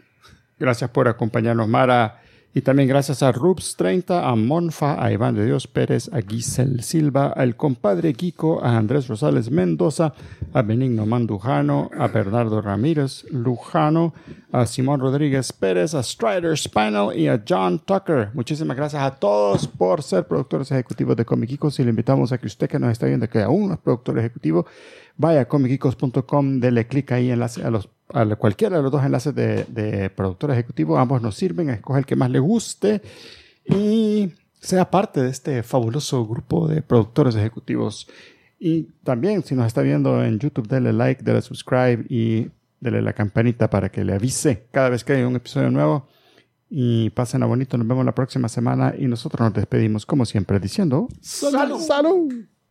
Gracias 0.58 0.90
por 0.90 1.08
acompañarnos, 1.08 1.68
Mara. 1.68 2.22
Y 2.58 2.62
también 2.64 2.90
gracias 2.90 3.22
a 3.22 3.32
Rubs30, 3.32 4.24
a 4.24 4.36
Monfa, 4.36 5.00
a 5.00 5.12
Iván 5.12 5.36
de 5.36 5.46
Dios 5.46 5.68
Pérez, 5.68 6.10
a 6.12 6.22
Giselle 6.28 6.82
Silva, 6.82 7.28
al 7.28 7.56
compadre 7.56 8.16
Kiko, 8.16 8.64
a 8.64 8.76
Andrés 8.76 9.08
Rosales 9.08 9.52
Mendoza, 9.52 10.16
a 10.54 10.64
Benigno 10.64 11.06
Mandujano, 11.06 11.92
a 11.96 12.08
Bernardo 12.08 12.60
Ramírez 12.60 13.26
Lujano, 13.30 14.16
a 14.52 14.66
Simón 14.66 15.02
Rodríguez 15.02 15.54
Pérez, 15.54 15.94
a 15.94 16.02
Strider 16.02 16.58
Spinal 16.58 17.16
y 17.16 17.28
a 17.28 17.44
John 17.48 17.78
Tucker. 17.78 18.32
Muchísimas 18.34 18.76
gracias 18.76 19.04
a 19.04 19.12
todos 19.12 19.68
por 19.68 20.02
ser 20.02 20.26
productores 20.28 20.72
ejecutivos 20.72 21.16
de 21.16 21.26
Comic 21.26 21.50
Kikos 21.50 21.80
y 21.80 21.84
le 21.84 21.92
invitamos 21.92 22.32
a 22.32 22.40
que 22.40 22.48
usted 22.48 22.68
que 22.68 22.80
nos 22.80 22.92
está 22.92 23.06
viendo, 23.06 23.30
que 23.30 23.44
aún 23.44 23.72
es 23.72 23.78
productor 23.78 24.18
ejecutivo, 24.18 24.66
vaya 25.16 25.42
a 25.42 25.46
comicikos.com, 25.48 26.60
dele 26.60 26.88
clic 26.88 27.12
ahí 27.12 27.30
enlace 27.30 27.64
a 27.64 27.70
los 27.70 27.88
a 28.14 28.26
cualquiera 28.36 28.78
de 28.78 28.84
los 28.84 28.92
dos 28.92 29.04
enlaces 29.04 29.34
de, 29.36 29.66
de 29.66 30.10
productor 30.10 30.52
ejecutivo, 30.52 30.98
ambos 30.98 31.22
nos 31.22 31.36
sirven, 31.36 31.70
escoge 31.70 32.00
el 32.00 32.06
que 32.06 32.16
más 32.16 32.30
le 32.30 32.40
guste 32.40 33.02
y 33.66 34.32
sea 34.60 34.90
parte 34.90 35.22
de 35.22 35.30
este 35.30 35.64
fabuloso 35.64 36.26
grupo 36.26 36.68
de 36.68 36.82
productores 36.82 37.36
ejecutivos. 37.36 38.08
Y 38.60 38.84
también, 39.04 39.44
si 39.44 39.56
nos 39.56 39.68
está 39.68 39.82
viendo 39.82 40.24
en 40.24 40.40
YouTube, 40.40 40.68
dele 40.68 40.94
like, 40.94 41.24
dele 41.24 41.42
subscribe 41.42 42.06
y 42.10 42.50
dele 42.80 43.02
la 43.02 43.14
campanita 43.14 43.70
para 43.70 43.90
que 43.90 44.04
le 44.04 44.14
avise 44.14 44.68
cada 44.72 44.90
vez 44.90 45.04
que 45.04 45.14
hay 45.14 45.24
un 45.24 45.36
episodio 45.36 45.70
nuevo. 45.70 46.08
Y 46.70 47.12
pasen 47.12 47.44
a 47.44 47.46
bonito, 47.46 47.78
nos 47.78 47.88
vemos 47.88 48.06
la 48.06 48.14
próxima 48.14 48.50
semana 48.50 48.94
y 48.98 49.08
nosotros 49.08 49.40
nos 49.40 49.54
despedimos 49.54 50.06
como 50.06 50.26
siempre 50.26 50.60
diciendo 50.60 51.08
¡Salud! 51.22 51.80
¡Salud! 51.80 52.34